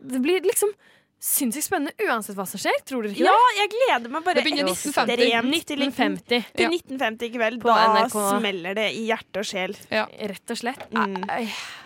det 0.05 0.19
blir 0.21 0.43
liksom 0.43 0.75
sinnssykt 1.25 1.65
spennende 1.65 1.93
uansett 2.05 2.37
hva 2.37 2.45
som 2.47 2.61
skjer. 2.61 2.75
Tror 2.85 3.01
dere 3.05 3.15
ikke 3.15 3.25
Ja, 3.25 3.33
det? 3.33 3.55
jeg 3.57 3.71
gleder 3.75 4.11
meg 4.13 4.23
bare 4.27 4.37
Det 4.37 4.43
begynner 4.45 4.69
1950. 4.69 5.15
ekstremt 5.25 5.65
til 5.71 5.79
1950. 5.81 6.43
Til 6.55 6.65
Ja. 6.65 6.69
1950 6.69 7.25
i 7.25 7.31
kveld. 7.37 7.61
På 7.63 7.73
da 7.73 7.87
NRK. 7.95 8.19
smeller 8.39 8.75
det 8.77 8.87
i 8.93 9.05
hjerte 9.09 9.41
og 9.41 9.49
sjel. 9.49 9.73
Rett 9.89 10.53
og 10.53 10.57
slett. 10.61 10.85
Mm. 10.93 11.17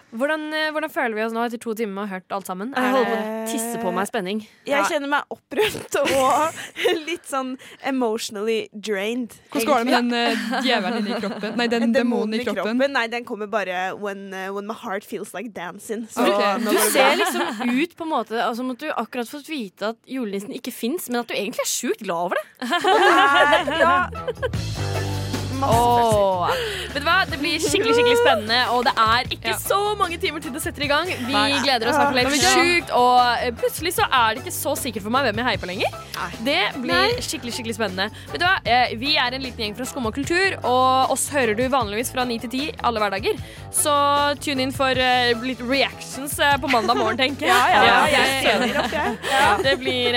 Hvordan, 0.10 0.48
eh, 0.58 0.72
hvordan 0.74 0.90
føler 0.90 1.14
vi 1.14 1.22
oss 1.22 1.34
nå 1.36 1.44
etter 1.46 1.60
to 1.62 1.74
timer 1.78 1.94
med 1.94 2.02
å 2.04 2.08
ha 2.10 2.16
hørt 2.18 2.34
alt 2.34 2.48
sammen? 2.50 2.72
Jeg 2.74 2.82
Er 2.82 2.96
holder 2.96 3.10
på 3.12 3.18
å 3.20 3.52
tisse 3.52 3.82
på 3.84 3.92
meg 3.94 4.08
spenning. 4.10 4.40
Jeg 4.66 4.80
Ja. 4.80 4.84
kjenner 4.90 5.08
meg 5.12 5.24
opprømt 5.30 5.98
og 6.02 6.56
litt 7.10 7.26
sånn 7.30 7.52
emotionally 7.86 8.70
drained. 8.74 9.36
Hvordan 9.54 9.68
går 9.70 9.78
det 9.78 9.86
med 9.86 9.94
den 9.94 10.34
uh, 10.34 10.62
djevelen 10.66 10.98
inni 11.06 11.20
kroppen? 11.22 11.56
Nei, 11.62 11.68
den 11.68 11.84
En 11.90 11.94
demonen 11.94 12.40
i 12.40 12.44
kroppen. 12.44 12.82
Nei, 12.92 13.06
den 13.08 13.24
kommer 13.26 13.48
bare 13.48 13.94
when, 13.98 14.34
uh, 14.34 14.50
when 14.54 14.66
my 14.66 14.74
heart 14.74 15.04
feels 15.06 15.34
like 15.34 15.54
dancing. 15.54 16.08
Så 16.10 16.26
okay. 16.26 16.58
Du 16.66 16.74
ser 16.90 17.16
liksom 17.22 17.70
ut 17.84 17.96
på 17.96 18.04
en 18.08 18.10
måte 18.16 18.34
altså, 18.42 18.64
som 18.64 18.72
at 18.74 18.80
du 18.82 18.90
akkurat 18.92 19.30
fått 19.30 19.48
vite 19.50 19.94
at 19.94 19.98
julenissen 20.10 20.52
ikke 20.58 20.74
fins, 20.74 21.08
men 21.10 21.22
at 21.22 21.30
du 21.30 21.36
egentlig 21.38 21.62
er 21.68 21.72
sjukt 21.72 22.02
glad 22.04 22.32
over 22.32 22.36
det. 22.42 22.46
Nei, 22.82 23.80
ja. 23.80 25.16
Åh. 25.64 26.52
Vet 26.90 27.04
du 27.04 27.06
hva? 27.06 27.18
Det 27.30 27.38
blir 27.42 27.60
skikkelig 27.62 27.94
skikkelig 27.98 28.18
spennende, 28.22 28.60
og 28.74 28.84
det 28.88 28.94
er 28.98 29.28
ikke 29.30 29.52
Ja. 29.54 29.58
så 29.62 29.96
mange 29.98 30.18
timer 30.18 30.42
til 30.42 30.52
det 30.54 30.62
setter 30.64 30.84
i 30.84 30.88
gang. 30.90 31.06
Vi 31.08 31.34
Nei. 31.34 31.60
gleder 31.64 31.90
oss 31.90 31.96
hvert 32.00 32.14
helt 32.16 32.24
men 32.24 32.32
vi 32.34 32.40
gjør 32.40 32.58
sjukt, 32.58 32.94
og 32.98 33.20
eh, 33.44 33.52
plutselig 33.60 33.94
så 33.94 34.08
er 34.10 34.34
det 34.36 34.44
ikke 34.44 34.56
så 34.56 34.74
sikkert 34.80 35.04
for 35.06 35.14
meg 35.14 35.28
hvem 35.28 35.38
jeg 35.42 35.46
heier 35.50 35.62
på 35.62 35.70
lenger. 35.70 36.00
Det 36.44 36.82
blir 36.82 37.14
skikkelig 37.22 37.54
skikkelig 37.58 37.76
spennende. 37.78 38.10
Vet 38.32 38.42
du 38.42 38.46
hva? 38.48 38.56
Eh, 38.66 38.96
Vi 39.00 39.16
er 39.18 39.32
en 39.38 39.42
liten 39.42 39.64
gjeng 39.64 39.76
fra 39.78 39.86
Skum 39.86 40.06
og 40.10 40.14
kultur, 40.16 40.58
og 40.64 41.12
oss 41.14 41.30
hører 41.30 41.56
du 41.56 41.64
vanligvis 41.70 42.12
fra 42.12 42.26
9 42.26 42.40
til 42.40 42.50
10 42.50 42.72
alle 42.84 43.00
hverdager. 43.00 43.38
Så 43.72 43.94
tune 44.42 44.62
inn 44.66 44.72
for 44.76 44.90
eh, 44.92 45.34
litt 45.46 45.62
reactions 45.62 46.36
på 46.60 46.68
mandag 46.72 46.98
morgen, 46.98 47.18
tenker 47.18 47.46
jeg. 47.48 47.56
Ja, 47.80 47.84
ja, 47.86 48.06
ja, 48.08 48.24
jeg 48.42 48.78
opp, 48.78 48.92
jeg. 48.92 49.64
Det 49.64 49.78
blir, 49.80 50.14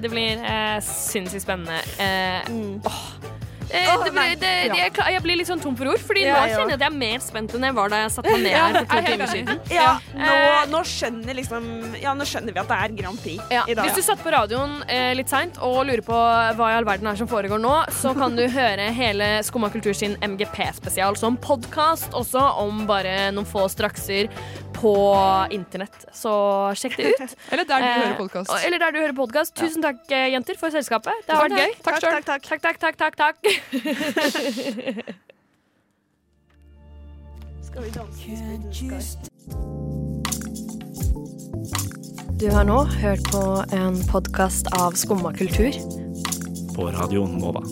det 0.00 0.10
blir 0.10 0.80
sinnssykt 0.80 1.42
spennende. 1.44 1.80
Eh, 2.00 2.40
åh. 2.86 3.35
Eh, 3.70 4.04
det 4.04 4.12
ble, 4.14 4.24
det, 4.38 4.50
det, 4.70 4.76
jeg, 4.78 4.92
jeg 5.16 5.22
blir 5.24 5.36
litt 5.40 5.48
sånn 5.48 5.60
tom 5.62 5.74
for 5.78 5.88
ord, 5.90 5.98
Fordi 6.06 6.22
nå 6.26 6.34
kjenner 6.46 6.72
jeg 6.74 6.78
at 6.78 6.84
jeg 6.86 6.90
er 6.92 6.98
mer 7.00 7.22
spent 7.24 7.54
enn 7.56 7.64
jeg 7.66 7.74
var 7.76 7.88
da 7.92 8.00
jeg 8.04 8.12
satte 8.14 8.32
meg 8.32 8.42
ned 8.44 8.54
her 8.56 8.76
for 8.76 8.86
to 8.86 8.96
er 8.96 9.06
timer 9.10 9.32
siden. 9.32 9.60
Ja, 9.74 9.88
nå, 10.14 10.32
Eh, 10.36 10.66
nå 10.72 10.80
skjønner 10.86 11.34
liksom 11.40 11.66
Ja, 12.02 12.12
nå 12.14 12.24
skjønner 12.28 12.54
vi 12.54 12.60
at 12.62 12.68
det 12.70 12.78
er 12.86 12.94
Grand 13.00 13.20
Prix 13.22 13.42
Ja, 13.52 13.64
i 13.68 13.74
dag. 13.74 13.88
hvis 13.88 13.98
du 13.98 14.02
satt 14.06 14.22
på 14.22 14.32
radioen 14.34 14.76
eh, 14.88 15.12
litt 15.18 15.28
seint 15.32 15.58
og 15.62 15.80
lurer 15.88 16.04
på 16.06 16.16
hva 16.58 16.70
i 16.72 16.76
all 16.78 16.86
verden 16.88 17.06
er 17.10 17.18
som 17.18 17.28
foregår 17.30 17.58
nå, 17.62 17.74
så 17.92 18.14
kan 18.16 18.36
du 18.38 18.44
høre 18.48 18.90
hele 18.96 19.30
Skumma 19.46 19.70
kultur 19.74 19.94
sin 19.96 20.16
MGP-spesial 20.22 21.16
som 21.18 21.36
podkast 21.36 22.14
også 22.16 22.42
om 22.62 22.84
bare 22.88 23.30
noen 23.34 23.46
få 23.48 23.66
strakser 23.72 24.30
på 24.76 24.92
internett. 25.56 25.94
Så 26.12 26.30
sjekk 26.76 26.96
det 26.98 27.12
ut. 27.14 27.34
Eller 27.52 27.64
der 27.64 27.80
du 27.80 27.86
Eh, 27.86 27.96
hører 28.02 28.16
podkast. 28.18 28.52
Eller 28.66 28.82
der 28.82 28.92
du 28.92 28.98
hører 29.00 29.14
podkast. 29.16 29.54
Tusen 29.56 29.80
takk, 29.84 30.02
eh, 30.12 30.26
jenter, 30.34 30.58
for 30.60 30.68
selskapet. 30.74 31.16
Det 31.24 31.32
har 31.32 31.46
vært 31.48 31.56
gøy. 31.62 31.72
Takk, 31.86 32.00
takk. 32.04 32.26
Takk, 32.26 32.60
takk, 32.66 32.80
takk, 32.84 32.98
takk, 33.00 33.16
takk. 33.16 33.55
Skal 37.62 37.82
vi 37.82 37.90
danse? 37.90 38.30
Du 42.40 42.50
har 42.52 42.64
nå 42.68 42.84
hørt 42.84 43.30
på 43.32 43.64
en 43.72 43.96
podkast 44.10 44.66
av 44.76 44.92
Skumma 44.92 45.32
kultur. 45.36 45.72
På 46.76 46.90
radioen 46.92 47.38
Nova. 47.40 47.62